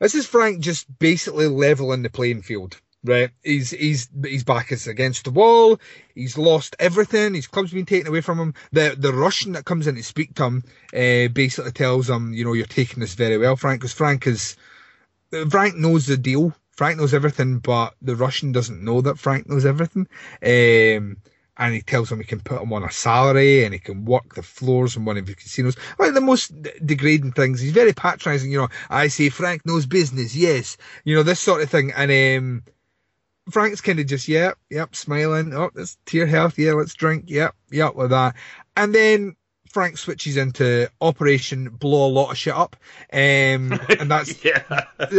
this 0.00 0.14
is 0.14 0.26
Frank 0.26 0.60
just 0.60 0.98
basically 0.98 1.48
leveling 1.48 2.02
the 2.02 2.10
playing 2.10 2.42
field. 2.42 2.80
Right, 3.06 3.30
he's 3.44 3.70
he's 3.70 4.08
his 4.24 4.42
back 4.42 4.72
is 4.72 4.88
against 4.88 5.24
the 5.24 5.30
wall. 5.30 5.78
He's 6.16 6.36
lost 6.36 6.74
everything. 6.80 7.34
His 7.34 7.46
club's 7.46 7.72
been 7.72 7.86
taken 7.86 8.08
away 8.08 8.20
from 8.20 8.40
him. 8.40 8.54
The 8.72 8.96
the 8.98 9.12
Russian 9.12 9.52
that 9.52 9.64
comes 9.64 9.86
in 9.86 9.94
to 9.94 10.02
speak 10.02 10.34
to 10.34 10.44
him 10.44 10.64
uh, 10.92 11.28
basically 11.28 11.70
tells 11.70 12.10
him, 12.10 12.32
you 12.32 12.44
know, 12.44 12.52
you're 12.52 12.66
taking 12.66 13.00
this 13.00 13.14
very 13.14 13.38
well, 13.38 13.54
Frank, 13.54 13.80
because 13.80 13.92
Frank 13.92 14.26
is 14.26 14.56
Frank 15.50 15.76
knows 15.76 16.06
the 16.06 16.16
deal. 16.16 16.52
Frank 16.72 16.98
knows 16.98 17.14
everything, 17.14 17.58
but 17.60 17.94
the 18.02 18.16
Russian 18.16 18.50
doesn't 18.50 18.82
know 18.82 19.00
that 19.02 19.20
Frank 19.20 19.48
knows 19.48 19.64
everything. 19.64 20.08
Um, 20.42 21.18
and 21.58 21.74
he 21.74 21.80
tells 21.80 22.10
him 22.12 22.18
he 22.18 22.24
can 22.24 22.40
put 22.40 22.60
him 22.60 22.72
on 22.72 22.84
a 22.84 22.90
salary 22.90 23.64
and 23.64 23.72
he 23.72 23.80
can 23.80 24.04
work 24.04 24.34
the 24.34 24.42
floors 24.42 24.96
in 24.96 25.04
one 25.04 25.16
of 25.16 25.26
his 25.26 25.36
casinos. 25.36 25.76
Like 25.98 26.12
the 26.12 26.20
most 26.20 26.52
degrading 26.84 27.32
things. 27.32 27.60
He's 27.60 27.72
very 27.72 27.92
patronising, 27.92 28.50
you 28.50 28.58
know. 28.58 28.68
I 28.90 29.08
say 29.08 29.30
Frank 29.30 29.64
knows 29.64 29.86
business, 29.86 30.34
yes. 30.36 30.76
You 31.04 31.14
know, 31.14 31.22
this 31.22 31.40
sort 31.40 31.62
of 31.62 31.70
thing. 31.70 31.92
And 31.92 32.10
um, 32.10 32.62
Frank's 33.50 33.80
kind 33.80 34.00
of 34.00 34.06
just, 34.06 34.28
yep, 34.28 34.58
yep, 34.70 34.96
smiling. 34.96 35.54
Oh, 35.54 35.70
it's 35.76 35.98
tier 36.06 36.26
health. 36.26 36.58
Yeah, 36.58 36.72
let's 36.72 36.94
drink. 36.94 37.24
Yep, 37.28 37.54
yep, 37.70 37.94
with 37.94 38.10
that. 38.10 38.34
And 38.76 38.94
then 38.94 39.36
Frank 39.76 39.98
switches 39.98 40.36
into 40.36 40.90
Operation 41.02 41.68
Blow 41.68 42.06
a 42.06 42.08
lot 42.08 42.30
of 42.30 42.38
shit 42.38 42.54
up. 42.54 42.76
Um, 43.12 43.78
and 44.00 44.10
that's, 44.10 44.42
yeah. 44.44 44.62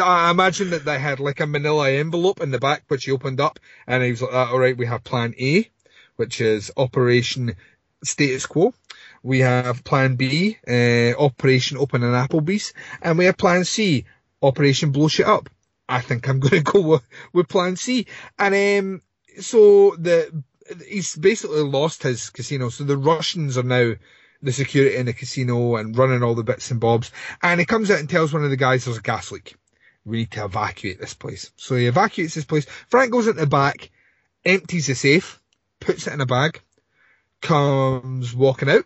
I 0.03 0.32
imagine 0.32 0.71
that 0.71 0.84
they 0.84 0.97
had 0.97 1.19
like 1.19 1.39
a 1.39 1.45
manila 1.45 1.91
envelope 1.91 2.41
in 2.41 2.51
the 2.51 2.59
back, 2.59 2.84
which 2.88 3.05
he 3.05 3.11
opened 3.11 3.39
up. 3.39 3.59
And 3.86 4.03
he 4.03 4.11
was 4.11 4.21
like, 4.21 4.34
all 4.34 4.57
right, 4.57 4.75
we 4.75 4.88
have 4.88 5.03
plan 5.03 5.36
A, 5.39 5.69
which 6.15 6.41
is 6.41 6.71
Operation 6.75 7.55
Status 8.03 8.45
Quo. 8.45 8.73
We 9.21 9.39
have 9.39 9.84
plan 9.84 10.15
B, 10.15 10.57
uh, 10.67 11.13
Operation 11.21 11.78
Open 11.78 12.03
an 12.03 12.13
Applebee's. 12.13 12.73
And 13.01 13.17
we 13.17 13.25
have 13.25 13.38
plan 13.38 13.63
C, 13.63 14.05
Operation 14.41 14.91
Blow 14.91 15.07
Shit 15.07 15.28
Up. 15.28 15.49
I 15.88 16.02
think 16.02 16.28
I'm 16.28 16.40
going 16.42 16.64
to 16.64 16.72
go 16.72 16.82
with, 16.82 17.04
with 17.34 17.48
plan 17.48 17.76
C. 17.76 18.08
And, 18.38 18.88
um, 18.88 19.02
so 19.40 19.96
the, 19.98 20.44
he's 20.88 21.16
basically 21.16 21.62
lost 21.62 22.04
his 22.04 22.30
casino. 22.30 22.70
So 22.70 22.84
the 22.84 22.98
Russians 22.98 23.58
are 23.58 23.64
now 23.64 23.94
the 24.42 24.52
security 24.52 24.96
in 24.96 25.06
the 25.06 25.14
casino 25.14 25.76
and 25.76 25.98
running 25.98 26.24
all 26.24 26.36
the 26.36 26.44
bits 26.44 26.72
and 26.72 26.80
bobs. 26.80 27.12
And 27.42 27.60
he 27.60 27.66
comes 27.66 27.90
out 27.90 28.00
and 28.00 28.10
tells 28.10 28.34
one 28.34 28.44
of 28.44 28.50
the 28.50 28.58
guys 28.58 28.86
there's 28.86 28.98
a 28.98 29.02
gas 29.02 29.32
leak. 29.32 29.56
We 30.06 30.18
need 30.18 30.32
to 30.32 30.46
evacuate 30.46 31.00
this 31.00 31.14
place. 31.14 31.52
So 31.58 31.76
he 31.76 31.88
evacuates 31.88 32.36
this 32.36 32.46
place. 32.46 32.66
Frank 32.88 33.12
goes 33.12 33.28
into 33.28 33.42
the 33.42 33.48
back, 33.48 33.92
empties 34.46 34.88
the 34.88 34.96
safe, 34.96 35.42
puts 35.80 36.08
it 36.08 36.14
in 36.14 36.22
a 36.22 36.26
bag, 36.26 36.62
comes 37.42 38.34
walking 38.34 38.70
out. 38.70 38.86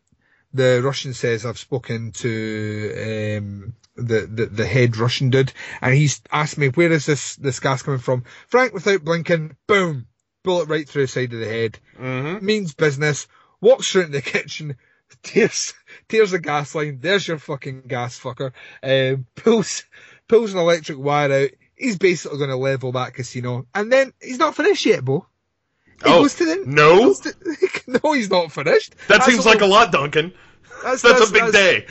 The 0.54 0.82
Russian 0.84 1.14
says, 1.14 1.46
I've 1.46 1.60
spoken 1.60 2.12
to, 2.14 3.38
um, 3.38 3.74
the, 3.96 4.22
the, 4.26 4.46
the 4.48 4.66
head 4.66 4.98
Russian 4.98 5.30
dude, 5.30 5.54
and 5.82 5.94
he's 5.94 6.22
asked 6.32 6.58
me, 6.58 6.70
where 6.70 6.92
is 6.92 7.06
this, 7.06 7.36
this 7.36 7.60
gas 7.60 7.82
coming 7.84 8.00
from? 8.00 8.24
Frank, 8.48 8.74
without 8.74 9.04
blinking, 9.04 9.56
boom, 9.68 10.08
bullet 10.44 10.70
right 10.70 10.88
through 10.88 11.04
the 11.04 11.08
side 11.08 11.34
of 11.34 11.40
the 11.40 11.46
head. 11.48 11.80
Mm-hmm. 12.00 12.46
Means 12.46 12.74
business, 12.74 13.28
walks 13.60 13.92
through 13.92 14.04
in 14.04 14.12
the 14.12 14.22
kitchen, 14.22 14.76
tears, 15.24 15.74
tears 16.08 16.32
the 16.32 16.40
gas 16.40 16.74
line, 16.76 17.00
there's 17.02 17.28
your 17.28 17.38
fucking 17.38 17.84
gas 17.88 18.20
fucker, 18.20 18.54
um, 18.84 19.26
pulls, 19.36 19.84
pulls 20.28 20.54
an 20.54 20.60
electric 20.60 20.98
wire 20.98 21.32
out, 21.44 21.50
he's 21.76 21.98
basically 21.98 22.38
going 22.38 22.50
to 22.50 22.56
level 22.56 22.92
that 22.94 23.14
casino, 23.14 23.66
and 23.76 23.92
then 23.92 24.14
he's 24.22 24.40
not 24.40 24.56
finished 24.56 24.86
yet, 24.86 25.04
Bo. 25.04 25.26
He 26.04 26.10
Oh, 26.10 26.22
goes 26.24 26.36
to 26.36 26.46
the, 26.46 26.64
no? 26.66 26.98
goes 26.98 27.20
to- 27.20 27.36
no, 28.04 28.14
he's 28.14 28.30
not 28.32 28.52
finished. 28.52 28.96
That 29.08 29.20
That's 29.20 29.26
seems 29.26 29.46
like 29.46 29.62
a 29.62 29.68
lot, 29.68 29.92
Duncan. 29.92 30.34
That's, 30.84 31.02
That's 31.02 31.30
a 31.30 31.34
big 31.34 31.52
day. 31.52 31.86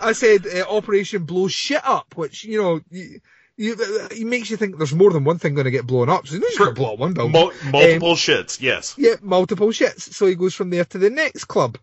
I 0.00 0.12
said 0.12 0.46
uh, 0.46 0.64
Operation 0.68 1.24
Blow 1.24 1.48
Shit 1.48 1.84
Up, 1.84 2.16
which 2.16 2.44
you 2.44 2.62
know, 2.62 2.80
you, 2.90 3.20
you, 3.56 3.76
it 4.10 4.26
makes 4.26 4.50
you 4.50 4.56
think 4.56 4.76
there's 4.76 4.94
more 4.94 5.12
than 5.12 5.24
one 5.24 5.38
thing 5.38 5.54
going 5.54 5.64
to 5.64 5.70
get 5.70 5.86
blown 5.86 6.08
up. 6.08 6.26
So 6.26 6.34
he's 6.34 6.42
just 6.42 6.58
going 6.58 6.74
to 6.74 6.80
blow 6.80 6.94
up 6.94 6.98
one 6.98 7.14
building. 7.14 7.32
Mul- 7.32 7.52
multiple 7.64 8.14
shits, 8.14 8.60
yes. 8.60 8.94
Yeah, 8.98 9.14
multiple 9.22 9.68
shits. 9.68 10.12
So 10.12 10.26
he 10.26 10.34
goes 10.34 10.54
from 10.54 10.70
there 10.70 10.84
to 10.84 10.98
the 10.98 11.10
next 11.10 11.44
club, 11.44 11.78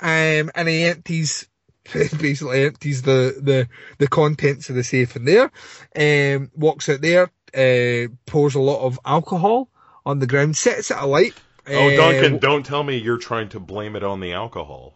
um, 0.00 0.50
and 0.54 0.68
he 0.68 0.84
empties, 0.84 1.48
basically 1.92 2.64
empties 2.64 3.02
the 3.02 3.36
the 3.40 3.68
the 3.98 4.08
contents 4.08 4.70
of 4.70 4.76
the 4.76 4.84
safe 4.84 5.16
in 5.16 5.24
there. 5.24 5.50
Um, 5.96 6.50
walks 6.54 6.88
out 6.88 7.00
there, 7.00 7.30
uh, 7.54 8.08
pours 8.26 8.54
a 8.54 8.60
lot 8.60 8.84
of 8.84 9.00
alcohol 9.04 9.68
on 10.04 10.20
the 10.20 10.26
ground, 10.26 10.56
sets 10.56 10.90
it 10.90 10.96
alight. 10.98 11.34
Oh, 11.68 11.88
uh, 11.88 11.96
Duncan, 11.96 12.38
don't 12.38 12.64
tell 12.64 12.84
me 12.84 12.96
you're 12.96 13.18
trying 13.18 13.48
to 13.50 13.60
blame 13.60 13.96
it 13.96 14.04
on 14.04 14.20
the 14.20 14.32
alcohol. 14.32 14.94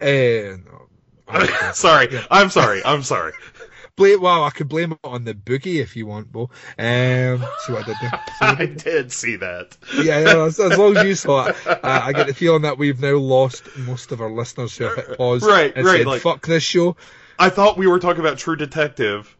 Uh, 0.00 0.56
no. 0.64 0.88
sorry, 1.72 2.08
I'm 2.30 2.50
sorry, 2.50 2.82
I'm 2.84 3.02
sorry. 3.02 3.32
Blame, 3.96 4.22
well, 4.22 4.44
I 4.44 4.50
could 4.50 4.68
blame 4.68 4.92
it 4.92 4.98
on 5.04 5.24
the 5.24 5.34
boogie 5.34 5.82
if 5.82 5.94
you 5.94 6.06
want, 6.06 6.32
Bo. 6.32 6.48
Um, 6.78 7.44
see 7.66 7.72
what 7.72 7.82
I 7.82 7.86
did 7.86 7.96
there. 8.00 8.20
I 8.40 8.66
did 8.76 9.12
see 9.12 9.36
that. 9.36 9.76
Yeah, 9.94 10.20
yeah, 10.20 10.44
as, 10.44 10.58
as 10.58 10.78
long 10.78 10.96
as 10.96 11.04
you 11.04 11.14
saw 11.14 11.46
it, 11.48 11.56
uh, 11.66 11.78
I 11.82 12.12
get 12.14 12.26
the 12.26 12.32
feeling 12.32 12.62
that 12.62 12.78
we've 12.78 12.98
now 12.98 13.16
lost 13.16 13.64
most 13.76 14.10
of 14.10 14.22
our 14.22 14.30
listeners 14.30 14.74
who 14.76 14.84
have 14.84 14.96
hit 14.96 15.18
pause 15.18 15.42
Right, 15.42 15.74
and 15.76 15.84
right, 15.84 15.98
said, 15.98 16.06
like- 16.06 16.22
fuck 16.22 16.46
this 16.46 16.62
show. 16.62 16.96
I 17.38 17.50
thought 17.50 17.76
we 17.76 17.86
were 17.86 17.98
talking 17.98 18.20
about 18.20 18.38
True 18.38 18.56
Detective, 18.56 19.36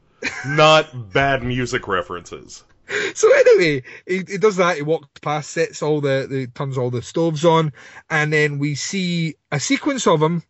not 0.46 1.10
bad 1.12 1.42
music 1.42 1.88
references. 1.88 2.62
So 3.14 3.32
anyway, 3.32 3.82
he, 4.06 4.24
he 4.28 4.38
does 4.38 4.56
that. 4.56 4.76
He 4.76 4.82
walks 4.82 5.08
past, 5.20 5.50
sets 5.50 5.82
all 5.82 6.00
the, 6.00 6.26
the 6.28 6.46
turns 6.48 6.78
all 6.78 6.90
the 6.90 7.02
stoves 7.02 7.44
on, 7.44 7.72
and 8.08 8.32
then 8.32 8.58
we 8.58 8.74
see 8.74 9.36
a 9.50 9.60
sequence 9.60 10.06
of 10.06 10.22
him 10.22 10.42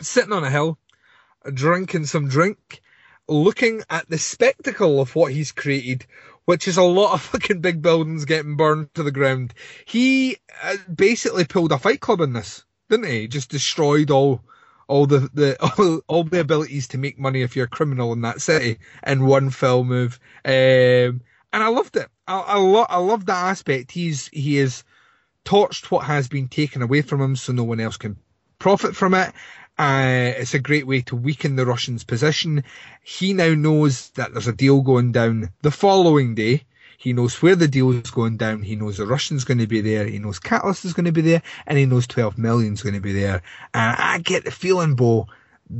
sitting 0.00 0.32
on 0.32 0.44
a 0.44 0.50
hill, 0.50 0.78
drinking 1.52 2.06
some 2.06 2.28
drink, 2.28 2.82
looking 3.28 3.82
at 3.90 4.08
the 4.08 4.18
spectacle 4.18 5.00
of 5.00 5.14
what 5.14 5.32
he's 5.32 5.52
created, 5.52 6.06
which 6.44 6.68
is 6.68 6.76
a 6.76 6.82
lot 6.82 7.14
of 7.14 7.22
fucking 7.32 7.60
big 7.60 7.82
buildings 7.82 8.24
getting 8.24 8.56
burned 8.56 8.92
to 8.94 9.02
the 9.02 9.12
ground. 9.12 9.54
He 9.84 10.38
uh, 10.62 10.76
basically 10.94 11.44
pulled 11.44 11.72
a 11.72 11.78
Fight 11.78 12.00
Club 12.00 12.20
in 12.20 12.32
this, 12.32 12.64
didn't 12.88 13.06
he? 13.06 13.28
Just 13.28 13.50
destroyed 13.50 14.10
all. 14.10 14.42
All 14.88 15.06
the, 15.06 15.30
the 15.32 15.56
all, 15.78 16.00
all 16.06 16.24
the 16.24 16.40
abilities 16.40 16.88
to 16.88 16.98
make 16.98 17.18
money 17.18 17.40
if 17.40 17.56
you're 17.56 17.64
a 17.64 17.68
criminal 17.68 18.12
in 18.12 18.22
that 18.22 18.42
city 18.42 18.78
in 19.06 19.24
one 19.24 19.48
film 19.48 19.88
move. 19.88 20.18
Um, 20.44 21.22
and 21.52 21.62
I 21.62 21.68
loved 21.68 21.96
it. 21.96 22.08
I, 22.26 22.38
I, 22.38 22.58
lo- 22.58 22.86
I 22.88 22.98
love 22.98 23.26
that 23.26 23.46
aspect. 23.46 23.92
He's 23.92 24.28
he 24.28 24.56
has 24.56 24.84
torched 25.44 25.90
what 25.90 26.04
has 26.04 26.28
been 26.28 26.48
taken 26.48 26.82
away 26.82 27.02
from 27.02 27.20
him, 27.20 27.36
so 27.36 27.52
no 27.52 27.64
one 27.64 27.80
else 27.80 27.96
can 27.96 28.16
profit 28.58 28.96
from 28.96 29.14
it. 29.14 29.32
Uh, 29.78 30.32
it's 30.36 30.54
a 30.54 30.58
great 30.58 30.86
way 30.86 31.00
to 31.02 31.16
weaken 31.16 31.56
the 31.56 31.66
Russians' 31.66 32.04
position. 32.04 32.62
He 33.02 33.32
now 33.32 33.54
knows 33.54 34.10
that 34.10 34.32
there's 34.32 34.46
a 34.46 34.52
deal 34.52 34.82
going 34.82 35.12
down 35.12 35.50
the 35.62 35.70
following 35.70 36.34
day. 36.34 36.64
He 36.98 37.12
knows 37.12 37.42
where 37.42 37.56
the 37.56 37.66
deal 37.66 37.90
is 37.90 38.10
going 38.12 38.36
down. 38.36 38.62
He 38.62 38.76
knows 38.76 38.98
the 38.98 39.06
Russians 39.06 39.42
going 39.44 39.58
to 39.58 39.66
be 39.66 39.80
there. 39.80 40.06
He 40.06 40.20
knows 40.20 40.38
Catalyst 40.38 40.84
is 40.84 40.92
going 40.92 41.06
to 41.06 41.12
be 41.12 41.22
there, 41.22 41.42
and 41.66 41.76
he 41.76 41.86
knows 41.86 42.06
12 42.06 42.38
million 42.38 42.74
is 42.74 42.82
going 42.82 42.94
to 42.94 43.00
be 43.00 43.12
there. 43.12 43.42
And 43.74 43.96
I 43.98 44.18
get 44.18 44.44
the 44.44 44.52
feeling, 44.52 44.94
Bo, 44.94 45.26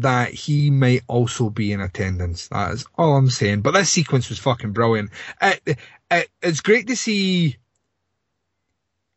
that 0.01 0.33
he 0.33 0.71
might 0.71 1.03
also 1.07 1.51
be 1.51 1.73
in 1.73 1.81
attendance. 1.81 2.49
That 2.49 2.73
is 2.73 2.87
all 2.97 3.17
I'm 3.17 3.29
saying. 3.29 3.61
But 3.61 3.73
this 3.73 3.91
sequence 3.91 4.29
was 4.29 4.39
fucking 4.39 4.73
brilliant. 4.73 5.11
It, 5.41 5.79
it, 6.11 6.29
it's 6.43 6.61
great 6.61 6.87
to 6.89 6.97
see. 6.97 7.57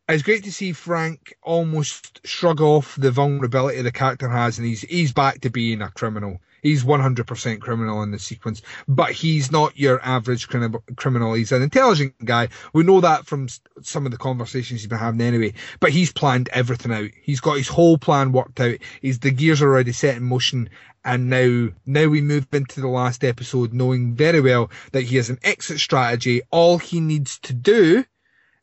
It's 0.08 0.22
great 0.22 0.44
to 0.44 0.52
see 0.52 0.72
Frank 0.72 1.36
almost 1.42 2.24
shrug 2.24 2.60
off 2.60 2.94
the 2.96 3.10
vulnerability 3.10 3.82
the 3.82 3.90
character 3.90 4.28
has, 4.28 4.58
and 4.58 4.66
he's 4.66 4.82
he's 4.82 5.12
back 5.12 5.40
to 5.40 5.50
being 5.50 5.82
a 5.82 5.90
criminal. 5.90 6.40
He's 6.66 6.84
100% 6.84 7.60
criminal 7.60 8.02
in 8.02 8.10
the 8.10 8.18
sequence, 8.18 8.60
but 8.88 9.12
he's 9.12 9.52
not 9.52 9.78
your 9.78 10.00
average 10.04 10.48
crim- 10.48 10.76
criminal. 10.96 11.34
He's 11.34 11.52
an 11.52 11.62
intelligent 11.62 12.14
guy. 12.24 12.48
We 12.72 12.82
know 12.82 13.00
that 13.00 13.24
from 13.26 13.48
some 13.82 14.04
of 14.04 14.10
the 14.12 14.18
conversations 14.18 14.80
he's 14.80 14.88
been 14.88 14.98
having 14.98 15.20
anyway. 15.20 15.54
But 15.78 15.90
he's 15.90 16.12
planned 16.12 16.48
everything 16.52 16.92
out. 16.92 17.10
He's 17.22 17.40
got 17.40 17.56
his 17.56 17.68
whole 17.68 17.98
plan 17.98 18.32
worked 18.32 18.58
out. 18.60 18.78
He's 19.00 19.20
the 19.20 19.30
gears 19.30 19.62
are 19.62 19.68
already 19.68 19.92
set 19.92 20.16
in 20.16 20.24
motion, 20.24 20.68
and 21.04 21.30
now 21.30 21.68
now 21.86 22.08
we 22.08 22.20
move 22.20 22.48
into 22.52 22.80
the 22.80 22.88
last 22.88 23.22
episode, 23.22 23.72
knowing 23.72 24.14
very 24.14 24.40
well 24.40 24.70
that 24.92 25.02
he 25.02 25.16
has 25.16 25.30
an 25.30 25.38
exit 25.44 25.78
strategy. 25.78 26.42
All 26.50 26.78
he 26.78 26.98
needs 27.00 27.38
to 27.40 27.52
do 27.52 28.04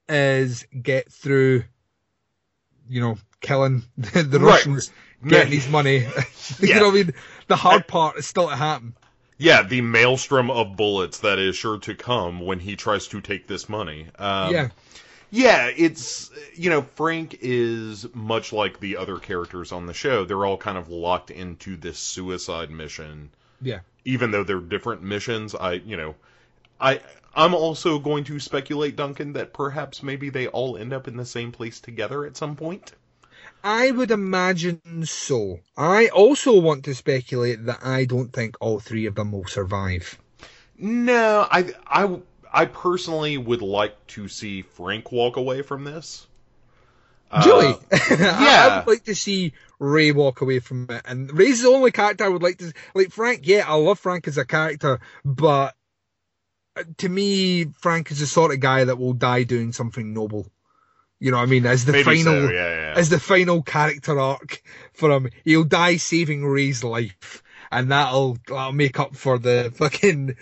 is 0.10 0.68
get 0.82 1.10
through, 1.10 1.64
you 2.90 3.00
know, 3.00 3.18
killing 3.40 3.84
the, 3.98 4.24
the 4.30 4.40
Right. 4.40 4.56
Russians, 4.56 4.92
getting 5.28 5.54
his 5.54 5.68
money. 5.70 6.00
you 6.60 6.68
Yeah. 6.68 6.80
know 6.80 6.86
what 6.88 6.92
I 6.92 7.04
mean? 7.04 7.14
The 7.48 7.56
hard 7.56 7.88
part 7.88 8.18
is 8.18 8.26
still 8.28 8.50
to 8.50 8.56
happen. 8.56 8.94
Yeah, 9.38 9.64
the 9.64 9.82
maelstrom 9.82 10.50
of 10.52 10.78
bullets 10.78 11.20
that 11.20 11.40
is 11.40 11.56
sure 11.56 11.80
to 11.80 11.96
come 11.96 12.40
when 12.40 12.60
he 12.60 12.76
tries 12.76 13.08
to 13.10 13.20
take 13.22 13.48
this 13.48 13.68
money. 13.68 14.08
Um, 14.18 14.54
yeah. 14.54 14.70
Yeah, 15.32 15.72
it's 15.76 16.30
you 16.54 16.70
know 16.70 16.84
Frank 16.84 17.40
is 17.42 18.06
much 18.14 18.54
like 18.54 18.80
the 18.80 18.98
other 18.98 19.18
characters 19.18 19.72
on 19.72 19.88
the 19.88 19.94
show. 19.94 20.26
They're 20.26 20.46
all 20.46 20.58
kind 20.58 20.78
of 20.78 20.90
locked 20.90 21.32
into 21.32 21.76
this 21.76 21.98
suicide 21.98 22.70
mission, 22.70 23.32
Yeah. 23.60 23.80
even 24.06 24.30
though 24.30 24.44
they're 24.44 24.60
different 24.60 25.02
missions. 25.02 25.56
I 25.56 25.74
you 25.74 25.98
know, 25.98 26.14
I 26.80 27.02
I'm 27.36 27.56
also 27.56 27.98
going 27.98 28.26
to 28.26 28.40
speculate, 28.40 28.96
Duncan, 28.96 29.34
that 29.34 29.54
perhaps 29.54 30.04
maybe 30.04 30.30
they 30.30 30.46
all 30.48 30.78
end 30.78 30.94
up 30.94 31.08
in 31.08 31.18
the 31.18 31.26
same 31.26 31.52
place 31.52 31.80
together 31.80 32.26
at 32.26 32.38
some 32.38 32.56
point. 32.56 32.92
I 33.64 33.92
would 33.92 34.12
imagine 34.12 35.06
so. 35.06 35.60
I 35.78 36.08
also 36.08 36.60
want 36.60 36.86
to 36.86 36.96
speculate 36.96 37.66
that 37.66 37.80
I 37.84 38.06
don't 38.06 38.34
think 38.34 38.58
all 38.60 38.80
three 38.80 39.06
of 39.06 39.16
them 39.16 39.32
will 39.32 39.46
survive. 39.46 40.20
No, 40.78 41.48
I, 41.50 41.74
I, 41.88 42.20
I 42.52 42.66
personally 42.66 43.38
would 43.38 43.62
like 43.62 44.06
to 44.08 44.28
see 44.28 44.64
Frank 44.64 45.12
walk 45.12 45.38
away 45.38 45.62
from 45.62 45.86
this. 45.86 46.28
Really? 47.46 47.68
Uh, 47.68 47.78
I, 47.92 48.08
yeah. 48.20 48.68
I 48.70 48.78
would 48.80 48.88
like 48.88 49.04
to 49.06 49.16
see 49.16 49.54
Ray 49.80 50.12
walk 50.12 50.42
away 50.42 50.60
from 50.60 50.88
it. 50.90 51.02
And 51.06 51.36
Ray's 51.36 51.62
the 51.62 51.70
only 51.70 51.92
character 51.92 52.26
I 52.26 52.30
would 52.30 52.44
like 52.44 52.58
to 52.58 52.74
like 52.94 53.12
Frank, 53.12 53.48
yeah, 53.48 53.64
I 53.66 53.76
love 53.76 54.00
Frank 54.00 54.28
as 54.28 54.38
a 54.38 54.46
character, 54.46 55.00
but 55.24 55.74
uh, 56.76 56.84
to 56.98 57.10
me, 57.10 57.66
Frank 57.80 58.12
is 58.12 58.20
the 58.20 58.26
sort 58.26 58.54
of 58.54 58.60
guy 58.60 58.84
that 58.84 58.98
will 58.98 59.14
die 59.14 59.44
doing 59.44 59.72
something 59.72 60.14
noble. 60.14 60.48
You 61.24 61.32
know 61.32 61.38
what 61.38 61.44
I 61.44 61.46
mean? 61.46 61.66
As 61.66 61.86
the 61.86 61.94
Maybe 61.94 62.04
final 62.04 62.34
so, 62.34 62.50
yeah, 62.50 62.92
yeah. 62.92 62.94
as 62.98 63.08
the 63.08 63.18
final 63.18 63.62
character 63.62 64.20
arc 64.20 64.62
for 64.92 65.10
him. 65.10 65.30
He'll 65.46 65.64
die 65.64 65.96
saving 65.96 66.46
Ray's 66.46 66.84
life. 66.84 67.42
And 67.72 67.90
that'll 67.90 68.38
that'll 68.46 68.74
make 68.74 69.00
up 69.00 69.16
for 69.16 69.40
the 69.40 69.72
fucking 69.74 70.36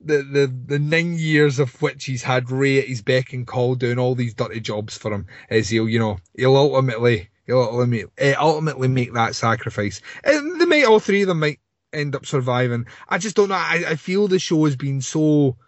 the, 0.00 0.22
the, 0.22 0.54
the 0.66 0.78
nine 0.78 1.18
years 1.18 1.58
of 1.58 1.82
which 1.82 2.06
he's 2.06 2.22
had 2.22 2.50
Ray 2.50 2.78
at 2.78 2.88
his 2.88 3.02
beck 3.02 3.34
and 3.34 3.46
call 3.46 3.74
doing 3.74 3.98
all 3.98 4.14
these 4.14 4.32
dirty 4.32 4.60
jobs 4.60 4.96
for 4.96 5.12
him, 5.12 5.26
is 5.50 5.68
he'll, 5.68 5.86
you 5.86 5.98
know, 5.98 6.16
he'll 6.34 6.56
ultimately, 6.56 7.28
he'll 7.46 7.60
ultimately, 7.60 8.06
uh, 8.18 8.34
ultimately 8.40 8.88
make 8.88 9.12
that 9.12 9.34
sacrifice. 9.34 10.00
And 10.24 10.58
they 10.58 10.64
might, 10.64 10.86
all 10.86 10.98
three 10.98 11.20
of 11.20 11.28
them 11.28 11.40
might 11.40 11.60
end 11.92 12.16
up 12.16 12.24
surviving. 12.24 12.86
I 13.06 13.18
just 13.18 13.36
don't 13.36 13.50
know. 13.50 13.54
I, 13.54 13.84
I 13.86 13.96
feel 13.96 14.28
the 14.28 14.38
show 14.38 14.64
has 14.64 14.76
been 14.76 15.02
so, 15.02 15.58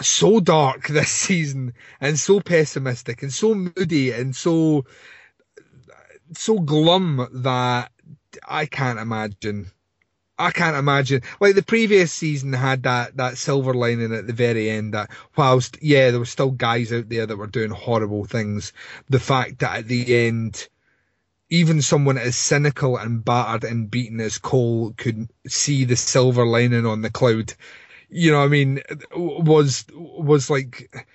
so 0.00 0.40
dark 0.40 0.88
this 0.88 1.10
season 1.10 1.74
and 2.00 2.18
so 2.18 2.40
pessimistic 2.40 3.22
and 3.22 3.32
so 3.32 3.54
moody 3.54 4.12
and 4.12 4.34
so, 4.34 4.84
so 6.34 6.58
glum 6.58 7.28
that 7.32 7.90
I 8.46 8.66
can't 8.66 8.98
imagine 8.98 9.70
I 10.38 10.52
can't 10.52 10.76
imagine. 10.76 11.22
Like 11.40 11.56
the 11.56 11.62
previous 11.62 12.12
season 12.12 12.52
had 12.52 12.84
that 12.84 13.16
that 13.16 13.38
silver 13.38 13.74
lining 13.74 14.14
at 14.14 14.26
the 14.26 14.32
very 14.32 14.70
end. 14.70 14.94
That 14.94 15.10
whilst 15.36 15.78
yeah, 15.82 16.10
there 16.10 16.20
were 16.20 16.26
still 16.26 16.52
guys 16.52 16.92
out 16.92 17.08
there 17.08 17.26
that 17.26 17.36
were 17.36 17.48
doing 17.48 17.70
horrible 17.70 18.24
things. 18.24 18.72
The 19.08 19.18
fact 19.18 19.58
that 19.58 19.78
at 19.78 19.88
the 19.88 20.26
end, 20.26 20.68
even 21.50 21.82
someone 21.82 22.18
as 22.18 22.36
cynical 22.36 22.96
and 22.96 23.24
battered 23.24 23.64
and 23.64 23.90
beaten 23.90 24.20
as 24.20 24.38
Cohle 24.38 24.94
could 24.96 25.28
see 25.48 25.84
the 25.84 25.96
silver 25.96 26.46
lining 26.46 26.86
on 26.86 27.02
the 27.02 27.10
cloud. 27.10 27.54
You 28.08 28.32
know, 28.32 28.42
I 28.42 28.48
mean, 28.48 28.80
was 29.14 29.84
was 29.94 30.50
like. 30.50 31.06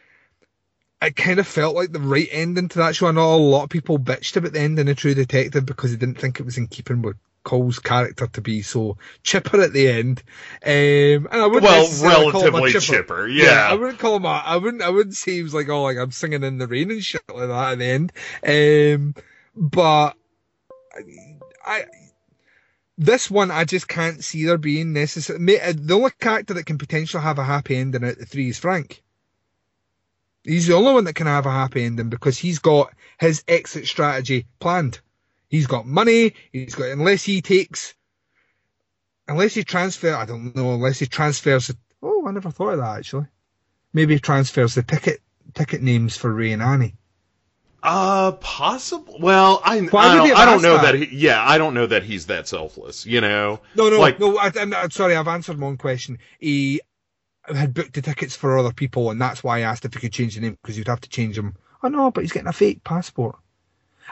It 1.01 1.17
kind 1.17 1.37
of 1.37 1.45
felt 1.45 1.75
like 1.75 1.91
the 1.91 1.99
right 1.99 2.29
ending 2.31 2.69
to 2.69 2.79
that 2.79 2.95
show. 2.95 3.07
I 3.07 3.11
know 3.11 3.35
a 3.35 3.35
lot 3.35 3.65
of 3.65 3.69
people 3.69 3.99
bitched 3.99 4.37
about 4.37 4.53
the 4.53 4.61
ending 4.61 4.87
of 4.87 4.95
True 4.95 5.13
Detective 5.13 5.65
because 5.65 5.91
they 5.91 5.97
didn't 5.97 6.17
think 6.17 6.39
it 6.39 6.45
was 6.45 6.57
in 6.57 6.67
keeping 6.67 7.01
with 7.01 7.17
Cohle's 7.43 7.79
character 7.79 8.27
to 8.27 8.41
be 8.41 8.61
so 8.61 8.97
chipper 9.21 9.61
at 9.61 9.73
the 9.73 9.89
end. 9.89 10.23
Um, 10.65 11.27
and 11.29 11.41
I 11.41 11.45
wouldn't 11.45 11.63
well, 11.63 11.83
necessarily 11.83 12.31
call 12.31 12.41
him 12.41 12.55
a 12.55 12.57
relatively 12.57 12.79
chipper. 12.79 13.03
chipper, 13.03 13.27
yeah. 13.27 13.67
I 13.69 13.73
wouldn't 13.73 13.99
call 13.99 14.15
him 14.15 14.23
a, 14.25 14.43
I 14.45 14.55
wouldn't, 14.55 14.81
I 14.81 14.89
wouldn't 14.89 15.15
say 15.15 15.33
he 15.33 15.43
was 15.43 15.53
like, 15.53 15.67
oh, 15.67 15.83
like 15.83 15.97
I'm 15.97 16.11
singing 16.11 16.43
in 16.43 16.57
the 16.57 16.67
rain 16.67 16.89
and 16.89 17.03
shit 17.03 17.21
like 17.27 17.49
that 17.49 17.73
at 17.73 17.79
the 17.79 17.85
end. 17.85 18.13
Um, 18.47 19.15
but 19.55 20.15
I, 21.65 21.83
this 22.97 23.29
one, 23.29 23.51
I 23.51 23.65
just 23.65 23.87
can't 23.87 24.23
see 24.23 24.45
there 24.45 24.57
being 24.57 24.93
necessary. 24.93 25.59
Uh, 25.59 25.73
the 25.75 25.95
only 25.95 26.11
character 26.19 26.53
that 26.53 26.65
can 26.65 26.77
potentially 26.77 27.23
have 27.23 27.39
a 27.39 27.43
happy 27.43 27.75
ending 27.75 28.03
out 28.03 28.17
the 28.17 28.25
three 28.25 28.49
is 28.49 28.59
Frank. 28.59 29.01
He's 30.43 30.67
the 30.67 30.75
only 30.75 30.93
one 30.93 31.05
that 31.05 31.15
can 31.15 31.27
have 31.27 31.45
a 31.45 31.51
happy 31.51 31.83
ending 31.83 32.09
because 32.09 32.37
he's 32.37 32.59
got 32.59 32.93
his 33.19 33.43
exit 33.47 33.87
strategy 33.87 34.45
planned. 34.59 34.99
He's 35.47 35.67
got 35.67 35.87
money. 35.87 36.33
He's 36.51 36.75
got 36.75 36.89
unless 36.89 37.23
he 37.23 37.41
takes, 37.41 37.93
unless 39.27 39.53
he 39.53 39.63
transfer. 39.63 40.13
I 40.13 40.25
don't 40.25 40.55
know. 40.55 40.73
Unless 40.73 40.99
he 40.99 41.05
transfers. 41.05 41.71
Oh, 42.01 42.27
I 42.27 42.31
never 42.31 42.51
thought 42.51 42.73
of 42.73 42.79
that 42.79 42.97
actually. 42.97 43.27
Maybe 43.93 44.15
he 44.15 44.19
transfers 44.19 44.75
the 44.75 44.83
ticket 44.83 45.21
ticket 45.53 45.81
names 45.81 46.17
for 46.17 46.33
Ray 46.33 46.51
and 46.51 46.61
Annie. 46.61 46.95
Uh, 47.83 48.31
possible. 48.33 49.17
Well, 49.19 49.61
I, 49.65 49.75
I 49.75 49.79
don't, 49.81 49.93
I 49.93 50.45
don't 50.45 50.61
know 50.61 50.77
that? 50.77 50.93
that. 50.93 50.95
he, 50.95 51.17
yeah, 51.17 51.43
I 51.45 51.57
don't 51.57 51.73
know 51.73 51.85
that 51.85 52.03
he's 52.03 52.27
that 52.27 52.47
selfless. 52.47 53.05
You 53.05 53.19
know, 53.19 53.59
No, 53.75 53.89
no, 53.89 53.99
Like- 53.99 54.19
no. 54.19 54.37
I, 54.37 54.51
I'm, 54.57 54.73
I'm 54.73 54.89
sorry. 54.89 55.15
I've 55.17 55.27
answered 55.27 55.59
one 55.59 55.75
question. 55.75 56.17
He 56.39 56.79
had 57.45 57.73
booked 57.73 57.93
the 57.93 58.01
tickets 58.01 58.37
for 58.37 58.57
other 58.57 58.71
people, 58.71 59.11
and 59.11 59.19
that's 59.21 59.43
why 59.43 59.57
I 59.57 59.61
asked 59.61 59.83
if 59.83 59.93
he 59.93 59.99
could 59.99 60.13
change 60.13 60.35
the 60.35 60.41
name 60.41 60.57
because 60.61 60.77
you'd 60.77 60.87
have 60.87 61.01
to 61.01 61.09
change 61.09 61.35
them. 61.35 61.57
Oh 61.83 61.89
no, 61.89 62.09
but 62.09 62.21
he's 62.23 62.31
getting 62.31 62.47
a 62.47 62.53
fake 62.53 62.85
passport. 62.85 63.35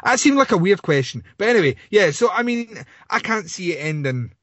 That 0.04 0.20
seemed 0.20 0.38
like 0.38 0.52
a 0.52 0.58
weird 0.58 0.82
question, 0.82 1.24
but 1.38 1.48
anyway, 1.48 1.78
yeah. 1.90 2.12
So 2.12 2.30
I 2.30 2.44
mean, 2.44 2.84
I 3.10 3.20
can't 3.20 3.50
see 3.50 3.72
it 3.72 3.78
ending. 3.78 4.34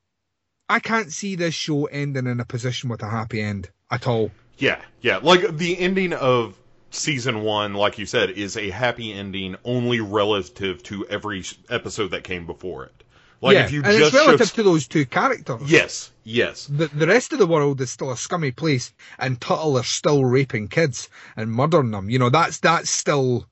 I 0.71 0.81
can't 0.81 1.13
see 1.13 1.35
this 1.35 1.55
show 1.55 1.85
ending 1.87 2.27
in 2.27 2.41
a 2.41 2.45
position 2.47 2.89
with 2.89 3.03
a 3.03 3.09
happy 3.11 3.43
end 3.43 3.69
at 3.91 4.07
all. 4.07 4.31
Yeah, 4.57 4.81
yeah. 5.03 5.19
Like 5.19 5.57
the 5.59 5.79
ending 5.79 6.15
of 6.15 6.57
season 6.91 7.43
one, 7.43 7.75
like 7.75 7.99
you 7.99 8.07
said, 8.07 8.31
is 8.31 8.57
a 8.57 8.71
happy 8.71 9.13
ending 9.13 9.57
only 9.65 10.01
relative 10.01 10.83
to 10.85 11.07
every 11.07 11.45
episode 11.71 12.09
that 12.13 12.25
came 12.25 12.47
before 12.47 12.85
it. 12.85 13.05
Like 13.41 13.55
yeah, 13.55 13.65
if 13.67 13.73
you 13.73 13.83
and 13.83 13.93
just 13.99 14.15
it's 14.15 14.25
relative 14.27 14.53
to 14.55 14.63
those 14.65 14.89
two 14.89 15.07
characters. 15.07 15.63
yes, 15.71 16.11
yes, 16.25 16.67
The, 16.67 16.89
the 16.89 17.07
rest 17.07 17.33
of 17.33 17.39
the 17.39 17.47
world 17.47 17.81
is 17.81 17.91
still 17.91 18.11
a 18.11 18.17
scummy 18.17 18.51
place, 18.51 18.93
and 19.19 19.41
Tuttle 19.41 19.79
are 19.79 19.85
still 19.85 20.25
raping 20.25 20.67
kids 20.69 21.09
and 21.37 21.51
murdering 21.53 21.93
them. 21.93 22.11
You 22.11 22.19
know, 22.19 22.31
that's 22.31 22.59
that's 22.59 22.91
still 22.91 23.47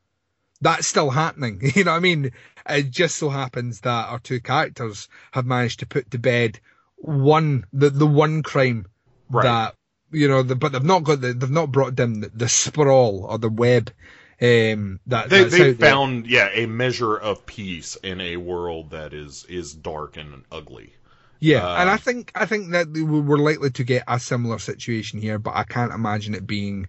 that's 0.60 0.88
still 0.88 1.10
happening. 1.10 1.60
You 1.76 1.84
know 1.84 1.92
what 1.92 1.98
I 1.98 2.00
mean? 2.00 2.32
It 2.68 2.90
just 2.90 3.16
so 3.16 3.28
happens 3.28 3.80
that 3.82 4.08
our 4.08 4.18
two 4.18 4.40
characters 4.40 5.08
have 5.32 5.46
managed 5.46 5.78
to 5.80 5.86
put 5.86 6.10
to 6.10 6.18
bed 6.18 6.58
one 6.96 7.64
the 7.72 7.90
the 7.90 8.06
one 8.08 8.42
crime 8.42 8.86
Right. 9.30 9.44
that 9.44 9.75
you 10.12 10.28
know, 10.28 10.42
the, 10.42 10.54
but 10.56 10.72
they've 10.72 10.82
not 10.84 11.04
got 11.04 11.20
the 11.20 11.32
they've 11.32 11.50
not 11.50 11.72
brought 11.72 11.94
down 11.94 12.20
the, 12.20 12.30
the 12.34 12.48
sprawl 12.48 13.26
or 13.28 13.38
the 13.38 13.48
web. 13.48 13.92
Um, 14.40 15.00
that 15.06 15.30
they 15.30 15.44
they 15.44 15.72
found 15.72 16.26
yeah 16.26 16.50
a 16.52 16.66
measure 16.66 17.16
of 17.16 17.46
peace 17.46 17.96
in 17.96 18.20
a 18.20 18.36
world 18.36 18.90
that 18.90 19.14
is 19.14 19.44
is 19.48 19.72
dark 19.74 20.16
and 20.18 20.44
ugly. 20.52 20.92
Yeah, 21.40 21.66
Uh, 21.66 21.76
and 21.80 21.90
I 21.90 21.96
think 21.96 22.32
I 22.34 22.46
think 22.46 22.70
that 22.72 22.88
we- 22.90 23.02
we're 23.02 23.38
likely 23.38 23.70
to 23.70 23.84
get 23.84 24.04
a 24.08 24.20
similar 24.20 24.58
situation 24.58 25.20
here, 25.20 25.38
but 25.38 25.54
I 25.54 25.64
can't 25.64 25.92
imagine 25.92 26.34
it 26.34 26.46
being. 26.46 26.86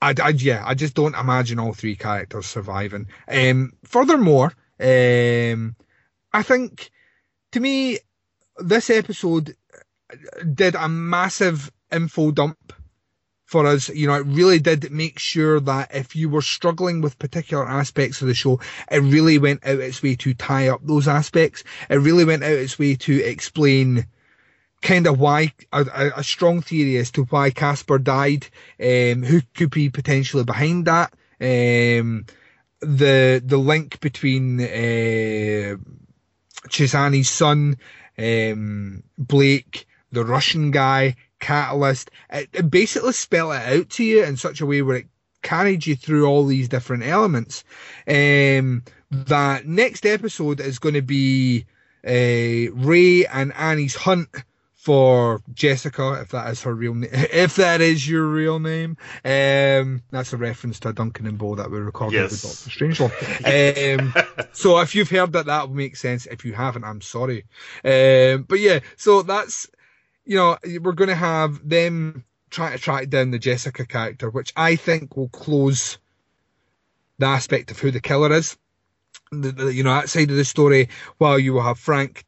I, 0.00 0.14
I 0.22 0.28
yeah, 0.30 0.62
I 0.64 0.74
just 0.74 0.94
don't 0.94 1.14
imagine 1.16 1.58
all 1.58 1.72
three 1.72 1.96
characters 1.96 2.46
surviving. 2.46 3.08
Um, 3.28 3.72
furthermore, 3.84 4.52
um, 4.80 5.76
I 6.32 6.42
think 6.42 6.90
to 7.52 7.60
me 7.60 7.98
this 8.58 8.90
episode 8.90 9.56
did 10.52 10.74
a 10.74 10.88
massive 10.88 11.72
info 11.94 12.30
dump 12.30 12.72
for 13.46 13.66
us. 13.66 13.88
You 13.88 14.08
know, 14.08 14.14
it 14.14 14.26
really 14.26 14.58
did 14.58 14.90
make 14.90 15.18
sure 15.18 15.60
that 15.60 15.94
if 15.94 16.16
you 16.16 16.28
were 16.28 16.42
struggling 16.42 17.00
with 17.00 17.18
particular 17.18 17.68
aspects 17.68 18.20
of 18.20 18.28
the 18.28 18.34
show, 18.34 18.60
it 18.90 18.98
really 18.98 19.38
went 19.38 19.64
out 19.64 19.78
its 19.78 20.02
way 20.02 20.16
to 20.16 20.34
tie 20.34 20.68
up 20.68 20.80
those 20.82 21.06
aspects. 21.06 21.62
It 21.88 21.96
really 21.96 22.24
went 22.24 22.42
out 22.42 22.50
its 22.50 22.78
way 22.78 22.96
to 22.96 23.22
explain 23.22 24.06
kind 24.82 25.06
of 25.06 25.18
why 25.18 25.52
a, 25.72 26.12
a, 26.16 26.22
strong 26.22 26.60
theory 26.60 26.98
as 26.98 27.10
to 27.12 27.22
why 27.24 27.50
Casper 27.50 27.98
died, 27.98 28.46
um, 28.78 29.22
who 29.22 29.40
could 29.54 29.70
be 29.70 29.88
potentially 29.88 30.44
behind 30.44 30.84
that, 30.86 31.12
um, 31.40 32.26
the 32.80 33.42
the 33.44 33.56
link 33.56 33.98
between 34.00 34.60
uh, 34.60 35.76
Chessani's 36.68 37.30
son, 37.30 37.78
um, 38.18 39.02
Blake, 39.16 39.86
the 40.12 40.24
Russian 40.24 40.70
guy, 40.70 41.16
Catalyst. 41.44 42.10
It, 42.30 42.48
it 42.52 42.70
basically 42.70 43.12
spell 43.12 43.52
it 43.52 43.62
out 43.62 43.90
to 43.90 44.04
you 44.04 44.24
in 44.24 44.36
such 44.36 44.60
a 44.60 44.66
way 44.66 44.80
where 44.82 44.96
it 44.96 45.06
carried 45.42 45.86
you 45.86 45.94
through 45.94 46.26
all 46.26 46.46
these 46.46 46.68
different 46.68 47.02
elements. 47.04 47.64
Um, 48.08 48.82
that 49.10 49.66
next 49.66 50.06
episode 50.06 50.58
is 50.60 50.78
going 50.78 50.94
to 50.94 51.02
be 51.02 51.66
uh, 52.06 52.72
Ray 52.74 53.26
and 53.26 53.52
Annie's 53.54 53.94
hunt 53.94 54.28
for 54.74 55.42
Jessica, 55.54 56.18
if 56.20 56.30
that 56.30 56.50
is 56.50 56.62
her 56.62 56.74
real 56.74 56.94
name, 56.94 57.08
if 57.12 57.56
that 57.56 57.80
is 57.80 58.08
your 58.08 58.26
real 58.26 58.58
name. 58.58 58.96
Um, 59.24 60.02
that's 60.10 60.32
a 60.32 60.36
reference 60.36 60.78
to 60.80 60.92
Duncan 60.92 61.26
and 61.26 61.38
Bo 61.38 61.54
that 61.54 61.70
we 61.70 61.78
recorded 61.78 62.16
Yes. 62.16 62.42
with 62.42 62.90
Doctor 62.90 63.10
Strangelove. 63.10 63.98
um, 64.00 64.46
so 64.52 64.78
if 64.80 64.94
you've 64.94 65.08
heard 65.10 65.32
that, 65.32 65.46
that 65.46 65.68
will 65.68 65.74
make 65.76 65.96
sense. 65.96 66.26
If 66.26 66.44
you 66.44 66.52
haven't, 66.52 66.84
I'm 66.84 67.00
sorry. 67.00 67.44
Um, 67.84 68.44
but 68.48 68.60
yeah, 68.60 68.80
so 68.96 69.22
that's, 69.22 69.68
you 70.24 70.36
know, 70.36 70.56
we're 70.80 70.92
going 70.92 71.08
to 71.08 71.14
have 71.14 71.66
them 71.68 72.24
try 72.50 72.72
to 72.72 72.78
track 72.78 73.08
down 73.08 73.30
the 73.30 73.38
Jessica 73.38 73.84
character, 73.84 74.30
which 74.30 74.52
I 74.56 74.76
think 74.76 75.16
will 75.16 75.28
close 75.28 75.98
the 77.18 77.26
aspect 77.26 77.70
of 77.70 77.78
who 77.78 77.90
the 77.90 78.00
killer 78.00 78.32
is. 78.32 78.56
The, 79.32 79.52
the, 79.52 79.74
you 79.74 79.82
know, 79.82 79.94
that 79.94 80.08
side 80.08 80.30
of 80.30 80.36
the 80.36 80.44
story, 80.44 80.88
while 81.18 81.38
you 81.38 81.52
will 81.52 81.62
have 81.62 81.78
Frank 81.78 82.24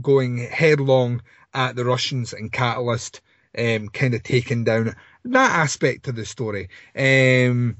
going 0.00 0.38
headlong 0.38 1.22
at 1.52 1.76
the 1.76 1.84
Russians 1.84 2.32
and 2.32 2.52
Catalyst, 2.52 3.20
um, 3.58 3.88
kind 3.88 4.14
of 4.14 4.22
taking 4.22 4.64
down 4.64 4.94
that 5.24 5.58
aspect 5.58 6.08
of 6.08 6.16
the 6.16 6.24
story. 6.24 6.68
Um, 6.96 7.76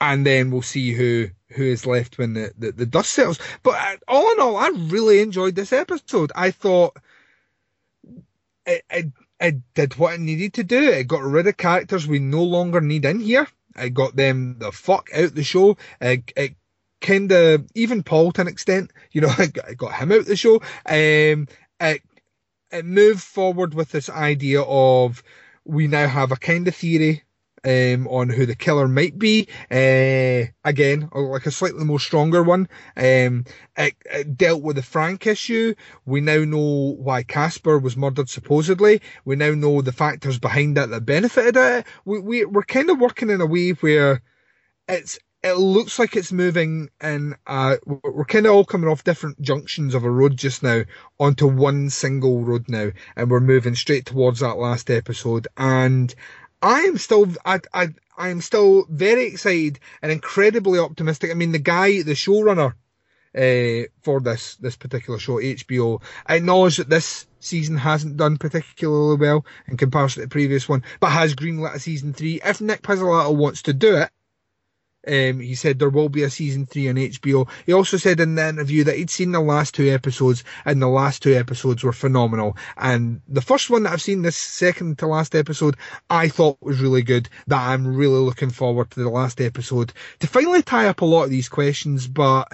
and 0.00 0.26
then 0.26 0.50
we'll 0.50 0.62
see 0.62 0.92
who 0.92 1.28
who 1.50 1.62
is 1.62 1.86
left 1.86 2.18
when 2.18 2.34
the, 2.34 2.52
the, 2.58 2.72
the 2.72 2.86
dust 2.86 3.10
settles. 3.10 3.38
But 3.62 3.74
uh, 3.76 3.96
all 4.08 4.32
in 4.32 4.40
all, 4.40 4.56
I 4.56 4.68
really 4.74 5.20
enjoyed 5.20 5.54
this 5.54 5.72
episode. 5.72 6.32
I 6.34 6.50
thought 6.50 6.96
it, 8.66 8.84
it, 8.90 9.06
it 9.40 9.74
did 9.74 9.96
what 9.96 10.14
it 10.14 10.20
needed 10.20 10.54
to 10.54 10.64
do. 10.64 10.90
It 10.90 11.08
got 11.08 11.22
rid 11.22 11.46
of 11.46 11.56
characters 11.56 12.06
we 12.06 12.18
no 12.18 12.42
longer 12.42 12.80
need 12.80 13.04
in 13.04 13.20
here. 13.20 13.46
It 13.76 13.90
got 13.90 14.16
them 14.16 14.56
the 14.58 14.72
fuck 14.72 15.10
out 15.14 15.34
the 15.34 15.44
show. 15.44 15.76
It, 16.00 16.32
it 16.36 16.54
kind 17.00 17.30
of, 17.32 17.66
even 17.74 18.02
Paul 18.02 18.32
to 18.32 18.42
an 18.42 18.48
extent, 18.48 18.92
you 19.12 19.20
know, 19.20 19.34
it 19.38 19.52
got, 19.52 19.68
it 19.68 19.76
got 19.76 19.94
him 19.94 20.12
out 20.12 20.26
the 20.26 20.36
show. 20.36 20.56
Um, 20.86 21.48
it, 21.80 22.02
it 22.70 22.84
moved 22.84 23.22
forward 23.22 23.74
with 23.74 23.90
this 23.90 24.08
idea 24.08 24.62
of 24.62 25.22
we 25.64 25.86
now 25.86 26.06
have 26.06 26.32
a 26.32 26.36
kind 26.36 26.68
of 26.68 26.76
theory 26.76 27.23
um, 27.64 28.06
on 28.08 28.28
who 28.28 28.46
the 28.46 28.54
killer 28.54 28.88
might 28.88 29.18
be. 29.18 29.48
Uh, 29.70 30.50
again, 30.64 31.08
like 31.12 31.46
a 31.46 31.50
slightly 31.50 31.84
more 31.84 32.00
stronger 32.00 32.42
one. 32.42 32.68
Um, 32.96 33.44
it, 33.76 33.94
it, 34.06 34.36
dealt 34.36 34.62
with 34.62 34.76
the 34.76 34.82
Frank 34.82 35.26
issue. 35.26 35.74
We 36.04 36.20
now 36.20 36.44
know 36.44 36.96
why 36.98 37.22
Casper 37.22 37.78
was 37.78 37.96
murdered 37.96 38.28
supposedly. 38.28 39.00
We 39.24 39.36
now 39.36 39.52
know 39.54 39.80
the 39.82 39.92
factors 39.92 40.38
behind 40.38 40.78
it 40.78 40.90
that 40.90 41.06
benefited 41.06 41.56
it. 41.56 41.86
We, 42.04 42.20
we, 42.20 42.44
we're 42.44 42.62
kind 42.62 42.90
of 42.90 43.00
working 43.00 43.30
in 43.30 43.40
a 43.40 43.46
way 43.46 43.70
where 43.70 44.22
it's 44.88 45.18
it 45.44 45.58
looks 45.58 45.98
like 45.98 46.16
it's 46.16 46.32
moving 46.32 46.88
in 47.02 47.36
uh 47.46 47.76
we're 47.84 48.24
kind 48.24 48.46
of 48.46 48.52
all 48.52 48.64
coming 48.64 48.88
off 48.88 49.04
different 49.04 49.38
junctions 49.42 49.94
of 49.94 50.02
a 50.02 50.10
road 50.10 50.36
just 50.38 50.62
now 50.62 50.82
onto 51.20 51.46
one 51.46 51.90
single 51.90 52.42
road 52.42 52.64
now 52.68 52.90
and 53.14 53.30
we're 53.30 53.40
moving 53.40 53.74
straight 53.74 54.06
towards 54.06 54.40
that 54.40 54.56
last 54.56 54.90
episode 54.90 55.46
and 55.58 56.14
I 56.64 56.80
am 56.80 56.96
still, 56.96 57.28
I, 57.44 57.60
I, 57.74 57.88
I 58.16 58.30
am 58.30 58.40
still 58.40 58.86
very 58.88 59.26
excited 59.26 59.80
and 60.00 60.10
incredibly 60.10 60.78
optimistic. 60.78 61.30
I 61.30 61.34
mean, 61.34 61.52
the 61.52 61.58
guy, 61.58 62.00
the 62.00 62.14
showrunner, 62.14 62.72
uh, 63.36 63.86
for 64.00 64.18
this, 64.20 64.56
this 64.56 64.74
particular 64.74 65.18
show, 65.18 65.34
HBO, 65.34 66.00
I 66.24 66.36
acknowledge 66.36 66.78
that 66.78 66.88
this 66.88 67.26
season 67.38 67.76
hasn't 67.76 68.16
done 68.16 68.38
particularly 68.38 69.18
well 69.18 69.44
in 69.68 69.76
comparison 69.76 70.22
to 70.22 70.26
the 70.26 70.30
previous 70.30 70.66
one, 70.66 70.84
but 71.00 71.10
has 71.10 71.34
greenlit 71.34 71.74
a 71.74 71.78
season 71.78 72.14
three. 72.14 72.40
If 72.42 72.62
Nick 72.62 72.80
Pizzolatto 72.80 73.36
wants 73.36 73.60
to 73.62 73.74
do 73.74 73.96
it, 73.96 74.08
um, 75.06 75.40
he 75.40 75.54
said 75.54 75.78
there 75.78 75.90
will 75.90 76.08
be 76.08 76.22
a 76.22 76.30
season 76.30 76.66
three 76.66 76.88
on 76.88 76.96
HBO. 76.96 77.48
He 77.66 77.72
also 77.72 77.96
said 77.96 78.20
in 78.20 78.34
the 78.34 78.48
interview 78.48 78.84
that 78.84 78.96
he'd 78.96 79.10
seen 79.10 79.32
the 79.32 79.40
last 79.40 79.74
two 79.74 79.90
episodes, 79.90 80.44
and 80.64 80.80
the 80.80 80.88
last 80.88 81.22
two 81.22 81.34
episodes 81.34 81.82
were 81.82 81.92
phenomenal. 81.92 82.56
And 82.76 83.20
the 83.28 83.42
first 83.42 83.70
one 83.70 83.84
that 83.84 83.92
I've 83.92 84.02
seen, 84.02 84.22
this 84.22 84.36
second 84.36 84.98
to 84.98 85.06
last 85.06 85.34
episode, 85.34 85.76
I 86.10 86.28
thought 86.28 86.58
was 86.60 86.80
really 86.80 87.02
good. 87.02 87.28
That 87.46 87.60
I'm 87.68 87.96
really 87.96 88.20
looking 88.20 88.50
forward 88.50 88.90
to 88.92 89.00
the 89.00 89.10
last 89.10 89.40
episode 89.40 89.92
to 90.20 90.26
finally 90.26 90.62
tie 90.62 90.88
up 90.88 91.00
a 91.00 91.06
lot 91.06 91.24
of 91.24 91.30
these 91.30 91.48
questions. 91.48 92.06
But 92.06 92.52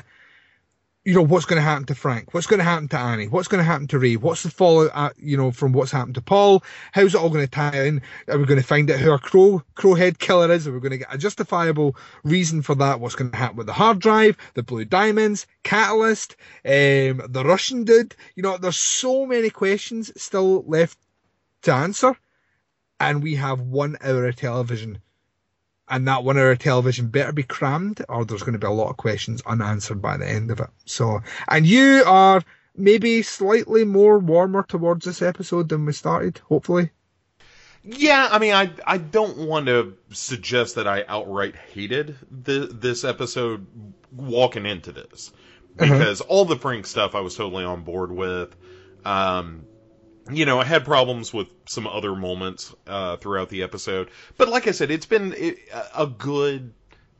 you 1.10 1.16
know, 1.16 1.22
what's 1.22 1.44
going 1.44 1.56
to 1.56 1.68
happen 1.68 1.86
to 1.86 1.94
Frank? 1.96 2.32
What's 2.32 2.46
going 2.46 2.58
to 2.58 2.64
happen 2.64 2.86
to 2.90 2.96
Annie? 2.96 3.26
What's 3.26 3.48
going 3.48 3.58
to 3.58 3.64
happen 3.64 3.88
to 3.88 3.98
Ray? 3.98 4.14
What's 4.14 4.44
the 4.44 4.50
fallout, 4.50 4.92
uh, 4.94 5.10
you 5.16 5.36
know, 5.36 5.50
from 5.50 5.72
what's 5.72 5.90
happened 5.90 6.14
to 6.14 6.22
Paul? 6.22 6.62
How's 6.92 7.16
it 7.16 7.20
all 7.20 7.30
going 7.30 7.44
to 7.44 7.50
tie 7.50 7.84
in? 7.84 8.00
Are 8.28 8.38
we 8.38 8.44
going 8.44 8.60
to 8.60 8.66
find 8.66 8.88
out 8.88 9.00
who 9.00 9.10
our 9.10 9.18
crow, 9.18 9.60
crowhead 9.74 10.20
killer 10.20 10.52
is? 10.52 10.68
Are 10.68 10.72
we 10.72 10.78
going 10.78 10.92
to 10.92 10.98
get 10.98 11.12
a 11.12 11.18
justifiable 11.18 11.96
reason 12.22 12.62
for 12.62 12.76
that? 12.76 13.00
What's 13.00 13.16
going 13.16 13.32
to 13.32 13.36
happen 13.36 13.56
with 13.56 13.66
the 13.66 13.72
hard 13.72 13.98
drive, 13.98 14.36
the 14.54 14.62
blue 14.62 14.84
diamonds, 14.84 15.48
catalyst, 15.64 16.36
um, 16.64 17.22
the 17.28 17.42
Russian 17.44 17.82
dude? 17.82 18.14
You 18.36 18.44
know, 18.44 18.56
there's 18.56 18.78
so 18.78 19.26
many 19.26 19.50
questions 19.50 20.12
still 20.16 20.62
left 20.68 20.96
to 21.62 21.72
answer. 21.72 22.16
And 23.00 23.20
we 23.20 23.34
have 23.34 23.60
one 23.60 23.96
hour 24.00 24.28
of 24.28 24.36
television 24.36 25.00
and 25.90 26.06
that 26.08 26.24
one 26.24 26.38
hour 26.38 26.56
television 26.56 27.08
better 27.08 27.32
be 27.32 27.42
crammed 27.42 28.02
or 28.08 28.24
there's 28.24 28.42
going 28.42 28.54
to 28.54 28.58
be 28.58 28.66
a 28.66 28.70
lot 28.70 28.90
of 28.90 28.96
questions 28.96 29.42
unanswered 29.44 30.00
by 30.00 30.16
the 30.16 30.28
end 30.28 30.50
of 30.50 30.60
it. 30.60 30.70
So, 30.86 31.20
and 31.48 31.66
you 31.66 32.04
are 32.06 32.42
maybe 32.76 33.22
slightly 33.22 33.84
more 33.84 34.18
warmer 34.18 34.62
towards 34.62 35.04
this 35.04 35.20
episode 35.20 35.68
than 35.68 35.84
we 35.84 35.92
started, 35.92 36.38
hopefully. 36.38 36.90
Yeah, 37.82 38.28
I 38.30 38.38
mean, 38.38 38.52
I 38.52 38.70
I 38.86 38.98
don't 38.98 39.38
want 39.38 39.66
to 39.66 39.96
suggest 40.10 40.74
that 40.74 40.86
I 40.86 41.04
outright 41.08 41.56
hated 41.56 42.16
the, 42.30 42.66
this 42.66 43.04
episode 43.04 43.66
walking 44.12 44.66
into 44.66 44.92
this 44.92 45.32
uh-huh. 45.78 45.92
because 45.92 46.20
uh-huh. 46.20 46.30
all 46.30 46.44
the 46.44 46.56
Frank 46.56 46.86
stuff 46.86 47.14
I 47.14 47.20
was 47.20 47.36
totally 47.36 47.64
on 47.64 47.82
board 47.82 48.12
with. 48.12 48.54
Um, 49.04 49.64
you 50.32 50.44
know, 50.44 50.60
I 50.60 50.64
had 50.64 50.84
problems 50.84 51.32
with 51.32 51.48
some 51.66 51.86
other 51.86 52.14
moments 52.14 52.74
uh, 52.86 53.16
throughout 53.16 53.48
the 53.48 53.62
episode, 53.62 54.10
but 54.36 54.48
like 54.48 54.66
I 54.66 54.72
said, 54.72 54.90
it's 54.90 55.06
been 55.06 55.34
a 55.94 56.06
good 56.06 56.72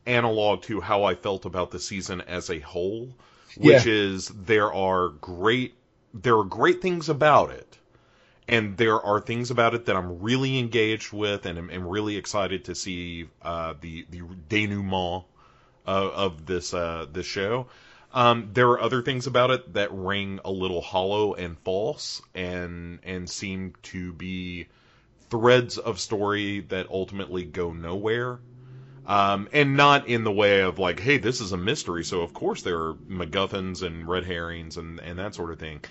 analog 0.05 0.63
to 0.63 0.81
how 0.81 1.03
I 1.03 1.15
felt 1.15 1.45
about 1.45 1.71
the 1.71 1.79
season 1.79 2.21
as 2.21 2.49
a 2.49 2.59
whole, 2.59 3.13
which 3.57 3.85
yeah. 3.85 3.93
is 3.93 4.27
there 4.29 4.73
are 4.73 5.09
great 5.09 5.75
there 6.13 6.37
are 6.37 6.43
great 6.43 6.81
things 6.81 7.09
about 7.09 7.51
it, 7.51 7.77
and 8.47 8.77
there 8.77 8.99
are 8.99 9.19
things 9.21 9.51
about 9.51 9.73
it 9.73 9.85
that 9.85 9.95
I'm 9.95 10.21
really 10.21 10.59
engaged 10.59 11.13
with, 11.13 11.45
and 11.45 11.57
am, 11.57 11.69
am 11.69 11.87
really 11.87 12.17
excited 12.17 12.65
to 12.65 12.75
see 12.75 13.27
uh, 13.41 13.75
the 13.79 14.05
the 14.09 14.21
denouement 14.49 15.25
of, 15.85 16.11
of 16.11 16.45
this 16.45 16.73
uh, 16.73 17.05
this 17.11 17.25
show. 17.25 17.67
Um, 18.13 18.49
there 18.53 18.69
are 18.69 18.81
other 18.81 19.01
things 19.01 19.27
about 19.27 19.51
it 19.51 19.73
that 19.73 19.91
ring 19.91 20.39
a 20.43 20.51
little 20.51 20.81
hollow 20.81 21.33
and 21.33 21.57
false, 21.59 22.21
and 22.35 22.99
and 23.03 23.29
seem 23.29 23.73
to 23.83 24.13
be 24.13 24.67
threads 25.29 25.77
of 25.77 25.99
story 25.99 26.59
that 26.61 26.89
ultimately 26.89 27.43
go 27.43 27.71
nowhere. 27.71 28.39
Um, 29.05 29.49
and 29.51 29.75
not 29.75 30.07
in 30.07 30.23
the 30.23 30.31
way 30.31 30.61
of 30.61 30.77
like, 30.77 30.99
hey, 30.99 31.17
this 31.17 31.41
is 31.41 31.53
a 31.53 31.57
mystery, 31.57 32.03
so 32.03 32.21
of 32.21 32.33
course 32.33 32.61
there 32.61 32.77
are 32.77 32.93
MacGuffins 32.93 33.81
and 33.81 34.07
red 34.07 34.25
herrings 34.25 34.77
and 34.77 34.99
and 34.99 35.17
that 35.17 35.33
sort 35.33 35.51
of 35.51 35.59
thing. 35.59 35.81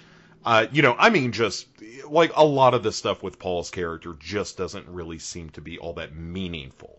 Uh, 0.44 0.66
you 0.72 0.80
know, 0.82 0.94
I 0.98 1.10
mean, 1.10 1.32
just 1.32 1.66
like 2.08 2.32
a 2.36 2.44
lot 2.44 2.72
of 2.74 2.82
the 2.82 2.92
stuff 2.92 3.22
with 3.22 3.38
Paul's 3.38 3.70
character 3.70 4.14
just 4.18 4.56
doesn't 4.56 4.88
really 4.88 5.18
seem 5.18 5.50
to 5.50 5.60
be 5.60 5.78
all 5.78 5.94
that 5.94 6.14
meaningful 6.14 6.98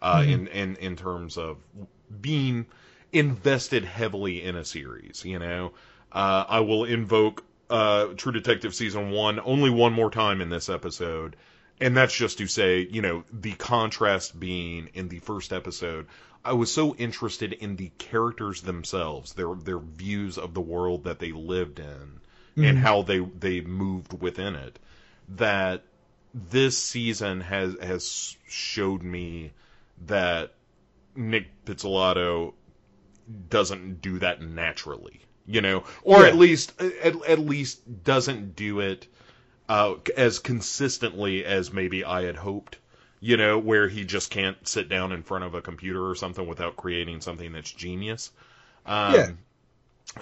uh, 0.00 0.20
mm-hmm. 0.20 0.30
in 0.30 0.46
in 0.48 0.76
in 0.76 0.96
terms 0.96 1.36
of 1.36 1.58
being 2.20 2.66
invested 3.12 3.84
heavily 3.84 4.42
in 4.42 4.56
a 4.56 4.64
series. 4.64 5.24
You 5.24 5.38
know, 5.38 5.72
uh, 6.12 6.44
I 6.48 6.60
will 6.60 6.84
invoke 6.84 7.44
uh, 7.68 8.06
True 8.16 8.32
Detective 8.32 8.74
season 8.74 9.10
one 9.10 9.40
only 9.40 9.70
one 9.70 9.92
more 9.92 10.10
time 10.10 10.40
in 10.40 10.48
this 10.50 10.68
episode, 10.68 11.36
and 11.80 11.96
that's 11.96 12.14
just 12.14 12.38
to 12.38 12.46
say, 12.46 12.86
you 12.90 13.02
know, 13.02 13.24
the 13.32 13.52
contrast 13.52 14.38
being 14.38 14.90
in 14.94 15.08
the 15.08 15.20
first 15.20 15.52
episode. 15.52 16.06
I 16.44 16.54
was 16.54 16.72
so 16.72 16.94
interested 16.94 17.52
in 17.52 17.76
the 17.76 17.90
characters 17.98 18.62
themselves, 18.62 19.34
their 19.34 19.54
their 19.54 19.78
views 19.78 20.38
of 20.38 20.54
the 20.54 20.60
world 20.60 21.04
that 21.04 21.18
they 21.18 21.32
lived 21.32 21.78
in, 21.78 21.84
mm-hmm. 21.86 22.64
and 22.64 22.78
how 22.78 23.02
they 23.02 23.18
they 23.18 23.60
moved 23.60 24.20
within 24.20 24.54
it, 24.54 24.78
that 25.36 25.84
this 26.34 26.78
season 26.78 27.40
has 27.42 27.76
has 27.80 28.36
showed 28.48 29.02
me 29.02 29.52
that 30.06 30.54
Nick 31.14 31.64
Pizzolatto 31.64 32.54
doesn't 33.48 34.00
do 34.02 34.18
that 34.18 34.42
naturally, 34.42 35.20
you 35.46 35.60
know, 35.60 35.84
or 36.02 36.22
yeah. 36.22 36.28
at 36.28 36.36
least 36.36 36.80
at, 36.80 37.22
at 37.24 37.38
least 37.38 38.04
doesn't 38.04 38.56
do 38.56 38.80
it 38.80 39.06
uh, 39.68 39.94
as 40.16 40.38
consistently 40.38 41.44
as 41.44 41.72
maybe 41.72 42.04
I 42.04 42.22
had 42.24 42.36
hoped. 42.36 42.78
You 43.22 43.36
know, 43.36 43.58
where 43.58 43.86
he 43.86 44.04
just 44.04 44.30
can't 44.30 44.66
sit 44.66 44.88
down 44.88 45.12
in 45.12 45.22
front 45.22 45.44
of 45.44 45.54
a 45.54 45.60
computer 45.60 46.08
or 46.08 46.14
something 46.14 46.46
without 46.46 46.76
creating 46.76 47.20
something 47.20 47.52
that's 47.52 47.70
genius. 47.70 48.30
Um, 48.86 49.14
yeah. 49.14 49.30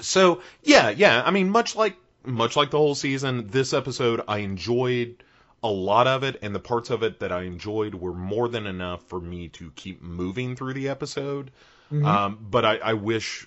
So 0.01 0.43
yeah, 0.65 0.91
yeah. 0.91 1.23
I 1.25 1.31
mean, 1.31 1.49
much 1.49 1.77
like 1.77 1.97
much 2.25 2.57
like 2.57 2.71
the 2.71 2.79
whole 2.79 2.95
season, 2.95 3.49
this 3.49 3.73
episode 3.73 4.23
I 4.27 4.39
enjoyed 4.39 5.23
a 5.63 5.69
lot 5.69 6.07
of 6.07 6.23
it, 6.23 6.39
and 6.43 6.55
the 6.55 6.61
parts 6.61 6.91
of 6.91 7.03
it 7.03 7.21
that 7.21 7.33
I 7.33 7.43
enjoyed 7.43 7.95
were 7.95 8.15
more 8.15 8.49
than 8.49 8.67
enough 8.67 9.03
for 9.09 9.21
me 9.21 9.49
to 9.51 9.73
keep 9.75 10.03
moving 10.03 10.55
through 10.55 10.75
the 10.75 10.89
episode. 10.89 11.51
Mm-hmm. 11.93 12.05
Um, 12.05 12.47
but 12.51 12.65
I, 12.65 12.77
I 12.77 12.93
wish 12.95 13.47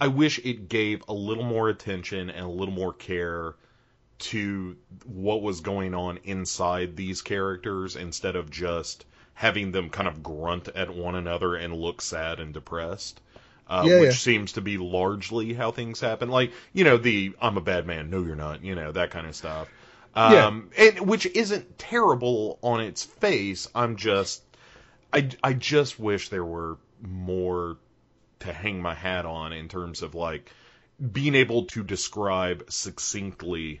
I 0.00 0.08
wish 0.08 0.38
it 0.40 0.68
gave 0.68 1.02
a 1.08 1.12
little 1.12 1.44
more 1.44 1.68
attention 1.68 2.30
and 2.30 2.44
a 2.44 2.48
little 2.48 2.74
more 2.74 2.92
care 2.92 3.54
to 4.18 4.76
what 5.04 5.42
was 5.42 5.60
going 5.60 5.94
on 5.94 6.18
inside 6.24 6.96
these 6.96 7.22
characters 7.22 7.96
instead 7.96 8.36
of 8.36 8.50
just 8.50 9.04
having 9.34 9.72
them 9.72 9.90
kind 9.90 10.08
of 10.08 10.22
grunt 10.22 10.68
at 10.68 10.94
one 10.94 11.14
another 11.14 11.54
and 11.56 11.74
look 11.74 12.00
sad 12.00 12.40
and 12.40 12.54
depressed. 12.54 13.20
Uh, 13.68 13.84
yeah, 13.86 14.00
which 14.00 14.10
yeah. 14.10 14.16
seems 14.16 14.52
to 14.52 14.60
be 14.60 14.76
largely 14.76 15.54
how 15.54 15.70
things 15.70 16.00
happen. 16.00 16.28
Like, 16.28 16.52
you 16.72 16.84
know, 16.84 16.98
the 16.98 17.34
I'm 17.40 17.56
a 17.56 17.60
bad 17.60 17.86
man, 17.86 18.10
no 18.10 18.22
you're 18.22 18.36
not, 18.36 18.64
you 18.64 18.74
know, 18.74 18.92
that 18.92 19.10
kind 19.10 19.26
of 19.26 19.34
stuff. 19.34 19.68
Um, 20.14 20.70
yeah. 20.76 20.84
and 20.88 21.00
which 21.08 21.26
isn't 21.26 21.78
terrible 21.78 22.58
on 22.62 22.80
its 22.80 23.04
face. 23.04 23.68
I'm 23.74 23.96
just 23.96 24.42
I 25.12 25.28
I 25.42 25.52
just 25.52 25.98
wish 25.98 26.28
there 26.28 26.44
were 26.44 26.78
more 27.02 27.76
to 28.40 28.52
hang 28.52 28.80
my 28.80 28.94
hat 28.94 29.24
on 29.26 29.52
in 29.52 29.68
terms 29.68 30.02
of 30.02 30.14
like 30.14 30.50
being 31.12 31.34
able 31.34 31.64
to 31.66 31.82
describe 31.82 32.64
succinctly 32.70 33.80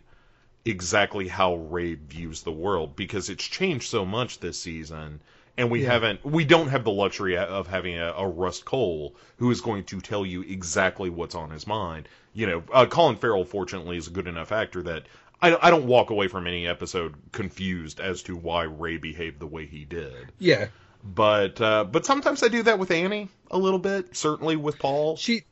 exactly 0.64 1.26
how 1.28 1.54
Ray 1.56 1.94
views 1.94 2.42
the 2.42 2.52
world 2.52 2.94
because 2.94 3.28
it's 3.28 3.44
changed 3.44 3.88
so 3.90 4.04
much 4.04 4.38
this 4.38 4.60
season 4.60 5.20
and 5.56 5.70
we 5.70 5.82
Yeah. 5.82 5.92
haven't 5.92 6.24
we 6.24 6.44
don't 6.44 6.68
have 6.68 6.84
the 6.84 6.92
luxury 6.92 7.36
of 7.36 7.66
having 7.66 7.98
a, 7.98 8.12
a 8.16 8.26
Rust 8.26 8.64
Cohle 8.64 9.14
who 9.38 9.50
is 9.50 9.60
going 9.60 9.84
to 9.84 10.00
tell 10.00 10.24
you 10.24 10.42
exactly 10.42 11.10
what's 11.10 11.34
on 11.34 11.50
his 11.50 11.66
mind. 11.66 12.08
You 12.32 12.46
know, 12.46 12.62
uh, 12.72 12.86
Colin 12.86 13.16
Farrell 13.16 13.44
fortunately 13.44 13.96
is 13.96 14.06
a 14.06 14.12
good 14.12 14.28
enough 14.28 14.52
actor 14.52 14.82
that 14.84 15.04
I, 15.42 15.56
I 15.60 15.70
don't 15.70 15.86
walk 15.86 16.10
away 16.10 16.28
from 16.28 16.46
any 16.46 16.66
episode 16.68 17.14
confused 17.32 17.98
as 18.00 18.22
to 18.22 18.36
why 18.36 18.62
Ray 18.62 18.96
behaved 18.96 19.40
the 19.40 19.46
way 19.46 19.66
he 19.66 19.84
did. 19.84 20.32
Yeah, 20.38 20.68
But 21.04 21.60
uh, 21.60 21.84
but 21.84 22.06
sometimes 22.06 22.42
I 22.42 22.48
do 22.48 22.62
that 22.62 22.78
with 22.78 22.90
Annie 22.90 23.28
a 23.50 23.58
little 23.58 23.78
bit. 23.78 24.16
Certainly 24.16 24.56
with 24.56 24.78
Paul. 24.78 25.16
she, 25.16 25.42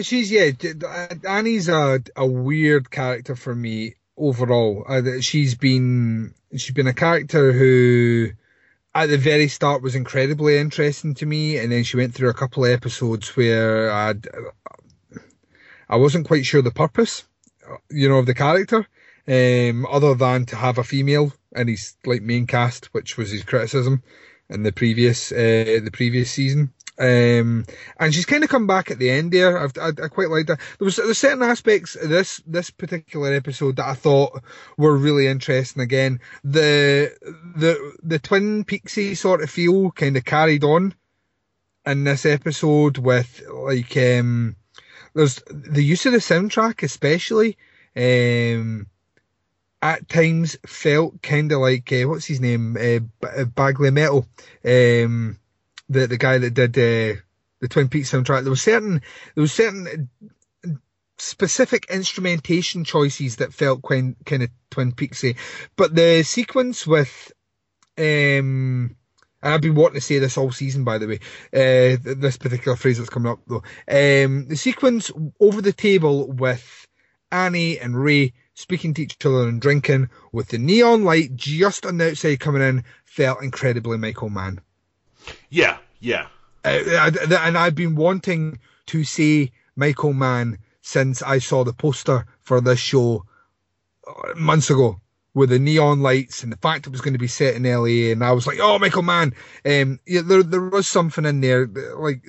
she's 0.00 0.30
yeah. 0.30 0.50
d- 0.50 0.74
Annie's 1.28 1.68
a 1.68 2.00
a 2.16 2.26
weird 2.26 2.90
character 2.90 3.34
for 3.34 3.54
me 3.54 3.96
overall. 4.16 4.84
Uh, 4.88 5.20
she's 5.20 5.56
been 5.56 6.34
she's 6.52 6.74
been 6.74 6.86
a 6.86 6.94
character 6.94 7.52
who. 7.52 8.30
At 8.92 9.08
the 9.08 9.18
very 9.18 9.46
start 9.46 9.82
was 9.82 9.94
incredibly 9.94 10.58
interesting 10.58 11.14
to 11.14 11.26
me, 11.26 11.58
and 11.58 11.70
then 11.70 11.84
she 11.84 11.96
went 11.96 12.12
through 12.12 12.30
a 12.30 12.34
couple 12.34 12.64
of 12.64 12.72
episodes 12.72 13.36
where 13.36 13.88
I'd, 13.88 14.26
I 15.88 15.94
wasn't 15.94 16.26
quite 16.26 16.44
sure 16.44 16.60
the 16.60 16.72
purpose, 16.72 17.22
uh, 17.70 17.76
you 17.88 18.08
know, 18.08 18.18
of 18.18 18.26
the 18.26 18.34
character, 18.34 18.88
um, 19.28 19.86
other 19.88 20.16
than 20.16 20.44
to 20.46 20.56
have 20.56 20.78
a 20.78 20.82
female 20.82 21.32
in 21.54 21.68
his 21.68 21.94
like 22.04 22.22
main 22.22 22.48
cast, 22.48 22.86
which 22.86 23.16
was 23.16 23.30
his 23.30 23.44
criticism 23.44 24.02
in 24.50 24.62
the 24.62 24.72
previous 24.72 25.32
uh, 25.32 25.80
the 25.82 25.90
previous 25.92 26.30
season. 26.30 26.72
Um, 26.98 27.64
and 27.98 28.14
she's 28.14 28.26
kind 28.26 28.44
of 28.44 28.50
come 28.50 28.66
back 28.66 28.90
at 28.90 28.98
the 28.98 29.08
end 29.08 29.32
there. 29.32 29.56
I've, 29.56 29.72
I, 29.78 29.88
I 29.88 30.08
quite 30.08 30.28
liked 30.28 30.48
that. 30.48 30.60
There 30.78 30.84
was 30.84 30.96
there's 30.96 31.16
certain 31.16 31.42
aspects 31.42 31.96
of 31.96 32.10
this 32.10 32.42
this 32.46 32.68
particular 32.70 33.32
episode 33.32 33.76
that 33.76 33.88
I 33.88 33.94
thought 33.94 34.42
were 34.76 34.96
really 34.96 35.26
interesting. 35.26 35.82
Again, 35.82 36.20
the 36.44 37.10
the 37.56 37.96
the 38.02 38.18
Twin 38.18 38.64
Peaksy 38.64 39.16
sort 39.16 39.42
of 39.42 39.48
feel 39.48 39.90
kind 39.92 40.18
of 40.18 40.26
carried 40.26 40.62
on 40.62 40.94
in 41.86 42.04
this 42.04 42.26
episode 42.26 42.98
with 42.98 43.42
like 43.50 43.96
um 43.96 44.56
there's 45.14 45.42
the 45.48 45.82
use 45.82 46.04
of 46.04 46.12
the 46.12 46.18
soundtrack 46.18 46.82
especially 46.82 47.56
um 47.96 48.86
at 49.82 50.08
times 50.08 50.56
felt 50.66 51.22
kind 51.22 51.50
of 51.52 51.60
like 51.60 51.92
uh, 51.92 52.02
what's 52.02 52.26
his 52.26 52.40
name 52.40 52.76
uh, 52.76 53.26
uh, 53.26 53.44
Badalamenti 53.44 54.26
um 55.04 55.38
the 55.88 56.06
the 56.06 56.18
guy 56.18 56.38
that 56.38 56.54
did 56.54 56.76
uh, 56.76 57.18
the 57.60 57.68
Twin 57.68 57.88
Peaks 57.88 58.10
soundtrack 58.10 58.42
there 58.42 58.50
was 58.50 58.62
certain 58.62 59.02
there 59.34 59.42
was 59.42 59.52
certain 59.52 60.10
specific 61.18 61.86
instrumentation 61.90 62.84
choices 62.84 63.36
that 63.36 63.52
felt 63.52 63.82
quite 63.82 64.14
kind 64.24 64.42
of 64.42 64.50
Twin 64.70 64.92
Peaksy 64.92 65.36
but 65.76 65.94
the 65.94 66.22
sequence 66.22 66.86
with 66.86 67.32
um 67.98 68.96
I've 69.42 69.62
been 69.62 69.74
wanting 69.74 69.94
to 69.94 70.00
say 70.02 70.18
this 70.18 70.36
all 70.36 70.52
season, 70.52 70.84
by 70.84 70.98
the 70.98 71.06
way. 71.06 71.20
Uh, 71.50 71.96
this 72.02 72.36
particular 72.36 72.76
phrase 72.76 72.98
that's 72.98 73.08
coming 73.08 73.32
up, 73.32 73.40
though. 73.46 73.62
Um, 73.88 74.46
the 74.48 74.56
sequence 74.56 75.10
over 75.40 75.62
the 75.62 75.72
table 75.72 76.30
with 76.30 76.86
Annie 77.32 77.78
and 77.78 77.98
Ray 77.98 78.34
speaking 78.60 78.94
to 78.94 79.02
each 79.02 79.24
other 79.24 79.48
and 79.48 79.60
drinking, 79.60 80.10
with 80.32 80.48
the 80.48 80.58
neon 80.58 81.04
light 81.04 81.34
just 81.34 81.86
on 81.86 81.96
the 81.96 82.10
outside 82.10 82.40
coming 82.40 82.62
in, 82.62 82.84
felt 83.04 83.42
incredibly 83.42 83.98
Michael 83.98 84.30
Mann. 84.30 84.60
Yeah, 85.48 85.78
yeah. 86.00 86.26
Uh, 86.64 87.10
and 87.40 87.56
I've 87.56 87.74
been 87.74 87.96
wanting 87.96 88.58
to 88.86 89.04
see 89.04 89.52
Michael 89.76 90.12
Mann 90.12 90.58
since 90.82 91.22
I 91.22 91.38
saw 91.38 91.64
the 91.64 91.72
poster 91.72 92.26
for 92.40 92.60
this 92.60 92.78
show 92.78 93.24
uh, 94.06 94.34
months 94.36 94.70
ago 94.70 95.00
with 95.40 95.48
the 95.48 95.58
neon 95.58 96.00
lights 96.00 96.42
and 96.42 96.52
the 96.52 96.56
fact 96.58 96.86
it 96.86 96.90
was 96.90 97.00
going 97.00 97.14
to 97.14 97.18
be 97.18 97.26
set 97.26 97.54
in 97.54 97.62
LA 97.62 98.12
and 98.12 98.22
I 98.22 98.32
was 98.32 98.46
like, 98.46 98.58
oh, 98.60 98.78
Michael 98.78 99.00
Mann. 99.00 99.32
Um, 99.64 99.98
yeah, 100.06 100.20
there, 100.22 100.42
there 100.42 100.60
was 100.60 100.86
something 100.86 101.24
in 101.24 101.40
there. 101.40 101.66
Like, 101.66 102.22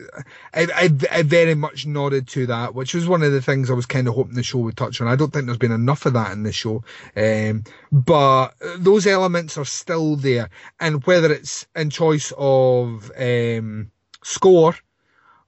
I, 0.53 0.61
I, 0.73 0.89
I 1.11 1.21
very 1.23 1.53
much 1.53 1.85
nodded 1.85 2.29
to 2.29 2.47
that, 2.47 2.73
which 2.73 2.93
was 2.93 3.09
one 3.09 3.21
of 3.21 3.33
the 3.33 3.41
things 3.41 3.69
I 3.69 3.73
was 3.73 3.85
kind 3.85 4.07
of 4.07 4.15
hoping 4.15 4.35
the 4.35 4.43
show 4.43 4.59
would 4.59 4.77
touch 4.77 5.01
on. 5.01 5.09
I 5.09 5.17
don't 5.17 5.33
think 5.33 5.45
there's 5.45 5.57
been 5.57 5.73
enough 5.73 6.05
of 6.05 6.13
that 6.13 6.31
in 6.31 6.43
the 6.43 6.53
show. 6.53 6.85
Um, 7.17 7.65
but 7.91 8.51
those 8.77 9.05
elements 9.05 9.57
are 9.57 9.65
still 9.65 10.15
there. 10.15 10.49
And 10.79 11.05
whether 11.05 11.33
it's 11.33 11.67
in 11.75 11.89
choice 11.89 12.31
of, 12.37 13.11
um, 13.19 13.91
score 14.23 14.73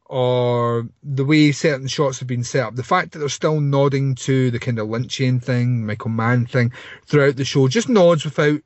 or 0.05 0.87
the 1.01 1.25
way 1.25 1.51
certain 1.51 1.87
shots 1.87 2.19
have 2.19 2.27
been 2.27 2.43
set 2.43 2.65
up, 2.65 2.75
the 2.75 2.83
fact 2.83 3.11
that 3.11 3.19
they're 3.19 3.29
still 3.29 3.61
nodding 3.61 4.15
to 4.15 4.51
the 4.51 4.59
kind 4.59 4.79
of 4.79 4.87
Lynchian 4.87 5.41
thing, 5.41 5.85
Michael 5.85 6.09
Mann 6.09 6.45
thing 6.45 6.71
throughout 7.05 7.35
the 7.35 7.45
show, 7.45 7.67
just 7.67 7.89
nods 7.89 8.25
without 8.25 8.61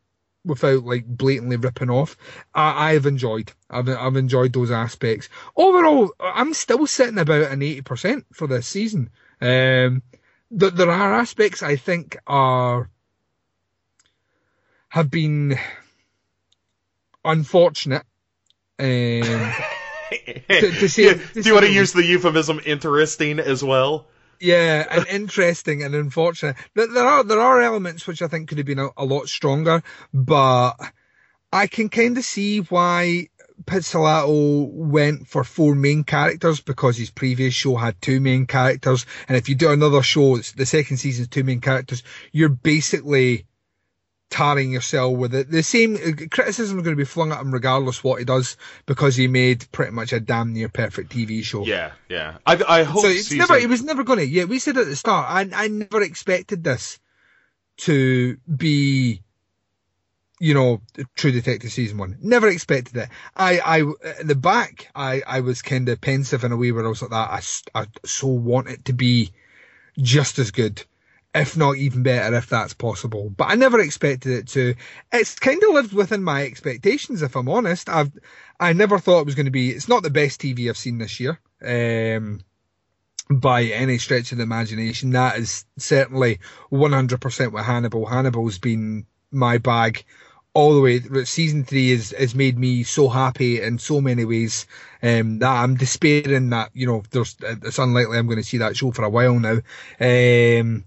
without 0.45 0.83
like 0.83 1.05
blatantly 1.05 1.57
ripping 1.57 1.89
off. 1.89 2.17
I, 2.55 2.91
I've 2.91 3.05
enjoyed. 3.05 3.51
I've 3.69 3.89
I've 3.89 4.15
enjoyed 4.15 4.53
those 4.53 4.71
aspects. 4.71 5.29
Overall, 5.55 6.13
I'm 6.19 6.53
still 6.53 6.87
sitting 6.87 7.19
about 7.19 7.51
an 7.51 7.61
eighty 7.61 7.81
percent 7.81 8.25
for 8.33 8.47
this 8.47 8.67
season. 8.67 9.09
Um, 9.39 10.01
th- 10.57 10.73
there 10.73 10.89
are 10.89 11.13
aspects 11.13 11.61
I 11.61 11.75
think 11.75 12.17
are 12.25 12.89
have 14.89 15.11
been 15.11 15.59
unfortunate. 17.23 18.03
Um, 18.79 19.53
to 20.09 20.89
say- 20.89 21.03
Yeah, 21.05 21.13
to 21.13 21.41
do 21.41 21.49
you 21.49 21.53
want 21.53 21.65
to 21.65 21.71
use 21.71 21.93
the 21.93 22.03
euphemism 22.03 22.59
interesting 22.65 23.39
as 23.39 23.63
well? 23.63 24.07
Yeah, 24.39 24.85
and 24.89 25.07
interesting 25.07 25.81
and 25.83 25.95
unfortunate. 25.95 26.57
There, 26.75 26.87
are 27.03 27.23
there 27.23 27.39
are 27.39 27.61
elements 27.61 28.05
which 28.05 28.21
I 28.21 28.27
think 28.27 28.49
could 28.49 28.59
have 28.59 28.67
been 28.67 28.79
a, 28.79 28.89
a 28.95 29.03
lot 29.05 29.27
stronger, 29.29 29.81
but 30.13 30.73
I 31.51 31.65
can 31.67 31.89
kind 31.89 32.17
of 32.17 32.23
see 32.23 32.59
why 32.59 33.29
Pizzolatto 33.65 34.69
went 34.71 35.27
for 35.27 35.43
four 35.43 35.73
main 35.73 36.03
characters 36.03 36.61
because 36.61 36.97
his 36.97 37.09
previous 37.09 37.55
show 37.55 37.75
had 37.75 37.99
two 37.99 38.19
main 38.19 38.45
characters, 38.45 39.07
and 39.27 39.35
if 39.37 39.49
you 39.49 39.55
do 39.55 39.71
another 39.71 40.03
show, 40.03 40.35
it's 40.35 40.51
the 40.51 40.65
second 40.67 40.97
season's 40.97 41.29
two 41.29 41.43
main 41.43 41.59
characters, 41.61 42.03
you're 42.31 42.49
basically 42.49 43.47
tarring 44.29 44.71
yourself 44.71 45.17
with 45.17 45.33
it. 45.33 45.49
The 45.49 45.63
same 45.63 45.95
uh, 45.95 46.11
criticism 46.29 46.77
is 46.77 46.83
going 46.83 46.95
to 46.95 47.01
be 47.01 47.05
flung 47.05 47.31
at 47.31 47.39
him 47.41 47.53
regardless 47.53 48.03
what 48.03 48.19
he 48.19 48.25
does 48.25 48.57
because 48.85 49.15
he 49.15 49.27
made 49.27 49.71
pretty 49.71 49.91
much 49.91 50.11
a 50.13 50.19
damn 50.19 50.53
near 50.53 50.69
perfect 50.69 51.11
TV 51.11 51.43
show. 51.43 51.65
Yeah, 51.65 51.91
yeah. 52.09 52.37
I, 52.45 52.61
I 52.67 52.83
hope 52.83 53.03
So 53.03 53.07
it's 53.07 53.27
season... 53.27 53.37
never, 53.39 53.55
it 53.55 53.69
was 53.69 53.83
never 53.83 54.03
going 54.03 54.19
to. 54.19 54.27
Yeah, 54.27 54.43
we 54.45 54.59
said 54.59 54.77
at 54.77 54.85
the 54.85 54.95
start, 54.95 55.27
I, 55.29 55.49
I 55.53 55.67
never 55.69 56.01
expected 56.01 56.63
this 56.63 56.99
to 57.77 58.37
be, 58.53 59.21
you 60.39 60.53
know, 60.53 60.81
True 61.15 61.31
Detective 61.31 61.71
season 61.71 61.97
one. 61.97 62.17
Never 62.21 62.47
expected 62.49 62.97
it. 62.97 63.09
I, 63.35 63.59
I, 63.59 63.79
in 64.19 64.27
the 64.27 64.35
back, 64.35 64.89
I, 64.95 65.21
I 65.25 65.39
was 65.39 65.61
kind 65.61 65.87
of 65.89 66.01
pensive 66.01 66.43
in 66.43 66.51
a 66.51 66.57
way 66.57 66.71
where 66.71 66.85
I 66.85 66.89
was 66.89 67.01
like 67.01 67.11
that. 67.11 67.31
I, 67.31 67.37
s- 67.37 67.63
I 67.73 67.85
so 68.05 68.27
want 68.27 68.67
it 68.67 68.85
to 68.85 68.93
be 68.93 69.31
just 69.97 70.37
as 70.37 70.51
good, 70.51 70.83
if 71.35 71.55
not 71.55 71.77
even 71.77 72.03
better, 72.03 72.35
if 72.35 72.47
that's 72.47 72.73
possible. 72.73 73.29
But 73.29 73.51
I 73.51 73.55
never 73.55 73.79
expected 73.79 74.31
it 74.31 74.47
to. 74.49 74.75
It's 75.11 75.35
kind 75.35 75.61
of 75.63 75.73
lived 75.73 75.93
within 75.93 76.23
my 76.23 76.43
expectations, 76.43 77.21
if 77.21 77.35
I'm 77.35 77.49
honest. 77.49 77.89
I've, 77.89 78.11
I 78.59 78.73
never 78.73 78.99
thought 78.99 79.21
it 79.21 79.25
was 79.25 79.35
going 79.35 79.45
to 79.45 79.51
be. 79.51 79.69
It's 79.69 79.87
not 79.87 80.03
the 80.03 80.09
best 80.09 80.41
TV 80.41 80.69
I've 80.69 80.77
seen 80.77 80.97
this 80.97 81.19
year. 81.19 81.39
Um, 81.63 82.41
by 83.29 83.63
any 83.63 83.97
stretch 83.97 84.31
of 84.31 84.37
the 84.37 84.43
imagination. 84.43 85.11
That 85.11 85.37
is 85.37 85.65
certainly 85.77 86.39
100% 86.71 87.51
with 87.51 87.65
Hannibal. 87.65 88.05
Hannibal's 88.05 88.57
been 88.57 89.05
my 89.31 89.57
bag 89.57 90.05
all 90.53 90.73
the 90.73 90.81
way. 90.81 91.25
Season 91.25 91.63
three 91.63 91.91
has, 91.91 92.11
has 92.11 92.33
made 92.33 92.57
me 92.57 92.83
so 92.83 93.09
happy 93.09 93.61
in 93.61 93.77
so 93.79 94.01
many 94.01 94.25
ways 94.25 94.65
um, 95.03 95.39
that 95.39 95.49
I'm 95.49 95.75
despairing 95.75 96.49
that, 96.49 96.71
you 96.73 96.87
know, 96.87 97.03
there's, 97.11 97.35
it's 97.41 97.79
unlikely 97.79 98.17
I'm 98.17 98.27
going 98.27 98.37
to 98.37 98.43
see 98.43 98.57
that 98.59 98.77
show 98.77 98.91
for 98.91 99.03
a 99.03 99.09
while 99.09 99.39
now. 99.39 99.59
Um, 99.99 100.85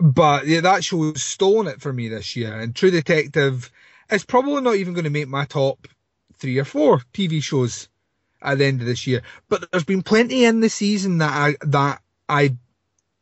but 0.00 0.46
yeah, 0.46 0.62
that 0.62 0.82
show's 0.82 1.22
stolen 1.22 1.66
it 1.66 1.80
for 1.80 1.92
me 1.92 2.08
this 2.08 2.34
year. 2.34 2.58
And 2.58 2.74
True 2.74 2.90
Detective 2.90 3.70
is 4.10 4.24
probably 4.24 4.62
not 4.62 4.76
even 4.76 4.94
going 4.94 5.04
to 5.04 5.10
make 5.10 5.28
my 5.28 5.44
top 5.44 5.86
three 6.38 6.58
or 6.58 6.64
four 6.64 7.02
TV 7.12 7.42
shows 7.42 7.88
at 8.40 8.58
the 8.58 8.64
end 8.64 8.80
of 8.80 8.86
this 8.86 9.06
year. 9.06 9.22
But 9.48 9.70
there's 9.70 9.84
been 9.84 10.02
plenty 10.02 10.44
in 10.44 10.60
the 10.60 10.70
season 10.70 11.18
that 11.18 11.32
I 11.32 11.66
that 11.66 12.00
I 12.28 12.56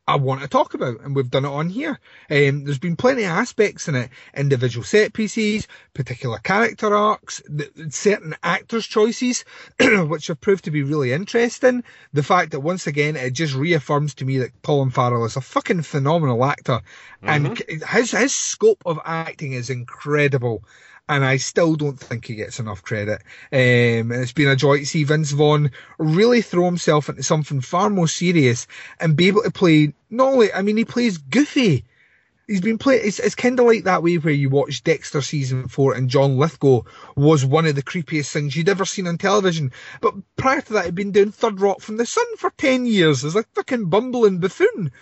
I 0.08 0.16
want 0.16 0.40
to 0.40 0.48
talk 0.48 0.72
about, 0.72 1.02
and 1.02 1.14
we've 1.14 1.30
done 1.30 1.44
it 1.44 1.50
on 1.50 1.68
here. 1.68 2.00
Um, 2.30 2.64
there's 2.64 2.78
been 2.78 2.96
plenty 2.96 3.24
of 3.24 3.30
aspects 3.32 3.88
in 3.88 3.94
it, 3.94 4.08
individual 4.34 4.82
set 4.82 5.12
pieces, 5.12 5.68
particular 5.92 6.38
character 6.38 6.96
arcs, 6.96 7.42
certain 7.90 8.34
actors' 8.42 8.86
choices, 8.86 9.44
which 9.80 10.28
have 10.28 10.40
proved 10.40 10.64
to 10.64 10.70
be 10.70 10.82
really 10.82 11.12
interesting. 11.12 11.84
The 12.14 12.22
fact 12.22 12.52
that 12.52 12.60
once 12.60 12.86
again 12.86 13.16
it 13.16 13.32
just 13.32 13.54
reaffirms 13.54 14.14
to 14.14 14.24
me 14.24 14.38
that 14.38 14.62
Colin 14.62 14.88
Farrell 14.88 15.26
is 15.26 15.36
a 15.36 15.42
fucking 15.42 15.82
phenomenal 15.82 16.42
actor, 16.42 16.80
and 17.26 17.58
c- 17.58 17.80
his 17.90 18.12
his 18.12 18.34
scope 18.34 18.82
of 18.86 18.98
acting 19.04 19.52
is 19.52 19.68
incredible 19.68 20.64
and 21.08 21.24
I 21.24 21.36
still 21.36 21.74
don't 21.76 21.98
think 21.98 22.26
he 22.26 22.34
gets 22.34 22.58
enough 22.58 22.82
credit. 22.82 23.22
Um, 23.52 24.12
and 24.12 24.22
it's 24.22 24.32
been 24.32 24.48
a 24.48 24.56
joy 24.56 24.78
to 24.78 24.86
see 24.86 25.04
Vince 25.04 25.30
Vaughn 25.30 25.70
really 25.98 26.42
throw 26.42 26.64
himself 26.64 27.08
into 27.08 27.22
something 27.22 27.60
far 27.60 27.90
more 27.90 28.08
serious 28.08 28.66
and 29.00 29.16
be 29.16 29.28
able 29.28 29.42
to 29.42 29.50
play 29.50 29.94
not 30.10 30.32
only, 30.32 30.52
I 30.52 30.62
mean, 30.62 30.76
he 30.76 30.84
plays 30.84 31.18
Goofy 31.18 31.84
He's 32.48 32.62
been 32.62 32.78
playing. 32.78 33.02
It's, 33.04 33.18
it's 33.18 33.34
kind 33.34 33.60
of 33.60 33.66
like 33.66 33.84
that 33.84 34.02
way 34.02 34.16
where 34.16 34.32
you 34.32 34.48
watch 34.48 34.82
Dexter 34.82 35.20
season 35.20 35.68
four 35.68 35.92
and 35.92 36.08
John 36.08 36.38
Lithgow 36.38 36.80
was 37.14 37.44
one 37.44 37.66
of 37.66 37.74
the 37.74 37.82
creepiest 37.82 38.32
things 38.32 38.56
you'd 38.56 38.70
ever 38.70 38.86
seen 38.86 39.06
on 39.06 39.18
television. 39.18 39.70
But 40.00 40.14
prior 40.36 40.62
to 40.62 40.72
that, 40.72 40.86
he'd 40.86 40.94
been 40.94 41.12
doing 41.12 41.30
Third 41.30 41.60
Rock 41.60 41.82
from 41.82 41.98
the 41.98 42.06
Sun 42.06 42.24
for 42.38 42.50
10 42.56 42.86
years 42.86 43.22
as 43.22 43.36
a 43.36 43.42
fucking 43.54 43.90
bumbling 43.90 44.38
buffoon. 44.38 44.92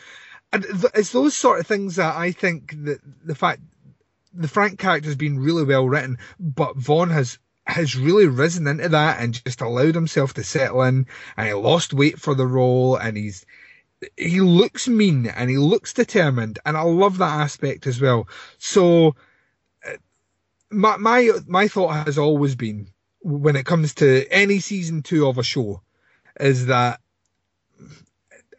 And 0.52 0.64
th- 0.64 0.92
it's 0.96 1.12
those 1.12 1.36
sort 1.36 1.60
of 1.60 1.68
things 1.68 1.94
that 1.96 2.16
I 2.16 2.32
think 2.32 2.74
that 2.84 2.98
the 3.24 3.36
fact 3.36 3.60
the 4.36 4.48
Frank 4.48 4.78
character 4.78 5.08
has 5.08 5.16
been 5.16 5.38
really 5.38 5.64
well 5.64 5.88
written, 5.88 6.18
but 6.38 6.76
Vaughn 6.76 7.10
has 7.10 7.38
has 7.66 7.96
really 7.96 8.26
risen 8.26 8.66
into 8.68 8.88
that 8.88 9.20
and 9.20 9.44
just 9.44 9.60
allowed 9.60 9.96
himself 9.96 10.34
to 10.34 10.44
settle 10.44 10.82
in 10.82 11.04
and 11.36 11.48
he 11.48 11.52
lost 11.52 11.92
weight 11.92 12.20
for 12.20 12.32
the 12.32 12.46
role 12.46 12.94
and 12.94 13.16
he's 13.16 13.44
he 14.16 14.40
looks 14.40 14.88
mean 14.88 15.26
and 15.26 15.50
he 15.50 15.56
looks 15.56 15.92
determined, 15.92 16.58
and 16.64 16.76
I 16.76 16.82
love 16.82 17.18
that 17.18 17.40
aspect 17.40 17.86
as 17.86 18.00
well. 18.00 18.28
So, 18.58 19.16
uh, 19.86 19.96
my 20.70 20.96
my 20.96 21.30
my 21.46 21.68
thought 21.68 22.04
has 22.04 22.18
always 22.18 22.54
been 22.54 22.88
when 23.20 23.56
it 23.56 23.66
comes 23.66 23.94
to 23.94 24.26
any 24.30 24.60
season 24.60 25.02
two 25.02 25.26
of 25.26 25.38
a 25.38 25.42
show, 25.42 25.82
is 26.38 26.66
that 26.66 27.00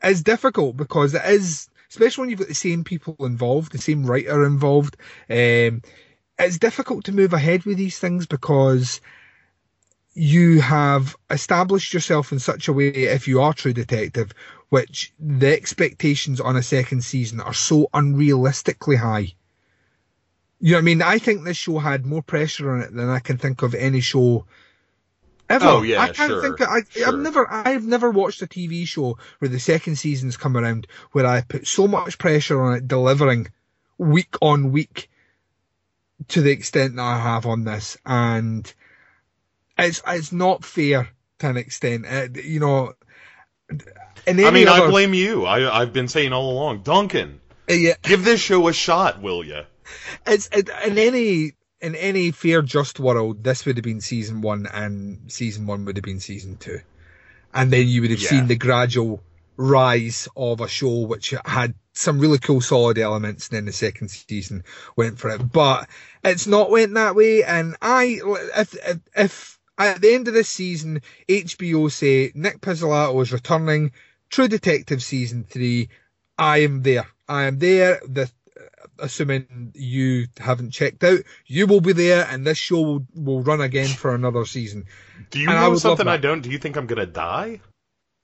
it's 0.04 0.24
difficult 0.24 0.78
because 0.78 1.14
it 1.14 1.24
is, 1.26 1.70
especially 1.98 2.22
when 2.22 2.30
you've 2.30 2.40
got 2.40 2.48
the 2.48 2.54
same 2.54 2.84
people 2.84 3.16
involved, 3.26 3.72
the 3.72 3.80
same 3.80 4.06
writer 4.06 4.46
involved. 4.46 4.98
Um, 5.30 5.82
it's 6.38 6.60
difficult 6.60 7.06
to 7.06 7.12
move 7.12 7.34
ahead 7.34 7.64
with 7.64 7.78
these 7.78 7.98
things 7.98 8.28
because 8.28 9.02
you 10.14 10.62
have 10.62 11.16
established 11.32 11.94
yourself 11.96 12.32
in 12.32 12.38
such 12.38 12.68
a 12.68 12.74
way, 12.74 12.90
if 12.90 13.28
you 13.28 13.42
are 13.42 13.54
True 13.54 13.74
Detective, 13.74 14.32
which 14.70 15.12
the 15.20 15.52
expectations 15.52 16.40
on 16.40 16.56
a 16.56 16.62
second 16.62 17.04
season 17.04 17.40
are 17.40 17.54
so 17.54 17.90
unrealistically 17.94 18.98
high. 18.98 19.34
You 20.60 20.72
know 20.72 20.78
what 20.78 20.82
I 20.82 20.84
mean? 20.84 21.02
I 21.02 21.18
think 21.18 21.44
this 21.44 21.58
show 21.58 21.80
had 21.80 22.06
more 22.06 22.22
pressure 22.22 22.72
on 22.72 22.82
it 22.82 22.94
than 22.94 23.10
I 23.10 23.20
can 23.20 23.38
think 23.38 23.64
of 23.64 23.74
any 23.74 24.02
show 24.02 24.46
ever. 25.50 25.66
Oh 25.66 25.82
yeah, 25.82 26.02
I 26.02 26.10
can't 26.10 26.30
sure, 26.30 26.42
think. 26.42 26.60
Of, 26.60 26.68
I, 26.70 26.82
sure. 26.90 27.08
I've 27.08 27.20
never, 27.20 27.52
I've 27.52 27.86
never 27.86 28.10
watched 28.10 28.42
a 28.42 28.48
TV 28.48 28.88
show 28.88 29.18
where 29.40 29.50
the 29.50 29.60
second 29.60 29.98
season's 29.98 30.38
come 30.38 30.58
around 30.58 30.88
where 31.12 31.26
I 31.26 31.42
put 31.42 31.68
so 31.68 31.88
much 31.88 32.18
pressure 32.18 32.62
on 32.62 32.76
it 32.76 32.88
delivering 32.88 33.48
week 33.98 34.36
on 34.42 34.72
week 34.72 35.10
to 36.30 36.42
the 36.42 36.52
extent 36.52 36.96
that 36.96 37.02
I 37.02 37.20
have 37.20 37.46
on 37.46 37.64
this, 37.64 37.98
and 38.06 38.72
it's 39.78 40.02
it's 40.08 40.32
not 40.32 40.66
fair 40.66 41.10
to 41.40 41.50
an 41.50 41.58
extent. 41.58 42.06
Uh, 42.06 42.28
you 42.34 42.60
know, 42.60 42.94
I 44.28 44.34
mean, 44.34 44.68
I 44.68 44.88
blame 44.88 45.14
you. 45.14 45.46
I, 45.46 45.82
I've 45.82 45.94
been 45.94 46.08
saying 46.08 46.34
all 46.34 46.52
along, 46.52 46.84
Duncan, 46.84 47.40
uh, 47.70 47.74
yeah, 47.74 47.94
give 48.02 48.24
this 48.24 48.42
show 48.42 48.68
a 48.68 48.74
shot, 48.74 49.22
will 49.22 49.44
you? 49.44 49.64
it's 50.26 50.50
it, 50.52 50.70
in 50.86 50.98
any 50.98 51.54
in 51.82 51.96
any 51.96 52.32
fair 52.32 52.62
just 52.62 53.00
world, 53.00 53.44
this 53.44 53.66
would 53.66 53.78
have 53.78 53.84
been 53.84 54.02
season 54.02 54.42
one, 54.42 54.68
and 54.74 55.20
season 55.32 55.68
one 55.68 55.86
would 55.86 55.98
have 55.98 56.04
been 56.04 56.20
season 56.20 56.58
two, 56.58 56.80
and 57.54 57.72
then 57.72 57.88
you 57.88 58.02
would 58.02 58.12
have 58.12 58.22
Yeah. 58.22 58.30
seen 58.30 58.48
the 58.48 58.56
gradual 58.56 59.24
rise 59.58 60.28
of 60.36 60.62
a 60.62 60.68
show 60.68 61.00
which 61.02 61.34
had 61.46 61.74
some 61.94 62.20
really 62.20 62.38
cool 62.38 62.62
solid 62.62 62.98
elements, 62.98 63.50
and 63.50 63.58
then 63.58 63.66
the 63.66 63.72
second 63.72 64.10
season 64.10 64.64
went 64.96 65.20
for 65.20 65.30
it. 65.30 65.52
But 65.52 65.90
it's 66.24 66.48
not 66.48 66.70
went 66.72 66.94
that 66.94 67.16
way, 67.16 67.44
and 67.44 67.76
I 67.82 68.22
if 68.56 68.76
if, 68.76 69.00
if 69.16 69.60
at 69.78 70.02
the 70.02 70.14
end 70.14 70.28
of 70.28 70.34
this 70.34 70.50
season 70.50 71.02
HBO 71.28 71.92
say 71.92 72.32
Nick 72.36 72.62
Pizzolatto 72.62 73.22
is 73.22 73.32
returning, 73.32 73.92
True 74.30 74.48
Detective 74.48 75.02
season 75.04 75.44
three, 75.44 75.90
I 76.38 76.60
am 76.60 76.84
there. 76.84 77.08
I 77.28 77.44
am 77.44 77.60
there. 77.60 78.00
The 78.08 78.30
assuming 79.00 79.72
you 79.76 80.28
haven't 80.38 80.72
checked 80.72 81.04
out, 81.04 81.20
you 81.46 81.68
will 81.68 81.82
be 81.82 81.94
there, 81.94 82.28
and 82.30 82.46
this 82.46 82.58
show 82.58 82.82
will, 82.82 83.06
will 83.16 83.42
run 83.42 83.62
again 83.62 83.88
for 83.88 84.14
another 84.16 84.46
season. 84.46 84.86
Do 85.32 85.40
you 85.40 85.50
And 85.50 85.60
know 85.60 85.70
love 85.70 85.82
something 85.82 86.08
I 86.08 86.18
don't? 86.18 86.42
Do 86.42 86.50
you 86.52 86.58
think 86.58 86.78
I'm 86.78 86.88
gonna 86.88 87.06
die? 87.06 87.62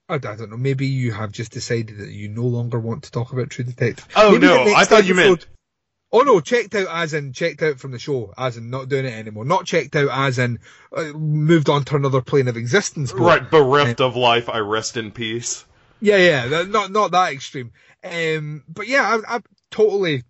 I, 0.09 0.15
I 0.15 0.17
don't 0.17 0.49
know. 0.49 0.57
Maybe 0.57 0.87
you 0.87 1.11
have 1.13 1.31
just 1.31 1.51
decided 1.51 1.97
that 1.97 2.09
you 2.09 2.27
no 2.29 2.43
longer 2.43 2.79
want 2.79 3.03
to 3.03 3.11
talk 3.11 3.31
about 3.33 3.49
True 3.49 3.65
Detective. 3.65 4.07
Oh 4.15 4.31
Maybe 4.33 4.47
no, 4.47 4.63
I 4.75 4.85
thought 4.85 5.05
you 5.05 5.15
meant. 5.15 5.47
Oh 6.15 6.19
no, 6.19 6.41
checked 6.41 6.75
out 6.75 6.87
as 6.91 7.15
in 7.15 7.33
checked 7.33 7.63
out 7.63 7.79
from 7.79 7.91
the 7.91 7.97
show, 7.97 8.33
as 8.37 8.55
in 8.57 8.69
not 8.69 8.87
doing 8.87 9.05
it 9.05 9.13
anymore. 9.13 9.45
Not 9.45 9.65
checked 9.65 9.95
out 9.95 10.09
as 10.11 10.37
in 10.37 10.59
uh, 10.95 11.05
moved 11.13 11.69
on 11.69 11.85
to 11.85 11.95
another 11.95 12.21
plane 12.21 12.47
of 12.47 12.55
existence. 12.57 13.11
but- 13.11 13.21
Right, 13.21 13.49
bereft 13.49 13.99
of 13.99 14.15
life, 14.15 14.47
I 14.47 14.59
rest 14.59 14.95
in 14.95 15.09
peace. 15.11 15.65
Yeah, 16.01 16.17
yeah, 16.17 16.63
not 16.65 16.91
not 16.91 17.11
that 17.11 17.31
extreme. 17.33 17.71
Um, 18.03 18.63
but 18.67 18.87
yeah, 18.87 19.21
I, 19.27 19.37
I 19.37 19.39
totally. 19.71 20.23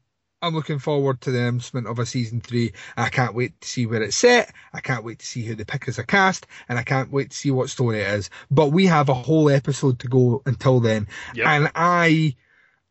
I'm 0.44 0.54
looking 0.54 0.78
forward 0.80 1.22
to 1.22 1.32
the 1.32 1.40
announcement 1.40 1.88
of 1.88 2.00
a 2.00 2.06
season 2.06 2.42
three. 2.42 2.74
I 2.98 3.08
can't 3.10 3.34
wait 3.34 3.60
to 3.62 3.68
see 3.68 3.86
where 3.86 4.04
it's 4.04 4.18
set. 4.18 4.54
I 4.74 4.82
can't 4.82 5.04
wait 5.06 5.20
to 5.20 5.26
see 5.26 5.44
who 5.44 5.56
the 5.56 5.66
pickers 5.66 5.98
are 5.98 6.04
cast, 6.04 6.46
and 6.68 6.78
I 6.78 6.84
can't 6.84 7.12
wait 7.12 7.32
to 7.32 7.38
see 7.38 7.50
what 7.50 7.70
story 7.70 8.02
it 8.02 8.08
is. 8.10 8.30
But 8.52 8.68
we 8.68 8.86
have 8.88 9.08
a 9.08 9.14
whole 9.14 9.50
episode 9.50 10.00
to 10.00 10.08
go 10.08 10.42
until 10.46 10.82
then, 10.82 11.08
Yep. 11.34 11.48
and 11.48 11.72
I 11.76 12.36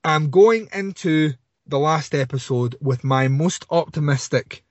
am 0.03 0.31
going 0.31 0.69
into 0.73 1.35
the 1.66 1.79
last 1.79 2.15
episode 2.15 2.74
with 2.81 3.05
my 3.05 3.29
most 3.29 3.66
optimistic 3.70 4.65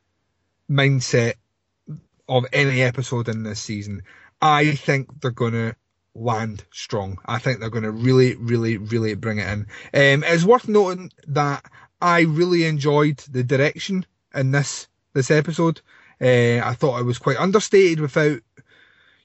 mindset 0.70 1.36
of 2.28 2.46
any 2.52 2.82
episode 2.82 3.30
in 3.30 3.44
this 3.44 3.60
season. 3.60 4.02
I 4.42 4.72
think 4.72 5.22
they're 5.22 5.32
gonna 5.32 5.76
land 6.16 6.66
strong. 6.74 7.20
I 7.26 7.38
think 7.40 7.60
they're 7.60 7.70
gonna 7.70 7.92
really, 7.92 8.36
really, 8.36 8.78
really 8.78 9.14
bring 9.14 9.38
it 9.38 9.48
in. 9.48 9.60
Um, 9.94 10.24
it's 10.28 10.44
worth 10.44 10.68
noting 10.68 11.12
that 11.28 11.64
I 12.02 12.22
really 12.22 12.66
enjoyed 12.66 13.18
the 13.30 13.44
direction 13.44 14.06
in 14.34 14.52
this 14.52 14.88
this 15.14 15.30
episode. 15.32 15.82
Uh, 16.22 16.62
I 16.64 16.74
thought 16.76 17.00
it 17.00 17.06
was 17.06 17.18
quite 17.18 17.38
understated 17.38 18.00
without, 18.00 18.40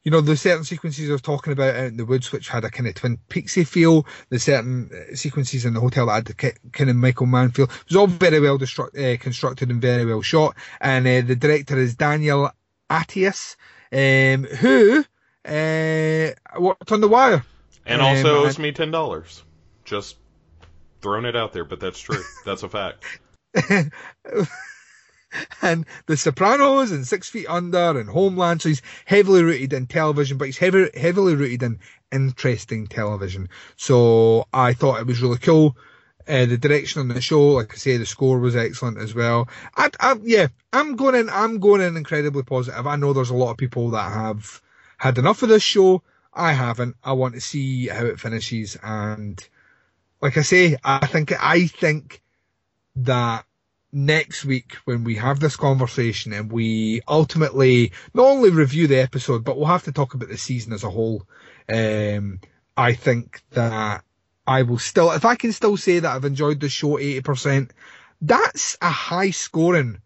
you 0.02 0.10
know, 0.10 0.20
the 0.20 0.36
certain 0.36 0.64
sequences 0.64 1.08
I 1.08 1.12
was 1.12 1.22
talking 1.22 1.52
about 1.52 1.74
out 1.76 1.84
in 1.84 1.96
the 1.96 2.04
woods, 2.06 2.32
which 2.32 2.48
had 2.48 2.64
a 2.64 2.70
kind 2.70 2.88
of 2.88 2.94
Twin 2.94 3.18
Peaksy 3.28 3.66
feel. 3.66 4.06
The 4.30 4.38
certain 4.38 4.90
uh, 4.92 5.14
sequences 5.14 5.64
in 5.64 5.74
the 5.74 5.80
hotel 5.80 6.06
that 6.06 6.12
had 6.14 6.24
the 6.24 6.34
ki- 6.34 6.58
kind 6.72 6.90
of 6.90 6.96
Michael 6.96 7.26
Mann 7.26 7.50
feel. 7.50 7.66
It 7.66 7.88
was 7.88 7.96
all 7.96 8.06
very 8.06 8.40
well 8.40 8.58
destruct- 8.58 8.96
uh, 8.98 9.16
constructed 9.22 9.70
and 9.70 9.80
very 9.80 10.04
well 10.06 10.22
shot. 10.22 10.56
And 10.80 11.06
uh, 11.06 11.20
the 11.22 11.36
director 11.36 11.76
is 11.78 11.94
Daniel 11.94 12.50
Attias, 12.90 13.56
um, 13.92 14.44
who 14.44 15.04
uh, 15.44 16.30
worked 16.60 16.92
on 16.92 17.00
The 17.00 17.08
Wire. 17.08 17.44
And 17.84 18.00
Um, 18.00 18.08
also 18.08 18.42
I- 18.42 18.46
owes 18.46 18.58
me 18.58 18.72
ten 18.72 18.90
dollars. 18.90 19.44
Just 19.84 20.16
throwing 21.00 21.24
it 21.24 21.36
out 21.36 21.52
there, 21.52 21.64
but 21.64 21.80
that's 21.80 22.00
true. 22.00 22.22
That's 22.44 22.62
a 22.62 22.68
fact. 22.68 23.04
and 25.62 25.86
The 26.06 26.16
Sopranos 26.16 26.92
and 26.92 27.06
Six 27.06 27.28
Feet 27.28 27.46
Under 27.48 27.98
and 27.98 28.08
Homeland. 28.08 28.62
So 28.62 28.68
he's 28.70 28.82
heavily 29.04 29.42
rooted 29.42 29.72
in 29.72 29.86
television, 29.86 30.38
but 30.38 30.46
he's 30.46 30.58
heavy, 30.58 30.88
heavily 30.94 31.34
rooted 31.34 31.62
in 31.62 31.78
interesting 32.12 32.86
television. 32.86 33.48
So 33.76 34.46
I 34.52 34.72
thought 34.72 35.00
it 35.00 35.06
was 35.06 35.22
really 35.22 35.38
cool. 35.38 35.76
Uh, 36.28 36.46
the 36.46 36.58
direction 36.58 37.00
on 37.00 37.08
the 37.08 37.20
show, 37.20 37.52
like 37.52 37.72
I 37.72 37.76
say, 37.76 37.96
the 37.98 38.06
score 38.06 38.40
was 38.40 38.56
excellent 38.56 38.98
as 38.98 39.14
well. 39.14 39.48
I, 39.76 39.90
I, 40.00 40.16
yeah, 40.22 40.48
I'm 40.72 40.96
going 40.96 41.14
in. 41.14 41.30
I'm 41.30 41.60
going 41.60 41.80
in 41.80 41.96
incredibly 41.96 42.42
positive. 42.42 42.84
I 42.86 42.96
know 42.96 43.12
there's 43.12 43.30
a 43.30 43.36
lot 43.36 43.52
of 43.52 43.58
people 43.58 43.90
that 43.90 44.12
have 44.12 44.60
had 44.98 45.18
enough 45.18 45.44
of 45.44 45.50
this 45.50 45.62
show. 45.62 46.02
I 46.34 46.52
haven't. 46.52 46.96
I 47.04 47.12
want 47.12 47.34
to 47.34 47.40
see 47.40 47.86
how 47.86 48.04
it 48.04 48.18
finishes, 48.18 48.76
and 48.82 49.40
like 50.26 50.36
I 50.36 50.42
say, 50.42 50.76
I 50.82 51.06
think 51.06 51.32
I 51.40 51.68
think 51.68 52.20
that 52.96 53.44
next 53.92 54.44
week 54.44 54.74
when 54.84 55.04
we 55.04 55.14
have 55.14 55.38
this 55.38 55.54
conversation 55.54 56.32
and 56.32 56.50
we 56.50 57.00
ultimately 57.06 57.92
not 58.12 58.26
only 58.26 58.50
review 58.50 58.88
the 58.88 58.98
episode, 58.98 59.44
but 59.44 59.56
we'll 59.56 59.66
have 59.66 59.84
to 59.84 59.92
talk 59.92 60.14
about 60.14 60.28
the 60.28 60.36
season 60.36 60.72
as 60.72 60.82
a 60.82 60.90
whole. 60.90 61.22
Um, 61.68 62.40
I 62.76 62.94
think 62.94 63.40
that 63.52 64.02
I 64.48 64.62
will 64.62 64.80
still, 64.80 65.12
if 65.12 65.24
I 65.24 65.36
can 65.36 65.52
still 65.52 65.76
say 65.76 66.00
that 66.00 66.10
I've 66.16 66.24
enjoyed 66.24 66.58
the 66.58 66.68
show 66.68 66.98
80%, 66.98 67.70
that's 68.20 68.76
a 68.82 68.90
high 68.90 69.30
scoring 69.30 70.00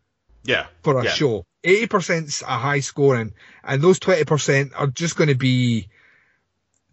Yeah. 0.44 0.66
for 0.82 1.00
a 1.00 1.04
yeah. 1.04 1.12
show. 1.12 1.46
80%'s 1.64 2.42
a 2.42 2.58
high 2.58 2.80
scoring, 2.80 3.32
and 3.64 3.80
those 3.80 3.98
20% 3.98 4.72
are 4.76 4.86
just 4.88 5.16
going 5.16 5.28
to 5.28 5.34
be 5.34 5.88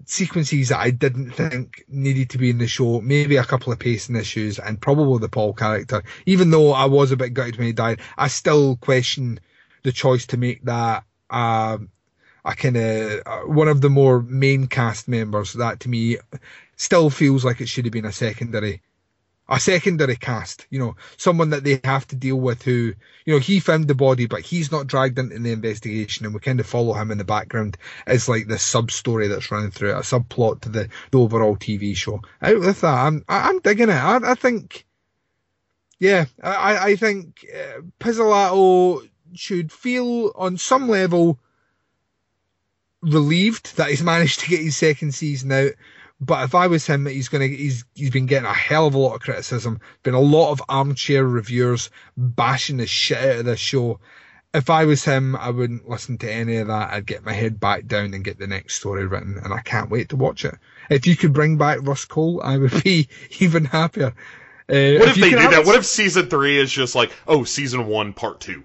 sequences 0.09 0.69
that 0.69 0.79
I 0.79 0.89
didn't 0.89 1.31
think 1.31 1.83
needed 1.87 2.31
to 2.31 2.37
be 2.37 2.49
in 2.49 2.57
the 2.57 2.67
show. 2.67 3.01
Maybe 3.01 3.35
a 3.35 3.43
couple 3.43 3.71
of 3.71 3.79
pacing 3.79 4.15
issues, 4.15 4.57
and 4.57 4.81
probably 4.81 5.19
the 5.19 5.29
Paul 5.29 5.53
character. 5.53 6.03
Even 6.25 6.49
though 6.49 6.71
I 6.71 6.85
was 6.85 7.11
a 7.11 7.17
bit 7.17 7.33
gutted 7.33 7.57
when 7.57 7.67
he 7.67 7.73
died, 7.73 8.01
I 8.17 8.27
still 8.29 8.77
question 8.77 9.39
the 9.83 9.91
choice 9.91 10.25
to 10.27 10.37
make 10.37 10.63
that 10.63 11.03
um, 11.29 11.89
a 12.43 12.55
kind 12.55 12.77
of 12.77 13.21
uh, 13.25 13.39
one 13.41 13.67
of 13.67 13.81
the 13.81 13.89
more 13.89 14.21
main 14.21 14.67
cast 14.67 15.07
members. 15.07 15.53
That 15.53 15.81
to 15.81 15.89
me 15.89 16.17
still 16.77 17.09
feels 17.09 17.43
like 17.43 17.61
it 17.61 17.67
should 17.67 17.85
have 17.85 17.93
been 17.93 18.05
a 18.05 18.11
secondary 18.11 18.81
a 19.49 19.59
secondary 19.59 20.15
cast, 20.15 20.67
you 20.69 20.79
know, 20.79 20.95
someone 21.15 21.51
that 21.51 21.63
they 21.63 21.79
have 21.83 22.05
to 22.07 22.15
deal 22.15 22.35
with 22.35 22.63
who, 22.63 22.93
you 23.25 23.33
know, 23.33 23.39
he 23.39 23.59
found 23.59 23.87
the 23.87 23.95
body, 23.95 24.25
but 24.25 24.41
he's 24.41 24.71
not 24.71 24.87
dragged 24.87 25.17
into 25.17 25.39
the 25.39 25.51
investigation 25.51 26.25
and 26.25 26.35
we 26.35 26.41
kind 26.41 26.59
of 26.59 26.65
follow 26.65 26.93
him 26.93 27.11
in 27.11 27.17
the 27.17 27.23
background 27.23 27.77
as 28.05 28.27
like 28.27 28.47
this 28.47 28.63
sub 28.63 28.91
story 28.91 29.27
that's 29.27 29.51
running 29.51 29.71
through 29.71 29.91
it, 29.91 29.97
a 29.97 30.01
subplot 30.01 30.61
to 30.61 30.69
the, 30.69 30.89
the 31.11 31.19
overall 31.19 31.55
TV 31.55 31.95
show. 31.95 32.21
Out 32.41 32.59
with 32.59 32.81
that, 32.81 32.93
I'm, 32.93 33.23
I'm 33.29 33.59
digging 33.59 33.89
it. 33.89 33.93
I, 33.93 34.31
I 34.31 34.35
think, 34.35 34.85
Yeah, 35.99 36.25
I, 36.43 36.89
I 36.89 36.95
think 36.97 37.45
uh, 37.53 37.81
Pizzolatto 37.99 39.07
should 39.33 39.71
feel 39.71 40.33
on 40.35 40.57
some 40.57 40.89
level 40.89 41.39
relieved 43.01 43.77
that 43.77 43.89
he's 43.89 44.03
managed 44.13 44.41
to 44.41 44.49
get 44.49 44.59
his 44.59 44.77
second 44.77 45.13
season 45.13 45.51
out. 45.51 45.71
But 46.19 46.43
if 46.45 46.55
I 46.55 46.67
was 46.67 46.85
him, 46.85 47.05
he's 47.05 47.29
gonna 47.29 47.47
he's 47.47 47.85
he's 47.93 48.09
been 48.09 48.25
getting 48.25 48.49
a 48.49 48.53
hell 48.53 48.87
of 48.87 48.95
a 48.95 48.97
lot 48.97 49.15
of 49.15 49.21
criticism. 49.21 49.79
Been 50.01 50.15
a 50.15 50.19
lot 50.19 50.51
of 50.51 50.63
armchair 50.67 51.23
reviewers 51.23 51.91
bashing 52.15 52.77
the 52.77 52.87
shit 52.87 53.17
out 53.17 53.39
of 53.39 53.45
this 53.45 53.59
show. 53.59 53.99
If 54.53 54.69
I 54.71 54.85
was 54.85 55.03
him, 55.03 55.35
I 55.35 55.51
wouldn't 55.51 55.87
listen 55.87 56.17
to 56.19 56.31
any 56.31 56.57
of 56.57 56.67
that. 56.67 56.91
I'd 56.91 57.05
get 57.05 57.25
my 57.25 57.33
head 57.33 57.59
back 57.59 57.85
down 57.85 58.13
and 58.15 58.23
get 58.23 58.39
the 58.39 58.47
next 58.47 58.75
story 58.75 59.05
written, 59.05 59.39
and 59.43 59.53
I 59.53 59.59
can't 59.59 59.91
wait 59.91 60.09
to 60.09 60.15
watch 60.15 60.43
it. 60.45 60.55
If 60.89 61.05
you 61.05 61.15
could 61.15 61.33
bring 61.33 61.57
back 61.57 61.79
Russ 61.81 62.05
Cohle, 62.05 62.41
I 62.41 62.57
would 62.57 62.83
be 62.83 63.09
even 63.39 63.65
happier. 63.65 64.15
Uh, 64.69 64.97
What 64.99 65.09
if, 65.09 65.17
you 65.17 65.23
they 65.23 65.29
do 65.31 65.49
that? 65.49 65.65
What 65.65 65.75
if 65.75 65.85
season 65.85 66.29
three 66.29 66.57
is 66.57 66.71
just 66.71 66.95
like, 66.95 67.11
oh, 67.27 67.43
season 67.43 67.85
one, 67.85 68.13
part 68.13 68.39
two? 68.39 68.63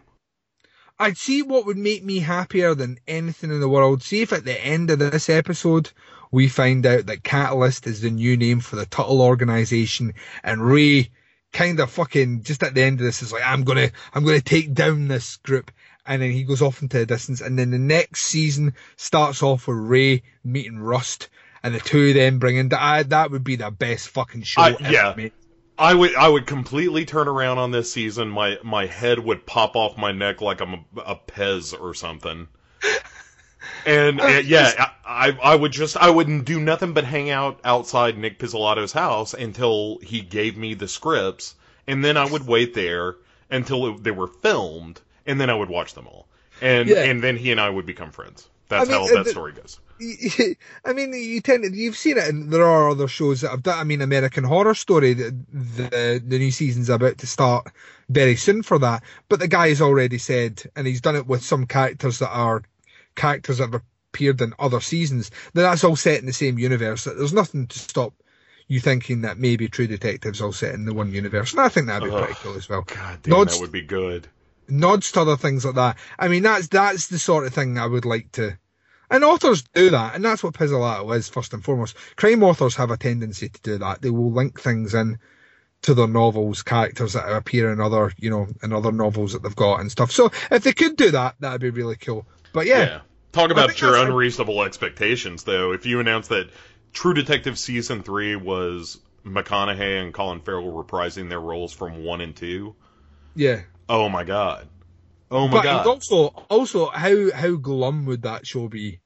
I'd 0.98 1.18
see 1.18 1.42
what 1.42 1.66
would 1.66 1.76
make 1.76 2.04
me 2.04 2.20
happier 2.20 2.74
than 2.74 2.98
anything 3.06 3.50
in 3.50 3.60
the 3.60 3.68
world. 3.68 4.02
See 4.02 4.22
if 4.22 4.32
at 4.32 4.44
the 4.44 4.58
end 4.64 4.88
of 4.90 5.00
this 5.00 5.28
episode 5.28 5.90
we 6.32 6.48
find 6.48 6.84
out 6.86 7.06
that 7.06 7.22
Catalyst 7.22 7.86
is 7.86 8.00
the 8.00 8.10
new 8.10 8.36
name 8.36 8.58
for 8.58 8.74
the 8.76 8.86
Tuttle 8.86 9.22
organization 9.22 10.14
and 10.42 10.66
Ray 10.66 11.10
kind 11.52 11.78
of 11.78 11.90
fucking 11.90 12.42
just 12.42 12.62
at 12.62 12.74
the 12.74 12.82
end 12.82 12.98
of 12.98 13.04
this 13.04 13.22
is 13.22 13.32
like, 13.32 13.42
I'm 13.44 13.62
gonna, 13.62 13.90
I'm 14.12 14.24
gonna 14.24 14.40
take 14.40 14.72
down 14.72 15.06
this 15.06 15.36
group. 15.36 15.70
And 16.04 16.20
then 16.20 16.32
he 16.32 16.42
goes 16.42 16.62
off 16.62 16.82
into 16.82 16.98
the 16.98 17.06
distance. 17.06 17.40
And 17.42 17.56
then 17.56 17.70
the 17.70 17.78
next 17.78 18.22
season 18.22 18.74
starts 18.96 19.42
off 19.42 19.68
with 19.68 19.76
Ray 19.76 20.22
meeting 20.42 20.80
Rust 20.80 21.28
and 21.62 21.74
the 21.74 21.78
two 21.78 22.08
of 22.08 22.14
them 22.14 22.40
bringing, 22.40 22.70
that, 22.70 23.10
that 23.10 23.30
would 23.30 23.44
be 23.44 23.56
the 23.56 23.70
best 23.70 24.08
fucking 24.08 24.42
show 24.42 24.62
I- 24.62 24.70
ever 24.72 24.90
yeah. 24.90 25.14
made. 25.16 25.32
I 25.78 25.94
would 25.94 26.14
I 26.14 26.28
would 26.28 26.46
completely 26.46 27.06
turn 27.06 27.28
around 27.28 27.58
on 27.58 27.70
this 27.70 27.90
season. 27.90 28.28
My 28.28 28.58
my 28.62 28.86
head 28.86 29.18
would 29.18 29.46
pop 29.46 29.74
off 29.74 29.96
my 29.96 30.12
neck 30.12 30.40
like 30.42 30.60
I'm 30.60 30.74
a, 30.74 31.00
a 31.00 31.16
Pez 31.16 31.78
or 31.78 31.94
something. 31.94 32.46
And 33.86 34.20
uh, 34.20 34.42
yeah, 34.44 34.90
I, 35.04 35.36
I 35.42 35.56
would 35.56 35.72
just 35.72 35.96
I 35.96 36.10
wouldn't 36.10 36.44
do 36.44 36.60
nothing 36.60 36.92
but 36.92 37.04
hang 37.04 37.30
out 37.30 37.60
outside 37.64 38.16
Nick 38.18 38.38
Pizzolatto's 38.38 38.92
house 38.92 39.34
until 39.34 39.98
he 40.02 40.20
gave 40.20 40.56
me 40.56 40.74
the 40.74 40.88
scripts, 40.88 41.54
and 41.86 42.04
then 42.04 42.16
I 42.16 42.24
would 42.26 42.46
wait 42.46 42.74
there 42.74 43.16
until 43.50 43.86
it, 43.88 44.02
they 44.04 44.10
were 44.10 44.28
filmed, 44.28 45.00
and 45.26 45.40
then 45.40 45.50
I 45.50 45.54
would 45.54 45.68
watch 45.68 45.94
them 45.94 46.06
all, 46.06 46.26
and 46.60 46.88
Yeah. 46.88 47.02
and 47.04 47.22
then 47.22 47.36
he 47.36 47.50
and 47.50 47.60
I 47.60 47.68
would 47.70 47.86
become 47.86 48.10
friends. 48.10 48.48
That's 48.68 48.88
I 48.88 48.92
mean, 48.92 49.08
how 49.08 49.14
that 49.14 49.24
the- 49.24 49.30
story 49.30 49.52
goes. 49.52 49.78
I 50.84 50.92
mean, 50.94 51.12
you 51.14 51.40
tend 51.40 51.62
to, 51.62 51.70
you've 51.72 51.96
seen 51.96 52.18
it, 52.18 52.26
and 52.26 52.50
there 52.50 52.66
are 52.66 52.90
other 52.90 53.06
shows 53.06 53.42
that 53.42 53.50
have 53.52 53.62
done. 53.62 53.78
I 53.78 53.84
mean, 53.84 54.00
American 54.00 54.42
Horror 54.42 54.74
Story, 54.74 55.12
the, 55.14 55.30
the 55.52 56.22
the 56.26 56.38
new 56.38 56.50
season's 56.50 56.88
about 56.88 57.18
to 57.18 57.26
start 57.28 57.68
very 58.08 58.34
soon 58.34 58.62
for 58.64 58.78
that. 58.80 59.04
But 59.28 59.38
the 59.38 59.46
guy 59.46 59.68
has 59.68 59.80
already 59.80 60.18
said, 60.18 60.62
and 60.74 60.88
he's 60.88 61.00
done 61.00 61.14
it 61.14 61.28
with 61.28 61.44
some 61.44 61.66
characters 61.66 62.18
that 62.18 62.30
are 62.30 62.62
characters 63.14 63.58
that 63.58 63.72
have 63.72 63.82
appeared 64.12 64.40
in 64.40 64.54
other 64.58 64.80
seasons. 64.80 65.30
That 65.54 65.62
that's 65.62 65.84
all 65.84 65.96
set 65.96 66.20
in 66.20 66.26
the 66.26 66.32
same 66.32 66.58
universe. 66.58 67.04
That 67.04 67.16
there's 67.16 67.32
nothing 67.32 67.66
to 67.68 67.78
stop 67.78 68.14
you 68.68 68.80
thinking 68.80 69.22
that 69.22 69.38
maybe 69.38 69.68
True 69.68 69.86
Detective's 69.86 70.40
all 70.40 70.52
set 70.52 70.74
in 70.74 70.84
the 70.84 70.94
one 70.94 71.12
universe. 71.12 71.52
And 71.52 71.60
I 71.60 71.68
think 71.68 71.86
that'd 71.86 72.08
be 72.08 72.14
Ugh. 72.14 72.24
pretty 72.24 72.40
cool 72.42 72.56
as 72.56 72.68
well. 72.68 72.82
God 72.82 73.18
damn, 73.22 73.30
Nods- 73.32 73.54
that 73.54 73.60
would 73.60 73.72
be 73.72 73.82
good. 73.82 74.28
nods 74.68 75.12
to 75.12 75.20
other 75.20 75.36
things 75.36 75.64
like 75.64 75.74
that. 75.74 75.98
I 76.18 76.28
mean, 76.28 76.42
that's 76.42 76.68
that's 76.68 77.08
the 77.08 77.18
sort 77.18 77.46
of 77.46 77.52
thing 77.54 77.78
I 77.78 77.86
would 77.86 78.04
like 78.04 78.32
to. 78.32 78.56
And 79.10 79.24
authors 79.24 79.62
do 79.74 79.90
that, 79.90 80.14
and 80.14 80.24
that's 80.24 80.42
what 80.42 80.54
Pizzolatto 80.54 81.14
is 81.14 81.28
first 81.28 81.52
and 81.52 81.62
foremost. 81.62 81.96
Crime 82.16 82.42
authors 82.42 82.76
have 82.76 82.90
a 82.90 82.96
tendency 82.96 83.50
to 83.50 83.60
do 83.60 83.78
that. 83.78 84.00
They 84.00 84.08
will 84.08 84.32
link 84.32 84.58
things 84.58 84.94
in 84.94 85.18
to 85.82 85.92
their 85.92 86.06
novels, 86.06 86.62
characters 86.62 87.12
that 87.12 87.30
appear 87.30 87.70
in 87.72 87.80
other, 87.80 88.12
you 88.16 88.30
know, 88.30 88.46
in 88.62 88.72
other 88.72 88.90
novels 88.92 89.34
that 89.34 89.42
they've 89.42 89.54
got 89.54 89.80
and 89.80 89.90
stuff. 89.90 90.10
So 90.12 90.30
if 90.50 90.62
they 90.62 90.72
could 90.72 90.96
do 90.96 91.10
that, 91.10 91.34
that'd 91.40 91.60
be 91.60 91.68
really 91.68 91.96
cool. 91.96 92.24
But 92.52 92.66
yeah, 92.66 92.78
Yeah. 92.78 93.00
Talk 93.32 93.50
about 93.50 93.80
your 93.80 93.96
unreasonable 93.96 94.62
expectations, 94.62 95.44
though. 95.44 95.72
If 95.72 95.86
you 95.86 96.00
announce 96.00 96.28
that 96.28 96.50
True 96.92 97.14
Detective 97.14 97.58
season 97.58 98.02
three 98.02 98.36
was 98.36 98.98
McConaughey 99.24 100.02
and 100.02 100.12
Colin 100.12 100.40
Farrell 100.40 100.70
reprising 100.70 101.30
their 101.30 101.40
roles 101.40 101.72
from 101.72 102.04
one 102.04 102.20
and 102.20 102.36
two, 102.36 102.74
yeah. 103.34 103.62
oh 103.88 104.10
my 104.10 104.24
god, 104.24 104.68
oh 105.30 105.48
my 105.48 105.58
but 105.58 105.62
god, 105.62 105.86
also, 105.86 106.26
also, 106.50 106.90
how 106.90 107.32
how 107.32 107.52
glum 107.56 108.04
would 108.04 108.22
that 108.22 108.46
show 108.46 108.68
be? 108.68 109.00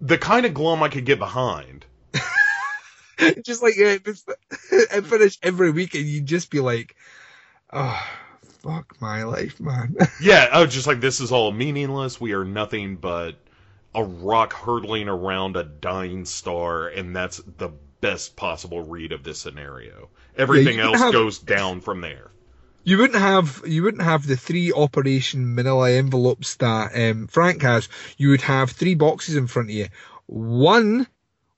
the 0.00 0.18
kind 0.18 0.46
of 0.46 0.54
glum 0.54 0.82
I 0.82 0.88
could 0.88 1.04
get 1.04 1.18
behind. 1.18 1.84
just 3.44 3.62
like 3.62 3.74
uh, 3.78 3.98
it 4.72 5.06
finish 5.06 5.38
every 5.42 5.70
week, 5.70 5.94
and 5.94 6.04
you'd 6.04 6.26
just 6.26 6.50
be 6.50 6.60
like, 6.60 6.96
"Oh, 7.72 8.02
fuck 8.62 9.00
my 9.00 9.22
life, 9.24 9.60
man." 9.60 9.96
Yeah, 10.20 10.48
oh, 10.52 10.66
just 10.66 10.86
like 10.86 11.00
this 11.00 11.20
is 11.20 11.32
all 11.32 11.52
meaningless. 11.52 12.20
We 12.20 12.32
are 12.32 12.44
nothing 12.44 12.96
but 12.96 13.36
a 13.94 14.04
rock 14.04 14.52
hurtling 14.52 15.08
around 15.08 15.56
a 15.56 15.64
dying 15.64 16.24
star, 16.24 16.88
and 16.88 17.14
that's 17.14 17.38
the 17.58 17.70
best 18.00 18.36
possible 18.36 18.82
read 18.82 19.12
of 19.12 19.22
this 19.22 19.38
scenario. 19.38 20.08
Everything 20.36 20.76
you 20.76 20.82
else 20.84 20.98
have- 20.98 21.12
goes 21.12 21.38
down 21.38 21.80
from 21.80 22.00
there. 22.00 22.30
You 22.82 22.96
wouldn't 22.96 23.18
have 23.18 23.62
you 23.66 23.82
wouldn't 23.82 24.02
have 24.02 24.26
the 24.26 24.36
three 24.36 24.72
Operation 24.72 25.54
Manila 25.54 25.90
envelopes 25.90 26.56
that 26.56 26.92
um, 26.94 27.26
Frank 27.26 27.60
has. 27.62 27.88
You 28.16 28.30
would 28.30 28.40
have 28.40 28.70
three 28.70 28.94
boxes 28.94 29.36
in 29.36 29.46
front 29.48 29.68
of 29.68 29.74
you. 29.74 29.88
One 30.26 31.06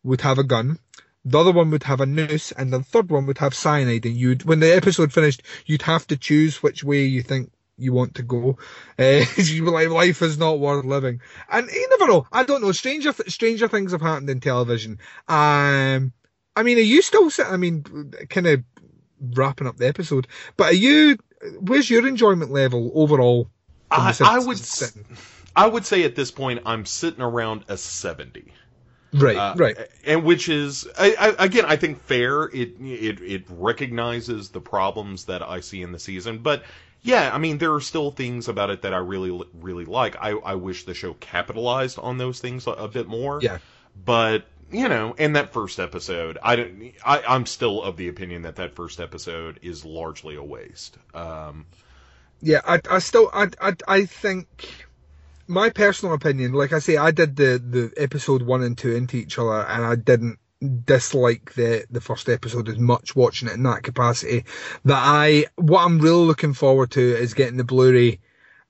would 0.03 0.21
have 0.23 0.39
a 0.39 0.45
gun, 0.45 0.81
the 1.25 1.39
other 1.39 1.53
one 1.53 1.71
would 1.71 1.85
have 1.85 2.01
a 2.01 2.07
noose, 2.07 2.53
and 2.53 2.73
the 2.73 2.83
third 2.83 3.11
one 3.11 3.27
would 3.27 3.39
have 3.39 3.55
cyanide. 3.55 4.07
And 4.07 4.17
you'd 4.17 4.45
when 4.45 4.61
the 4.61 4.75
episode 4.75 5.13
finished, 5.13 5.43
you'd 5.67 5.83
have 5.83 6.07
to 6.09 6.17
choose 6.17 6.63
which 6.63 6.83
way 6.83 7.05
you 7.05 7.23
think 7.23 7.53
you 7.79 7.93
want 7.93 8.15
to 8.17 8.23
go. 8.23 8.59
Uh, 8.99 9.25
you 9.37 9.65
were 9.65 9.71
like, 9.71 9.89
life 9.89 10.23
is 10.23 10.39
not 10.39 10.59
worth 10.59 10.85
living, 10.85 11.21
and 11.51 11.69
you 11.71 11.89
never 11.91 12.11
know. 12.11 12.27
I 12.33 12.45
don't 12.45 12.63
know. 12.63 12.73
Stranger 12.73 13.13
stranger 13.29 13.69
things 13.69 13.93
have 13.93 14.01
happened 14.01 14.31
in 14.31 14.41
television. 14.41 14.99
Um, 15.29 16.13
I 16.57 16.63
mean, 16.63 16.79
are 16.79 16.81
you 16.81 17.03
still? 17.03 17.31
I 17.45 17.57
mean, 17.57 18.13
kind 18.29 18.47
of 18.47 18.65
wrapping 19.21 19.67
up 19.67 19.77
the 19.77 19.89
episode. 19.89 20.27
But 20.57 20.73
are 20.73 20.77
you? 20.77 21.19
Where's 21.61 21.91
your 21.91 22.07
enjoyment 22.07 22.51
level 22.51 22.91
overall? 22.95 23.49
I, 23.91 24.17
I 24.21 24.39
would? 24.39 24.61
I 25.55 25.67
would 25.67 25.85
say 25.85 26.05
at 26.05 26.17
this 26.17 26.31
point 26.31 26.63
I'm 26.65 26.87
sitting 26.87 27.21
around 27.23 27.65
a 27.69 27.77
seventy. 27.77 28.53
Right, 29.15 29.37
Uh, 29.37 29.55
right. 29.57 29.77
and 30.05 30.25
which 30.25 30.49
is 30.49 30.87
I, 30.99 31.15
I, 31.39 31.45
again 31.45 31.65
I 31.67 31.77
think 31.77 32.03
fair. 32.05 32.45
It 32.45 32.77
it 32.81 33.21
it 33.21 33.45
recognizes 33.51 34.49
the 34.51 34.61
problems 34.61 35.27
that 35.27 35.43
I 35.43 35.61
see 35.61 35.83
in 35.83 35.93
the 35.93 35.99
season, 35.99 36.39
but 36.39 36.65
yeah, 37.03 37.31
I 37.33 37.39
mean 37.39 37.59
there 37.59 37.75
are 37.75 37.81
still 37.81 38.11
things 38.11 38.49
about 38.49 38.71
it 38.71 38.83
that 38.83 38.95
I 38.95 38.99
really 38.99 39.39
really 39.61 39.85
like. 39.85 40.17
I 40.17 40.31
I 40.33 40.55
wish 40.55 40.85
the 40.85 40.95
show 40.95 41.13
capitalized 41.15 41.99
on 41.99 42.17
those 42.19 42.41
things 42.41 42.67
a, 42.67 42.71
a 42.73 42.89
bit 42.89 43.07
more. 43.07 43.41
Yeah. 43.43 43.59
but 43.95 44.47
you 44.71 44.89
know, 44.89 45.13
in 45.19 45.35
that 45.35 45.53
first 45.53 45.79
episode, 45.79 46.39
I 46.43 46.57
don't. 46.57 46.93
I, 47.05 47.23
I'm 47.29 47.45
still 47.45 47.83
of 47.83 47.99
the 47.99 48.09
opinion 48.09 48.43
that 48.43 48.57
that 48.57 48.75
first 48.75 49.01
episode 49.01 49.59
is 49.63 49.85
largely 49.85 50.37
a 50.37 50.43
waste. 50.43 50.97
Um, 51.13 51.67
Yeah, 52.41 52.61
I, 52.67 52.81
I 52.91 52.99
still, 52.99 53.31
I, 53.33 53.49
I, 53.61 53.75
I 53.87 54.05
think 54.07 54.87
my 55.47 55.71
personal 55.71 56.15
opinion, 56.15 56.53
like 56.53 56.73
I 56.73 56.79
say, 56.79 56.97
I 56.97 57.11
did 57.11 57.37
the, 57.37 57.59
the 57.59 57.93
episode 57.97 58.43
one 58.43 58.63
and 58.63 58.77
two 58.77 58.95
into 58.95 59.17
each 59.17 59.39
other, 59.39 59.63
and 59.63 59.85
I 59.85 59.97
didn't 59.97 60.39
dislike 60.85 61.55
the 61.55 61.85
the 61.91 62.01
first 62.01 62.29
episode 62.29 62.69
as 62.69 62.79
much 62.79 63.17
watching 63.17 63.49
it 63.49 63.55
in 63.55 63.63
that 63.65 63.83
capacity. 63.83 64.45
That 64.85 65.03
I, 65.03 65.47
what 65.57 65.85
I'm 65.85 65.99
really 65.99 66.25
looking 66.25 66.55
forward 66.55 66.93
to 66.93 67.01
is 67.01 67.35
getting 67.35 67.57
the 67.57 67.65
Blu-ray 67.65 68.21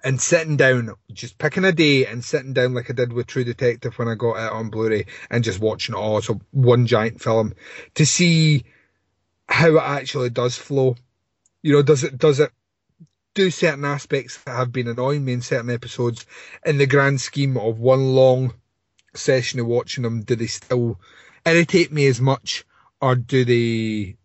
and 0.04 0.20
sitting 0.20 0.56
down, 0.56 0.94
just 1.12 1.38
picking 1.38 1.64
a 1.64 1.72
day 1.72 2.06
and 2.06 2.24
sitting 2.24 2.54
down 2.54 2.74
like 2.74 2.90
I 2.90 2.94
did 2.94 3.12
with 3.12 3.26
True 3.26 3.44
Detective 3.44 3.98
when 3.98 4.08
I 4.08 4.14
got 4.14 4.36
it 4.36 4.52
on 4.52 4.70
Blu-ray 4.70 5.06
and 5.30 5.44
just 5.44 5.60
watching 5.60 5.94
it 5.94 5.98
all 5.98 6.18
a 6.18 6.22
one 6.50 6.86
giant 6.86 7.20
film 7.20 7.54
to 7.94 8.06
see 8.06 8.64
how 9.48 9.76
it 9.76 9.82
actually 9.82 10.30
does 10.30 10.56
flow. 10.56 10.96
You 11.62 11.74
know, 11.74 11.82
does 11.82 12.02
it 12.04 12.18
does 12.18 12.40
it 12.40 12.50
do 13.34 13.50
certain 13.50 13.84
aspects 13.84 14.38
that 14.44 14.56
have 14.56 14.72
been 14.72 14.88
annoying 14.88 15.24
me 15.24 15.32
in 15.32 15.42
certain 15.42 15.70
episodes 15.70 16.26
in 16.66 16.78
the 16.78 16.86
grand 16.86 17.20
scheme 17.20 17.56
of 17.56 17.78
one 17.78 18.14
long 18.14 18.54
session 19.14 19.60
of 19.60 19.66
watching 19.66 20.02
them 20.02 20.22
do 20.22 20.36
they 20.36 20.46
still 20.46 21.00
irritate 21.44 21.92
me 21.92 22.06
as 22.06 22.20
much 22.20 22.64
or 23.00 23.14
do 23.14 23.44
they 23.44 24.16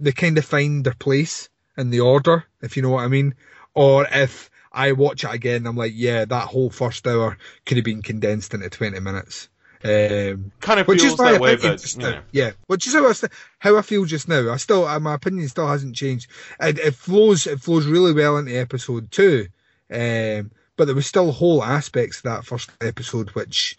they 0.00 0.12
kind 0.12 0.38
of 0.38 0.44
find 0.44 0.84
their 0.84 0.94
place 0.94 1.48
in 1.76 1.90
the 1.90 2.00
order 2.00 2.44
if 2.62 2.76
you 2.76 2.82
know 2.82 2.90
what 2.90 3.04
i 3.04 3.08
mean? 3.08 3.34
Or 3.74 4.06
if 4.10 4.50
i 4.72 4.92
watch 4.92 5.24
it 5.24 5.32
again 5.32 5.66
i'm 5.66 5.76
like 5.76 5.92
yeah 5.94 6.24
that 6.24 6.48
whole 6.48 6.70
first 6.70 7.06
hour 7.06 7.36
could 7.64 7.76
have 7.76 7.84
been 7.84 8.02
condensed 8.02 8.54
into 8.54 8.68
20 8.70 9.00
minutes 9.00 9.48
um, 9.84 10.52
kind 10.60 10.80
of 10.80 10.88
which 10.88 11.00
feels 11.00 11.14
is 11.14 11.18
my 11.18 11.32
that 11.32 11.40
way, 11.40 11.56
but 11.56 11.80
just 11.80 11.98
now. 11.98 12.10
know. 12.10 12.20
Yeah, 12.32 12.52
which 12.66 12.86
is 12.86 12.94
how 12.94 13.08
I, 13.08 13.14
how 13.58 13.76
I 13.76 13.82
feel 13.82 14.04
just 14.04 14.28
now. 14.28 14.52
I 14.52 14.56
still, 14.56 14.86
uh, 14.86 14.98
my 15.00 15.14
opinion 15.14 15.48
still 15.48 15.68
hasn't 15.68 15.96
changed. 15.96 16.30
It, 16.60 16.78
it 16.78 16.94
flows, 16.94 17.46
it 17.46 17.60
flows 17.60 17.86
really 17.86 18.12
well 18.12 18.36
into 18.36 18.56
episode 18.56 19.10
two, 19.10 19.48
um, 19.92 20.50
but 20.76 20.86
there 20.86 20.94
was 20.94 21.06
still 21.06 21.32
whole 21.32 21.62
aspects 21.62 22.18
of 22.18 22.24
that 22.24 22.44
first 22.44 22.70
episode 22.80 23.30
which 23.30 23.78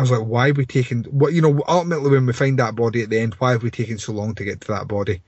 I 0.00 0.02
was 0.02 0.10
like, 0.10 0.26
why 0.26 0.48
are 0.48 0.54
we 0.54 0.64
taking? 0.64 1.04
What 1.04 1.34
you 1.34 1.42
know? 1.42 1.62
Ultimately, 1.68 2.10
when 2.10 2.26
we 2.26 2.32
find 2.32 2.58
that 2.58 2.74
body 2.74 3.02
at 3.02 3.10
the 3.10 3.18
end, 3.18 3.34
why 3.34 3.50
have 3.52 3.62
we 3.62 3.70
taken 3.70 3.98
so 3.98 4.12
long 4.12 4.34
to 4.36 4.44
get 4.44 4.60
to 4.62 4.68
that 4.68 4.88
body? 4.88 5.20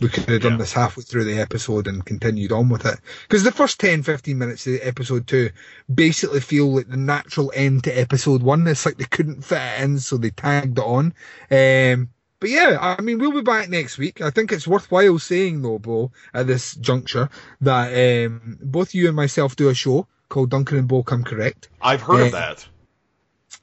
We 0.00 0.08
could 0.08 0.28
have 0.28 0.42
done 0.42 0.52
Yeah. 0.52 0.58
this 0.58 0.72
halfway 0.72 1.02
through 1.02 1.24
the 1.24 1.38
episode 1.40 1.86
and 1.86 2.04
continued 2.04 2.52
on 2.52 2.68
with 2.68 2.84
it. 2.86 2.98
Because 3.22 3.42
the 3.44 3.52
first 3.52 3.80
10, 3.80 4.02
15 4.02 4.36
minutes 4.36 4.66
of 4.66 4.78
episode 4.82 5.26
two 5.26 5.50
basically 5.92 6.40
feel 6.40 6.74
like 6.74 6.88
the 6.88 6.96
natural 6.96 7.52
end 7.54 7.84
to 7.84 7.98
episode 7.98 8.42
one. 8.42 8.66
It's 8.66 8.84
like 8.84 8.98
they 8.98 9.04
couldn't 9.04 9.42
fit 9.42 9.60
it 9.60 9.82
in, 9.82 9.98
so 9.98 10.16
they 10.16 10.30
tagged 10.30 10.78
it 10.78 10.84
on. 10.84 11.14
Um, 11.50 12.10
but 12.38 12.50
yeah, 12.50 12.76
I 12.80 13.00
mean, 13.00 13.18
we'll 13.18 13.32
be 13.32 13.40
back 13.40 13.70
next 13.70 13.96
week. 13.96 14.20
I 14.20 14.28
think 14.30 14.52
it's 14.52 14.68
worthwhile 14.68 15.18
saying 15.18 15.62
though, 15.62 15.78
Bo, 15.78 16.12
at 16.34 16.46
this 16.46 16.74
juncture, 16.74 17.30
that 17.62 18.26
um, 18.26 18.58
both 18.60 18.94
you 18.94 19.06
and 19.06 19.16
myself 19.16 19.56
do 19.56 19.70
a 19.70 19.74
show 19.74 20.06
called 20.28 20.50
Duncan 20.50 20.76
and 20.78 20.88
Bo 20.88 21.02
Come 21.02 21.24
Correct. 21.24 21.68
I've 21.80 22.02
heard 22.02 22.26
of 22.26 22.32
that. 22.32 22.66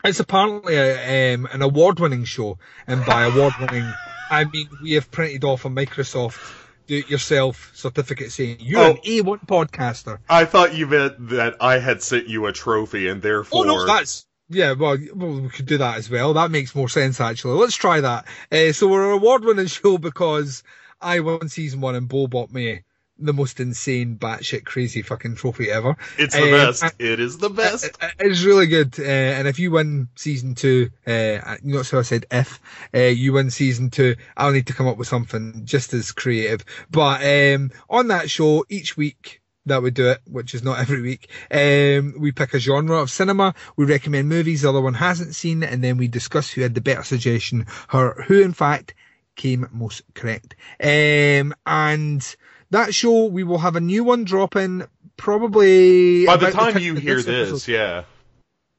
It's 0.05 0.19
apparently 0.19 0.75
a, 0.75 1.35
um, 1.35 1.47
an 1.53 1.61
award-winning 1.61 2.25
show, 2.25 2.57
and 2.87 3.05
by 3.05 3.23
award-winning, 3.25 3.93
I 4.33 4.45
mean 4.45 4.69
we 4.81 4.91
have 4.93 5.09
printed 5.11 5.43
off 5.43 5.65
a 5.65 5.69
Microsoft 5.69 6.39
do-it-yourself 6.87 7.71
certificate 7.73 8.31
saying 8.31 8.57
you're 8.59 8.79
Oh. 8.81 8.91
an 8.91 8.97
A1 8.97 9.47
podcaster. 9.47 10.19
I 10.29 10.43
thought 10.45 10.75
you 10.75 10.85
meant 10.87 11.29
that 11.29 11.55
I 11.61 11.79
had 11.79 12.01
sent 12.01 12.27
you 12.27 12.45
a 12.47 12.51
trophy 12.51 13.07
and 13.07 13.21
therefore. 13.21 13.61
Oh 13.61 13.63
no, 13.63 13.85
that's 13.85 14.25
yeah. 14.49 14.73
Well, 14.73 14.97
well, 15.15 15.39
we 15.41 15.49
could 15.49 15.65
do 15.65 15.77
that 15.77 15.97
as 15.97 16.09
well. 16.09 16.33
That 16.33 16.51
makes 16.51 16.75
more 16.75 16.89
sense 16.89 17.21
actually. 17.21 17.57
Let's 17.59 17.75
try 17.75 18.01
that. 18.01 18.25
Uh, 18.51 18.73
so 18.73 18.87
we're 18.87 19.07
an 19.07 19.13
award-winning 19.13 19.67
show 19.77 19.97
because 19.97 20.63
I 21.01 21.21
won 21.21 21.47
season 21.49 21.79
one 21.81 21.95
and 21.95 22.07
Bo 22.07 22.27
bought 22.27 22.51
me 22.51 22.81
the 23.19 23.33
most 23.33 23.59
insane, 23.59 24.17
batshit 24.17 24.65
crazy 24.65 25.01
fucking 25.01 25.35
trophy 25.35 25.69
ever. 25.69 25.95
It's 26.17 26.35
the 26.35 26.47
Uh, 26.47 26.65
best. 26.71 26.83
It 26.99 27.19
is 27.19 27.37
the 27.37 27.49
best. 27.49 27.85
It- 27.85 27.97
It's 28.19 28.43
really 28.43 28.67
good, 28.67 28.99
uh, 28.99 29.03
and 29.03 29.47
if 29.47 29.59
you 29.59 29.71
win 29.71 30.07
season 30.15 30.55
two, 30.55 30.89
uh, 31.05 31.57
you 31.63 31.75
know, 31.75 31.83
so 31.83 31.99
I 31.99 32.01
said 32.01 32.25
if 32.31 32.59
uh, 32.93 32.99
you 32.99 33.33
win 33.33 33.51
season 33.51 33.89
two, 33.91 34.15
I'll 34.35 34.51
need 34.51 34.67
to 34.67 34.73
come 34.73 34.87
up 34.87 34.97
with 34.97 35.07
something 35.07 35.61
just 35.63 35.93
as 35.93 36.11
creative. 36.11 36.65
But 36.89 37.23
um, 37.23 37.71
on 37.89 38.07
that 38.07 38.29
show, 38.29 38.65
each 38.69 38.97
week 38.97 39.41
that 39.65 39.81
we 39.83 39.91
do 39.91 40.09
it, 40.09 40.19
which 40.25 40.53
is 40.55 40.63
not 40.63 40.79
every 40.83 41.01
week, 41.01 41.29
um, 41.51 42.15
we 42.19 42.31
pick 42.31 42.53
a 42.53 42.59
genre 42.59 42.99
of 42.99 43.09
cinema, 43.11 43.53
we 43.77 43.85
recommend 43.85 44.27
movies 44.27 44.63
the 44.63 44.69
other 44.69 44.81
one 44.81 44.95
hasn't 44.95 45.35
seen, 45.35 45.63
and 45.63 45.83
then 45.83 45.97
we 45.97 46.07
discuss 46.07 46.49
who 46.49 46.61
had 46.61 46.73
the 46.73 46.81
better 46.81 47.03
suggestion, 47.03 47.67
or 47.93 48.23
who 48.27 48.41
in 48.41 48.53
fact 48.53 48.95
came 49.35 49.67
most 49.71 50.01
correct. 50.13 50.55
Um, 50.83 51.53
and 51.65 52.35
that 52.73 52.93
show, 52.93 53.25
we 53.25 53.43
will 53.43 53.57
have 53.57 53.75
a 53.75 53.81
new 53.81 54.03
one 54.03 54.23
dropping 54.23 54.83
probably 55.17 56.25
By 56.25 56.37
the 56.37 56.51
time 56.51 56.73
time 56.73 56.81
you 56.81 56.95
hear 56.95 57.19
episode. 57.19 57.55
this, 57.55 57.67
yeah. 57.67 58.03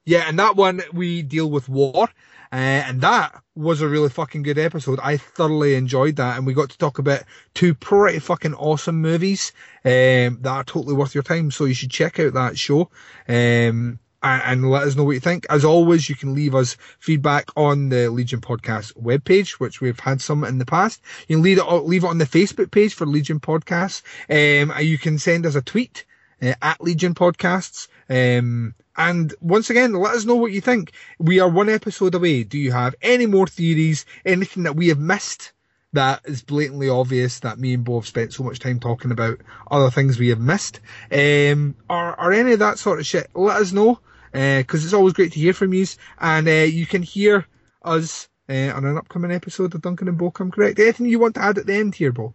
Yeah, 0.05 0.25
and 0.29 0.39
that 0.39 0.57
one 0.57 0.83
we 0.93 1.23
deal 1.23 1.51
with 1.51 1.69
war, 1.69 2.05
uh, 2.05 2.55
and 2.55 3.01
that 3.01 3.43
was 3.55 3.81
a 3.81 3.89
really 3.89 4.11
fucking 4.11 4.43
good 4.43 4.59
episode. 4.59 5.01
I 5.03 5.17
thoroughly 5.17 5.75
enjoyed 5.77 6.17
that, 6.17 6.37
and 6.37 6.47
we 6.47 6.53
got 6.53 6.71
to 6.71 6.79
talk 6.79 6.99
about 6.99 7.23
two 7.55 7.75
pretty 7.75 8.19
fucking 8.19 8.55
awesome 8.55 9.01
movies 9.01 9.53
um, 9.85 10.39
that 10.43 10.47
are 10.47 10.65
totally 10.65 10.95
worth 10.95 11.15
your 11.15 11.23
time. 11.25 11.51
So 11.51 11.65
you 11.65 11.75
should 11.75 11.91
check 11.91 12.21
out 12.21 12.35
that 12.35 12.59
show. 12.59 12.91
Um, 13.27 13.99
and, 14.25 14.71
let 14.71 14.85
us 14.85 14.97
know 14.97 15.05
what 15.05 15.13
you 15.13 15.21
think. 15.21 15.47
As 15.51 15.65
always, 15.65 16.09
you 16.09 16.15
can 16.15 16.35
leave 16.35 16.55
us 16.55 16.77
feedback 16.99 17.51
on 17.57 17.91
the 17.91 18.09
Legion 18.09 18.41
Podcast 18.41 18.95
webpage, 18.95 19.53
which 19.53 19.81
we've 19.81 20.01
had 20.01 20.21
some 20.21 20.45
in 20.45 20.59
the 20.59 20.65
past. 20.65 21.03
You 21.29 21.37
can 21.37 21.43
leave 21.43 21.59
it, 21.59 21.65
leave 21.65 22.05
it 22.05 22.09
on 22.09 22.19
the 22.19 22.25
Facebook 22.25 22.71
page 22.71 22.95
for 22.95 23.07
Legion 23.07 23.41
Podcasts. 23.41 24.03
Um, 24.31 24.73
you 24.81 24.99
can 24.99 25.19
send 25.19 25.47
us 25.47 25.55
a 25.55 25.63
tweet 25.63 26.05
uh, 26.43 26.55
at 26.63 26.81
Legion 26.81 27.15
Podcasts. 27.15 27.89
Um, 28.09 28.75
and 28.97 29.35
once 29.41 29.71
again, 29.71 29.93
let 29.93 30.15
us 30.15 30.25
know 30.25 30.37
what 30.37 30.53
you 30.53 30.61
think. 30.61 30.93
We 31.19 31.41
are 31.41 31.49
one 31.49 31.69
episode 31.69 32.15
away. 32.15 32.45
Do 32.45 32.59
you 32.59 32.73
have 32.73 32.95
any 33.03 33.27
more 33.27 33.47
theories? 33.47 34.07
Anything 34.25 34.63
that 34.63 34.77
we 34.77 34.89
have 34.89 34.99
missed 34.99 35.53
that 35.93 36.21
is 36.25 36.43
blatantly 36.43 36.89
obvious 36.89 37.41
that 37.41 37.59
me 37.59 37.75
and 37.75 37.85
Bo 37.85 38.01
have 38.01 38.07
spent 38.07 38.33
so 38.33 38.43
much 38.43 38.59
time 38.59 38.81
talking 38.81 39.11
about? 39.11 39.41
Other 39.71 39.91
things 39.91 40.19
we 40.19 40.29
have 40.29 40.41
missed? 40.41 40.81
Um, 41.11 41.77
or, 41.91 42.21
or 42.21 42.33
any 42.33 42.53
of 42.53 42.59
that 42.61 42.79
sort 42.79 43.01
of 43.01 43.07
shit? 43.07 43.29
Let 43.35 43.61
us 43.61 43.73
know. 43.73 44.01
Because 44.35 44.85
it's 44.85 44.93
always 44.93 45.13
great 45.15 45.33
to 45.33 45.39
hear 45.39 45.53
from 45.53 45.73
you. 45.73 45.87
And 46.19 46.49
uh, 46.49 46.51
you 46.51 46.87
can 46.87 47.03
hear 47.03 47.47
us 47.83 48.29
uh, 48.49 48.73
on 48.75 48.85
an 48.85 48.97
upcoming 48.97 49.31
episode 49.31 49.75
of 49.75 49.83
Duncan 49.83 50.09
and 50.09 50.19
Bo 50.19 50.31
Come 50.31 50.51
Correct. 50.51 50.79
Anything 50.79 51.07
you 51.07 51.21
want 51.21 51.37
to 51.37 51.43
add 51.43 51.59
at 51.59 51.67
the 51.67 51.75
end 51.75 51.95
here, 51.95 52.13
Bo? 52.13 52.35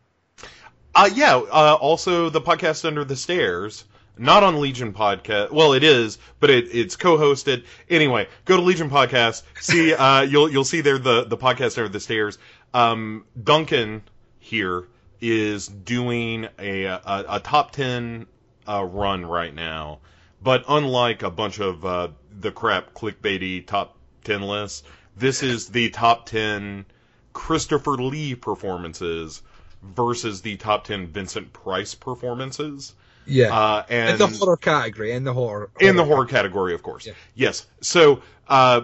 Uh, 0.95 1.09
yeah. 1.13 1.35
Uh, 1.35 1.77
also, 1.79 2.29
the 2.29 2.41
podcast 2.41 2.85
Under 2.85 3.03
the 3.03 3.15
Stairs, 3.15 3.83
not 4.17 4.43
on 4.43 4.59
Legion 4.59 4.93
Podcast. 4.93 5.51
Well, 5.51 5.73
it 5.73 5.83
is, 5.83 6.17
but 6.39 6.49
it, 6.49 6.73
it's 6.73 6.95
co-hosted. 6.95 7.65
Anyway, 7.89 8.27
go 8.45 8.55
to 8.55 8.63
Legion 8.63 8.89
Podcast. 8.89 9.43
See, 9.59 9.93
uh, 9.95 10.21
you'll 10.21 10.49
you'll 10.49 10.63
see 10.63 10.81
there 10.81 10.97
the 10.97 11.25
the 11.25 11.37
podcast 11.37 11.77
Under 11.77 11.89
the 11.89 11.99
Stairs. 11.99 12.37
Um, 12.73 13.25
Duncan 13.41 14.03
here 14.39 14.87
is 15.21 15.67
doing 15.67 16.47
a 16.57 16.85
a, 16.85 17.25
a 17.29 17.39
top 17.39 17.71
ten 17.71 18.25
uh, 18.67 18.83
run 18.83 19.25
right 19.25 19.53
now, 19.53 19.99
but 20.41 20.63
unlike 20.67 21.23
a 21.23 21.29
bunch 21.31 21.59
of 21.59 21.85
uh, 21.85 22.09
the 22.39 22.51
crap 22.51 22.93
clickbaity 22.93 23.65
top 23.65 23.97
ten 24.23 24.41
lists, 24.41 24.83
this 25.17 25.43
is 25.43 25.69
the 25.69 25.89
top 25.89 26.25
ten 26.25 26.85
Christopher 27.33 27.91
Lee 27.91 28.35
performances 28.35 29.41
versus 29.81 30.41
the 30.41 30.57
top 30.57 30.83
10 30.83 31.07
Vincent 31.07 31.53
Price 31.53 31.95
performances. 31.95 32.93
Yeah. 33.25 33.57
Uh, 33.57 33.85
and 33.89 34.11
in 34.11 34.17
the 34.17 34.27
horror 34.27 34.57
category, 34.57 35.13
in 35.13 35.23
the 35.23 35.33
horror. 35.33 35.69
in 35.79 35.95
the 35.95 36.03
horror 36.03 36.25
category, 36.25 36.73
of 36.73 36.83
course. 36.83 37.05
Yeah. 37.05 37.13
Yes. 37.35 37.67
So, 37.81 38.21
uh, 38.47 38.81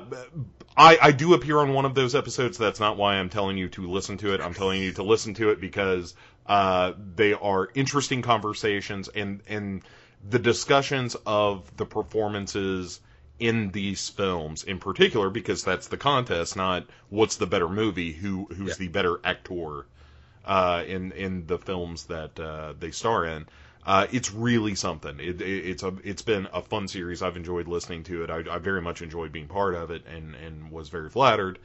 I, 0.78 0.98
I 1.02 1.12
do 1.12 1.34
appear 1.34 1.60
on 1.60 1.74
one 1.74 1.86
of 1.86 1.96
those 1.96 2.16
episodes. 2.16 2.58
That's 2.58 2.80
not 2.80 2.98
why 2.98 3.16
I'm 3.16 3.30
telling 3.30 3.58
you 3.58 3.70
to 3.70 3.88
listen 3.90 4.18
to 4.20 4.34
it. 4.34 4.42
I'm 4.42 4.54
telling 4.54 4.82
you 4.82 4.92
to 4.94 5.04
listen 5.04 5.34
to 5.36 5.50
it 5.50 5.60
because, 5.60 6.16
uh, 6.46 6.94
they 7.16 7.34
are 7.34 7.70
interesting 7.74 8.22
conversations 8.22 9.08
and, 9.08 9.42
and 9.48 9.82
the 10.30 10.40
discussions 10.40 11.16
of 11.26 11.76
the 11.78 11.86
performances 11.86 13.00
in 13.40 13.72
these 13.72 14.10
films 14.10 14.64
in 14.64 14.80
particular, 14.80 15.30
because 15.30 15.64
that's 15.64 15.88
the 15.88 15.98
contest, 15.98 16.56
not 16.56 16.86
what's 17.10 17.36
the 17.36 17.46
better 17.48 17.68
movie, 17.70 18.14
who, 18.14 18.46
who's 18.56 18.70
Yeah. 18.80 18.86
the 18.86 18.88
better 18.88 19.20
actor, 19.24 19.86
uh, 20.46 20.84
in, 20.88 21.12
in 21.12 21.46
the 21.48 21.58
films 21.58 22.06
that, 22.06 22.40
uh, 22.40 22.74
they 22.80 22.92
star 22.92 23.26
in. 23.26 23.46
Uh, 23.86 24.08
it's 24.12 24.32
really 24.32 24.74
something. 24.74 25.20
It, 25.20 25.42
it, 25.42 25.70
it's 25.70 25.84
a 25.84 25.94
it's 26.04 26.24
been 26.24 26.48
a 26.52 26.64
fun 26.64 26.88
series. 26.88 27.22
I've 27.22 27.38
enjoyed 27.38 27.68
listening 27.68 28.02
to 28.06 28.24
it. 28.24 28.32
I, 28.32 28.42
I 28.50 28.58
very 28.58 28.82
much 28.82 29.04
enjoyed 29.04 29.32
being 29.32 29.48
part 29.48 29.76
of 29.76 29.92
it, 29.92 30.04
and 30.08 30.34
and 30.34 30.72
was 30.72 30.90
very 30.90 31.08
flattered. 31.08 31.60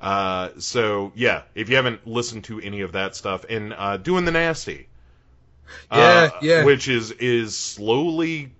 Uh, 0.00 0.48
so 0.58 1.12
yeah, 1.14 1.42
if 1.54 1.68
you 1.68 1.76
haven't 1.76 2.06
listened 2.06 2.44
to 2.44 2.60
any 2.60 2.80
of 2.80 2.92
that 2.92 3.14
stuff, 3.14 3.44
and 3.50 3.74
uh, 3.74 3.98
doing 3.98 4.24
the 4.24 4.32
nasty, 4.32 4.88
Yeah, 5.92 5.98
uh, 5.98 6.30
yeah. 6.42 6.64
which 6.64 6.88
is 6.88 7.10
is 7.12 7.56
slowly 7.56 8.50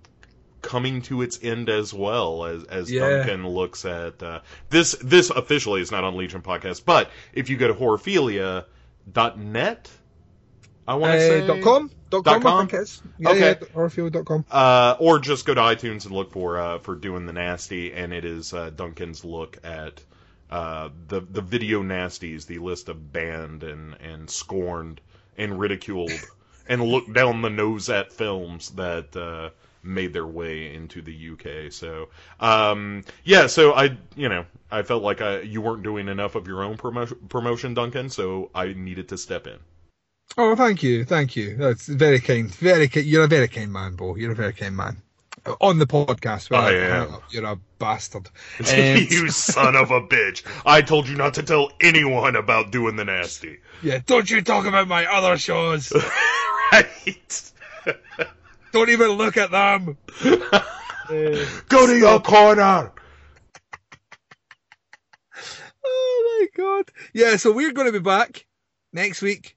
coming 0.62 1.02
to 1.02 1.22
its 1.22 1.38
end 1.42 1.68
as 1.68 1.92
well 1.94 2.44
as 2.44 2.64
as 2.64 2.90
Yeah. 2.90 3.18
Duncan 3.24 3.46
looks 3.48 3.84
at 3.84 4.22
uh, 4.22 4.40
this. 4.70 4.96
This 5.02 5.30
officially 5.30 5.80
is 5.80 5.90
not 5.92 6.04
on 6.04 6.16
Legion 6.16 6.42
podcast, 6.42 6.84
but 6.84 7.10
if 7.32 7.48
you 7.50 7.56
go 7.56 7.68
to 7.68 7.74
horrorphilia.net, 7.74 9.90
I 10.88 10.94
want 10.94 11.12
to 11.12 11.18
Uh, 11.18 11.20
say 11.20 11.46
dot 11.46 11.62
com? 11.62 11.90
Dot 12.10 12.24
com, 12.24 12.42
com? 12.42 12.58
I 12.58 12.60
think 12.66 12.82
it's. 12.82 13.02
Yeah, 13.18 13.28
Okay. 13.30 13.56
yeah, 13.60 13.68
horrorfield.com. 13.74 14.44
uh, 14.50 14.96
or 15.00 15.18
just 15.18 15.44
go 15.46 15.54
to 15.54 15.60
iTunes 15.60 16.04
and 16.06 16.14
look 16.14 16.32
for 16.32 16.58
uh, 16.58 16.78
for 16.78 16.94
doing 16.94 17.26
the 17.26 17.32
nasty, 17.32 17.92
and 17.92 18.12
it 18.12 18.24
is 18.24 18.52
uh, 18.52 18.70
Duncan's 18.70 19.24
look 19.24 19.58
at 19.64 20.02
uh, 20.50 20.90
the 21.08 21.20
the 21.20 21.40
video 21.42 21.82
nasties, 21.82 22.46
the 22.46 22.58
list 22.58 22.88
of 22.88 23.12
banned 23.12 23.62
and 23.64 23.94
and 24.00 24.30
scorned 24.30 25.00
and 25.36 25.58
ridiculed 25.58 26.12
and 26.68 26.82
look 26.82 27.12
down 27.12 27.42
the 27.42 27.50
nose 27.50 27.88
at 27.88 28.12
films 28.12 28.70
that 28.70 29.16
uh, 29.16 29.50
made 29.82 30.12
their 30.12 30.26
way 30.26 30.74
into 30.74 31.02
the 31.02 31.30
UK. 31.32 31.72
So 31.72 32.08
um, 32.40 33.04
yeah, 33.24 33.46
so 33.46 33.72
I 33.72 33.96
you 34.16 34.28
know 34.28 34.44
I 34.70 34.82
felt 34.82 35.02
like 35.02 35.20
I, 35.20 35.40
you 35.40 35.60
weren't 35.60 35.82
doing 35.82 36.08
enough 36.08 36.34
of 36.34 36.46
your 36.46 36.62
own 36.62 36.76
promotion, 36.76 37.18
promotion, 37.28 37.74
Duncan, 37.74 38.10
so 38.10 38.50
I 38.54 38.72
needed 38.72 39.08
to 39.10 39.18
step 39.18 39.46
in. 39.46 39.58
Oh, 40.36 40.56
thank 40.56 40.82
you, 40.82 41.04
thank 41.04 41.36
you. 41.36 41.56
That's 41.56 41.86
very 41.86 42.20
kind. 42.20 42.52
Very 42.54 42.88
kind. 42.88 43.06
You're 43.06 43.24
a 43.24 43.28
very 43.28 43.48
kind 43.48 43.72
man, 43.72 43.94
Bo. 43.94 44.16
You're 44.16 44.32
a 44.32 44.36
very 44.36 44.52
kind 44.52 44.76
man. 44.76 45.02
On 45.60 45.78
the 45.78 45.86
podcast, 45.86 46.52
I 46.52 46.72
am. 46.74 47.20
You're 47.30 47.44
a 47.44 47.56
bastard. 47.78 48.28
Um, 48.58 48.66
you 48.66 49.30
son 49.30 49.76
of 49.76 49.92
a 49.92 50.00
bitch! 50.00 50.42
I 50.66 50.82
told 50.82 51.08
you 51.08 51.14
not 51.14 51.34
to 51.34 51.44
tell 51.44 51.70
anyone 51.80 52.34
about 52.34 52.72
doing 52.72 52.96
the 52.96 53.04
nasty. 53.04 53.58
yeah, 53.80 54.00
don't 54.04 54.28
you 54.28 54.42
talk 54.42 54.66
about 54.66 54.88
my 54.88 55.06
other 55.06 55.38
shows. 55.38 55.92
right. 56.72 57.52
don't 58.72 58.90
even 58.90 59.10
look 59.10 59.36
at 59.36 59.50
them. 59.50 59.96
Go 61.68 61.86
to 61.86 61.96
your 61.96 62.20
corner. 62.20 62.92
Oh 65.84 66.38
my 66.40 66.62
god. 66.62 66.90
Yeah, 67.12 67.36
so 67.36 67.52
we're 67.52 67.72
going 67.72 67.86
to 67.86 67.92
be 67.92 68.02
back 68.02 68.46
next 68.92 69.22
week. 69.22 69.56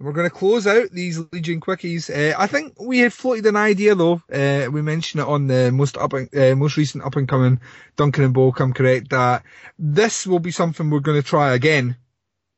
We're 0.00 0.12
going 0.12 0.28
to 0.28 0.34
close 0.34 0.66
out 0.66 0.90
these 0.90 1.20
Legion 1.32 1.60
quickies. 1.60 2.10
Uh, 2.10 2.34
I 2.36 2.46
think 2.46 2.78
we 2.80 2.98
had 2.98 3.12
floated 3.12 3.46
an 3.46 3.56
idea 3.56 3.94
though. 3.94 4.20
Uh, 4.30 4.70
we 4.70 4.82
mentioned 4.82 5.22
it 5.22 5.28
on 5.28 5.46
the 5.46 5.70
most 5.72 5.96
up, 5.96 6.12
uh, 6.12 6.54
most 6.56 6.76
recent 6.76 7.04
up 7.04 7.16
and 7.16 7.28
coming 7.28 7.60
Duncan 7.96 8.24
and 8.24 8.34
Bo 8.34 8.52
come 8.52 8.74
correct 8.74 9.10
that 9.10 9.44
this 9.78 10.26
will 10.26 10.40
be 10.40 10.50
something 10.50 10.90
we're 10.90 11.00
going 11.00 11.20
to 11.20 11.26
try 11.26 11.54
again 11.54 11.96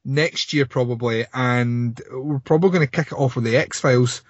next 0.07 0.53
year 0.53 0.65
probably, 0.65 1.27
and 1.35 2.01
we're 2.11 2.39
probably 2.39 2.71
going 2.71 2.87
to 2.87 2.91
kick 2.91 3.09
it 3.09 3.19
off 3.19 3.35
with 3.35 3.45
the 3.45 3.57
X 3.57 3.81
Files, 3.81 4.23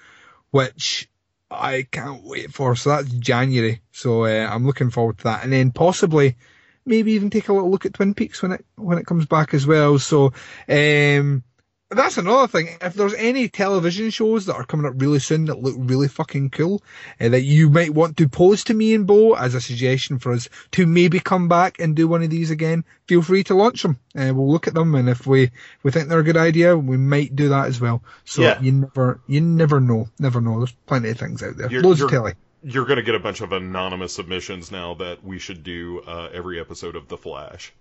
which 0.50 1.08
I 1.50 1.86
can't 1.90 2.24
wait 2.24 2.52
for. 2.52 2.74
So 2.74 2.90
that's 2.90 3.10
January. 3.10 3.82
So 3.92 4.24
uh, 4.24 4.48
I'm 4.50 4.66
looking 4.66 4.90
forward 4.90 5.18
to 5.18 5.24
that, 5.24 5.44
and 5.44 5.52
then 5.52 5.70
possibly 5.70 6.36
maybe 6.84 7.12
even 7.12 7.30
take 7.30 7.48
a 7.48 7.52
little 7.52 7.70
look 7.70 7.84
at 7.84 7.94
Twin 7.94 8.14
Peaks 8.14 8.42
when 8.42 8.52
it 8.52 8.64
when 8.76 8.98
it 8.98 9.06
comes 9.06 9.26
back 9.26 9.54
as 9.54 9.66
well. 9.66 9.98
So 9.98 10.32
um, 10.68 11.44
that's 11.90 12.18
another 12.18 12.48
thing. 12.48 12.76
If 12.80 12.94
there's 12.94 13.14
any 13.14 13.48
television 13.48 14.10
shows 14.10 14.46
that 14.46 14.54
are 14.56 14.64
coming 14.64 14.86
up 14.86 14.94
really 14.96 15.20
soon 15.20 15.44
that 15.44 15.60
look 15.62 15.74
really 15.78 16.08
fucking 16.08 16.50
cool, 16.50 16.82
uh, 17.20 17.28
that 17.28 17.42
you 17.42 17.70
might 17.70 17.94
want 17.94 18.16
to 18.16 18.28
pose 18.28 18.64
to 18.64 18.74
me 18.74 18.94
and 18.94 19.06
Bo 19.06 19.34
as 19.34 19.54
a 19.54 19.60
suggestion 19.60 20.18
for 20.18 20.32
us 20.32 20.48
to 20.72 20.86
maybe 20.86 21.20
come 21.20 21.48
back 21.48 21.78
and 21.78 21.94
do 21.94 22.08
one 22.08 22.22
of 22.22 22.30
these 22.30 22.50
again, 22.50 22.84
feel 23.06 23.22
free 23.22 23.44
to 23.44 23.54
launch 23.54 23.82
them. 23.82 23.98
Uh, 24.18 24.32
we'll 24.34 24.50
look 24.50 24.66
at 24.66 24.74
them, 24.74 24.94
and 24.94 25.08
if 25.08 25.26
we, 25.26 25.50
we 25.84 25.90
think 25.90 26.08
they're 26.08 26.18
a 26.18 26.24
good 26.24 26.36
idea, 26.36 26.76
we 26.76 26.96
might 26.96 27.36
do 27.36 27.50
that 27.50 27.66
as 27.66 27.80
well. 27.80 28.02
So 28.24 28.42
Yeah. 28.42 28.60
you 28.60 28.72
never 28.72 29.20
you 29.28 29.40
never 29.40 29.80
know, 29.80 30.08
never 30.18 30.40
know. 30.40 30.58
There's 30.58 30.72
plenty 30.86 31.10
of 31.10 31.18
things 31.18 31.42
out 31.42 31.56
there, 31.56 31.70
You're- 31.70 31.82
loads 31.84 32.00
of 32.00 32.10
you're- 32.10 32.18
telly. 32.20 32.34
You're 32.62 32.86
going 32.86 32.96
to 32.96 33.02
get 33.04 33.14
a 33.14 33.20
bunch 33.20 33.42
of 33.42 33.52
anonymous 33.52 34.14
submissions 34.14 34.72
now 34.72 34.94
that 34.94 35.22
we 35.22 35.38
should 35.38 35.62
do 35.62 36.00
uh, 36.04 36.30
every 36.32 36.58
episode 36.58 36.96
of 36.96 37.06
The 37.06 37.16
Flash. 37.16 37.72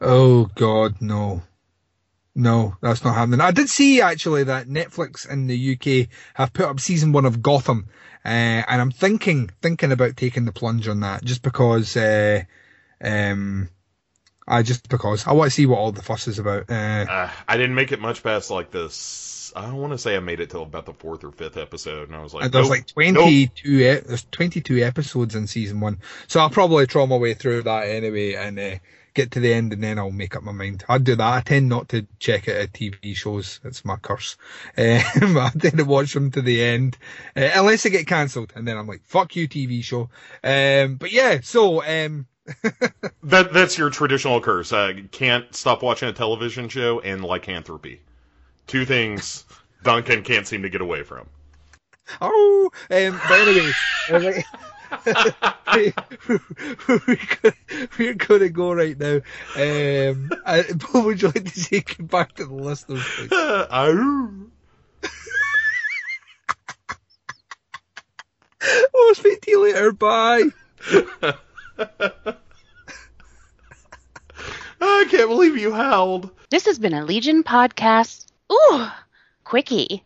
Oh 0.00 0.46
God, 0.54 0.94
no. 1.02 1.42
No, 2.38 2.76
that's 2.80 3.02
not 3.02 3.16
happening. 3.16 3.40
I 3.40 3.50
did 3.50 3.68
see 3.68 4.00
actually 4.00 4.44
that 4.44 4.68
Netflix 4.68 5.28
in 5.28 5.48
the 5.48 5.72
UK 5.74 6.08
have 6.34 6.52
put 6.52 6.66
up 6.66 6.78
season 6.78 7.10
one 7.10 7.26
of 7.26 7.42
Gotham, 7.42 7.88
uh, 8.24 8.28
and 8.28 8.80
I'm 8.80 8.92
thinking 8.92 9.50
thinking 9.60 9.90
about 9.90 10.16
taking 10.16 10.44
the 10.44 10.52
plunge 10.52 10.86
on 10.86 11.00
that 11.00 11.24
just 11.24 11.42
because, 11.42 11.96
uh, 11.96 12.42
um, 13.02 13.70
I 14.46 14.62
just 14.62 14.88
because 14.88 15.26
I 15.26 15.32
want 15.32 15.50
to 15.50 15.54
see 15.54 15.66
what 15.66 15.80
all 15.80 15.90
the 15.90 16.00
fuss 16.00 16.28
is 16.28 16.38
about. 16.38 16.70
Uh, 16.70 17.06
Uh, 17.10 17.30
I 17.48 17.56
didn't 17.56 17.74
make 17.74 17.90
it 17.90 18.00
much 18.00 18.22
past 18.22 18.52
like 18.52 18.70
this. 18.70 19.52
I 19.56 19.62
don't 19.62 19.78
want 19.78 19.94
to 19.94 19.98
say 19.98 20.14
I 20.14 20.20
made 20.20 20.38
it 20.38 20.50
till 20.50 20.62
about 20.62 20.86
the 20.86 20.92
fourth 20.92 21.24
or 21.24 21.32
fifth 21.32 21.56
episode, 21.56 22.06
and 22.08 22.16
I 22.16 22.22
was 22.22 22.34
like, 22.34 22.44
and 22.44 22.52
there's 22.52 22.68
nope, 22.68 22.78
like 22.78 22.86
22 22.86 23.68
e- 23.68 24.00
there's 24.06 24.26
22 24.30 24.84
episodes 24.84 25.34
in 25.34 25.48
season 25.48 25.80
one, 25.80 25.98
so 26.28 26.38
I'll 26.38 26.50
probably 26.50 26.86
trawl 26.86 27.08
my 27.08 27.16
way 27.16 27.34
through 27.34 27.62
that 27.64 27.88
anyway 27.88 28.34
and 28.34 28.60
uh, 28.60 28.76
get 29.14 29.32
to 29.32 29.40
the 29.40 29.52
end, 29.52 29.72
and 29.72 29.82
then 29.82 29.98
I'll 29.98 30.10
make 30.10 30.36
up 30.36 30.42
my 30.42 30.52
mind. 30.52 30.84
I'd 30.88 31.04
do 31.04 31.16
that. 31.16 31.32
I 31.32 31.40
tend 31.40 31.68
not 31.68 31.88
to 31.90 32.06
check 32.18 32.48
it 32.48 32.56
at 32.56 32.72
TV 32.72 33.14
shows. 33.14 33.60
It's 33.64 33.84
my 33.84 33.96
curse. 33.96 34.36
Um, 34.78 35.36
I 35.36 35.50
tend 35.58 35.78
to 35.78 35.84
watch 35.84 36.14
them 36.14 36.30
to 36.32 36.42
the 36.42 36.62
end, 36.62 36.96
uh, 37.36 37.50
unless 37.54 37.82
they 37.82 37.90
get 37.90 38.06
cancelled, 38.06 38.52
and 38.54 38.66
then 38.66 38.76
I'm 38.76 38.86
like, 38.86 39.02
"Fuck 39.04 39.36
you, 39.36 39.48
TV 39.48 39.82
show." 39.82 40.10
Um, 40.44 40.96
but 40.96 41.12
yeah, 41.12 41.40
so 41.42 41.82
um, 41.82 42.26
That 43.22 43.52
that's 43.52 43.76
your 43.76 43.90
traditional 43.90 44.40
curse. 44.40 44.72
Uh, 44.72 44.94
can't 45.10 45.54
stop 45.54 45.82
watching 45.82 46.08
a 46.08 46.12
television 46.12 46.68
show 46.68 47.00
and 47.00 47.22
lycanthropy. 47.22 48.00
Two 48.66 48.84
things 48.84 49.44
Duncan 49.82 50.22
can't 50.22 50.46
seem 50.46 50.62
to 50.62 50.68
get 50.68 50.80
away 50.80 51.02
from. 51.02 51.26
Oh, 52.20 52.70
um, 52.90 53.20
but 53.28 53.48
anyway, 53.48 53.72
we, 55.74 55.92
we're, 56.88 57.18
gonna, 57.42 57.88
we're 57.98 58.14
gonna 58.14 58.48
go 58.48 58.72
right 58.72 58.98
now. 58.98 59.20
Um, 59.56 60.30
uh, 60.44 60.62
Paul, 60.78 61.04
would 61.04 61.22
you 61.22 61.28
like 61.28 61.44
to 61.44 61.60
say 61.60 61.80
goodbye 61.80 62.28
to 62.36 62.46
the 62.46 62.54
listeners, 62.54 63.02
please? 63.04 63.32
Ow. 63.32 64.30
Oh, 68.94 69.14
speak 69.16 69.40
to 69.42 69.50
you 69.50 69.62
later. 69.62 69.92
Bye. 69.92 70.44
I 74.80 75.06
can't 75.10 75.28
believe 75.28 75.56
you 75.56 75.72
howled. 75.72 76.30
This 76.50 76.66
has 76.66 76.78
been 76.78 76.94
a 76.94 77.04
Legion 77.04 77.42
podcast. 77.44 78.26
Ooh, 78.52 78.86
quickie. 79.44 80.04